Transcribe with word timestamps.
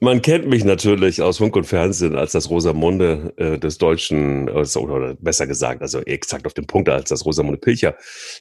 Man 0.00 0.22
kennt 0.22 0.46
mich 0.46 0.64
natürlich 0.64 1.22
aus 1.22 1.38
Funk 1.38 1.56
und 1.56 1.64
Fernsehen 1.64 2.14
als 2.14 2.30
das 2.30 2.50
Rosamunde 2.50 3.34
äh, 3.36 3.58
des 3.58 3.78
deutschen, 3.78 4.46
äh, 4.46 4.78
oder 4.78 5.14
besser 5.16 5.48
gesagt, 5.48 5.82
also 5.82 5.98
exakt 6.00 6.46
auf 6.46 6.54
dem 6.54 6.68
Punkt 6.68 6.88
als 6.88 7.08
das 7.08 7.26
Rosamunde 7.26 7.58
Pilcher 7.58 7.96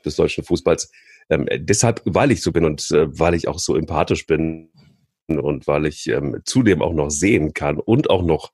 des 0.06 0.16
deutschen 0.16 0.44
Fußballs. 0.44 0.92
Ähm, 1.32 1.48
deshalb, 1.58 2.02
weil 2.06 2.32
ich 2.32 2.44
so 2.44 2.52
bin 2.52 2.64
und 2.64 2.92
äh, 2.92 3.08
weil 3.20 3.34
ich 3.34 3.48
auch 3.48 3.58
so 3.58 3.76
empathisch 3.76 4.28
bin 4.28 4.70
und 5.28 5.66
weil 5.66 5.88
ich 5.88 6.08
ähm, 6.08 6.42
zudem 6.46 6.84
auch 6.84 6.94
noch 6.94 7.10
sehen 7.10 7.54
kann 7.54 7.80
und 7.80 8.12
auch 8.12 8.22
noch, 8.22 8.52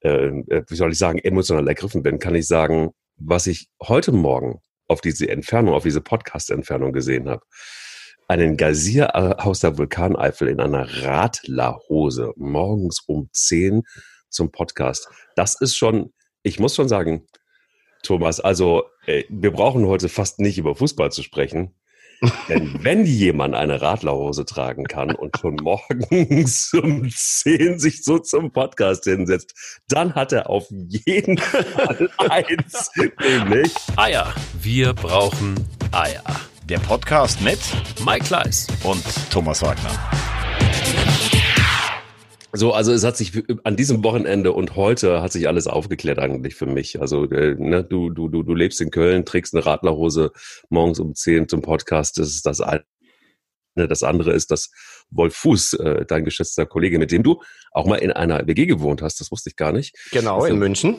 äh, 0.00 0.28
äh 0.28 0.64
wie 0.66 0.76
soll 0.76 0.92
ich 0.92 0.98
sagen, 0.98 1.18
emotional 1.18 1.68
ergriffen 1.68 2.02
bin, 2.02 2.18
kann 2.18 2.34
ich 2.34 2.46
sagen, 2.46 2.92
was 3.16 3.46
ich 3.46 3.68
heute 3.82 4.12
Morgen 4.12 4.60
auf 4.88 5.02
diese 5.02 5.28
Entfernung, 5.28 5.74
auf 5.74 5.82
diese 5.82 6.00
Podcast-Entfernung 6.00 6.92
gesehen 6.92 7.28
habe 7.28 7.42
einen 8.28 8.56
Geysir 8.56 9.14
aus 9.44 9.60
der 9.60 9.76
Vulkaneifel 9.78 10.48
in 10.48 10.60
einer 10.60 10.86
Radlerhose 11.02 12.32
morgens 12.36 13.00
um 13.06 13.28
10 13.32 13.82
zum 14.30 14.50
Podcast. 14.50 15.08
Das 15.36 15.60
ist 15.60 15.76
schon, 15.76 16.12
ich 16.42 16.58
muss 16.58 16.74
schon 16.74 16.88
sagen, 16.88 17.26
Thomas, 18.02 18.40
also 18.40 18.84
äh, 19.06 19.24
wir 19.28 19.50
brauchen 19.50 19.86
heute 19.86 20.08
fast 20.08 20.38
nicht 20.38 20.58
über 20.58 20.74
Fußball 20.74 21.10
zu 21.10 21.22
sprechen. 21.22 21.74
Denn 22.48 22.78
wenn 22.82 23.04
jemand 23.04 23.54
eine 23.54 23.80
Radlerhose 23.80 24.44
tragen 24.44 24.84
kann 24.84 25.14
und 25.14 25.36
schon 25.38 25.56
morgens 25.56 26.72
um 26.82 27.08
10 27.10 27.78
sich 27.78 28.04
so 28.04 28.18
zum 28.18 28.52
Podcast 28.52 29.04
hinsetzt, 29.04 29.80
dann 29.88 30.14
hat 30.14 30.32
er 30.32 30.48
auf 30.48 30.66
jeden 30.70 31.38
Fall 31.38 32.10
eins, 32.18 32.90
nämlich 33.20 33.74
Eier. 33.96 34.32
Wir 34.60 34.92
brauchen 34.94 35.54
Eier. 35.92 36.22
Der 36.68 36.78
Podcast 36.78 37.42
mit 37.42 37.58
Mike 38.06 38.24
Kleiss 38.24 38.66
und 38.84 39.04
Thomas 39.30 39.60
Wagner. 39.60 39.90
So, 42.54 42.72
also 42.72 42.90
es 42.92 43.04
hat 43.04 43.18
sich 43.18 43.32
an 43.64 43.76
diesem 43.76 44.02
Wochenende 44.02 44.50
und 44.52 44.74
heute 44.74 45.20
hat 45.20 45.30
sich 45.30 45.46
alles 45.46 45.66
aufgeklärt 45.66 46.18
eigentlich 46.18 46.54
für 46.54 46.64
mich. 46.64 47.02
Also 47.02 47.30
äh, 47.30 47.54
ne, 47.58 47.84
du, 47.84 48.08
du, 48.08 48.28
du, 48.28 48.42
du 48.42 48.54
lebst 48.54 48.80
in 48.80 48.90
Köln, 48.90 49.26
trägst 49.26 49.54
eine 49.54 49.66
Radlerhose 49.66 50.32
morgens 50.70 51.00
um 51.00 51.14
10 51.14 51.50
zum 51.50 51.60
Podcast. 51.60 52.16
Das 52.16 52.28
ist 52.28 52.46
das 52.46 52.62
eine. 52.62 52.84
Das 53.74 54.02
andere 54.02 54.32
ist, 54.32 54.50
dass 54.50 54.70
Wolf 55.10 55.34
Fuß, 55.34 55.74
äh, 55.74 56.06
dein 56.06 56.24
geschätzter 56.24 56.64
Kollege, 56.64 56.98
mit 56.98 57.12
dem 57.12 57.22
du 57.22 57.42
auch 57.72 57.84
mal 57.84 57.96
in 57.96 58.10
einer 58.10 58.46
WG 58.46 58.64
gewohnt 58.64 59.02
hast, 59.02 59.20
das 59.20 59.30
wusste 59.30 59.50
ich 59.50 59.56
gar 59.56 59.72
nicht. 59.72 59.94
Genau, 60.12 60.36
also, 60.36 60.46
in 60.46 60.58
München. 60.58 60.96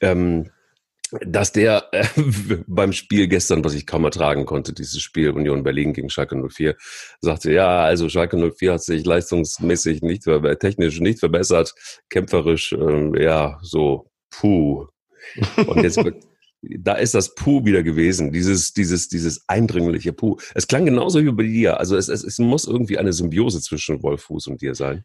Ähm, 0.00 0.50
dass 1.20 1.52
der 1.52 1.88
äh, 1.92 2.04
beim 2.66 2.92
Spiel 2.92 3.28
gestern, 3.28 3.64
was 3.64 3.74
ich 3.74 3.86
kaum 3.86 4.04
ertragen 4.04 4.46
konnte, 4.46 4.72
dieses 4.72 5.00
Spiel 5.00 5.30
Union 5.30 5.62
Berlin 5.62 5.92
gegen 5.92 6.10
Schalke 6.10 6.36
04, 6.36 6.76
sagte, 7.20 7.52
ja, 7.52 7.82
also 7.82 8.08
Schalke 8.08 8.36
04 8.36 8.72
hat 8.72 8.82
sich 8.82 9.04
leistungsmäßig 9.04 10.02
nicht, 10.02 10.24
technisch 10.60 11.00
nicht 11.00 11.20
verbessert, 11.20 11.74
kämpferisch, 12.08 12.72
äh, 12.72 13.22
ja, 13.22 13.58
so, 13.62 14.10
puh. 14.30 14.86
Und 15.66 15.82
jetzt 15.82 16.00
da 16.62 16.94
ist 16.94 17.14
das 17.14 17.34
Puh 17.34 17.64
wieder 17.64 17.82
gewesen, 17.82 18.32
dieses, 18.32 18.72
dieses, 18.72 19.08
dieses 19.08 19.44
eindringliche 19.48 20.12
Puh. 20.12 20.36
Es 20.54 20.68
klang 20.68 20.84
genauso 20.84 21.22
wie 21.22 21.32
bei 21.32 21.42
dir. 21.44 21.78
Also 21.78 21.96
es, 21.96 22.08
es, 22.08 22.22
es 22.22 22.38
muss 22.38 22.66
irgendwie 22.66 22.98
eine 22.98 23.12
Symbiose 23.12 23.60
zwischen 23.60 24.02
Wolf 24.02 24.22
Fuß 24.22 24.46
und 24.46 24.62
dir 24.62 24.74
sein. 24.74 25.04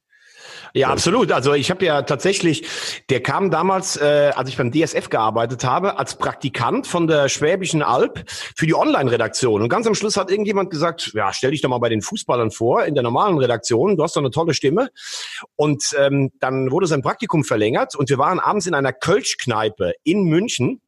Ja, 0.73 0.89
absolut. 0.89 1.31
Also 1.31 1.53
ich 1.53 1.69
habe 1.69 1.85
ja 1.85 2.01
tatsächlich, 2.01 2.67
der 3.09 3.21
kam 3.21 3.51
damals, 3.51 3.97
äh, 3.97 4.31
als 4.35 4.49
ich 4.49 4.57
beim 4.57 4.71
DSF 4.71 5.09
gearbeitet 5.09 5.63
habe, 5.63 5.97
als 5.97 6.17
Praktikant 6.17 6.87
von 6.87 7.07
der 7.07 7.29
Schwäbischen 7.29 7.81
Alb 7.81 8.23
für 8.27 8.65
die 8.65 8.75
Online-Redaktion. 8.75 9.61
Und 9.61 9.69
ganz 9.69 9.87
am 9.87 9.95
Schluss 9.95 10.17
hat 10.17 10.29
irgendjemand 10.29 10.69
gesagt, 10.69 11.11
ja, 11.13 11.33
stell 11.33 11.51
dich 11.51 11.61
doch 11.61 11.69
mal 11.69 11.79
bei 11.79 11.89
den 11.89 12.01
Fußballern 12.01 12.51
vor, 12.51 12.85
in 12.85 12.93
der 12.93 13.03
normalen 13.03 13.37
Redaktion, 13.37 13.97
du 13.97 14.03
hast 14.03 14.15
doch 14.15 14.21
eine 14.21 14.31
tolle 14.31 14.53
Stimme. 14.53 14.89
Und 15.55 15.95
ähm, 15.97 16.31
dann 16.39 16.71
wurde 16.71 16.87
sein 16.87 17.01
Praktikum 17.01 17.43
verlängert 17.43 17.95
und 17.95 18.09
wir 18.09 18.17
waren 18.17 18.39
abends 18.39 18.67
in 18.67 18.73
einer 18.73 18.93
Kölschkneipe 18.93 19.93
in 20.03 20.23
München 20.23 20.81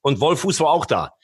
und 0.00 0.20
Wolf 0.20 0.40
Fuß 0.40 0.60
war 0.60 0.70
auch 0.70 0.86
da. 0.86 1.14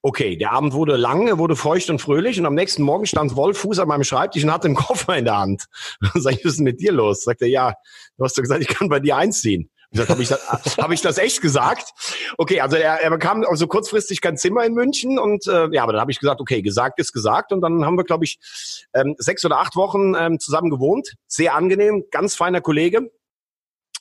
Okay, 0.00 0.36
der 0.36 0.52
Abend 0.52 0.74
wurde 0.74 0.96
lang, 0.96 1.26
er 1.26 1.38
wurde 1.38 1.56
feucht 1.56 1.90
und 1.90 2.00
fröhlich 2.00 2.38
und 2.38 2.46
am 2.46 2.54
nächsten 2.54 2.82
Morgen 2.82 3.04
stand 3.04 3.34
Wolf 3.34 3.58
Fuß 3.58 3.80
an 3.80 3.88
meinem 3.88 4.04
Schreibtisch 4.04 4.44
und 4.44 4.52
hatte 4.52 4.66
einen 4.66 4.76
Koffer 4.76 5.16
in 5.16 5.24
der 5.24 5.38
Hand. 5.38 5.64
Sag 6.14 6.34
ich, 6.34 6.44
was 6.44 6.52
ist 6.52 6.56
denn 6.58 6.64
mit 6.64 6.80
dir 6.80 6.92
los? 6.92 7.24
Sagt 7.24 7.42
er, 7.42 7.48
ja, 7.48 7.74
du 8.16 8.24
hast 8.24 8.38
doch 8.38 8.42
gesagt, 8.42 8.62
ich 8.62 8.68
kann 8.68 8.88
bei 8.88 9.00
dir 9.00 9.16
einziehen. 9.16 9.70
Habe 9.96 10.22
ich, 10.22 10.28
das, 10.28 10.46
hab 10.78 10.92
ich 10.92 11.00
das 11.00 11.18
echt 11.18 11.40
gesagt? 11.40 11.92
Okay, 12.36 12.60
also 12.60 12.76
er, 12.76 13.00
er 13.00 13.10
bekam 13.10 13.44
also 13.48 13.66
kurzfristig 13.66 14.20
kein 14.20 14.36
Zimmer 14.36 14.64
in 14.64 14.74
München 14.74 15.18
und 15.18 15.46
äh, 15.46 15.68
ja, 15.72 15.82
aber 15.82 15.92
dann 15.92 16.00
habe 16.00 16.12
ich 16.12 16.20
gesagt, 16.20 16.40
okay, 16.40 16.62
gesagt 16.62 17.00
ist 17.00 17.12
gesagt 17.12 17.52
und 17.52 17.60
dann 17.60 17.84
haben 17.84 17.96
wir, 17.96 18.04
glaube 18.04 18.24
ich, 18.24 18.38
ähm, 18.94 19.16
sechs 19.18 19.44
oder 19.44 19.58
acht 19.58 19.74
Wochen 19.76 20.14
ähm, 20.14 20.38
zusammen 20.38 20.70
gewohnt. 20.70 21.14
Sehr 21.26 21.54
angenehm, 21.54 22.04
ganz 22.10 22.36
feiner 22.36 22.60
Kollege 22.60 23.10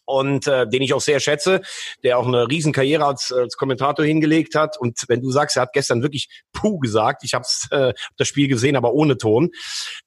und 0.08 0.48
äh, 0.48 0.68
den 0.68 0.82
ich 0.82 0.94
auch 0.94 1.02
sehr 1.02 1.20
schätze, 1.20 1.62
der 2.04 2.18
auch 2.18 2.26
eine 2.26 2.48
Riesenkarriere 2.48 3.06
als, 3.06 3.32
als 3.32 3.58
Kommentator 3.58 4.06
hingelegt 4.06 4.56
hat. 4.56 4.80
Und 4.80 5.04
wenn 5.10 5.22
du 5.22 5.32
sagst, 5.32 5.58
er 5.58 5.64
hat 5.64 5.74
gestern 5.74 6.02
wirklich 6.02 6.30
Puh 6.54 6.80
gesagt, 6.80 7.24
ich 7.24 7.34
habe 7.34 7.46
äh, 7.72 7.94
das 8.16 8.28
Spiel 8.28 8.48
gesehen, 8.48 8.78
aber 8.78 8.94
ohne 8.94 9.18
Ton, 9.18 9.52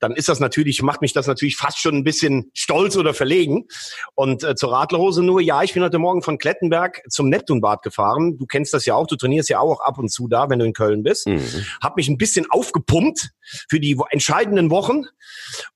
dann 0.00 0.12
ist 0.12 0.28
das 0.28 0.40
natürlich, 0.40 0.82
macht 0.82 1.02
mich 1.02 1.12
das 1.12 1.26
natürlich 1.26 1.56
fast 1.56 1.78
schon 1.78 1.94
ein 1.94 2.04
bisschen 2.04 2.50
stolz 2.54 2.96
oder 2.96 3.12
verlegen. 3.12 3.66
Und 4.14 4.42
äh, 4.42 4.54
zur 4.54 4.72
Radlerhose 4.72 5.22
nur, 5.22 5.42
ja, 5.42 5.62
ich 5.62 5.74
bin 5.74 5.82
heute 5.82 5.98
Morgen 5.98 6.22
von 6.22 6.38
Klettenberg 6.38 7.02
zum 7.10 7.28
Neptunbad 7.28 7.82
gefahren. 7.82 8.38
Du 8.38 8.46
kennst 8.46 8.72
das 8.72 8.86
ja 8.86 8.94
auch, 8.94 9.06
du 9.06 9.16
trainierst 9.16 9.50
ja 9.50 9.60
auch 9.60 9.80
ab 9.80 9.98
und 9.98 10.08
zu 10.08 10.28
da, 10.28 10.48
wenn 10.48 10.60
du 10.60 10.64
in 10.64 10.72
Köln 10.72 11.02
bist. 11.02 11.26
Mhm. 11.26 11.66
Hab 11.82 11.96
mich 11.96 12.08
ein 12.08 12.16
bisschen 12.16 12.46
aufgepumpt 12.50 13.30
für 13.68 13.80
die 13.80 13.98
entscheidenden 14.10 14.70
Wochen 14.70 15.02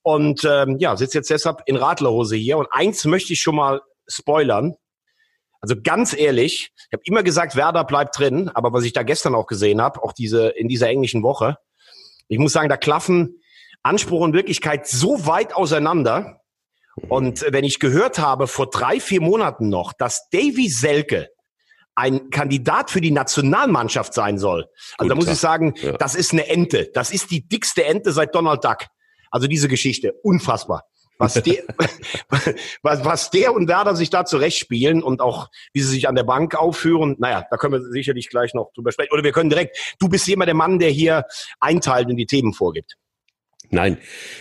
und 0.02 0.44
ähm, 0.48 0.78
ja, 0.78 0.96
sitze 0.96 1.18
jetzt 1.18 1.28
deshalb 1.30 1.62
in 1.66 1.76
Radlerhose 1.76 2.36
hier. 2.36 2.56
Und 2.56 2.68
eins 2.70 3.04
möchte 3.04 3.34
ich 3.34 3.40
schon 3.40 3.56
mal 3.56 3.82
spoilern. 4.06 4.74
Also 5.60 5.76
ganz 5.82 6.14
ehrlich, 6.14 6.72
ich 6.76 6.92
habe 6.92 7.02
immer 7.06 7.22
gesagt, 7.22 7.56
Werder 7.56 7.84
bleibt 7.84 8.18
drin, 8.18 8.50
aber 8.52 8.72
was 8.72 8.84
ich 8.84 8.92
da 8.92 9.02
gestern 9.02 9.34
auch 9.34 9.46
gesehen 9.46 9.80
habe, 9.80 10.02
auch 10.02 10.12
diese 10.12 10.48
in 10.48 10.68
dieser 10.68 10.88
englischen 10.88 11.22
Woche, 11.22 11.56
ich 12.28 12.38
muss 12.38 12.52
sagen, 12.52 12.68
da 12.68 12.76
klaffen 12.76 13.40
Anspruch 13.82 14.20
und 14.20 14.34
Wirklichkeit 14.34 14.86
so 14.86 15.26
weit 15.26 15.54
auseinander. 15.54 16.40
Und 17.08 17.44
wenn 17.48 17.64
ich 17.64 17.80
gehört 17.80 18.18
habe 18.18 18.46
vor 18.46 18.70
drei, 18.70 19.00
vier 19.00 19.20
Monaten 19.20 19.68
noch, 19.68 19.92
dass 19.92 20.28
Davy 20.30 20.68
Selke 20.68 21.28
ein 21.94 22.30
Kandidat 22.30 22.90
für 22.90 23.00
die 23.00 23.10
Nationalmannschaft 23.10 24.14
sein 24.14 24.38
soll, 24.38 24.66
also 24.98 25.08
da 25.08 25.14
muss 25.14 25.28
ich 25.28 25.38
sagen, 25.38 25.74
ja. 25.76 25.92
das 25.92 26.14
ist 26.14 26.32
eine 26.32 26.46
Ente. 26.46 26.90
Das 26.92 27.10
ist 27.10 27.30
die 27.30 27.48
dickste 27.48 27.84
Ente 27.84 28.12
seit 28.12 28.34
Donald 28.34 28.64
Duck. 28.64 28.86
Also 29.30 29.46
diese 29.46 29.68
Geschichte, 29.68 30.12
unfassbar 30.22 30.84
was 31.18 31.34
der, 31.34 31.62
was, 32.82 33.04
was 33.04 33.30
der 33.30 33.54
und 33.54 33.68
Werder 33.68 33.94
sich 33.96 34.10
da 34.10 34.24
zurechtspielen 34.24 35.02
und 35.02 35.20
auch 35.20 35.48
wie 35.72 35.80
sie 35.80 35.90
sich 35.90 36.08
an 36.08 36.14
der 36.14 36.24
Bank 36.24 36.54
aufführen, 36.54 37.16
naja, 37.18 37.46
da 37.50 37.56
können 37.56 37.74
wir 37.74 37.82
sicherlich 37.82 38.28
gleich 38.28 38.54
noch 38.54 38.72
drüber 38.74 38.92
sprechen. 38.92 39.12
Oder 39.12 39.24
wir 39.24 39.32
können 39.32 39.50
direkt, 39.50 39.76
du 39.98 40.08
bist 40.08 40.26
jemand 40.26 40.48
der 40.48 40.54
Mann, 40.54 40.78
der 40.78 40.90
hier 40.90 41.24
einteilt 41.60 42.08
und 42.08 42.16
die 42.16 42.26
Themen 42.26 42.52
vorgibt. 42.52 42.96
Nein, 43.70 43.98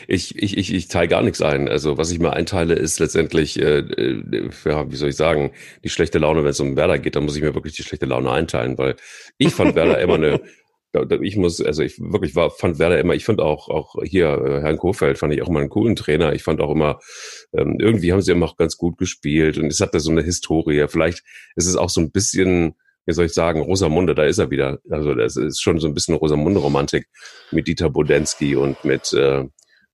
ich, 0.07 0.37
ich, 0.37 0.57
ich, 0.57 0.73
ich 0.73 0.87
teile 0.89 1.07
gar 1.07 1.21
nichts 1.21 1.41
ein. 1.41 1.67
Also 1.67 1.97
was 1.97 2.11
ich 2.11 2.19
mal 2.19 2.31
einteile, 2.31 2.75
ist 2.75 2.99
letztendlich, 2.99 3.59
äh, 3.59 3.79
äh, 3.79 4.49
ja, 4.65 4.91
wie 4.91 4.95
soll 4.95 5.09
ich 5.09 5.15
sagen, 5.15 5.51
die 5.83 5.89
schlechte 5.89 6.19
Laune, 6.19 6.43
wenn 6.43 6.51
es 6.51 6.59
um 6.59 6.75
Werder 6.75 6.99
geht, 6.99 7.15
dann 7.15 7.23
muss 7.23 7.35
ich 7.35 7.41
mir 7.41 7.55
wirklich 7.55 7.73
die 7.73 7.83
schlechte 7.83 8.05
Laune 8.05 8.31
einteilen, 8.31 8.77
weil 8.77 8.95
ich 9.37 9.53
fand 9.53 9.75
Werder 9.75 9.99
immer 9.99 10.15
eine 10.15 10.41
ich 11.21 11.37
muss, 11.37 11.59
also 11.59 11.81
ich 11.81 11.99
wirklich 11.99 12.35
war, 12.35 12.51
fand 12.51 12.77
Werder 12.77 12.99
immer, 12.99 13.15
ich 13.15 13.25
fand 13.25 13.41
auch, 13.41 13.67
auch 13.67 13.95
hier 14.03 14.27
äh, 14.27 14.61
Herrn 14.61 14.77
Kofeld 14.77 15.17
fand 15.17 15.33
ich 15.33 15.41
auch 15.41 15.49
immer 15.49 15.59
einen 15.59 15.69
coolen 15.69 15.95
Trainer. 15.95 16.33
Ich 16.33 16.43
fand 16.43 16.61
auch 16.61 16.71
immer, 16.71 16.99
ähm, 17.53 17.77
irgendwie 17.79 18.11
haben 18.11 18.21
sie 18.21 18.31
immer 18.31 18.45
auch 18.45 18.57
ganz 18.57 18.77
gut 18.77 18.97
gespielt 18.97 19.57
und 19.57 19.67
es 19.67 19.79
hat 19.79 19.95
da 19.95 19.99
so 19.99 20.11
eine 20.11 20.21
Historie. 20.21 20.85
Vielleicht 20.87 21.23
ist 21.55 21.65
es 21.65 21.75
auch 21.75 21.89
so 21.89 21.99
ein 21.99 22.11
bisschen, 22.11 22.75
wie 23.05 23.13
soll 23.13 23.25
ich 23.25 23.33
sagen, 23.33 23.61
Rosamunde, 23.61 24.13
da 24.13 24.25
ist 24.25 24.37
er 24.37 24.51
wieder. 24.51 24.79
Also 24.89 25.15
das 25.15 25.35
ist 25.35 25.61
schon 25.61 25.79
so 25.79 25.87
ein 25.87 25.95
bisschen 25.95 26.15
Rosamunde-Romantik 26.15 27.07
mit 27.51 27.67
Dieter 27.67 27.89
Bodensky 27.89 28.55
und 28.55 28.85
mit, 28.85 29.13
äh, 29.13 29.45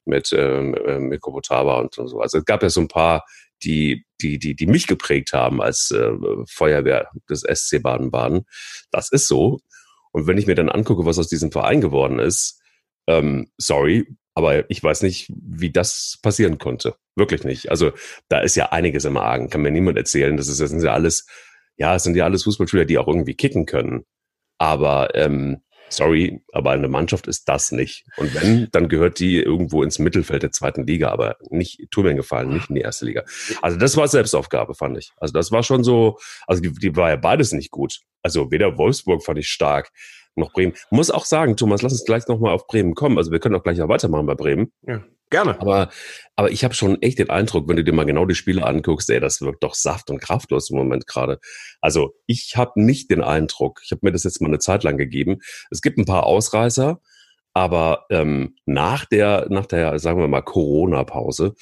mit, 0.06 0.34
ähm, 0.34 0.76
äh, 0.86 1.00
mit 1.00 1.22
Kobotava 1.22 1.80
und 1.80 1.94
so. 1.94 2.20
Also 2.20 2.40
es 2.40 2.46
gab 2.46 2.62
ja 2.62 2.70
so 2.70 2.82
ein 2.82 2.90
paar, 2.90 3.24
die, 3.64 4.06
die, 4.22 4.38
die, 4.38 4.56
die 4.56 4.68
mich 4.68 4.88
geprägt 4.88 5.32
haben 5.34 5.62
als 5.62 5.92
äh, 5.92 6.12
Feuerwehr 6.50 7.10
des 7.30 7.42
SC 7.42 7.82
Baden-Baden. 7.82 8.46
Das 8.92 9.12
ist 9.12 9.28
so. 9.28 9.60
Und 10.12 10.28
wenn 10.28 10.38
ich 10.38 10.48
mir 10.48 10.56
dann 10.56 10.70
angucke, 10.70 11.06
was 11.06 11.20
aus 11.20 11.28
diesem 11.28 11.52
Verein 11.52 11.82
geworden 11.82 12.20
ist, 12.20 12.62
ähm, 13.08 13.52
sorry, 13.58 14.08
aber 14.36 14.70
ich 14.70 14.82
weiß 14.82 15.02
nicht, 15.02 15.32
wie 15.36 15.72
das 15.72 16.20
passieren 16.22 16.58
konnte. 16.58 16.96
Wirklich 17.16 17.44
nicht. 17.44 17.70
Also 17.70 17.92
da 18.30 18.40
ist 18.40 18.56
ja 18.56 18.68
einiges 18.72 19.06
im 19.06 19.18
Argen. 19.18 19.50
Kann 19.50 19.62
mir 19.62 19.72
niemand 19.72 19.98
erzählen. 19.98 20.38
Das, 20.38 20.48
ist, 20.48 20.62
das 20.62 20.70
sind 20.70 20.82
ja 20.82 20.94
alles, 20.94 21.28
ja, 21.76 21.96
es 21.96 22.04
sind 22.04 22.16
ja 22.16 22.24
alles 22.24 22.44
Fußballspieler, 22.44 22.86
die 22.86 22.98
auch 22.98 23.08
irgendwie 23.08 23.36
kicken 23.36 23.66
können. 23.66 24.06
Aber 24.58 25.16
ähm, 25.16 25.62
sorry, 25.90 26.42
aber 26.54 26.72
eine 26.72 26.88
Mannschaft 26.88 27.28
ist 27.28 27.48
das 27.50 27.72
nicht. 27.72 28.06
Und 28.18 28.34
wenn, 28.36 28.68
dann 28.72 28.90
gehört 28.90 29.20
die 29.20 29.38
irgendwo 29.38 29.84
ins 29.84 30.00
Mittelfeld 30.00 30.44
der 30.44 30.52
zweiten 30.52 30.86
Liga, 30.86 31.10
aber 31.10 31.38
nicht, 31.50 31.88
tu 31.92 32.02
mir 32.02 32.16
gefallen, 32.16 32.54
nicht 32.54 32.70
in 32.70 32.76
die 32.76 32.82
erste 32.82 33.06
Liga. 33.06 33.24
Also 33.62 33.78
das 33.78 33.98
war 33.98 34.08
Selbstaufgabe, 34.08 34.76
fand 34.76 34.98
ich. 34.98 35.12
Also 35.18 35.34
das 35.34 35.52
war 35.52 35.64
schon 35.64 35.84
so, 35.84 36.18
also 36.48 36.62
die, 36.62 36.72
die 36.72 36.96
war 36.96 37.10
ja 37.10 37.16
beides 37.16 37.52
nicht 37.52 37.72
gut. 37.72 38.00
Also 38.24 38.52
weder 38.52 38.78
Wolfsburg 38.78 39.24
fand 39.24 39.40
ich 39.40 39.50
stark, 39.50 39.92
noch 40.36 40.54
Bremen. 40.54 40.74
Muss 40.90 41.12
auch 41.12 41.26
sagen, 41.26 41.58
Thomas, 41.58 41.82
lass 41.82 41.94
uns 41.94 42.06
gleich 42.06 42.28
nochmal 42.28 42.54
auf 42.54 42.68
Bremen 42.68 42.96
kommen. 42.96 43.18
Also 43.18 43.32
wir 43.32 43.40
können 43.40 43.56
auch 43.56 43.64
gleich 43.64 43.78
noch 43.78 43.90
weitermachen 43.90 44.26
bei 44.26 44.36
Bremen. 44.36 44.72
Ja. 44.88 45.04
Gerne. 45.30 45.62
Aber, 45.62 45.90
aber 46.36 46.52
ich 46.52 46.64
habe 46.64 46.74
schon 46.74 47.02
echt 47.02 47.20
den 47.20 47.30
Eindruck, 47.30 47.68
wenn 47.68 47.76
du 47.76 47.84
dir 47.84 47.94
mal 47.94 48.06
genau 48.06 48.26
die 48.26 48.36
Spiele 48.36 48.66
anguckst, 48.66 49.10
ey, 49.10 49.20
das 49.20 49.42
wirkt 49.42 49.64
doch 49.64 49.76
saft 49.76 50.10
und 50.10 50.20
kraftlos 50.20 50.72
im 50.72 50.78
Moment 50.78 51.06
gerade. 51.06 51.40
Also 51.82 52.16
ich 52.26 52.54
habe 52.56 52.82
nicht 52.82 53.12
den 53.12 53.22
Eindruck, 53.22 53.82
ich 53.84 53.92
habe 53.92 54.02
mir 54.04 54.12
das 54.12 54.24
jetzt 54.24 54.42
mal 54.42 54.48
eine 54.48 54.60
Zeit 54.60 54.84
lang 54.84 54.98
gegeben. 54.98 55.38
Es 55.70 55.82
gibt 55.82 56.00
ein 56.00 56.06
paar 56.06 56.26
Ausreißer, 56.26 57.00
aber 57.54 58.06
ähm, 58.10 58.56
nach 58.66 59.06
der, 59.06 59.48
nach 59.50 59.68
der, 59.68 60.00
sagen 60.00 60.20
wir 60.20 60.28
mal, 60.28 60.42
Corona-Pause 60.42 61.54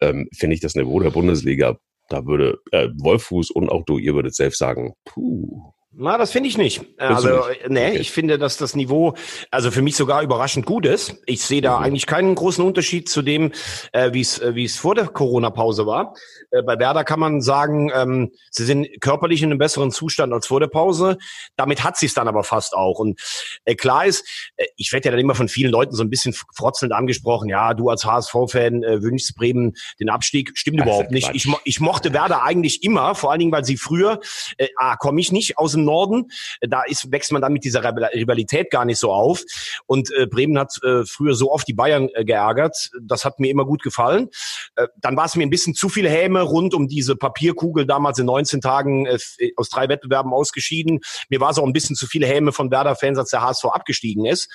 ähm, 0.00 0.28
finde 0.36 0.54
ich 0.54 0.60
das 0.60 0.74
Niveau 0.74 1.00
der 1.00 1.10
Bundesliga, 1.10 1.78
da 2.08 2.26
würde 2.26 2.58
äh, 2.72 2.88
Wolfuß 2.98 3.50
und 3.50 3.70
auch 3.70 3.84
du, 3.84 3.98
ihr 3.98 4.14
würdet 4.14 4.34
selbst 4.34 4.58
sagen, 4.58 4.92
puh, 5.04 5.72
na, 5.98 6.18
das 6.18 6.30
finde 6.30 6.50
ich 6.50 6.58
nicht. 6.58 6.82
Also, 6.98 7.48
nicht? 7.48 7.68
nee, 7.70 7.88
okay. 7.88 7.98
ich 7.98 8.10
finde, 8.10 8.38
dass 8.38 8.58
das 8.58 8.76
Niveau, 8.76 9.14
also 9.50 9.70
für 9.70 9.80
mich 9.80 9.96
sogar 9.96 10.22
überraschend 10.22 10.66
gut 10.66 10.84
ist. 10.84 11.16
Ich 11.24 11.40
sehe 11.42 11.62
da 11.62 11.78
mhm. 11.78 11.84
eigentlich 11.84 12.06
keinen 12.06 12.34
großen 12.34 12.62
Unterschied 12.62 13.08
zu 13.08 13.22
dem, 13.22 13.52
äh, 13.92 14.12
wie 14.12 14.20
es 14.20 14.38
äh, 14.38 14.54
wie 14.54 14.64
es 14.64 14.76
vor 14.76 14.94
der 14.94 15.06
Corona-Pause 15.06 15.86
war. 15.86 16.14
Äh, 16.50 16.62
bei 16.62 16.78
Werder 16.78 17.02
kann 17.02 17.18
man 17.18 17.40
sagen, 17.40 17.90
ähm, 17.94 18.32
sie 18.50 18.64
sind 18.64 19.00
körperlich 19.00 19.42
in 19.42 19.50
einem 19.50 19.58
besseren 19.58 19.90
Zustand 19.90 20.34
als 20.34 20.46
vor 20.46 20.60
der 20.60 20.66
Pause. 20.66 21.16
Damit 21.56 21.82
hat 21.82 21.96
sie 21.96 22.06
es 22.06 22.14
dann 22.14 22.28
aber 22.28 22.44
fast 22.44 22.74
auch. 22.74 22.98
Und 22.98 23.18
äh, 23.64 23.74
klar 23.74 24.04
ist, 24.04 24.52
äh, 24.56 24.66
ich 24.76 24.92
werde 24.92 25.06
ja 25.06 25.12
dann 25.12 25.20
immer 25.20 25.34
von 25.34 25.48
vielen 25.48 25.72
Leuten 25.72 25.94
so 25.94 26.04
ein 26.04 26.10
bisschen 26.10 26.34
frotzelnd 26.54 26.92
angesprochen. 26.92 27.48
Ja, 27.48 27.72
du 27.72 27.88
als 27.88 28.04
HSV-Fan 28.04 28.82
äh, 28.82 29.02
wünschst 29.02 29.34
Bremen 29.34 29.74
den 29.98 30.10
Abstieg. 30.10 30.52
Stimmt 30.58 30.80
Ach, 30.80 30.84
überhaupt 30.84 31.10
nicht. 31.10 31.30
Ich, 31.32 31.48
ich 31.64 31.80
mochte 31.80 32.12
Werder 32.12 32.42
eigentlich 32.42 32.82
immer, 32.82 33.14
vor 33.14 33.30
allen 33.30 33.38
Dingen, 33.38 33.52
weil 33.52 33.64
sie 33.64 33.78
früher, 33.78 34.20
äh, 34.58 34.68
ah, 34.76 34.96
komme 34.96 35.22
ich 35.22 35.32
nicht 35.32 35.56
aus 35.56 35.72
dem 35.72 35.85
Norden. 35.86 36.30
Da 36.60 36.82
ist, 36.82 37.10
wächst 37.10 37.32
man 37.32 37.42
dann 37.42 37.52
mit 37.52 37.64
dieser 37.64 37.82
Rivalität 37.82 38.70
gar 38.70 38.84
nicht 38.84 38.98
so 38.98 39.12
auf. 39.12 39.42
Und 39.86 40.12
äh, 40.12 40.26
Bremen 40.26 40.58
hat 40.58 40.74
äh, 40.82 41.04
früher 41.06 41.34
so 41.34 41.50
oft 41.52 41.66
die 41.66 41.74
Bayern 41.74 42.08
äh, 42.12 42.24
geärgert. 42.24 42.90
Das 43.00 43.24
hat 43.24 43.40
mir 43.40 43.50
immer 43.50 43.64
gut 43.64 43.82
gefallen. 43.82 44.28
Äh, 44.76 44.88
dann 44.98 45.16
war 45.16 45.24
es 45.24 45.36
mir 45.36 45.44
ein 45.44 45.50
bisschen 45.50 45.74
zu 45.74 45.88
viel 45.88 46.08
Häme 46.08 46.42
rund 46.42 46.74
um 46.74 46.88
diese 46.88 47.16
Papierkugel, 47.16 47.86
damals 47.86 48.18
in 48.18 48.26
19 48.26 48.60
Tagen 48.60 49.06
äh, 49.06 49.18
aus 49.56 49.70
drei 49.70 49.88
Wettbewerben 49.88 50.32
ausgeschieden. 50.32 51.00
Mir 51.28 51.40
war 51.40 51.50
es 51.50 51.58
auch 51.58 51.66
ein 51.66 51.72
bisschen 51.72 51.96
zu 51.96 52.06
viele 52.06 52.26
Häme 52.26 52.52
von 52.52 52.70
Werder-Fans, 52.70 53.18
als 53.18 53.30
der 53.30 53.42
HSV 53.42 53.64
abgestiegen 53.66 54.26
ist. 54.26 54.48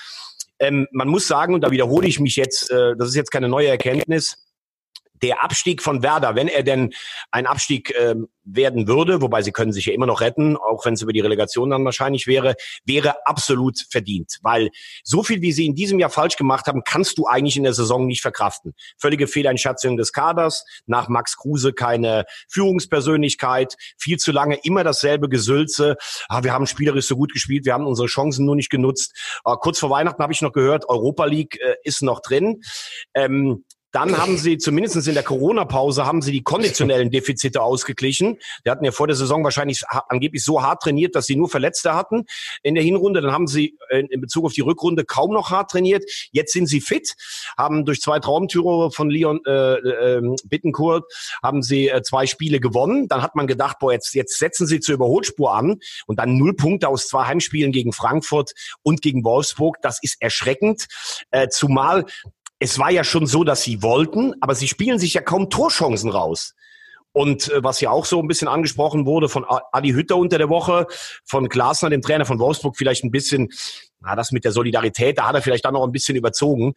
Ähm, 0.60 0.88
man 0.92 1.08
muss 1.08 1.28
sagen, 1.28 1.56
und 1.56 1.62
da 1.62 1.72
wiederhole 1.72 2.08
ich 2.08 2.20
mich 2.20 2.36
jetzt, 2.36 2.70
äh, 2.70 2.96
das 2.96 3.10
ist 3.10 3.16
jetzt 3.16 3.32
keine 3.32 3.50
neue 3.50 3.68
Erkenntnis, 3.68 4.38
der 5.22 5.44
Abstieg 5.44 5.82
von 5.82 6.04
Werder, 6.04 6.36
wenn 6.36 6.48
er 6.48 6.64
denn 6.64 6.94
ein 7.32 7.46
Abstieg 7.48 7.94
ähm, 7.98 8.28
werden 8.44 8.88
würde, 8.88 9.22
wobei 9.22 9.42
sie 9.42 9.52
können 9.52 9.72
sich 9.72 9.86
ja 9.86 9.94
immer 9.94 10.08
noch 10.08 10.22
retten, 10.22 10.58
auch 10.58 10.86
wenn 10.86 10.96
es 10.96 11.02
über 11.02 11.14
die 11.14 11.20
Relegation 11.20 11.70
dann 11.70 11.86
wahrscheinlich 11.86 12.28
wäre, 12.28 12.56
wäre 12.86 13.26
absolut 13.26 13.80
verdient. 13.90 14.40
Weil 14.42 14.70
so 15.04 15.24
viel, 15.24 15.42
wie 15.42 15.52
sie 15.52 15.66
in 15.66 15.76
diesem 15.76 16.00
Jahr 16.00 16.10
falsch 16.10 16.38
gemacht 16.38 16.68
haben, 16.68 16.82
kannst 16.84 17.18
du 17.18 17.28
eigentlich 17.28 17.58
in 17.58 17.64
der 17.64 17.74
Saison 17.74 18.08
nicht 18.08 18.22
verkraften. 18.22 18.74
Völlige 18.98 19.28
Fehleinschätzung 19.28 19.98
des 19.98 20.12
Kaders, 20.12 20.66
nach 20.86 21.08
Max 21.08 21.38
Kruse 21.38 21.74
keine 21.74 22.26
Führungspersönlichkeit, 22.50 23.76
viel 23.98 24.18
zu 24.18 24.32
lange 24.32 24.58
immer 24.64 24.84
dasselbe 24.84 25.30
Gesülze. 25.30 25.98
Ah, 26.28 26.44
wir 26.44 26.54
haben 26.54 26.66
spielerisch 26.66 27.08
so 27.08 27.16
gut 27.16 27.34
gespielt, 27.34 27.66
wir 27.66 27.74
haben 27.74 27.86
unsere 27.86 28.08
Chancen 28.08 28.46
nur 28.46 28.56
nicht 28.56 28.70
genutzt. 28.70 29.16
Ah, 29.44 29.56
kurz 29.56 29.80
vor 29.80 29.90
Weihnachten 29.90 30.22
habe 30.22 30.34
ich 30.34 30.42
noch 30.42 30.54
gehört, 30.54 30.90
Europa 30.90 31.26
League 31.26 31.60
äh, 31.62 31.76
ist 31.84 32.02
noch 32.02 32.22
drin. 32.22 32.62
Ähm, 33.14 33.66
dann 33.92 34.18
haben 34.18 34.38
sie, 34.38 34.58
zumindest 34.58 35.08
in 35.08 35.14
der 35.14 35.24
Corona-Pause, 35.24 36.06
haben 36.06 36.22
sie 36.22 36.32
die 36.32 36.44
konditionellen 36.44 37.12
Defizite 37.12 37.62
ausgeglichen. 37.62 38.38
Die 38.66 38.70
hatten 38.70 38.86
ja 38.86 38.92
vor 38.92 39.08
der 39.08 39.16
Saison 39.16 39.44
wahrscheinlich 39.44 39.84
angeblich 40.10 40.44
so 40.44 40.62
hart 40.62 40.84
trainiert, 40.84 41.16
dass 41.16 41.26
sie 41.26 41.36
nur 41.36 41.50
Verletzte 41.50 41.94
hatten 41.94 42.26
in 42.64 42.76
der 42.76 42.84
Hinrunde. 42.84 43.22
Dann 43.22 43.32
haben 43.32 43.48
sie 43.48 43.78
äh, 43.90 44.04
in 44.10 44.22
Bezug 44.22 44.46
auf 44.46 44.54
die 44.54 44.62
Rückrunde 44.62 45.04
kaum 45.04 45.34
noch 45.34 45.52
hart 45.52 45.72
trainiert. 45.72 46.04
Jetzt 46.32 46.54
sind 46.54 46.68
sie 46.68 46.82
fit, 46.82 47.16
haben 47.58 47.86
durch 47.86 48.02
zwei 48.02 48.20
Traumtürer 48.20 48.92
von 48.92 49.10
Leon 49.10 49.42
äh, 49.46 49.74
äh, 49.76 50.36
Bittencourt, 50.46 51.06
haben 51.44 51.62
sie 51.62 51.90
äh, 51.90 52.02
zwei 52.02 52.28
Spiele 52.28 52.60
gewonnen. 52.60 53.08
Dann 53.08 53.22
hat 53.22 53.36
man 53.36 53.48
gedacht, 53.48 53.80
boah, 53.80 53.92
jetzt, 53.92 54.14
jetzt 54.14 54.40
setzen 54.40 54.68
sie 54.68 54.80
zur 54.80 54.96
Überholspur 54.96 55.54
an 55.54 55.80
und 56.08 56.20
dann 56.20 56.38
null 56.38 56.56
Punkte 56.56 56.88
aus 56.88 57.08
zwei 57.08 57.26
Heimspielen 57.26 57.72
gegen 57.72 57.92
Frankfurt 57.92 58.54
und 58.84 59.02
gegen 59.02 59.24
Wolfsburg. 59.24 59.78
Das 59.82 60.00
ist 60.02 60.22
erschreckend. 60.22 60.88
Äh, 61.32 61.50
zumal 61.50 62.06
es 62.62 62.78
war 62.78 62.92
ja 62.92 63.04
schon 63.04 63.26
so, 63.26 63.44
dass 63.44 63.64
sie 63.64 63.82
wollten, 63.82 64.36
aber 64.40 64.54
sie 64.54 64.68
spielen 64.68 65.00
sich 65.00 65.16
ja 65.16 65.22
kaum 65.22 65.50
Torchancen 65.50 66.12
raus. 66.12 66.54
Und 67.12 67.50
äh, 67.50 67.64
was 67.64 67.82
ja 67.82 67.90
auch 67.90 68.06
so 68.06 68.20
ein 68.22 68.28
bisschen 68.28 68.48
angesprochen 68.48 69.08
wurde 69.08 69.30
von 69.30 69.46
Adi 69.72 69.90
Hütter 69.90 70.16
unter 70.16 70.38
der 70.38 70.48
Woche, 70.48 70.86
von 71.26 71.50
Glasner, 71.50 71.90
dem 71.90 72.04
Trainer 72.04 72.26
von 72.26 72.38
Wolfsburg, 72.38 72.78
vielleicht 72.78 73.04
ein 73.04 73.10
bisschen, 73.10 73.50
na, 74.00 74.16
das 74.16 74.32
mit 74.32 74.46
der 74.46 74.52
Solidarität, 74.52 75.18
da 75.18 75.28
hat 75.28 75.36
er 75.36 75.42
vielleicht 75.42 75.66
dann 75.66 75.74
noch 75.74 75.84
ein 75.84 75.92
bisschen 75.92 76.16
überzogen. 76.16 76.74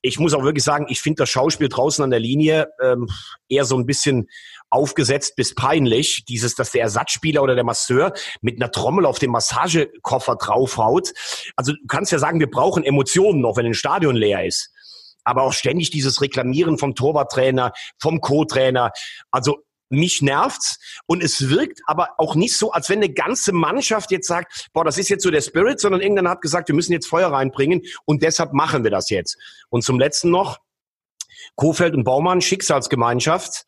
Ich 0.00 0.20
muss 0.20 0.32
auch 0.32 0.44
wirklich 0.44 0.62
sagen, 0.62 0.86
ich 0.88 1.00
finde 1.00 1.22
das 1.22 1.28
Schauspiel 1.28 1.68
draußen 1.68 2.04
an 2.04 2.10
der 2.10 2.20
Linie 2.20 2.68
ähm, 2.80 3.08
eher 3.48 3.64
so 3.64 3.76
ein 3.76 3.84
bisschen 3.84 4.28
aufgesetzt 4.70 5.34
bis 5.34 5.56
peinlich. 5.56 6.24
Dieses, 6.28 6.54
dass 6.54 6.70
der 6.70 6.82
Ersatzspieler 6.82 7.42
oder 7.42 7.56
der 7.56 7.64
Masseur 7.64 8.12
mit 8.42 8.62
einer 8.62 8.70
Trommel 8.70 9.04
auf 9.04 9.18
dem 9.18 9.32
Massagekoffer 9.32 10.36
draufhaut. 10.36 11.12
Also 11.56 11.72
du 11.72 11.78
kannst 11.88 12.12
ja 12.12 12.20
sagen, 12.20 12.38
wir 12.38 12.48
brauchen 12.48 12.84
Emotionen 12.84 13.40
noch, 13.40 13.56
wenn 13.56 13.66
ein 13.66 13.74
Stadion 13.74 14.14
leer 14.14 14.46
ist 14.46 14.70
aber 15.26 15.42
auch 15.42 15.52
ständig 15.52 15.90
dieses 15.90 16.22
Reklamieren 16.22 16.78
vom 16.78 16.94
Torwarttrainer, 16.94 17.72
vom 18.00 18.20
Co-Trainer. 18.20 18.92
Also 19.30 19.58
mich 19.88 20.22
nervt's 20.22 20.78
und 21.06 21.22
es 21.22 21.48
wirkt 21.48 21.80
aber 21.86 22.10
auch 22.18 22.34
nicht 22.34 22.56
so, 22.56 22.72
als 22.72 22.88
wenn 22.88 22.98
eine 22.98 23.12
ganze 23.12 23.52
Mannschaft 23.52 24.10
jetzt 24.10 24.26
sagt, 24.26 24.68
boah, 24.72 24.84
das 24.84 24.98
ist 24.98 25.08
jetzt 25.08 25.22
so 25.22 25.30
der 25.30 25.40
Spirit, 25.40 25.80
sondern 25.80 26.00
irgendeiner 26.00 26.30
hat 26.30 26.40
gesagt, 26.40 26.68
wir 26.68 26.74
müssen 26.74 26.92
jetzt 26.92 27.06
Feuer 27.06 27.28
reinbringen 27.28 27.82
und 28.04 28.22
deshalb 28.22 28.52
machen 28.52 28.84
wir 28.84 28.90
das 28.90 29.10
jetzt. 29.10 29.36
Und 29.68 29.82
zum 29.82 29.98
letzten 29.98 30.30
noch, 30.30 30.58
Kofeld 31.54 31.94
und 31.94 32.04
Baumann, 32.04 32.40
Schicksalsgemeinschaft. 32.40 33.64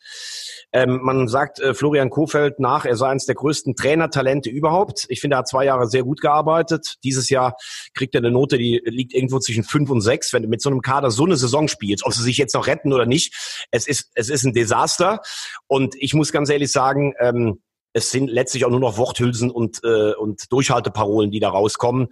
Ähm, 0.72 1.00
man 1.02 1.28
sagt 1.28 1.60
äh, 1.60 1.72
Florian 1.72 2.10
Kofeld 2.10 2.60
nach, 2.60 2.84
er 2.84 2.96
sei 2.96 3.08
eines 3.08 3.24
der 3.24 3.34
größten 3.34 3.74
Trainertalente 3.74 4.50
überhaupt. 4.50 5.06
Ich 5.08 5.20
finde, 5.20 5.36
er 5.36 5.38
hat 5.38 5.48
zwei 5.48 5.64
Jahre 5.64 5.88
sehr 5.88 6.02
gut 6.02 6.20
gearbeitet. 6.20 6.96
Dieses 7.04 7.30
Jahr 7.30 7.56
kriegt 7.94 8.14
er 8.14 8.20
eine 8.20 8.30
Note, 8.30 8.58
die 8.58 8.82
liegt 8.84 9.14
irgendwo 9.14 9.38
zwischen 9.38 9.64
fünf 9.64 9.88
und 9.88 10.02
sechs. 10.02 10.32
Wenn 10.32 10.42
du 10.42 10.48
mit 10.48 10.60
so 10.60 10.68
einem 10.68 10.82
Kader 10.82 11.10
so 11.10 11.24
eine 11.24 11.36
Saison 11.36 11.68
spielst, 11.68 12.04
ob 12.04 12.12
sie 12.12 12.22
sich 12.22 12.36
jetzt 12.36 12.54
noch 12.54 12.66
retten 12.66 12.92
oder 12.92 13.06
nicht, 13.06 13.66
es 13.70 13.86
ist, 13.86 14.10
es 14.14 14.28
ist 14.28 14.44
ein 14.44 14.52
Desaster. 14.52 15.20
Und 15.66 15.94
ich 15.96 16.12
muss 16.12 16.32
ganz 16.32 16.50
ehrlich 16.50 16.70
sagen, 16.70 17.14
ähm, 17.18 17.62
es 17.94 18.10
sind 18.10 18.28
letztlich 18.28 18.66
auch 18.66 18.70
nur 18.70 18.80
noch 18.80 18.98
Worthülsen 18.98 19.50
und, 19.50 19.82
äh, 19.84 20.12
und 20.12 20.52
Durchhalteparolen, 20.52 21.30
die 21.30 21.40
da 21.40 21.48
rauskommen. 21.48 22.08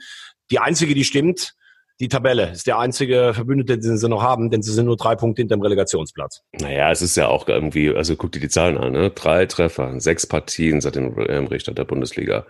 Die 0.51 0.59
einzige, 0.59 0.95
die 0.95 1.05
stimmt, 1.05 1.55
die 2.01 2.09
Tabelle. 2.09 2.53
Ist 2.53 2.67
der 2.67 2.79
einzige 2.79 3.33
Verbündete, 3.35 3.79
den 3.79 3.97
sie 3.97 4.09
noch 4.09 4.23
haben, 4.23 4.51
denn 4.51 4.63
sie 4.63 4.73
sind 4.73 4.87
nur 4.87 4.97
drei 4.97 5.17
Punkte 5.17 5.43
hinter 5.43 5.57
dem 5.57 5.63
Relegationsplatz. 5.63 6.43
Naja, 6.61 6.91
es 6.91 7.03
ist 7.03 7.17
ja 7.17 7.29
auch 7.29 7.49
irgendwie, 7.49 7.95
also 7.95 8.17
guck 8.17 8.33
dir 8.33 8.41
die 8.41 8.49
Zahlen 8.49 8.77
an, 8.77 8.93
ne? 8.93 9.11
Drei 9.11 9.47
Treffer, 9.47 9.99
sechs 10.01 10.27
Partien 10.27 10.81
seit 10.81 10.97
dem 10.97 11.17
ähm, 11.29 11.47
Richter 11.47 11.73
der 11.73 11.85
Bundesliga. 11.85 12.47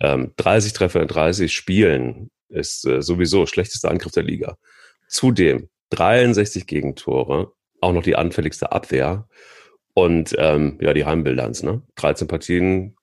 Ähm, 0.00 0.32
30 0.36 0.72
Treffer 0.72 1.02
in 1.02 1.08
30 1.08 1.52
Spielen 1.52 2.30
ist 2.48 2.86
äh, 2.86 3.02
sowieso 3.02 3.46
schlechtester 3.46 3.90
Angriff 3.90 4.12
der 4.12 4.22
Liga. 4.22 4.56
Zudem 5.08 5.68
63 5.90 6.66
Gegentore, 6.66 7.52
auch 7.80 7.92
noch 7.92 8.02
die 8.02 8.16
anfälligste 8.16 8.72
Abwehr 8.72 9.28
und 9.92 10.34
ähm, 10.38 10.78
ja, 10.80 10.92
die 10.94 11.04
Heimbilanz, 11.04 11.62
ne? 11.62 11.82
13 11.96 12.28
Partien. 12.28 12.96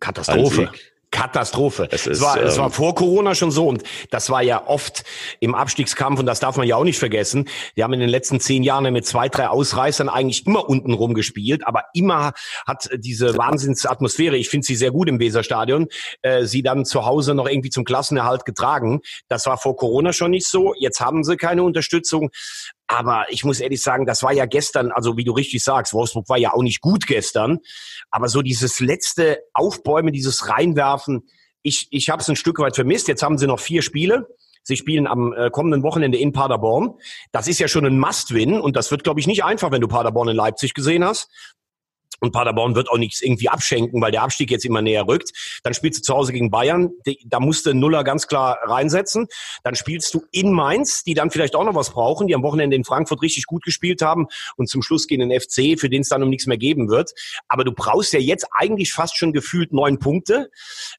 Katastrophe. 0.00 0.70
Katastrophe. 1.16 1.88
Es, 1.90 2.06
ist, 2.06 2.18
es, 2.18 2.20
war, 2.20 2.38
ähm, 2.38 2.46
es 2.46 2.58
war 2.58 2.70
vor 2.70 2.94
Corona 2.94 3.34
schon 3.34 3.50
so 3.50 3.66
und 3.66 3.82
das 4.10 4.28
war 4.28 4.42
ja 4.42 4.66
oft 4.66 5.02
im 5.40 5.54
Abstiegskampf 5.54 6.20
und 6.20 6.26
das 6.26 6.40
darf 6.40 6.58
man 6.58 6.66
ja 6.66 6.76
auch 6.76 6.84
nicht 6.84 6.98
vergessen. 6.98 7.48
Die 7.74 7.82
haben 7.82 7.94
in 7.94 8.00
den 8.00 8.10
letzten 8.10 8.38
zehn 8.38 8.62
Jahren 8.62 8.92
mit 8.92 9.06
zwei, 9.06 9.30
drei 9.30 9.48
Ausreißern 9.48 10.10
eigentlich 10.10 10.46
immer 10.46 10.68
unten 10.68 10.92
rum 10.92 11.14
gespielt, 11.14 11.66
aber 11.66 11.84
immer 11.94 12.32
hat 12.66 12.90
diese 12.98 13.36
Wahnsinnsatmosphäre, 13.38 14.36
ich 14.36 14.50
finde 14.50 14.66
sie 14.66 14.76
sehr 14.76 14.90
gut 14.90 15.08
im 15.08 15.18
Weserstadion, 15.18 15.88
äh, 16.20 16.44
sie 16.44 16.62
dann 16.62 16.84
zu 16.84 17.06
Hause 17.06 17.34
noch 17.34 17.48
irgendwie 17.48 17.70
zum 17.70 17.84
Klassenerhalt 17.84 18.44
getragen. 18.44 19.00
Das 19.28 19.46
war 19.46 19.56
vor 19.56 19.76
Corona 19.76 20.12
schon 20.12 20.32
nicht 20.32 20.46
so. 20.46 20.74
Jetzt 20.78 21.00
haben 21.00 21.24
sie 21.24 21.36
keine 21.36 21.62
Unterstützung. 21.62 22.30
Aber 22.88 23.26
ich 23.30 23.44
muss 23.44 23.60
ehrlich 23.60 23.82
sagen, 23.82 24.06
das 24.06 24.22
war 24.22 24.32
ja 24.32 24.46
gestern, 24.46 24.92
also 24.92 25.16
wie 25.16 25.24
du 25.24 25.32
richtig 25.32 25.62
sagst, 25.64 25.92
Wolfsburg 25.92 26.28
war 26.28 26.38
ja 26.38 26.52
auch 26.52 26.62
nicht 26.62 26.80
gut 26.80 27.06
gestern. 27.06 27.58
Aber 28.10 28.28
so 28.28 28.42
dieses 28.42 28.80
letzte 28.80 29.40
Aufbäumen, 29.54 30.12
dieses 30.12 30.48
Reinwerfen, 30.48 31.28
ich, 31.62 31.88
ich 31.90 32.10
habe 32.10 32.22
es 32.22 32.28
ein 32.28 32.36
Stück 32.36 32.60
weit 32.60 32.76
vermisst. 32.76 33.08
Jetzt 33.08 33.22
haben 33.22 33.38
sie 33.38 33.48
noch 33.48 33.58
vier 33.58 33.82
Spiele. 33.82 34.28
Sie 34.62 34.76
spielen 34.76 35.06
am 35.06 35.32
äh, 35.32 35.50
kommenden 35.50 35.82
Wochenende 35.82 36.18
in 36.18 36.32
Paderborn. 36.32 36.94
Das 37.32 37.48
ist 37.48 37.58
ja 37.58 37.68
schon 37.68 37.86
ein 37.86 37.98
Must-Win 37.98 38.60
und 38.60 38.76
das 38.76 38.90
wird, 38.90 39.04
glaube 39.04 39.20
ich, 39.20 39.26
nicht 39.26 39.44
einfach, 39.44 39.70
wenn 39.70 39.80
du 39.80 39.88
Paderborn 39.88 40.28
in 40.28 40.36
Leipzig 40.36 40.74
gesehen 40.74 41.04
hast. 41.04 41.28
Und 42.20 42.32
Paderborn 42.32 42.74
wird 42.74 42.90
auch 42.90 42.98
nichts 42.98 43.20
irgendwie 43.20 43.48
abschenken, 43.48 44.00
weil 44.00 44.12
der 44.12 44.22
Abstieg 44.22 44.50
jetzt 44.50 44.64
immer 44.64 44.82
näher 44.82 45.06
rückt. 45.06 45.32
Dann 45.62 45.74
spielst 45.74 46.00
du 46.00 46.02
zu 46.02 46.14
Hause 46.14 46.32
gegen 46.32 46.50
Bayern, 46.50 46.90
da 47.26 47.40
musst 47.40 47.66
du 47.66 47.74
Nuller 47.74 48.04
ganz 48.04 48.26
klar 48.26 48.58
reinsetzen. 48.64 49.26
Dann 49.64 49.74
spielst 49.74 50.12
du 50.14 50.22
in 50.32 50.52
Mainz, 50.52 51.02
die 51.04 51.14
dann 51.14 51.30
vielleicht 51.30 51.54
auch 51.54 51.64
noch 51.64 51.74
was 51.74 51.90
brauchen, 51.90 52.26
die 52.26 52.34
am 52.34 52.42
Wochenende 52.42 52.76
in 52.76 52.84
Frankfurt 52.84 53.22
richtig 53.22 53.46
gut 53.46 53.64
gespielt 53.64 54.02
haben 54.02 54.26
und 54.56 54.68
zum 54.68 54.82
Schluss 54.82 55.06
gehen 55.06 55.20
in 55.20 55.40
FC, 55.40 55.78
für 55.78 55.88
den 55.88 56.02
es 56.02 56.08
dann 56.08 56.22
um 56.22 56.30
nichts 56.30 56.46
mehr 56.46 56.58
geben 56.58 56.88
wird. 56.88 57.12
Aber 57.48 57.64
du 57.64 57.72
brauchst 57.72 58.12
ja 58.12 58.20
jetzt 58.20 58.46
eigentlich 58.52 58.92
fast 58.92 59.16
schon 59.16 59.32
gefühlt 59.32 59.72
neun 59.72 59.98
Punkte. 59.98 60.50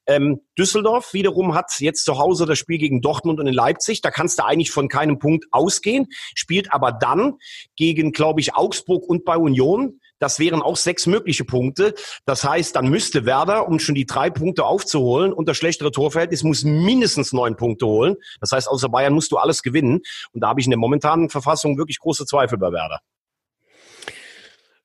Ähm, 0.06 0.40
Düsseldorf 0.58 1.12
wiederum 1.14 1.54
hat 1.54 1.72
jetzt 1.78 2.04
zu 2.04 2.18
Hause 2.18 2.46
das 2.46 2.58
Spiel 2.58 2.78
gegen 2.78 3.00
Dortmund 3.00 3.40
und 3.40 3.46
in 3.46 3.54
Leipzig. 3.54 4.00
Da 4.00 4.10
kannst 4.10 4.38
du 4.38 4.44
eigentlich 4.44 4.70
von 4.70 4.88
keinem 4.88 5.18
Punkt 5.18 5.46
ausgehen, 5.50 6.06
spielt 6.34 6.72
aber 6.72 6.92
dann 6.92 7.38
gegen, 7.76 8.12
glaube 8.12 8.40
ich, 8.40 8.54
Augsburg 8.54 9.08
und 9.08 9.24
bei 9.24 9.36
Union 9.36 10.00
das 10.18 10.38
wären 10.38 10.62
auch 10.62 10.76
sechs 10.76 11.06
mögliche 11.06 11.44
Punkte. 11.44 11.94
Das 12.24 12.44
heißt, 12.44 12.76
dann 12.76 12.88
müsste 12.88 13.24
Werder, 13.24 13.68
um 13.68 13.78
schon 13.78 13.94
die 13.94 14.06
drei 14.06 14.30
Punkte 14.30 14.64
aufzuholen 14.64 15.32
das 15.48 15.56
schlechtere 15.56 15.90
Torverhältnis, 15.90 16.42
muss 16.42 16.64
mindestens 16.64 17.32
neun 17.32 17.56
Punkte 17.56 17.86
holen. 17.86 18.16
Das 18.40 18.52
heißt, 18.52 18.68
außer 18.68 18.88
Bayern 18.88 19.14
musst 19.14 19.32
du 19.32 19.36
alles 19.36 19.62
gewinnen. 19.62 20.00
Und 20.32 20.42
da 20.42 20.48
habe 20.48 20.60
ich 20.60 20.66
in 20.66 20.70
der 20.70 20.78
momentanen 20.78 21.30
Verfassung 21.30 21.78
wirklich 21.78 21.98
große 21.98 22.26
Zweifel 22.26 22.58
bei 22.58 22.70
Werder. 22.70 23.00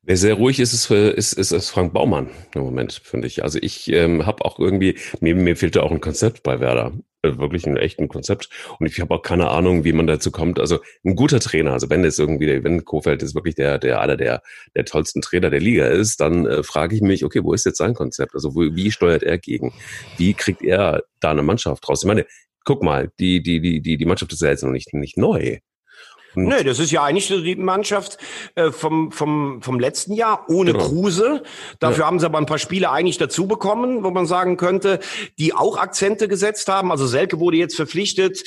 Wer 0.06 0.18
sehr 0.18 0.34
ruhig 0.34 0.60
ist, 0.60 0.74
ist, 0.74 0.92
ist, 0.92 1.34
ist, 1.34 1.52
ist 1.52 1.70
Frank 1.70 1.94
Baumann 1.94 2.30
im 2.54 2.64
Moment, 2.64 2.92
finde 2.92 3.28
ich. 3.28 3.44
Also 3.44 3.58
ich 3.62 3.90
ähm, 3.90 4.26
habe 4.26 4.44
auch 4.44 4.60
irgendwie, 4.60 4.98
mir, 5.22 5.34
mir 5.34 5.56
fehlte 5.56 5.82
auch 5.82 5.92
ein 5.92 6.02
Konzept 6.02 6.44
bei 6.44 6.60
Werder. 6.60 6.92
Äh, 7.24 7.38
wirklich 7.38 7.66
ein 7.66 7.78
echten 7.78 8.10
Konzept. 8.10 8.50
Und 8.80 8.88
ich 8.88 9.00
habe 9.00 9.16
auch 9.16 9.22
keine 9.22 9.50
Ahnung, 9.50 9.86
wie 9.86 9.94
man 9.94 10.08
dazu 10.08 10.30
kommt. 10.30 10.60
Also 10.60 10.80
ein 11.06 11.16
guter 11.16 11.40
Trainer, 11.40 11.72
also 11.72 11.90
wenn 11.90 12.04
es 12.04 12.20
irgendwie, 12.20 12.64
wenn 12.64 12.84
Kofeld 12.84 13.24
ist 13.24 13.34
wirklich 13.34 13.56
der, 13.56 13.80
der 13.80 14.02
einer 14.02 14.18
der, 14.18 14.42
der 14.76 14.84
tollsten 14.86 15.22
Trainer 15.22 15.50
der 15.50 15.62
Liga 15.62 15.88
ist, 15.88 16.20
dann 16.20 16.46
äh, 16.46 16.64
frage 16.64 16.96
ich 16.96 17.02
mich, 17.02 17.24
okay, 17.24 17.42
wo 17.44 17.54
ist 17.54 17.66
jetzt 17.66 17.78
sein 17.78 17.94
Konzept? 17.94 18.36
Also 18.36 18.56
wo, 18.56 18.62
wie 18.62 18.92
steuert 18.92 19.24
er 19.24 19.38
gegen? 19.38 19.74
Wie 20.18 20.34
kriegt 20.34 20.62
er 20.62 21.04
da 21.22 21.32
eine 21.32 21.44
Mannschaft 21.44 21.88
raus? 21.88 22.04
Ich 22.04 22.08
meine, 22.08 22.26
guck 22.66 22.84
mal, 22.84 23.10
die, 23.20 23.42
die, 23.42 23.62
die, 23.62 23.82
die, 23.82 23.98
die 23.98 24.06
Mannschaft 24.06 24.34
ist 24.34 24.42
ja 24.42 24.50
jetzt 24.50 24.64
noch 24.64 24.72
nicht, 24.72 24.94
nicht 24.94 25.18
neu. 25.18 25.60
Nö, 26.36 26.64
das 26.64 26.80
ist 26.80 26.92
ja 26.92 27.04
eigentlich 27.04 27.28
so 27.28 27.40
die 27.42 27.56
Mannschaft 27.56 28.18
äh, 28.56 28.72
vom, 28.72 29.12
vom, 29.12 29.62
vom 29.62 29.80
letzten 29.80 30.14
Jahr 30.14 30.46
ohne 30.50 30.74
genau. 30.74 30.86
Kruse. 30.86 31.44
Dafür 31.80 32.02
ja. 32.02 32.08
haben 32.08 32.20
sie 32.20 32.26
aber 32.26 32.38
ein 32.38 32.46
paar 32.46 32.58
Spiele 32.58 32.92
eigentlich 32.92 33.18
dazu 33.18 33.48
bekommen, 33.48 34.04
wo 34.04 34.12
man 34.12 34.26
sagen 34.26 34.58
könnte, 34.58 35.00
die 35.38 35.54
auch 35.54 35.78
Akzente 35.78 36.28
gesetzt 36.28 36.68
haben. 36.68 36.92
Also 36.92 37.06
Selke 37.08 37.40
wurde 37.40 37.58
jetzt 37.58 37.76
verpflichtet. 37.76 38.44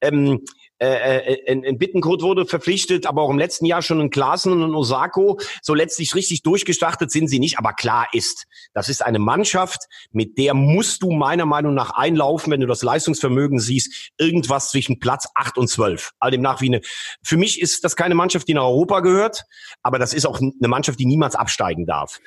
Ähm, 0.00 0.44
äh, 0.80 1.18
äh, 1.18 1.34
in, 1.44 1.62
in 1.62 1.76
Bittenkurt 1.76 2.22
wurde 2.22 2.46
verpflichtet, 2.46 3.06
aber 3.06 3.20
auch 3.20 3.28
im 3.28 3.38
letzten 3.38 3.66
Jahr 3.66 3.82
schon 3.82 4.00
in 4.00 4.08
Klaassen 4.08 4.50
und 4.52 4.62
in 4.62 4.74
Osako. 4.74 5.38
So 5.60 5.74
letztlich 5.74 6.14
richtig 6.14 6.42
durchgestartet 6.42 7.10
sind 7.10 7.28
sie 7.28 7.38
nicht, 7.38 7.58
aber 7.58 7.74
klar 7.74 8.06
ist, 8.12 8.46
das 8.72 8.88
ist 8.88 9.04
eine 9.04 9.18
Mannschaft, 9.18 9.88
mit 10.10 10.38
der 10.38 10.54
musst 10.54 11.02
du 11.02 11.10
meiner 11.10 11.44
Meinung 11.44 11.74
nach 11.74 11.90
einlaufen, 11.90 12.50
wenn 12.50 12.60
du 12.60 12.66
das 12.66 12.82
Leistungsvermögen 12.82 13.60
siehst, 13.60 14.12
irgendwas 14.16 14.70
zwischen 14.70 14.98
Platz 14.98 15.28
acht 15.34 15.58
und 15.58 15.68
zwölf. 15.68 16.12
All 16.18 16.30
dem 16.30 16.40
nach 16.40 16.62
wie 16.62 16.68
eine, 16.68 16.80
für 17.22 17.36
mich 17.36 17.60
ist 17.60 17.84
das 17.84 17.94
keine 17.94 18.14
Mannschaft, 18.14 18.48
die 18.48 18.54
nach 18.54 18.64
Europa 18.64 19.00
gehört, 19.00 19.44
aber 19.82 19.98
das 19.98 20.14
ist 20.14 20.24
auch 20.24 20.40
eine 20.40 20.68
Mannschaft, 20.68 20.98
die 20.98 21.04
niemals 21.04 21.34
absteigen 21.34 21.84
darf. 21.84 22.20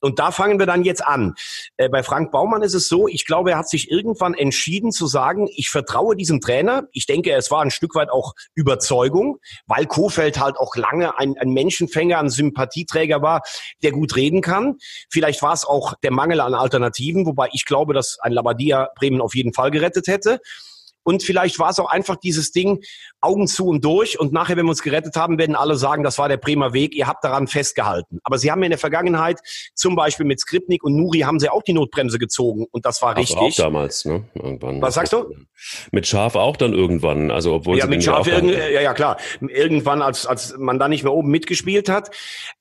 Und 0.00 0.18
da 0.18 0.30
fangen 0.30 0.58
wir 0.58 0.66
dann 0.66 0.82
jetzt 0.82 1.04
an. 1.04 1.34
Äh, 1.76 1.90
bei 1.90 2.02
Frank 2.02 2.32
Baumann 2.32 2.62
ist 2.62 2.74
es 2.74 2.88
so, 2.88 3.06
ich 3.06 3.26
glaube, 3.26 3.50
er 3.50 3.58
hat 3.58 3.68
sich 3.68 3.90
irgendwann 3.90 4.32
entschieden 4.32 4.92
zu 4.92 5.06
sagen, 5.06 5.46
ich 5.54 5.68
vertraue 5.68 6.16
diesem 6.16 6.40
Trainer. 6.40 6.88
Ich 6.92 7.04
denke, 7.04 7.32
es 7.32 7.50
war 7.50 7.60
ein 7.60 7.70
Stück 7.70 7.97
weit 7.98 8.10
auch 8.10 8.32
Überzeugung, 8.54 9.38
weil 9.66 9.84
Kofeld 9.84 10.40
halt 10.40 10.56
auch 10.56 10.74
lange 10.76 11.18
ein, 11.18 11.34
ein 11.38 11.50
Menschenfänger, 11.50 12.18
ein 12.18 12.30
Sympathieträger 12.30 13.20
war, 13.20 13.42
der 13.82 13.92
gut 13.92 14.16
reden 14.16 14.40
kann. 14.40 14.76
Vielleicht 15.10 15.42
war 15.42 15.52
es 15.52 15.66
auch 15.66 15.92
der 16.02 16.12
Mangel 16.12 16.40
an 16.40 16.54
Alternativen, 16.54 17.26
wobei 17.26 17.48
ich 17.52 17.66
glaube, 17.66 17.92
dass 17.92 18.18
ein 18.20 18.32
Labadia 18.32 18.88
Bremen 18.94 19.20
auf 19.20 19.34
jeden 19.34 19.52
Fall 19.52 19.70
gerettet 19.70 20.06
hätte. 20.06 20.40
Und 21.02 21.22
vielleicht 21.22 21.58
war 21.58 21.70
es 21.70 21.78
auch 21.78 21.90
einfach 21.90 22.16
dieses 22.16 22.52
Ding, 22.52 22.82
Augen 23.20 23.46
zu 23.46 23.66
und 23.66 23.84
durch. 23.84 24.20
Und 24.20 24.32
nachher, 24.32 24.56
wenn 24.56 24.66
wir 24.66 24.70
uns 24.70 24.82
gerettet 24.82 25.16
haben, 25.16 25.38
werden 25.38 25.56
alle 25.56 25.76
sagen, 25.76 26.02
das 26.02 26.18
war 26.18 26.28
der 26.28 26.36
Bremer 26.36 26.72
Weg. 26.72 26.94
Ihr 26.94 27.06
habt 27.06 27.24
daran 27.24 27.46
festgehalten. 27.46 28.20
Aber 28.24 28.38
sie 28.38 28.50
haben 28.50 28.62
in 28.62 28.70
der 28.70 28.78
Vergangenheit, 28.78 29.40
zum 29.74 29.96
Beispiel 29.96 30.26
mit 30.26 30.40
Skripnik 30.40 30.84
und 30.84 30.96
Nuri, 30.96 31.20
haben 31.20 31.40
sie 31.40 31.48
auch 31.48 31.62
die 31.62 31.72
Notbremse 31.72 32.18
gezogen. 32.18 32.66
Und 32.70 32.84
das 32.84 33.00
war 33.02 33.16
richtig. 33.16 33.38
Auch 33.38 33.54
damals, 33.54 34.04
ne? 34.04 34.24
Irgendwann. 34.34 34.82
Was 34.82 34.94
sagst 34.94 35.12
du? 35.12 35.34
Mit 35.90 36.06
Schaf 36.06 36.34
auch 36.36 36.56
dann 36.56 36.72
irgendwann. 36.72 37.30
Also, 37.30 37.54
obwohl 37.54 37.78
ja, 37.78 37.86
mit 37.86 38.04
Schaf, 38.04 38.26
ja, 38.26 38.40
ja, 38.42 38.94
klar. 38.94 39.16
Irgendwann, 39.40 40.02
als, 40.02 40.26
als 40.26 40.56
man 40.58 40.78
da 40.78 40.88
nicht 40.88 41.04
mehr 41.04 41.12
oben 41.12 41.30
mitgespielt 41.30 41.88
hat. 41.88 42.10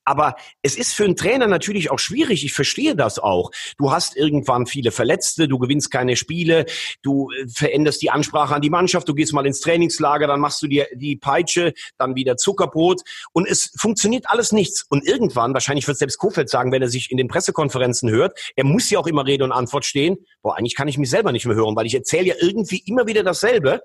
Aber 0.08 0.36
es 0.62 0.78
ist 0.78 0.94
für 0.94 1.04
einen 1.04 1.18
Trainer 1.18 1.48
natürlich 1.48 1.92
auch 1.92 2.00
schwierig. 2.00 2.46
Ich 2.46 2.54
verstehe 2.54 2.96
das 2.96 3.20
auch. 3.20 3.52
Du 3.78 3.92
hast 3.92 4.16
irgendwann 4.16 4.66
viele 4.66 4.92
Verletzte, 4.92 5.50
du 5.50 5.60
gewinnst 5.60 5.92
keine 5.92 6.16
Spiele, 6.16 6.66
du 7.02 7.30
äh, 7.32 7.46
veränderst 7.54 8.02
die 8.02 8.10
Ansprache 8.10 8.56
an 8.56 8.62
die 8.62 8.70
Mannschaft, 8.70 9.10
du 9.10 9.14
gehst 9.14 9.34
mal 9.34 9.46
ins 9.46 9.60
Trainingslager, 9.60 10.26
dann 10.26 10.40
machst 10.40 10.62
du 10.62 10.68
dir 10.68 10.88
die 10.96 11.18
Peitsche, 11.18 11.74
dann 11.98 12.16
wieder 12.16 12.38
Zuckerbrot 12.38 13.02
und 13.34 13.50
es 13.50 13.74
funktioniert 13.78 14.30
alles 14.30 14.54
nichts. 14.54 14.86
Und 14.88 15.06
irgendwann, 15.06 15.54
wahrscheinlich 15.54 15.86
wird 15.90 15.98
selbst 15.98 16.20
Kofeld 16.20 16.50
sagen, 16.50 16.72
wenn 16.72 16.82
er 16.82 16.90
sich 16.90 17.12
in 17.12 17.18
den 17.18 17.28
Pressekonferenzen 17.28 18.10
hört, 18.10 18.40
er 18.56 18.64
muss 18.64 18.90
ja 18.90 19.00
auch 19.00 19.08
immer 19.08 19.26
Rede 19.26 19.44
und 19.44 19.52
Antwort 19.52 19.84
stehen. 19.84 20.16
Boah, 20.42 20.58
eigentlich 20.58 20.76
kann 20.76 20.88
ich 20.88 20.98
mich 20.98 21.10
selber 21.10 21.34
nicht 21.34 21.46
mehr 21.46 21.56
hören, 21.58 21.76
weil 21.76 21.86
ich 21.86 21.96
erzähle 21.96 22.28
ja 22.28 22.36
irgendwie 22.40 22.82
immer 22.86 23.08
wieder 23.08 23.24
dasselbe. 23.24 23.82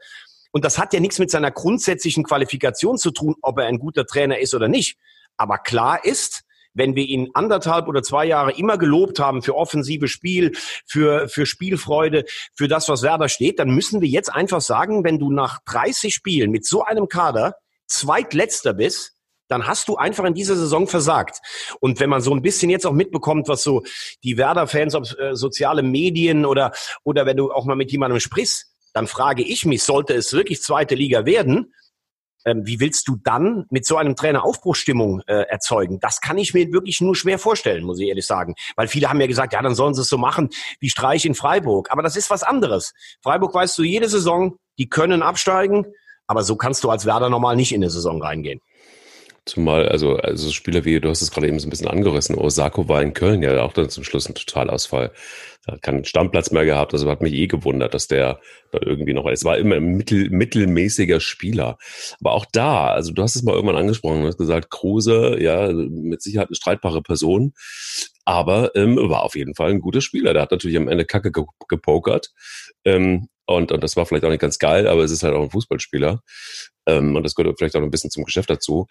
Und 0.53 0.65
das 0.65 0.79
hat 0.79 0.93
ja 0.93 1.01
nichts 1.01 1.19
mit 1.19 1.33
seiner 1.33 1.51
grundsätzlichen 1.51 2.23
Qualifikation 2.23 2.97
zu 2.97 3.11
tun, 3.11 3.35
ob 3.43 3.59
er 3.59 3.67
ein 3.67 3.79
guter 3.79 4.07
Trainer 4.07 4.39
ist 4.39 4.55
oder 4.55 4.69
nicht. 4.69 4.99
Aber 5.37 5.59
klar 5.59 6.05
ist, 6.05 6.45
wenn 6.75 6.97
wir 6.97 7.05
ihn 7.05 7.31
anderthalb 7.35 7.89
oder 7.89 8.03
zwei 8.03 8.25
Jahre 8.25 8.53
immer 8.53 8.79
gelobt 8.79 9.19
haben 9.19 9.43
für 9.43 9.55
offensive 9.57 10.09
Spiel, 10.09 10.53
für, 10.87 11.29
für 11.29 11.47
Spielfreude, 11.47 12.25
für 12.55 12.69
das, 12.69 12.89
was 12.89 13.03
Werder 13.03 13.29
steht, 13.29 13.59
dann 13.59 13.71
müssen 13.71 14.01
wir 14.01 14.09
jetzt 14.09 14.33
einfach 14.33 14.61
sagen, 14.61 15.05
wenn 15.05 15.19
du 15.19 15.31
nach 15.31 15.61
30 15.67 16.15
Spielen 16.15 16.51
mit 16.51 16.67
so 16.67 16.83
einem 16.83 17.09
Kader 17.09 17.55
zweitletzter 17.87 18.73
bist, 18.73 19.13
dann 19.49 19.67
hast 19.67 19.89
du 19.89 19.97
einfach 19.97 20.25
in 20.25 20.33
dieser 20.33 20.57
Saison 20.57 20.87
versagt. 20.89 21.41
Und 21.81 22.01
wenn 22.01 22.09
man 22.09 22.23
so 22.23 22.33
ein 22.35 22.41
bisschen 22.41 22.71
jetzt 22.71 22.87
auch 22.87 22.93
mitbekommt, 22.93 23.49
was 23.49 23.63
so 23.63 23.83
die 24.25 24.39
Werder-Fans 24.39 24.95
auf 24.95 25.15
äh, 25.19 25.37
soziale 25.37 25.83
Medien 25.83 26.47
oder, 26.47 26.73
oder 27.05 27.27
wenn 27.27 27.37
du 27.37 27.53
auch 27.53 27.67
mal 27.67 27.77
mit 27.77 27.93
jemandem 27.93 28.19
sprichst, 28.19 28.73
dann 28.95 29.07
frage 29.07 29.43
ich 29.43 29.67
mich, 29.67 29.83
sollte 29.83 30.15
es 30.15 30.33
wirklich 30.33 30.63
zweite 30.63 30.95
Liga 30.95 31.27
werden, 31.27 31.75
ähm, 32.45 32.67
wie 32.67 32.81
willst 32.81 33.09
du 33.09 33.17
dann 33.17 33.67
mit 33.71 33.87
so 33.87 33.97
einem 33.97 34.17
Trainer 34.17 34.45
Aufbruchstimmung 34.45 35.21
äh, 35.27 35.43
erzeugen? 35.49 36.01
Das 36.01 36.21
kann 36.21 36.39
ich 36.39 36.55
mir 36.55 36.73
wirklich 36.73 37.01
nur 37.01 37.15
schwer 37.15 37.39
vorstellen, 37.39 37.85
muss 37.85 38.01
ich 38.01 38.09
ehrlich 38.09 38.27
sagen. 38.27 38.55
Weil 38.77 38.89
viele 38.89 39.09
haben 39.09 39.21
ja 39.21 39.27
gesagt, 39.27 39.53
ja, 39.53 39.63
dann 39.63 39.75
sollen 39.75 39.95
sie 39.95 40.03
es 40.03 40.09
so 40.09 40.19
machen 40.19 40.51
wie 40.81 40.91
Streich 40.91 41.25
in 41.25 41.35
Freiburg. 41.35 41.91
Aber 41.91 42.03
das 42.03 42.17
ist 42.17 42.31
was 42.31 42.43
anderes. 42.43 42.93
Freiburg 43.23 43.55
weißt 43.55 43.77
du 43.79 43.83
jede 43.83 44.09
Saison, 44.09 44.57
die 44.79 44.89
können 44.89 45.23
absteigen, 45.23 45.87
aber 46.27 46.43
so 46.43 46.57
kannst 46.57 46.85
du 46.85 46.91
als 46.91 47.05
Werder 47.07 47.29
normal 47.29 47.57
nicht 47.57 47.73
in 47.73 47.83
eine 47.83 47.91
Saison 47.91 48.23
reingehen. 48.23 48.61
Zumal, 49.45 49.89
also, 49.89 50.17
also 50.17 50.53
Spieler 50.53 50.85
wie, 50.85 51.01
du 51.01 51.09
hast 51.09 51.21
es 51.21 51.33
gerade 51.33 51.49
eben 51.49 51.59
so 51.59 51.67
ein 51.67 51.71
bisschen 51.71 51.89
angerissen, 51.89 52.39
Osako 52.39 52.89
war 52.89 53.03
in 53.03 53.13
Köln 53.13 53.43
ja 53.43 53.61
auch 53.63 53.73
dann 53.73 53.91
zum 53.91 54.05
Schluss 54.05 54.29
ein 54.29 54.37
Totalausfall. 54.37 55.11
Er 55.67 55.75
hat 55.75 55.83
keinen 55.83 56.05
Stammplatz 56.05 56.53
mehr 56.53 56.65
gehabt, 56.65 56.93
also 56.93 57.11
hat 57.11 57.23
mich 57.23 57.33
eh 57.35 57.49
gewundert, 57.49 57.93
dass 57.93 58.07
der 58.07 58.41
da 58.71 58.79
irgendwie 58.81 59.15
noch, 59.15 59.27
es 59.27 59.45
war 59.45 59.59
immer 59.59 59.77
ein 59.77 59.97
mittel, 59.97 60.31
mittelmäßiger 60.31 61.19
Spieler. 61.19 61.77
Aber 62.21 62.33
auch 62.33 62.47
da, 62.53 62.89
also 62.89 63.13
du 63.13 63.21
hast 63.23 63.35
es 63.35 63.43
mal 63.43 63.55
irgendwann 63.55 63.77
angesprochen, 63.77 64.23
du 64.23 64.29
hast 64.29 64.39
gesagt, 64.39 64.71
Kruse, 64.71 65.37
ja, 65.41 65.73
mit 65.73 66.23
Sicherheit 66.23 66.49
eine 66.49 66.57
streitbare 66.57 67.03
Person, 67.03 67.53
aber 68.25 68.75
ähm, 68.77 68.97
war 68.97 69.25
auf 69.25 69.35
jeden 69.35 69.57
Fall 69.57 69.71
ein 69.71 69.81
guter 69.81 70.01
Spieler. 70.01 70.33
Der 70.35 70.43
hat 70.43 70.53
natürlich 70.53 70.77
am 70.77 70.89
Ende 70.89 71.05
Kacke 71.05 71.33
gepokert. 71.69 72.31
Ähm, 72.85 73.29
und, 73.47 73.73
und 73.73 73.83
das 73.83 73.97
war 73.97 74.07
vielleicht 74.07 74.25
auch 74.25 74.31
nicht 74.31 74.41
ganz 74.41 74.59
geil, 74.59 74.87
aber 74.87 75.03
es 75.03 75.11
ist 75.11 75.25
halt 75.25 75.35
auch 75.35 75.43
ein 75.43 75.51
Fußballspieler. 75.51 76.23
Ähm, 76.87 77.17
und 77.17 77.25
das 77.25 77.35
gehört 77.35 77.59
vielleicht 77.59 77.77
auch 77.77 77.83
ein 77.83 77.91
bisschen 77.91 78.11
zum 78.11 78.25
Geschäft 78.25 78.51
dazu. 78.51 78.87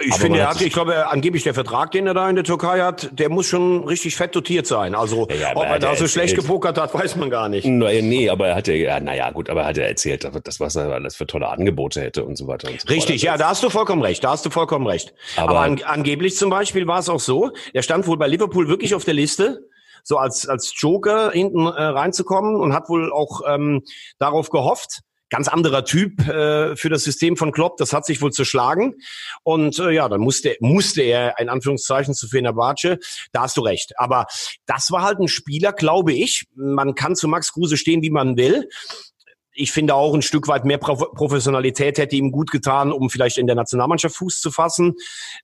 Ich 0.00 0.14
finde, 0.14 0.38
er 0.38 0.48
hat, 0.48 0.60
ich 0.62 0.72
glaube, 0.72 1.08
angeblich 1.08 1.42
der 1.42 1.52
Vertrag, 1.52 1.90
den 1.90 2.06
er 2.06 2.14
da 2.14 2.28
in 2.30 2.34
der 2.34 2.44
Türkei 2.44 2.80
hat, 2.80 3.10
der 3.12 3.28
muss 3.28 3.46
schon 3.46 3.84
richtig 3.84 4.16
fett 4.16 4.34
dotiert 4.34 4.66
sein. 4.66 4.94
Also, 4.94 5.28
ja, 5.28 5.54
ob 5.54 5.64
er 5.64 5.78
da 5.78 5.94
so 5.94 6.08
schlecht 6.08 6.34
gepokert 6.34 6.78
hat, 6.78 6.94
weiß 6.94 7.16
man 7.16 7.28
gar 7.28 7.50
nicht. 7.50 7.66
Nee, 7.66 8.30
aber 8.30 8.48
er 8.48 8.54
hat 8.54 8.68
ja, 8.68 8.74
ja 8.74 9.00
naja, 9.00 9.30
gut, 9.32 9.50
aber 9.50 9.62
er 9.62 9.66
hat 9.66 9.76
ja 9.76 9.84
erzählt, 9.84 10.26
das, 10.44 10.60
was 10.60 10.76
er 10.76 10.90
alles 10.92 11.14
für 11.14 11.26
tolle 11.26 11.48
Angebote 11.48 12.00
hätte 12.00 12.24
und 12.24 12.36
so 12.36 12.46
weiter 12.46 12.70
und 12.70 12.80
so 12.80 12.88
Richtig, 12.88 13.20
ja, 13.20 13.36
da 13.36 13.50
hast 13.50 13.62
du 13.62 13.68
vollkommen 13.68 14.00
recht, 14.00 14.24
da 14.24 14.30
hast 14.30 14.46
du 14.46 14.50
vollkommen 14.50 14.86
recht. 14.86 15.12
Aber, 15.36 15.50
aber 15.50 15.60
an, 15.60 15.82
angeblich 15.84 16.36
zum 16.38 16.48
Beispiel 16.48 16.86
war 16.86 17.00
es 17.00 17.10
auch 17.10 17.20
so, 17.20 17.50
er 17.74 17.82
stand 17.82 18.06
wohl 18.06 18.16
bei 18.16 18.28
Liverpool 18.28 18.68
wirklich 18.68 18.94
auf 18.94 19.04
der 19.04 19.14
Liste, 19.14 19.68
so 20.04 20.16
als, 20.16 20.48
als 20.48 20.72
Joker 20.74 21.32
hinten 21.32 21.66
äh, 21.66 21.70
reinzukommen 21.70 22.56
und 22.56 22.72
hat 22.72 22.88
wohl 22.88 23.12
auch 23.12 23.42
ähm, 23.46 23.82
darauf 24.18 24.48
gehofft, 24.48 25.02
ganz 25.32 25.48
anderer 25.48 25.84
Typ 25.84 26.20
äh, 26.28 26.76
für 26.76 26.90
das 26.90 27.04
System 27.04 27.38
von 27.38 27.52
Klopp. 27.52 27.78
Das 27.78 27.94
hat 27.94 28.04
sich 28.04 28.20
wohl 28.20 28.32
zerschlagen. 28.32 28.96
Und 29.42 29.78
äh, 29.78 29.90
ja, 29.90 30.08
dann 30.08 30.20
musste, 30.20 30.56
musste 30.60 31.00
er, 31.00 31.38
in 31.38 31.48
Anführungszeichen, 31.48 32.12
zu 32.12 32.28
Fenerbahce. 32.28 32.98
Da 33.32 33.42
hast 33.42 33.56
du 33.56 33.62
recht. 33.62 33.94
Aber 33.96 34.26
das 34.66 34.90
war 34.90 35.02
halt 35.02 35.18
ein 35.20 35.28
Spieler, 35.28 35.72
glaube 35.72 36.12
ich. 36.12 36.44
Man 36.54 36.94
kann 36.94 37.16
zu 37.16 37.28
Max 37.28 37.54
Kruse 37.54 37.78
stehen, 37.78 38.02
wie 38.02 38.10
man 38.10 38.36
will 38.36 38.68
ich 39.54 39.70
finde 39.70 39.94
auch 39.94 40.14
ein 40.14 40.22
Stück 40.22 40.48
weit 40.48 40.64
mehr 40.64 40.78
Professionalität 40.78 41.98
hätte 41.98 42.16
ihm 42.16 42.32
gut 42.32 42.50
getan, 42.50 42.90
um 42.90 43.10
vielleicht 43.10 43.36
in 43.36 43.46
der 43.46 43.54
Nationalmannschaft 43.54 44.16
Fuß 44.16 44.40
zu 44.40 44.50
fassen. 44.50 44.94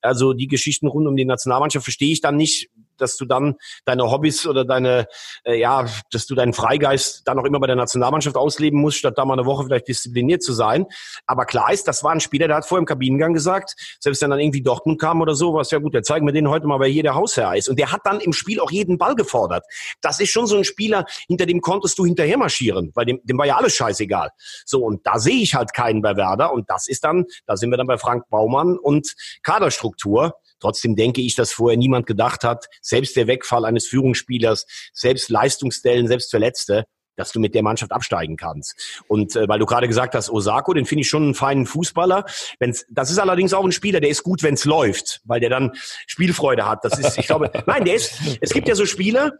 Also 0.01 0.33
die 0.33 0.49
Geschichten 0.49 0.87
rund 0.87 1.07
um 1.07 1.15
die 1.15 1.27
Nationalmannschaft 1.27 1.85
verstehe 1.85 2.13
ich 2.13 2.23
dann 2.23 2.37
nicht, 2.37 2.71
dass 3.01 3.17
du 3.17 3.25
dann 3.25 3.57
deine 3.85 4.11
Hobbys 4.11 4.47
oder 4.47 4.65
deine, 4.65 5.07
äh, 5.45 5.59
ja, 5.59 5.87
dass 6.11 6.27
du 6.27 6.35
deinen 6.35 6.53
Freigeist 6.53 7.23
dann 7.27 7.39
auch 7.39 7.45
immer 7.45 7.61
bei 7.61 7.67
der 7.67 7.77
Nationalmannschaft 7.77 8.37
ausleben 8.37 8.81
musst, 8.81 8.99
statt 8.99 9.15
da 9.17 9.25
mal 9.25 9.35
eine 9.35 9.47
Woche 9.47 9.65
vielleicht 9.65 9.89
diszipliniert 9.89 10.43
zu 10.43 10.53
sein. 10.53 10.87
Aber 11.27 11.45
klar 11.45 11.73
ist, 11.73 11.89
das 11.89 12.05
war 12.05 12.13
ein 12.13 12.21
Spieler, 12.21 12.49
der 12.49 12.57
hat 12.57 12.67
vor 12.67 12.79
im 12.79 12.85
Kabinengang 12.85 13.33
gesagt, 13.33 13.75
selbst 14.01 14.23
wenn 14.23 14.31
dann 14.31 14.41
irgendwie 14.41 14.63
Dortmund 14.63 15.01
kam 15.01 15.21
oder 15.21 15.35
sowas, 15.35 15.71
ja 15.71 15.79
gut, 15.79 15.95
der 15.95 16.03
zeigen 16.03 16.27
wir 16.27 16.33
den 16.33 16.49
heute 16.49 16.67
mal, 16.67 16.81
wer 16.81 16.89
hier 16.89 17.03
der 17.03 17.15
Hausherr 17.15 17.57
ist. 17.57 17.69
Und 17.69 17.79
der 17.79 17.93
hat 17.93 18.01
dann 18.05 18.21
im 18.21 18.33
Spiel 18.33 18.61
auch 18.61 18.71
jeden 18.71 18.99
Ball 18.99 19.15
gefordert. 19.15 19.65
Das 20.01 20.21
ist 20.21 20.31
schon 20.31 20.47
so 20.47 20.57
ein 20.57 20.65
Spieler, 20.65 21.05
hinter 21.27 21.47
dem 21.47 21.61
konntest 21.61 21.99
du 21.99 22.05
hinterher 22.05 22.39
marschieren, 22.39 22.93
weil 22.95 23.07
dem, 23.07 23.21
dem 23.25 23.39
war 23.39 23.47
ja 23.47 23.57
alles 23.57 23.75
scheißegal. 23.75 24.31
So, 24.65 24.85
und 24.85 25.07
da 25.07 25.19
sehe 25.19 25.43
ich 25.43 25.55
halt 25.55 25.73
keinen 25.73 26.03
bei 26.03 26.17
Werder. 26.17 26.53
Und 26.53 26.69
das 26.71 26.89
ist 26.89 27.05
dann, 27.05 27.25
da 27.47 27.57
sind 27.57 27.71
wir 27.71 27.77
dann 27.77 27.87
bei 27.87 27.99
Frank 27.99 28.29
Baumann 28.29 28.79
und 28.79 29.15
Kaderstruktur. 29.43 30.35
Trotzdem 30.61 30.97
denke 30.97 31.21
ich, 31.21 31.35
dass 31.35 31.53
vorher 31.53 31.77
niemand 31.77 32.07
gedacht 32.07 32.45
hat, 32.45 32.67
selbst 32.83 33.17
der 33.17 33.27
Wegfall 33.27 33.65
eines 33.65 33.87
Führungsspielers, 33.87 34.67
selbst 34.93 35.29
Leistungsstellen, 35.29 36.09
selbst 36.09 36.31
Verletzte, 36.31 36.85
dass 37.19 37.33
du 37.33 37.41
mit 37.41 37.55
der 37.55 37.63
Mannschaft 37.63 37.93
absteigen 37.93 38.37
kannst. 38.37 39.03
Und 39.09 39.37
äh, 39.37 39.49
weil 39.49 39.59
du 39.59 39.67
gerade 39.67 39.89
gesagt 39.89 40.15
hast, 40.15 40.31
Osako, 40.31 40.73
den 40.73 40.87
finde 40.87 41.03
ich 41.03 41.09
schon 41.09 41.25
einen 41.25 41.35
feinen 41.35 41.67
Fußballer. 41.67 42.25
Wenn's, 42.61 42.87
das 42.89 43.11
ist 43.11 43.19
allerdings 43.19 43.53
auch 43.53 43.65
ein 43.65 43.73
Spieler, 43.73 44.01
der 44.01 44.11
ist 44.11 44.23
gut, 44.23 44.43
wenn 44.43 44.55
es 44.55 44.65
läuft, 44.65 45.21
weil 45.25 45.41
der 45.41 45.51
dann 45.51 45.73
Spielfreude 46.07 46.67
hat. 46.67 46.85
Das 46.85 46.99
ist, 46.99 47.19
ich 47.19 47.27
glaube, 47.27 47.51
nein, 47.67 47.85
der 47.85 47.97
ist. 47.97 48.13
Es 48.41 48.51
gibt 48.51 48.69
ja 48.69 48.75
so 48.75 48.87
Spieler, 48.87 49.33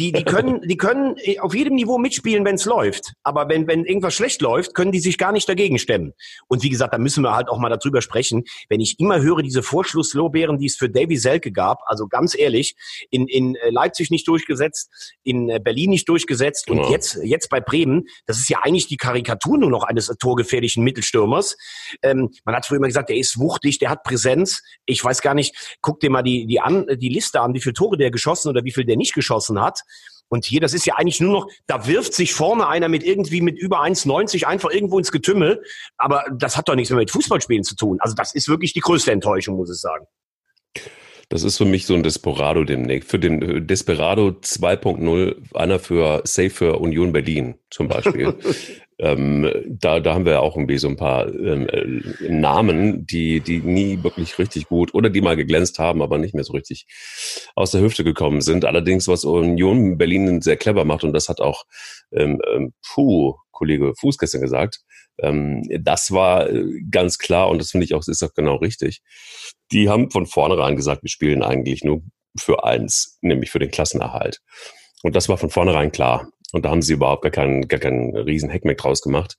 die, 0.00 0.12
die 0.12 0.24
können, 0.24 0.62
die 0.62 0.76
können 0.78 1.16
auf 1.40 1.54
jedem 1.54 1.74
Niveau 1.74 1.98
mitspielen, 1.98 2.44
wenn 2.44 2.54
es 2.54 2.64
läuft. 2.64 3.12
Aber 3.22 3.48
wenn, 3.48 3.66
wenn 3.66 3.84
irgendwas 3.84 4.14
schlecht 4.14 4.40
läuft, 4.40 4.74
können 4.74 4.92
die 4.92 5.00
sich 5.00 5.18
gar 5.18 5.30
nicht 5.30 5.48
dagegen 5.48 5.78
stemmen. 5.78 6.14
Und 6.48 6.62
wie 6.62 6.70
gesagt, 6.70 6.94
da 6.94 6.98
müssen 6.98 7.22
wir 7.22 7.34
halt 7.34 7.48
auch 7.48 7.58
mal 7.58 7.68
darüber 7.68 8.00
sprechen. 8.00 8.44
Wenn 8.68 8.80
ich 8.80 8.98
immer 8.98 9.20
höre, 9.20 9.42
diese 9.42 9.62
Vorschlusslorbeeren, 9.62 10.58
die 10.58 10.66
es 10.66 10.76
für 10.76 10.88
Davy 10.88 11.16
Selke 11.16 11.52
gab, 11.52 11.80
also 11.84 12.08
ganz 12.08 12.36
ehrlich, 12.36 12.76
in, 13.10 13.28
in 13.28 13.56
äh, 13.56 13.70
Leipzig 13.70 14.10
nicht 14.10 14.26
durchgesetzt, 14.26 14.90
in 15.22 15.50
äh, 15.50 15.60
Berlin 15.62 15.90
nicht 15.90 16.08
durchgesetzt 16.08 16.66
genau. 16.66 16.84
und 16.84 16.90
jetzt, 16.90 17.18
jetzt 17.22 17.50
bei 17.50 17.60
Bremen, 17.60 18.06
das 18.24 18.38
ist 18.38 18.48
ja 18.48 18.60
eigentlich 18.62 18.88
die 18.88 18.96
Karikatur 18.96 19.58
nur 19.58 19.70
noch 19.70 19.82
eines 19.82 20.06
torgefährlichen 20.18 20.82
Mittelstürmers. 20.82 21.58
Ähm, 22.02 22.30
man 22.44 22.54
hat 22.54 22.64
früher 22.64 22.78
immer 22.78 22.86
gesagt, 22.86 23.10
der 23.10 23.16
ist 23.16 23.38
wuchtig, 23.38 23.78
der 23.78 23.90
hat 23.90 24.02
Präsenz. 24.02 24.62
Ich 24.86 25.04
weiß 25.04 25.20
gar 25.20 25.34
nicht, 25.34 25.76
guck 25.82 26.00
dir 26.00 26.10
mal 26.10 26.22
die, 26.22 26.46
die, 26.46 26.60
an, 26.60 26.86
die 26.96 27.10
Liste 27.10 27.40
an, 27.42 27.52
wie 27.52 27.60
viele 27.60 27.74
Tore 27.74 27.98
der 27.98 28.10
geschossen 28.10 28.48
oder 28.48 28.64
wie 28.64 28.72
viel 28.72 28.86
der 28.86 28.96
nicht 28.96 29.14
geschossen 29.14 29.60
hat. 29.60 29.80
Und 30.28 30.44
hier, 30.44 30.60
das 30.60 30.74
ist 30.74 30.86
ja 30.86 30.94
eigentlich 30.94 31.20
nur 31.20 31.32
noch, 31.32 31.48
da 31.66 31.86
wirft 31.86 32.14
sich 32.14 32.32
vorne 32.32 32.68
einer 32.68 32.88
mit 32.88 33.02
irgendwie 33.02 33.40
mit 33.40 33.58
über 33.58 33.82
1,90 33.82 34.44
einfach 34.44 34.70
irgendwo 34.70 34.98
ins 34.98 35.10
Getümmel. 35.10 35.62
Aber 35.98 36.24
das 36.32 36.56
hat 36.56 36.68
doch 36.68 36.76
nichts 36.76 36.90
mehr 36.90 37.00
mit 37.00 37.10
Fußballspielen 37.10 37.64
zu 37.64 37.74
tun. 37.74 37.98
Also 38.00 38.14
das 38.14 38.34
ist 38.34 38.48
wirklich 38.48 38.72
die 38.72 38.80
größte 38.80 39.10
Enttäuschung, 39.10 39.56
muss 39.56 39.72
ich 39.72 39.80
sagen. 39.80 40.06
Das 41.30 41.44
ist 41.44 41.58
für 41.58 41.64
mich 41.64 41.86
so 41.86 41.94
ein 41.94 42.02
Desperado 42.02 42.64
demnächst. 42.64 43.08
Für 43.10 43.18
den 43.18 43.42
äh, 43.42 43.60
Desperado 43.60 44.28
2.0, 44.28 45.54
einer 45.54 45.78
für 45.78 46.22
Safe 46.24 46.50
für 46.50 46.78
Union 46.78 47.12
Berlin 47.12 47.54
zum 47.70 47.88
Beispiel. 47.88 48.36
ähm, 49.00 49.50
da, 49.66 49.98
da 49.98 50.14
haben 50.14 50.26
wir 50.26 50.32
ja 50.32 50.40
auch 50.40 50.56
irgendwie 50.56 50.76
so 50.78 50.88
ein 50.88 50.96
paar 50.96 51.26
ähm, 51.32 51.66
äh, 51.68 52.28
Namen, 52.28 53.06
die, 53.06 53.40
die 53.40 53.60
nie 53.60 54.02
wirklich 54.02 54.38
richtig 54.38 54.68
gut 54.68 54.94
oder 54.94 55.08
die 55.08 55.22
mal 55.22 55.36
geglänzt 55.36 55.78
haben, 55.78 56.02
aber 56.02 56.18
nicht 56.18 56.34
mehr 56.34 56.44
so 56.44 56.52
richtig 56.52 56.86
aus 57.54 57.70
der 57.70 57.80
Hüfte 57.80 58.04
gekommen 58.04 58.42
sind. 58.42 58.64
Allerdings, 58.64 59.08
was 59.08 59.24
Union 59.24 59.96
Berlin 59.96 60.42
sehr 60.42 60.58
clever 60.58 60.84
macht, 60.84 61.04
und 61.04 61.14
das 61.14 61.28
hat 61.28 61.40
auch 61.40 61.64
ähm, 62.12 62.40
ähm, 62.52 62.74
Puh, 62.86 63.36
Kollege 63.50 63.94
Fuß 63.98 64.18
gestern 64.18 64.42
gesagt, 64.42 64.80
ähm, 65.18 65.62
das 65.80 66.10
war 66.10 66.50
äh, 66.50 66.64
ganz 66.90 67.18
klar 67.18 67.48
und 67.48 67.58
das 67.58 67.70
finde 67.70 67.84
ich 67.84 67.94
auch, 67.94 68.06
ist 68.06 68.22
auch 68.22 68.34
genau 68.34 68.56
richtig. 68.56 69.00
Die 69.72 69.88
haben 69.88 70.10
von 70.10 70.26
vornherein 70.26 70.76
gesagt, 70.76 71.02
wir 71.02 71.10
spielen 71.10 71.42
eigentlich 71.42 71.84
nur 71.84 72.02
für 72.38 72.64
eins, 72.64 73.18
nämlich 73.22 73.50
für 73.50 73.58
den 73.58 73.70
Klassenerhalt. 73.70 74.40
Und 75.02 75.16
das 75.16 75.28
war 75.30 75.38
von 75.38 75.50
vornherein 75.50 75.90
klar. 75.90 76.28
Und 76.52 76.64
da 76.64 76.70
haben 76.70 76.82
sie 76.82 76.94
überhaupt 76.94 77.22
gar 77.22 77.30
keinen, 77.30 77.68
gar 77.68 77.80
keinen 77.80 78.16
riesen 78.16 78.50
Heckmeck 78.50 78.78
draus 78.78 79.02
gemacht. 79.02 79.36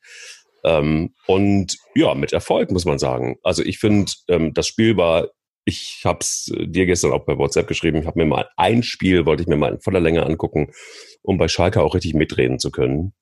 Ähm, 0.63 1.13
und 1.27 1.77
ja, 1.95 2.13
mit 2.13 2.33
Erfolg 2.33 2.71
muss 2.71 2.85
man 2.85 2.99
sagen. 2.99 3.37
Also 3.43 3.63
ich 3.63 3.79
finde, 3.79 4.11
ähm, 4.27 4.53
das 4.53 4.67
Spiel 4.67 4.97
war, 4.97 5.29
ich 5.65 6.01
habe 6.05 6.19
es 6.21 6.51
dir 6.55 6.85
gestern 6.85 7.11
auch 7.11 7.25
bei 7.25 7.37
WhatsApp 7.37 7.67
geschrieben, 7.67 7.97
ich 7.97 8.07
habe 8.07 8.19
mir 8.19 8.25
mal 8.25 8.49
ein 8.57 8.83
Spiel, 8.83 9.25
wollte 9.25 9.43
ich 9.43 9.47
mir 9.47 9.57
mal 9.57 9.73
in 9.73 9.81
voller 9.81 9.99
Länge 9.99 10.25
angucken, 10.25 10.71
um 11.21 11.37
bei 11.37 11.47
Schalke 11.47 11.81
auch 11.81 11.95
richtig 11.95 12.13
mitreden 12.13 12.59
zu 12.59 12.71
können. 12.71 13.13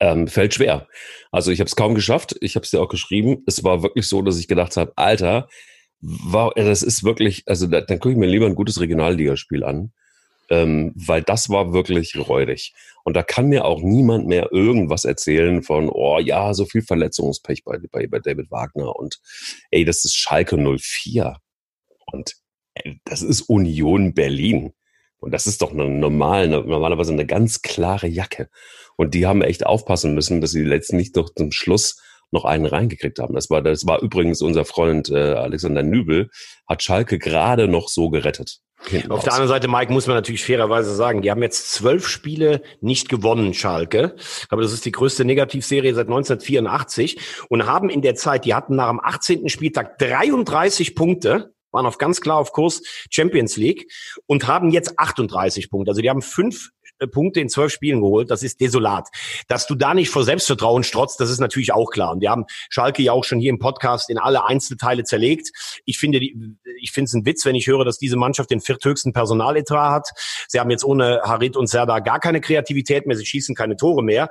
Ähm, 0.00 0.28
fällt 0.28 0.54
schwer. 0.54 0.86
Also 1.32 1.50
ich 1.50 1.60
habe 1.60 1.68
es 1.68 1.76
kaum 1.76 1.94
geschafft, 1.94 2.36
ich 2.40 2.54
habe 2.54 2.64
es 2.64 2.70
dir 2.70 2.80
auch 2.80 2.88
geschrieben. 2.88 3.42
Es 3.46 3.64
war 3.64 3.82
wirklich 3.82 4.06
so, 4.06 4.22
dass 4.22 4.38
ich 4.38 4.46
gedacht 4.46 4.76
habe, 4.76 4.92
Alter, 4.96 5.48
wow, 6.00 6.52
das 6.54 6.82
ist 6.82 7.02
wirklich, 7.02 7.42
also 7.46 7.66
da, 7.66 7.80
dann 7.80 7.98
gucke 7.98 8.12
ich 8.12 8.18
mir 8.18 8.26
lieber 8.26 8.46
ein 8.46 8.54
gutes 8.54 8.80
Regionalligaspiel 8.80 9.64
an 9.64 9.92
ähm, 10.50 10.92
weil 10.94 11.22
das 11.22 11.50
war 11.50 11.72
wirklich 11.72 12.16
räudig. 12.16 12.74
Und 13.04 13.14
da 13.14 13.22
kann 13.22 13.48
mir 13.48 13.64
auch 13.64 13.80
niemand 13.82 14.26
mehr 14.26 14.52
irgendwas 14.52 15.04
erzählen 15.04 15.62
von, 15.62 15.88
oh 15.88 16.18
ja, 16.18 16.52
so 16.54 16.64
viel 16.66 16.82
Verletzungspech 16.82 17.64
bei, 17.64 17.78
bei, 17.90 18.06
bei 18.06 18.18
David 18.18 18.50
Wagner 18.50 18.96
und 18.96 19.20
ey, 19.70 19.84
das 19.84 20.04
ist 20.04 20.16
Schalke 20.16 20.56
04 20.56 21.36
und 22.12 22.34
ey, 22.74 23.00
das 23.04 23.22
ist 23.22 23.42
Union 23.42 24.14
Berlin. 24.14 24.72
Und 25.20 25.32
das 25.32 25.48
ist 25.48 25.62
doch 25.62 25.72
eine 25.72 25.88
normal, 25.88 26.46
normalerweise 26.48 27.12
eine 27.12 27.26
ganz 27.26 27.62
klare 27.62 28.06
Jacke. 28.06 28.48
Und 28.96 29.14
die 29.14 29.26
haben 29.26 29.42
echt 29.42 29.66
aufpassen 29.66 30.14
müssen, 30.14 30.40
dass 30.40 30.52
sie 30.52 30.62
letztendlich 30.62 31.12
doch 31.12 31.30
zum 31.34 31.50
Schluss 31.50 32.00
noch 32.30 32.44
einen 32.44 32.66
reingekriegt 32.66 33.18
haben. 33.18 33.34
Das 33.34 33.50
war, 33.50 33.62
das 33.62 33.86
war 33.86 34.02
übrigens 34.02 34.42
unser 34.42 34.64
Freund 34.64 35.10
äh, 35.10 35.34
Alexander 35.34 35.82
Nübel, 35.82 36.30
hat 36.68 36.82
Schalke 36.82 37.18
gerade 37.18 37.68
noch 37.68 37.88
so 37.88 38.10
gerettet. 38.10 38.60
Auf 39.08 39.24
der 39.24 39.32
anderen 39.32 39.48
Seite, 39.48 39.66
Mike, 39.68 39.92
muss 39.92 40.06
man 40.06 40.14
natürlich 40.14 40.44
fairerweise 40.44 40.94
sagen, 40.94 41.20
die 41.20 41.30
haben 41.30 41.42
jetzt 41.42 41.72
zwölf 41.72 42.06
Spiele 42.06 42.62
nicht 42.80 43.08
gewonnen, 43.08 43.52
Schalke. 43.52 44.14
Ich 44.16 44.48
glaube, 44.48 44.62
das 44.62 44.72
ist 44.72 44.84
die 44.84 44.92
größte 44.92 45.24
Negativserie 45.24 45.94
seit 45.94 46.06
1984 46.06 47.18
und 47.48 47.66
haben 47.66 47.90
in 47.90 48.02
der 48.02 48.14
Zeit, 48.14 48.44
die 48.44 48.54
hatten 48.54 48.76
nach 48.76 48.90
dem 48.90 49.00
18. 49.00 49.48
Spieltag 49.48 49.98
33 49.98 50.94
Punkte, 50.94 51.52
waren 51.72 51.86
auf 51.86 51.98
ganz 51.98 52.20
klar 52.20 52.36
auf 52.36 52.52
Kurs 52.52 52.82
Champions 53.10 53.56
League 53.56 53.90
und 54.26 54.46
haben 54.46 54.70
jetzt 54.70 54.98
38 54.98 55.70
Punkte. 55.70 55.90
Also 55.90 56.00
die 56.00 56.08
haben 56.08 56.22
fünf 56.22 56.70
Punkte 57.06 57.40
in 57.40 57.48
zwölf 57.48 57.72
Spielen 57.72 58.00
geholt. 58.00 58.30
Das 58.30 58.42
ist 58.42 58.60
desolat. 58.60 59.08
Dass 59.46 59.66
du 59.66 59.74
da 59.74 59.94
nicht 59.94 60.10
vor 60.10 60.24
Selbstvertrauen 60.24 60.82
strotzt, 60.82 61.20
das 61.20 61.30
ist 61.30 61.40
natürlich 61.40 61.72
auch 61.72 61.90
klar. 61.90 62.12
Und 62.12 62.20
wir 62.20 62.30
haben 62.30 62.44
Schalke 62.70 63.02
ja 63.02 63.12
auch 63.12 63.24
schon 63.24 63.38
hier 63.38 63.50
im 63.50 63.58
Podcast 63.58 64.10
in 64.10 64.18
alle 64.18 64.46
Einzelteile 64.46 65.04
zerlegt. 65.04 65.50
Ich 65.84 65.98
finde, 65.98 66.18
ich 66.18 66.92
finde 66.92 67.06
es 67.06 67.14
ein 67.14 67.26
Witz, 67.26 67.44
wenn 67.44 67.54
ich 67.54 67.66
höre, 67.66 67.84
dass 67.84 67.98
diese 67.98 68.16
Mannschaft 68.16 68.50
den 68.50 68.60
vierthöchsten 68.60 69.12
Personaletat 69.12 69.90
hat. 69.90 70.08
Sie 70.48 70.58
haben 70.60 70.70
jetzt 70.70 70.84
ohne 70.84 71.20
Harit 71.24 71.56
und 71.56 71.66
Serda 71.68 72.00
gar 72.00 72.20
keine 72.20 72.40
Kreativität 72.40 73.06
mehr. 73.06 73.16
Sie 73.16 73.26
schießen 73.26 73.54
keine 73.54 73.76
Tore 73.76 74.02
mehr. 74.02 74.28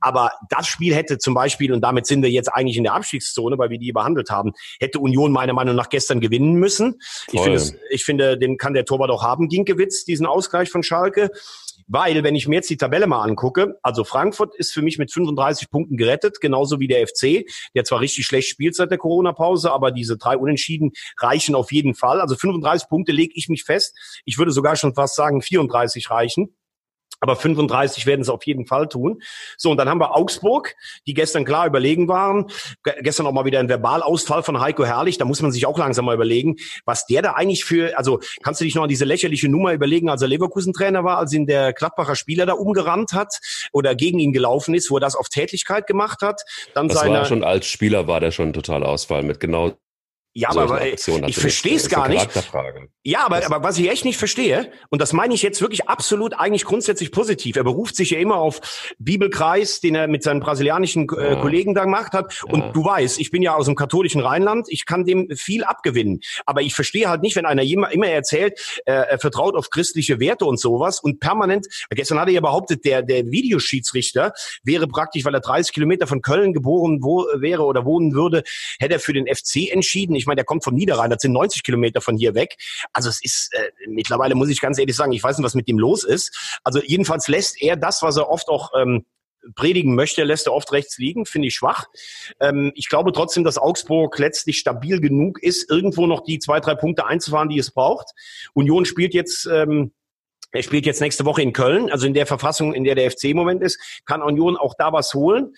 Aber 0.00 0.30
das 0.48 0.66
Spiel 0.66 0.94
hätte 0.94 1.18
zum 1.18 1.34
Beispiel, 1.34 1.72
und 1.72 1.80
damit 1.80 2.06
sind 2.06 2.22
wir 2.22 2.30
jetzt 2.30 2.48
eigentlich 2.48 2.76
in 2.76 2.84
der 2.84 2.94
Abstiegszone, 2.94 3.58
weil 3.58 3.70
wir 3.70 3.78
die 3.78 3.92
behandelt 3.92 4.30
haben, 4.30 4.52
hätte 4.80 4.98
Union 4.98 5.32
meiner 5.32 5.52
Meinung 5.52 5.74
nach 5.74 5.88
gestern 5.88 6.20
gewinnen 6.20 6.54
müssen. 6.54 7.00
Ich 7.32 7.40
finde, 7.40 7.62
ich 7.90 8.04
finde, 8.04 8.38
den 8.38 8.56
kann 8.56 8.74
der 8.74 8.84
Torwart 8.84 9.10
auch 9.10 9.22
haben, 9.22 9.48
Ginkewitz, 9.48 10.04
diesen 10.04 10.26
Ausgleich 10.26 10.70
von 10.70 10.82
Schalke. 10.82 11.30
Weil, 11.88 12.24
wenn 12.24 12.34
ich 12.34 12.48
mir 12.48 12.56
jetzt 12.56 12.70
die 12.70 12.76
Tabelle 12.76 13.06
mal 13.06 13.22
angucke, 13.22 13.78
also 13.82 14.02
Frankfurt 14.02 14.54
ist 14.56 14.72
für 14.72 14.82
mich 14.82 14.98
mit 14.98 15.12
35 15.12 15.70
Punkten 15.70 15.96
gerettet, 15.96 16.40
genauso 16.40 16.80
wie 16.80 16.88
der 16.88 17.06
FC, 17.06 17.44
der 17.74 17.84
zwar 17.84 18.00
richtig 18.00 18.26
schlecht 18.26 18.48
spielt 18.48 18.74
seit 18.74 18.90
der 18.90 18.98
Corona-Pause, 18.98 19.70
aber 19.70 19.92
diese 19.92 20.16
drei 20.16 20.36
Unentschieden 20.36 20.92
reichen 21.16 21.54
auf 21.54 21.70
jeden 21.70 21.94
Fall. 21.94 22.20
Also 22.20 22.34
35 22.34 22.88
Punkte 22.88 23.12
lege 23.12 23.32
ich 23.36 23.48
mich 23.48 23.64
fest. 23.64 23.96
Ich 24.24 24.36
würde 24.38 24.50
sogar 24.50 24.74
schon 24.76 24.94
fast 24.94 25.14
sagen, 25.14 25.42
34 25.42 26.10
reichen. 26.10 26.56
Aber 27.20 27.36
35 27.36 28.06
werden 28.06 28.20
es 28.20 28.28
auf 28.28 28.44
jeden 28.46 28.66
Fall 28.66 28.88
tun. 28.88 29.22
So, 29.56 29.70
und 29.70 29.76
dann 29.78 29.88
haben 29.88 30.00
wir 30.00 30.16
Augsburg, 30.16 30.74
die 31.06 31.14
gestern 31.14 31.44
klar 31.44 31.66
überlegen 31.66 32.08
waren. 32.08 32.48
G 32.84 32.92
gestern 33.00 33.26
auch 33.26 33.32
mal 33.32 33.44
wieder 33.44 33.60
ein 33.60 33.68
Verbalausfall 33.68 34.42
von 34.42 34.60
Heiko 34.60 34.84
Herrlich. 34.84 35.18
Da 35.18 35.24
muss 35.24 35.42
man 35.42 35.52
sich 35.52 35.66
auch 35.66 35.78
langsam 35.78 36.04
mal 36.04 36.14
überlegen, 36.14 36.56
was 36.84 37.06
der 37.06 37.22
da 37.22 37.32
eigentlich 37.32 37.64
für, 37.64 37.96
also 37.98 38.20
kannst 38.42 38.60
du 38.60 38.64
dich 38.64 38.74
noch 38.74 38.82
an 38.82 38.88
diese 38.88 39.04
lächerliche 39.04 39.48
Nummer 39.48 39.72
überlegen, 39.72 40.08
als 40.08 40.22
er 40.22 40.28
Leverkusen-Trainer 40.28 41.04
war, 41.04 41.18
als 41.18 41.32
ihn 41.32 41.46
der 41.46 41.72
Gladbacher 41.72 42.16
Spieler 42.16 42.46
da 42.46 42.54
umgerannt 42.54 43.12
hat 43.12 43.38
oder 43.72 43.94
gegen 43.94 44.18
ihn 44.18 44.32
gelaufen 44.32 44.74
ist, 44.74 44.90
wo 44.90 44.96
er 44.96 45.00
das 45.00 45.16
auf 45.16 45.28
Tätigkeit 45.28 45.86
gemacht 45.86 46.22
hat. 46.22 46.42
Dann 46.74 46.88
das 46.88 47.00
seine, 47.00 47.18
war 47.18 47.24
schon 47.24 47.44
als 47.44 47.66
Spieler 47.66 48.06
war 48.06 48.20
der 48.20 48.30
schon 48.30 48.52
total 48.52 48.82
Ausfall 48.82 49.22
mit 49.22 49.40
genau 49.40 49.72
ja, 50.36 50.50
aber 50.50 50.84
ich 50.84 51.36
verstehe 51.36 51.76
es 51.76 51.88
gar 51.88 52.08
nicht. 52.08 52.28
Ja, 53.04 53.24
aber, 53.24 53.46
aber 53.46 53.62
was 53.62 53.78
ich 53.78 53.88
echt 53.88 54.04
nicht 54.04 54.18
verstehe, 54.18 54.70
und 54.90 55.00
das 55.00 55.14
meine 55.14 55.32
ich 55.32 55.42
jetzt 55.42 55.62
wirklich 55.62 55.88
absolut 55.88 56.34
eigentlich 56.34 56.64
grundsätzlich 56.64 57.10
positiv. 57.10 57.56
Er 57.56 57.64
beruft 57.64 57.96
sich 57.96 58.10
ja 58.10 58.18
immer 58.18 58.36
auf 58.36 58.60
Bibelkreis, 58.98 59.80
den 59.80 59.94
er 59.94 60.08
mit 60.08 60.22
seinen 60.22 60.40
brasilianischen 60.40 61.08
äh, 61.16 61.34
ja. 61.34 61.40
Kollegen 61.40 61.74
da 61.74 61.84
gemacht 61.84 62.12
hat. 62.12 62.42
Und 62.44 62.60
ja. 62.60 62.72
du 62.72 62.84
weißt, 62.84 63.18
ich 63.18 63.30
bin 63.30 63.40
ja 63.40 63.54
aus 63.54 63.64
dem 63.64 63.76
katholischen 63.76 64.20
Rheinland, 64.20 64.66
ich 64.68 64.84
kann 64.84 65.06
dem 65.06 65.30
viel 65.34 65.64
abgewinnen. 65.64 66.20
Aber 66.44 66.60
ich 66.60 66.74
verstehe 66.74 67.08
halt 67.08 67.22
nicht, 67.22 67.34
wenn 67.36 67.46
einer 67.46 67.62
immer 67.62 68.08
erzählt, 68.08 68.82
äh, 68.84 68.92
er 68.92 69.18
vertraut 69.18 69.56
auf 69.56 69.70
christliche 69.70 70.20
Werte 70.20 70.44
und 70.44 70.60
sowas 70.60 71.00
und 71.00 71.18
permanent, 71.18 71.66
gestern 71.90 72.20
hat 72.20 72.28
er 72.28 72.34
ja 72.34 72.40
behauptet, 72.42 72.84
der, 72.84 73.00
der 73.02 73.30
Videoschiedsrichter 73.30 74.32
wäre 74.64 74.86
praktisch, 74.86 75.24
weil 75.24 75.34
er 75.34 75.40
30 75.40 75.72
Kilometer 75.72 76.06
von 76.06 76.20
Köln 76.20 76.52
geboren 76.52 76.98
wo, 77.00 77.26
wäre 77.36 77.64
oder 77.64 77.86
wohnen 77.86 78.12
würde, 78.12 78.42
hätte 78.78 78.94
er 78.94 79.00
für 79.00 79.14
den 79.14 79.26
FC 79.26 79.72
entschieden. 79.72 80.14
Ich 80.14 80.25
Ich 80.26 80.28
meine, 80.28 80.36
der 80.36 80.44
kommt 80.44 80.64
vom 80.64 80.74
Niederrhein, 80.74 81.08
das 81.08 81.22
sind 81.22 81.32
90 81.32 81.62
Kilometer 81.62 82.00
von 82.00 82.16
hier 82.16 82.34
weg. 82.34 82.56
Also 82.92 83.08
es 83.08 83.22
ist 83.22 83.54
äh, 83.54 83.70
mittlerweile, 83.88 84.34
muss 84.34 84.48
ich 84.48 84.60
ganz 84.60 84.76
ehrlich 84.76 84.96
sagen, 84.96 85.12
ich 85.12 85.22
weiß 85.22 85.38
nicht, 85.38 85.44
was 85.44 85.54
mit 85.54 85.68
dem 85.68 85.78
los 85.78 86.02
ist. 86.02 86.58
Also 86.64 86.80
jedenfalls 86.82 87.28
lässt 87.28 87.62
er 87.62 87.76
das, 87.76 88.02
was 88.02 88.16
er 88.16 88.28
oft 88.28 88.48
auch 88.48 88.72
ähm, 88.76 89.06
predigen 89.54 89.94
möchte, 89.94 90.24
lässt 90.24 90.48
er 90.48 90.52
oft 90.52 90.72
rechts 90.72 90.98
liegen, 90.98 91.26
finde 91.26 91.46
ich 91.46 91.54
schwach. 91.54 91.86
Ähm, 92.40 92.72
ich 92.74 92.88
glaube 92.88 93.12
trotzdem, 93.12 93.44
dass 93.44 93.56
Augsburg 93.56 94.18
letztlich 94.18 94.58
stabil 94.58 95.00
genug 95.00 95.40
ist, 95.40 95.70
irgendwo 95.70 96.08
noch 96.08 96.24
die 96.24 96.40
zwei, 96.40 96.58
drei 96.58 96.74
Punkte 96.74 97.06
einzufahren, 97.06 97.48
die 97.48 97.58
es 97.58 97.70
braucht. 97.70 98.10
Union 98.52 98.84
spielt 98.84 99.14
jetzt 99.14 99.46
ähm, 99.46 99.92
er 100.52 100.62
spielt 100.62 100.86
jetzt 100.86 101.00
nächste 101.00 101.24
Woche 101.24 101.42
in 101.42 101.52
Köln, 101.52 101.90
also 101.90 102.06
in 102.06 102.14
der 102.14 102.24
Verfassung, 102.26 102.72
in 102.72 102.84
der 102.84 102.94
der 102.94 103.10
FC 103.10 103.24
im 103.24 103.36
Moment 103.36 103.62
ist, 103.62 103.78
kann 104.06 104.22
Union 104.22 104.56
auch 104.56 104.74
da 104.78 104.92
was 104.92 105.12
holen. 105.12 105.52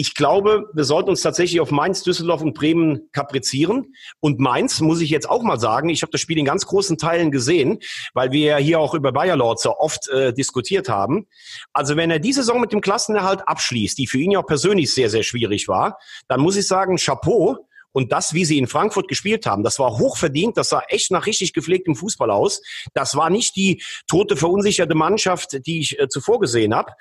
Ich 0.00 0.14
glaube, 0.14 0.70
wir 0.72 0.84
sollten 0.84 1.10
uns 1.10 1.20
tatsächlich 1.20 1.60
auf 1.60 1.70
Mainz, 1.70 2.02
Düsseldorf 2.02 2.40
und 2.40 2.54
Bremen 2.54 3.10
kaprizieren. 3.12 3.94
Und 4.18 4.40
Mainz, 4.40 4.80
muss 4.80 5.02
ich 5.02 5.10
jetzt 5.10 5.28
auch 5.28 5.42
mal 5.42 5.60
sagen, 5.60 5.90
ich 5.90 6.00
habe 6.00 6.10
das 6.10 6.22
Spiel 6.22 6.38
in 6.38 6.46
ganz 6.46 6.64
großen 6.64 6.96
Teilen 6.96 7.30
gesehen, 7.30 7.80
weil 8.14 8.32
wir 8.32 8.46
ja 8.46 8.56
hier 8.56 8.80
auch 8.80 8.94
über 8.94 9.12
Bayer 9.12 9.36
Lorzer 9.36 9.78
oft 9.78 10.08
äh, 10.08 10.32
diskutiert 10.32 10.88
haben. 10.88 11.26
Also 11.74 11.96
wenn 11.96 12.10
er 12.10 12.18
diese 12.18 12.40
Saison 12.40 12.62
mit 12.62 12.72
dem 12.72 12.80
Klassenerhalt 12.80 13.46
abschließt, 13.46 13.98
die 13.98 14.06
für 14.06 14.16
ihn 14.16 14.30
ja 14.30 14.38
auch 14.38 14.46
persönlich 14.46 14.94
sehr, 14.94 15.10
sehr 15.10 15.22
schwierig 15.22 15.68
war, 15.68 15.98
dann 16.28 16.40
muss 16.40 16.56
ich 16.56 16.66
sagen, 16.66 16.96
Chapeau, 16.96 17.58
und 17.92 18.12
das, 18.12 18.34
wie 18.34 18.44
sie 18.44 18.58
in 18.58 18.66
Frankfurt 18.66 19.08
gespielt 19.08 19.46
haben, 19.46 19.62
das 19.62 19.78
war 19.78 19.98
hochverdient, 19.98 20.56
das 20.56 20.68
sah 20.68 20.82
echt 20.88 21.10
nach 21.10 21.26
richtig 21.26 21.52
gepflegtem 21.52 21.94
Fußball 21.94 22.30
aus. 22.30 22.60
Das 22.94 23.16
war 23.16 23.30
nicht 23.30 23.56
die 23.56 23.82
tote, 24.06 24.36
verunsicherte 24.36 24.94
Mannschaft, 24.94 25.66
die 25.66 25.80
ich 25.80 25.98
äh, 25.98 26.08
zuvor 26.08 26.40
gesehen 26.40 26.74
habe. 26.74 26.92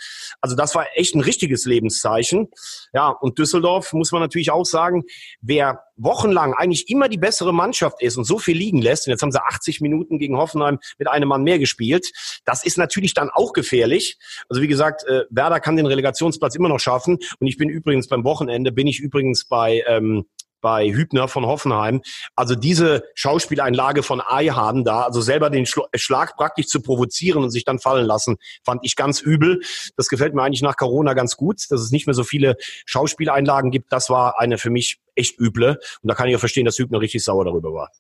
Also 0.42 0.56
das 0.56 0.76
war 0.76 0.88
echt 0.96 1.16
ein 1.16 1.22
richtiges 1.22 1.66
Lebenszeichen. 1.66 2.50
Ja, 2.94 3.10
und 3.10 3.38
Düsseldorf 3.38 3.94
muss 3.94 4.12
man 4.12 4.22
natürlich 4.22 4.52
auch 4.52 4.66
sagen, 4.66 5.04
wer 5.42 5.84
wochenlang 6.00 6.54
eigentlich 6.54 6.90
immer 6.90 7.10
die 7.10 7.18
bessere 7.18 7.54
Mannschaft 7.54 8.02
ist 8.02 8.18
und 8.18 8.24
so 8.24 8.40
viel 8.40 8.58
liegen 8.58 8.82
lässt, 8.82 9.06
und 9.06 9.12
jetzt 9.12 9.22
haben 9.22 9.32
sie 9.32 9.44
80 9.44 9.82
Minuten 9.82 10.18
gegen 10.18 10.38
Hoffenheim 10.38 10.80
mit 10.98 11.10
einem 11.10 11.28
Mann 11.28 11.44
mehr 11.44 11.60
gespielt, 11.60 12.12
das 12.46 12.64
ist 12.64 12.78
natürlich 12.78 13.14
dann 13.14 13.30
auch 13.30 13.54
gefährlich. 13.54 14.18
Also 14.48 14.62
wie 14.62 14.68
gesagt, 14.68 15.04
äh, 15.06 15.26
Werder 15.30 15.60
kann 15.60 15.76
den 15.76 15.86
Relegationsplatz 15.86 16.56
immer 16.56 16.70
noch 16.70 16.80
schaffen. 16.80 17.18
Und 17.40 17.48
ich 17.48 17.58
bin 17.58 17.70
übrigens 17.70 18.08
beim 18.08 18.24
Wochenende, 18.24 18.72
bin 18.72 18.88
ich 18.88 19.00
übrigens 19.00 19.46
bei 19.46 19.84
ähm, 19.88 20.26
bei 20.62 20.92
Hübner 20.92 21.28
von 21.28 21.46
Hoffenheim. 21.46 22.02
Also 22.36 22.56
diese 22.56 23.04
Schauspieleinlage 23.16 24.04
von 24.04 24.22
Eihaden 24.22 24.84
da, 24.84 25.04
also 25.04 25.22
selber 25.22 25.50
den 25.50 25.66
Schlag 25.66 26.36
praktisch 26.38 26.68
zu 26.68 26.82
provozieren 26.82 27.44
und 27.44 27.50
sich 27.50 27.66
dann 27.66 27.80
fallen 27.80 28.06
lassen, 28.06 28.38
fand 28.64 28.82
ich 28.84 28.96
ganz 28.96 29.22
übel. 29.22 29.62
Das 29.96 30.08
gefällt 30.08 30.34
mir 30.34 30.44
eigentlich 30.44 30.62
nach 30.62 30.76
Corona 30.76 31.14
ganz 31.14 31.36
gut, 31.36 31.66
dass 31.70 31.82
es 31.82 31.92
nicht 31.92 32.08
mehr 32.08 32.14
so 32.14 32.24
viele 32.24 32.56
Schauspieleinlagen 32.86 33.72
gibt. 33.72 33.92
Das 33.92 34.10
war 34.10 34.40
eine 34.40 34.58
für 34.58 34.70
mich 34.70 35.00
echt 35.16 35.40
üble. 35.40 35.80
Und 36.02 36.08
da 36.08 36.16
kann 36.16 36.28
ich 36.28 36.34
ja 36.34 36.40
verstehen, 36.40 36.66
dass 36.66 36.78
Hübner 36.78 37.02
richtig 37.02 37.24
sauer 37.24 37.46
darüber 37.46 37.74
war. 37.74 37.92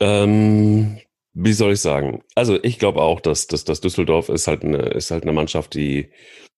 Ähm, 0.00 0.98
wie 1.32 1.52
soll 1.52 1.72
ich 1.72 1.80
sagen? 1.80 2.22
Also 2.34 2.58
ich 2.62 2.78
glaube 2.78 3.02
auch, 3.02 3.20
dass, 3.20 3.46
dass, 3.46 3.64
dass 3.64 3.80
Düsseldorf 3.80 4.28
ist 4.28 4.46
halt 4.46 4.64
eine, 4.64 4.78
ist 4.78 5.10
halt 5.10 5.22
eine 5.22 5.32
Mannschaft, 5.32 5.74
die 5.74 6.10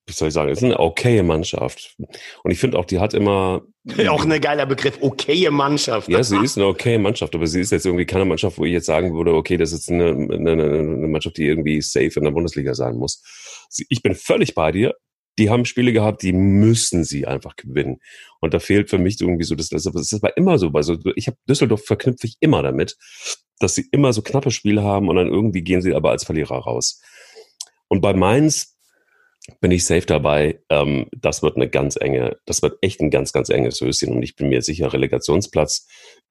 wie 0.07 0.13
soll 0.13 0.29
ich 0.29 0.35
sagen, 0.35 0.51
ist 0.51 0.65
eine 0.65 0.81
okaye 0.81 1.23
Mannschaft. 1.23 1.97
Und 2.43 2.51
ich 2.51 2.59
finde 2.59 2.79
auch, 2.79 2.85
die 2.85 2.99
hat 2.99 3.15
immer. 3.15 3.63
auch 4.09 4.25
ein 4.25 4.41
geiler 4.41 4.67
Begriff, 4.67 4.99
okaye 5.01 5.51
Mannschaft. 5.51 6.09
Ja, 6.09 6.23
sie 6.23 6.37
ist 6.45 6.57
eine 6.57 6.67
okaye 6.67 6.99
Mannschaft, 6.99 7.35
aber 7.35 7.47
sie 7.47 7.61
ist 7.61 7.73
jetzt 7.73 7.87
irgendwie 7.87 8.07
keine 8.07 8.25
Mannschaft, 8.25 8.59
wo 8.59 8.65
ich 8.65 8.73
jetzt 8.73 8.87
sagen 8.87 9.15
würde, 9.15 9.35
okay, 9.35 9.57
das 9.57 9.73
ist 9.73 9.91
eine, 9.91 10.11
eine, 10.11 10.53
eine 10.53 11.09
Mannschaft, 11.09 11.37
die 11.37 11.47
irgendwie 11.47 11.81
safe 11.81 12.13
in 12.17 12.25
der 12.25 12.33
Bundesliga 12.33 12.75
sein 12.75 12.97
muss. 12.97 13.23
Ich 13.89 14.03
bin 14.03 14.15
völlig 14.15 14.55
bei 14.55 14.73
dir. 14.73 14.95
Die 15.39 15.49
haben 15.49 15.65
Spiele 15.65 15.95
gehabt, 15.95 16.23
die 16.23 16.35
müssen 16.35 17.05
sie 17.05 17.27
einfach 17.27 17.57
gewinnen. 17.57 18.01
Und 18.41 18.53
da 18.53 18.59
fehlt 18.59 18.91
für 18.91 18.99
mich 18.99 19.19
irgendwie 19.19 19.45
so 19.45 19.55
das, 19.55 19.71
das 19.71 19.87
ist 19.87 20.13
aber 20.13 20.37
immer 20.37 20.59
so, 20.59 20.75
weil 20.75 20.83
so, 20.83 20.99
ich 21.17 21.27
habe 21.27 21.39
Düsseldorf 21.49 21.85
verknüpfe 21.87 22.27
ich 22.27 22.37
immer 22.41 22.63
damit, 22.63 22.99
dass 23.59 23.75
sie 23.75 23.87
immer 23.93 24.13
so 24.13 24.21
knappe 24.21 24.51
Spiele 24.51 24.83
haben 24.83 25.09
und 25.09 25.17
dann 25.17 25.29
irgendwie 25.29 25.63
gehen 25.63 25.81
sie 25.81 25.95
aber 25.95 26.11
als 26.11 26.25
Verlierer 26.25 26.57
raus. 26.57 27.01
Und 27.89 28.03
bei 28.03 28.13
Mainz 28.13 28.72
bin 29.61 29.71
ich 29.71 29.85
safe 29.85 30.07
dabei. 30.07 30.61
Ähm, 30.69 31.07
das 31.17 31.43
wird 31.43 31.57
eine 31.57 31.69
ganz 31.69 31.97
enge, 31.97 32.37
das 32.47 32.63
wird 32.63 32.79
echt 32.81 33.01
ein 33.01 33.11
ganz, 33.11 33.33
ganz 33.33 33.49
enges 33.49 33.81
Höschen 33.81 34.13
und 34.15 34.23
ich 34.23 34.37
bin 34.37 34.49
mir 34.49 34.63
sicher, 34.63 34.93
Relegationsplatz, 34.93 35.87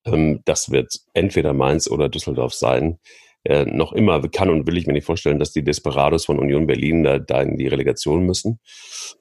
ähm, 0.05 0.41
das 0.45 0.71
wird 0.71 0.93
entweder 1.13 1.53
Mainz 1.53 1.89
oder 1.89 2.09
Düsseldorf 2.09 2.53
sein 2.53 2.99
äh, 3.43 3.65
noch 3.65 3.91
immer 3.93 4.21
kann 4.29 4.49
und 4.49 4.67
will 4.67 4.77
ich 4.77 4.85
mir 4.85 4.93
nicht 4.93 5.05
vorstellen, 5.05 5.39
dass 5.39 5.51
die 5.51 5.63
Desperados 5.63 6.25
von 6.25 6.37
Union 6.37 6.67
Berlin 6.67 7.03
da, 7.03 7.17
da 7.17 7.41
in 7.41 7.57
die 7.57 7.67
Relegation 7.67 8.25
müssen 8.25 8.59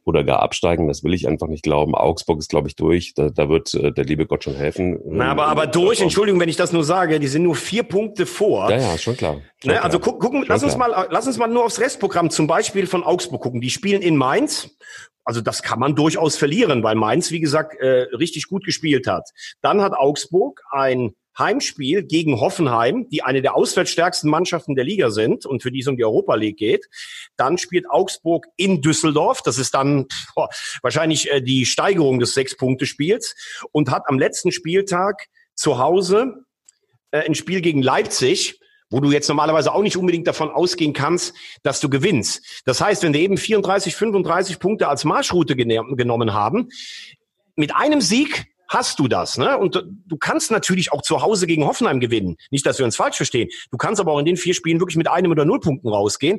oder 0.05 0.25
gar 0.25 0.41
absteigen. 0.41 0.89
Das 0.89 1.03
will 1.03 1.15
ich 1.15 1.27
einfach 1.27 1.47
nicht 1.47 1.63
glauben. 1.63 1.95
Augsburg 1.95 2.39
ist, 2.39 2.51
glaube 2.51 2.69
ich, 2.69 2.77
durch. 2.77 3.15
Da, 3.15 3.31
da 3.31 3.49
wird 3.49 3.73
äh, 3.75 3.93
der 3.93 4.05
liebe 4.05 4.27
Gott 4.27 4.45
schon 4.45 4.55
helfen. 4.55 4.99
Na, 5.07 5.31
aber, 5.31 5.47
aber 5.47 5.67
durch, 5.67 6.01
Entschuldigung, 6.01 6.41
wenn 6.41 6.49
ich 6.49 6.57
das 6.57 6.73
nur 6.73 6.85
sage, 6.85 7.19
die 7.19 7.29
sind 7.29 7.45
nur 7.45 7.55
vier 7.55 7.83
Punkte 7.83 8.27
vor. 8.27 8.71
Ja, 8.71 8.79
ja, 8.79 8.99
schon 8.99 9.17
klar. 9.17 9.41
Schon 9.63 9.73
ne, 9.73 9.83
also 9.83 9.99
guck, 9.99 10.21
gucken, 10.21 10.45
lass 10.47 10.63
uns 10.63 10.77
mal, 10.77 11.09
lass 11.11 11.27
uns 11.27 11.39
mal 11.39 11.47
nur 11.47 11.65
aufs 11.65 11.81
Restprogramm 11.81 12.31
zum 12.31 12.47
Beispiel 12.47 12.87
von 12.87 13.03
Augsburg 13.03 13.43
gucken. 13.43 13.61
Die 13.61 13.71
spielen 13.71 14.03
in 14.03 14.17
Mainz. 14.17 14.77
Also 15.25 15.41
das 15.41 15.63
kann 15.63 15.79
man 15.79 15.95
durchaus 15.95 16.37
verlieren, 16.37 16.83
weil 16.83 16.95
Mainz, 16.95 17.31
wie 17.31 17.41
gesagt, 17.41 17.79
äh, 17.79 18.07
richtig 18.17 18.49
gut 18.49 18.65
gespielt 18.65 19.07
hat. 19.07 19.31
Dann 19.61 19.81
hat 19.81 19.93
Augsburg 19.93 20.63
ein 20.71 21.15
Heimspiel 21.41 22.05
gegen 22.05 22.39
Hoffenheim, 22.39 23.09
die 23.09 23.23
eine 23.23 23.43
der 23.43 23.57
auswärtsstärksten 23.57 24.31
Mannschaften 24.31 24.77
der 24.77 24.85
Liga 24.85 25.11
sind 25.11 25.47
und 25.47 25.63
für 25.63 25.73
die 25.73 25.81
es 25.81 25.89
um 25.89 25.97
die 25.97 26.05
Europa 26.05 26.37
League 26.37 26.59
geht. 26.59 26.89
Dann 27.37 27.59
spielt 27.59 27.91
Augsburg 27.91 28.47
in 28.57 28.83
Düsseldorf. 28.83 29.43
Das 29.43 29.59
ist 29.59 29.75
dann 29.75 30.07
boah, 30.37 30.49
wahrscheinlich 30.83 31.31
äh, 31.33 31.41
die 31.41 31.67
Steigerung 31.67 32.21
des 32.21 32.35
Sechs-Punkte-Spiels 32.35 33.35
und 33.73 33.91
hat 33.91 34.05
am 34.07 34.19
letzten 34.19 34.53
Spieltag 34.53 35.27
zu 35.55 35.79
Hause 35.79 36.45
äh, 37.11 37.25
ein 37.27 37.35
Spiel 37.35 37.61
gegen 37.61 37.83
Leipzig 37.83 38.61
wo 38.91 38.99
du 38.99 39.13
jetzt 39.13 39.29
normalerweise 39.29 39.73
auch 39.73 39.83
nicht 39.83 39.97
unbedingt 39.97 40.27
davon 40.27 40.51
ausgehen 40.51 40.93
kannst, 40.93 41.33
dass 41.63 41.79
du 41.81 41.89
gewinnst. 41.89 42.63
Das 42.65 42.81
heißt, 42.81 43.05
wenn 43.05 43.15
wir 43.15 43.21
eben 43.21 43.37
34, 43.37 43.95
35 43.95 44.59
Punkte 44.59 44.89
als 44.89 45.05
Marschroute 45.05 45.55
genommen 45.55 46.35
haben, 46.35 46.71
mit 47.55 47.75
einem 47.75 48.01
Sieg 48.01 48.50
hast 48.71 49.01
du 49.01 49.09
das. 49.09 49.37
Ne? 49.37 49.59
Und 49.59 49.85
du 50.07 50.17
kannst 50.17 50.51
natürlich 50.51 50.93
auch 50.93 51.03
zu 51.03 51.21
Hause 51.21 51.47
gegen 51.47 51.65
Hoffenheim 51.67 52.01
gewinnen. 52.01 52.37
Nicht, 52.51 52.65
dass 52.65 52.79
wir 52.79 52.87
uns 52.87 52.97
falsch 52.97 53.17
verstehen. 53.17 53.51
Du 53.71 53.77
kannst 53.77 54.01
aber 54.01 54.13
auch 54.13 54.19
in 54.21 54.25
den 54.25 54.37
vier 54.37 54.55
Spielen 54.55 54.81
wirklich 54.81 54.97
mit 54.97 55.09
einem 55.09 55.31
oder 55.31 55.45
null 55.45 55.61
Punkten 55.61 55.89
rausgehen. 55.89 56.39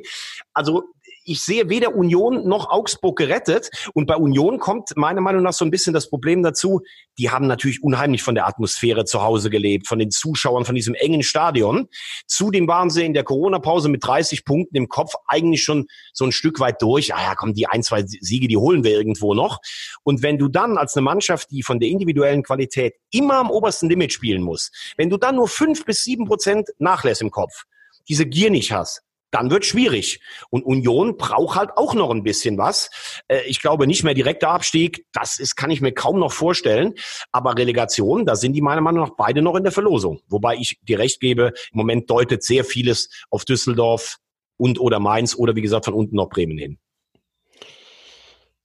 Also 0.54 0.82
ich 1.24 1.42
sehe 1.42 1.68
weder 1.68 1.94
Union 1.94 2.46
noch 2.48 2.70
Augsburg 2.70 3.16
gerettet. 3.16 3.70
Und 3.94 4.06
bei 4.06 4.16
Union 4.16 4.58
kommt 4.58 4.96
meiner 4.96 5.20
Meinung 5.20 5.42
nach 5.42 5.52
so 5.52 5.64
ein 5.64 5.70
bisschen 5.70 5.92
das 5.92 6.08
Problem 6.08 6.42
dazu, 6.42 6.82
die 7.18 7.30
haben 7.30 7.46
natürlich 7.46 7.82
unheimlich 7.82 8.22
von 8.22 8.34
der 8.34 8.46
Atmosphäre 8.46 9.04
zu 9.04 9.22
Hause 9.22 9.50
gelebt, 9.50 9.86
von 9.86 9.98
den 9.98 10.10
Zuschauern, 10.10 10.64
von 10.64 10.74
diesem 10.74 10.94
engen 10.94 11.22
Stadion. 11.22 11.88
Zudem 12.26 12.66
waren 12.68 12.90
sie 12.90 13.04
in 13.04 13.14
der 13.14 13.24
Corona-Pause 13.24 13.88
mit 13.88 14.04
30 14.04 14.44
Punkten 14.44 14.76
im 14.76 14.88
Kopf 14.88 15.14
eigentlich 15.26 15.62
schon 15.62 15.86
so 16.12 16.24
ein 16.24 16.32
Stück 16.32 16.60
weit 16.60 16.80
durch. 16.82 17.14
Ah 17.14 17.22
ja, 17.22 17.34
komm, 17.34 17.54
die 17.54 17.66
ein, 17.66 17.82
zwei 17.82 18.04
Siege, 18.06 18.48
die 18.48 18.56
holen 18.56 18.84
wir 18.84 18.92
irgendwo 18.92 19.34
noch. 19.34 19.58
Und 20.02 20.22
wenn 20.22 20.38
du 20.38 20.48
dann 20.48 20.78
als 20.78 20.96
eine 20.96 21.02
Mannschaft, 21.02 21.50
die 21.50 21.62
von 21.62 21.80
der 21.80 21.88
individuellen 21.88 22.42
Qualität 22.42 22.94
immer 23.10 23.34
am 23.34 23.50
obersten 23.50 23.88
Limit 23.88 24.12
spielen 24.12 24.42
muss, 24.42 24.70
wenn 24.96 25.10
du 25.10 25.16
dann 25.16 25.36
nur 25.36 25.48
fünf 25.48 25.84
bis 25.84 26.02
sieben 26.02 26.26
Prozent 26.26 26.70
Nachlässe 26.78 27.24
im 27.24 27.30
Kopf, 27.30 27.64
diese 28.08 28.26
Gier 28.26 28.50
nicht 28.50 28.72
hast, 28.72 29.02
dann 29.32 29.50
wird 29.50 29.64
schwierig. 29.64 30.20
Und 30.50 30.64
Union 30.64 31.16
braucht 31.16 31.58
halt 31.58 31.70
auch 31.76 31.94
noch 31.94 32.10
ein 32.10 32.22
bisschen 32.22 32.58
was. 32.58 32.90
Äh, 33.26 33.40
ich 33.46 33.60
glaube 33.60 33.88
nicht 33.88 34.04
mehr 34.04 34.14
direkter 34.14 34.50
Abstieg, 34.50 35.06
das 35.12 35.40
ist, 35.40 35.56
kann 35.56 35.70
ich 35.70 35.80
mir 35.80 35.92
kaum 35.92 36.20
noch 36.20 36.32
vorstellen. 36.32 36.94
Aber 37.32 37.58
Relegation, 37.58 38.24
da 38.24 38.36
sind 38.36 38.52
die 38.52 38.60
meiner 38.60 38.80
Meinung 38.80 39.02
nach 39.02 39.16
beide 39.16 39.42
noch 39.42 39.56
in 39.56 39.64
der 39.64 39.72
Verlosung. 39.72 40.20
Wobei 40.28 40.54
ich 40.56 40.78
dir 40.82 41.00
recht 41.00 41.18
gebe, 41.18 41.52
im 41.72 41.78
Moment 41.78 42.08
deutet 42.08 42.44
sehr 42.44 42.64
vieles 42.64 43.08
auf 43.30 43.44
Düsseldorf 43.44 44.18
und 44.56 44.78
oder 44.78 45.00
Mainz 45.00 45.34
oder 45.34 45.56
wie 45.56 45.62
gesagt 45.62 45.86
von 45.86 45.94
unten 45.94 46.14
noch 46.14 46.28
Bremen 46.28 46.58
hin. 46.58 46.78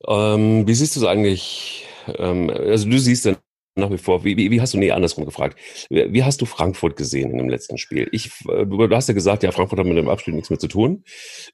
Ähm, 0.05 0.67
wie 0.67 0.73
siehst 0.73 0.95
du 0.95 0.99
es 0.99 1.05
eigentlich? 1.05 1.85
Ähm, 2.17 2.49
also 2.49 2.87
du 2.87 2.99
siehst 2.99 3.25
dann 3.25 3.37
nach 3.77 3.91
wie 3.91 3.97
vor, 3.97 4.23
wie, 4.23 4.37
wie, 4.37 4.51
wie 4.51 4.61
hast 4.61 4.73
du, 4.73 4.77
nee, 4.77 4.91
andersrum 4.91 5.25
gefragt, 5.25 5.57
wie, 5.89 6.23
hast 6.23 6.41
du 6.41 6.45
Frankfurt 6.45 6.95
gesehen 6.95 7.31
in 7.31 7.37
dem 7.37 7.49
letzten 7.49 7.77
Spiel? 7.77 8.07
Ich, 8.11 8.31
du, 8.43 8.89
hast 8.89 9.07
ja 9.07 9.13
gesagt, 9.13 9.43
ja, 9.43 9.51
Frankfurt 9.51 9.79
hat 9.79 9.85
mit 9.85 9.97
dem 9.97 10.09
Abspiel 10.09 10.33
nichts 10.33 10.49
mehr 10.49 10.59
zu 10.59 10.67
tun. 10.67 11.03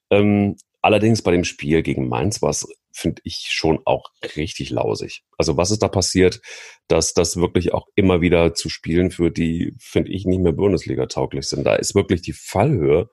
Ähm, 0.09 0.55
allerdings 0.81 1.21
bei 1.21 1.31
dem 1.31 1.43
Spiel 1.43 1.83
gegen 1.83 2.07
Mainz 2.07 2.41
war 2.41 2.49
es, 2.49 2.67
finde 2.91 3.21
ich, 3.23 3.47
schon 3.49 3.79
auch 3.85 4.09
richtig 4.35 4.69
lausig. 4.69 5.23
Also 5.37 5.57
was 5.57 5.71
ist 5.71 5.83
da 5.83 5.87
passiert, 5.87 6.41
dass 6.87 7.13
das 7.13 7.37
wirklich 7.37 7.73
auch 7.73 7.87
immer 7.95 8.21
wieder 8.21 8.53
zu 8.53 8.69
Spielen 8.69 9.11
führt, 9.11 9.37
die, 9.37 9.73
finde 9.79 10.11
ich, 10.11 10.25
nicht 10.25 10.41
mehr 10.41 10.53
Bundesliga 10.53 11.07
tauglich 11.07 11.47
sind. 11.47 11.65
Da 11.65 11.75
ist 11.75 11.95
wirklich 11.95 12.21
die 12.21 12.33
Fallhöhe 12.33 13.09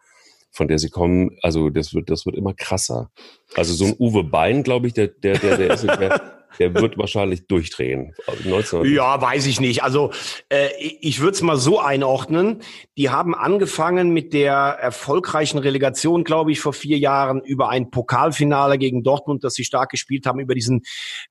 von 0.53 0.69
der 0.69 0.79
sie 0.79 0.91
kommen, 0.91 1.39
also 1.43 1.71
das 1.71 1.95
wird, 1.95 2.11
das 2.11 2.27
wird 2.27 2.37
immer 2.37 2.55
krasser. 2.55 3.11
Also 3.55 3.73
so 3.73 3.85
ein 3.85 3.95
Uwe 3.99 4.25
Bein, 4.25 4.63
glaube 4.63 4.89
ich, 4.89 4.95
der, 4.95 5.09
der, 5.09 5.39
der, 5.39 5.57
der 5.57 5.75
ist, 5.75 5.85
der, 5.85 6.33
der 6.59 6.75
wird 6.75 6.99
wahrscheinlich 6.99 7.47
durchdrehen. 7.47 8.15
19 8.45 8.85
ja, 8.85 9.21
weiß 9.21 9.47
ich 9.47 9.61
nicht. 9.61 9.83
Also 9.83 10.13
äh, 10.49 10.69
ich 10.79 11.21
würde 11.21 11.33
es 11.33 11.43
mal 11.43 11.57
so 11.57 11.81
einordnen. 11.81 12.63
Die 12.97 13.11
haben 13.11 13.35
angefangen 13.35 14.11
mit 14.11 14.33
der 14.33 14.53
erfolgreichen 14.53 15.59
Relegation, 15.59 16.25
glaube 16.25 16.53
ich, 16.53 16.61
vor 16.61 16.73
vier 16.73 16.99
Jahren 16.99 17.41
über 17.43 17.69
ein 17.69 17.91
Pokalfinale 17.91 18.79
gegen 18.79 19.03
Dortmund, 19.03 19.45
das 19.45 19.55
sie 19.55 19.65
stark 19.65 19.91
gespielt 19.91 20.27
haben, 20.27 20.41
über 20.41 20.55
diesen 20.55 20.83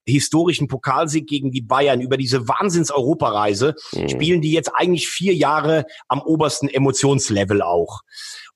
historischen 0.06 0.68
Pokalsieg 0.68 1.26
gegen 1.26 1.50
die 1.50 1.62
Bayern, 1.62 2.00
über 2.00 2.16
diese 2.16 2.48
Wahnsinns-Europareise, 2.48 3.74
mhm. 3.92 4.08
spielen 4.08 4.40
die 4.40 4.52
jetzt 4.52 4.70
eigentlich 4.74 5.08
vier 5.08 5.34
Jahre 5.34 5.84
am 6.08 6.20
obersten 6.20 6.68
Emotionslevel 6.68 7.62
auch. 7.62 8.00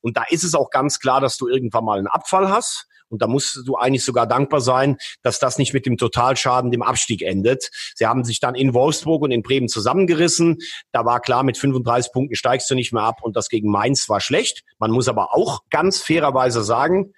Und 0.00 0.16
da 0.16 0.24
ist 0.29 0.44
es 0.44 0.55
auch 0.55 0.70
ganz 0.70 1.00
klar, 1.00 1.20
dass 1.20 1.38
du 1.38 1.48
irgendwann 1.48 1.85
mal 1.85 1.98
einen 1.98 2.07
Abfall 2.07 2.50
hast. 2.50 2.87
Und 3.14 3.22
da 3.22 3.29
musst 3.29 3.62
du 3.64 3.77
eigentlich 3.77 4.05
sogar 4.05 4.27
dankbar 4.27 4.61
sein, 4.61 4.96
dass 5.22 5.38
das 5.38 5.57
nicht 5.57 5.72
mit 5.72 5.87
dem 5.87 5.96
Totalschaden, 5.96 6.72
dem 6.72 6.83
Abstieg 6.83 7.22
endet. 7.22 7.70
Sie 7.94 8.07
haben 8.07 8.24
sich 8.24 8.40
dann 8.40 8.57
in 8.57 8.74
Wolfsburg 8.74 9.22
und 9.22 9.31
in 9.31 9.42
Bremen 9.42 9.68
zusammengerissen. 9.68 10.59
Da 10.90 11.05
war 11.05 11.20
klar, 11.20 11.44
mit 11.44 11.57
35 11.57 12.12
Punkten 12.12 12.35
steigst 12.35 12.68
du 12.68 12.74
nicht 12.74 12.92
mehr 12.92 13.05
ab 13.05 13.20
und 13.22 13.37
das 13.37 13.48
gegen 13.48 13.70
Mainz 13.70 14.09
war 14.09 14.20
schlecht. 14.20 14.64
Man 14.79 14.90
muss 14.90 15.07
aber 15.07 15.33
auch 15.33 15.61
ganz 15.70 16.00
fairerweise 16.00 16.64
sagen, 16.64 17.12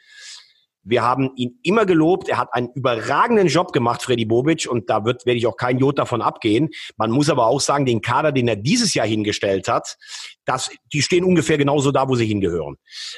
wir 0.86 1.02
haben 1.02 1.32
ihn 1.34 1.58
immer 1.62 1.84
gelobt. 1.84 2.28
Er 2.28 2.38
hat 2.38 2.54
einen 2.54 2.70
überragenden 2.74 3.48
Job 3.48 3.72
gemacht, 3.72 4.02
Freddy 4.02 4.24
Bobic, 4.24 4.68
und 4.70 4.88
da 4.88 5.04
wird, 5.04 5.26
werde 5.26 5.38
ich 5.38 5.46
auch 5.46 5.56
kein 5.56 5.78
Jod 5.78 5.98
davon 5.98 6.22
abgehen. 6.22 6.70
Man 6.96 7.10
muss 7.10 7.28
aber 7.28 7.46
auch 7.46 7.60
sagen, 7.60 7.86
den 7.86 8.00
Kader, 8.00 8.30
den 8.30 8.46
er 8.46 8.56
dieses 8.56 8.94
Jahr 8.94 9.06
hingestellt 9.06 9.68
hat, 9.68 9.98
das, 10.44 10.70
die 10.92 11.02
stehen 11.02 11.24
ungefähr 11.24 11.58
genauso 11.58 11.90
da, 11.90 12.08
wo 12.08 12.14
sie 12.14 12.24
hingehören. 12.26 12.76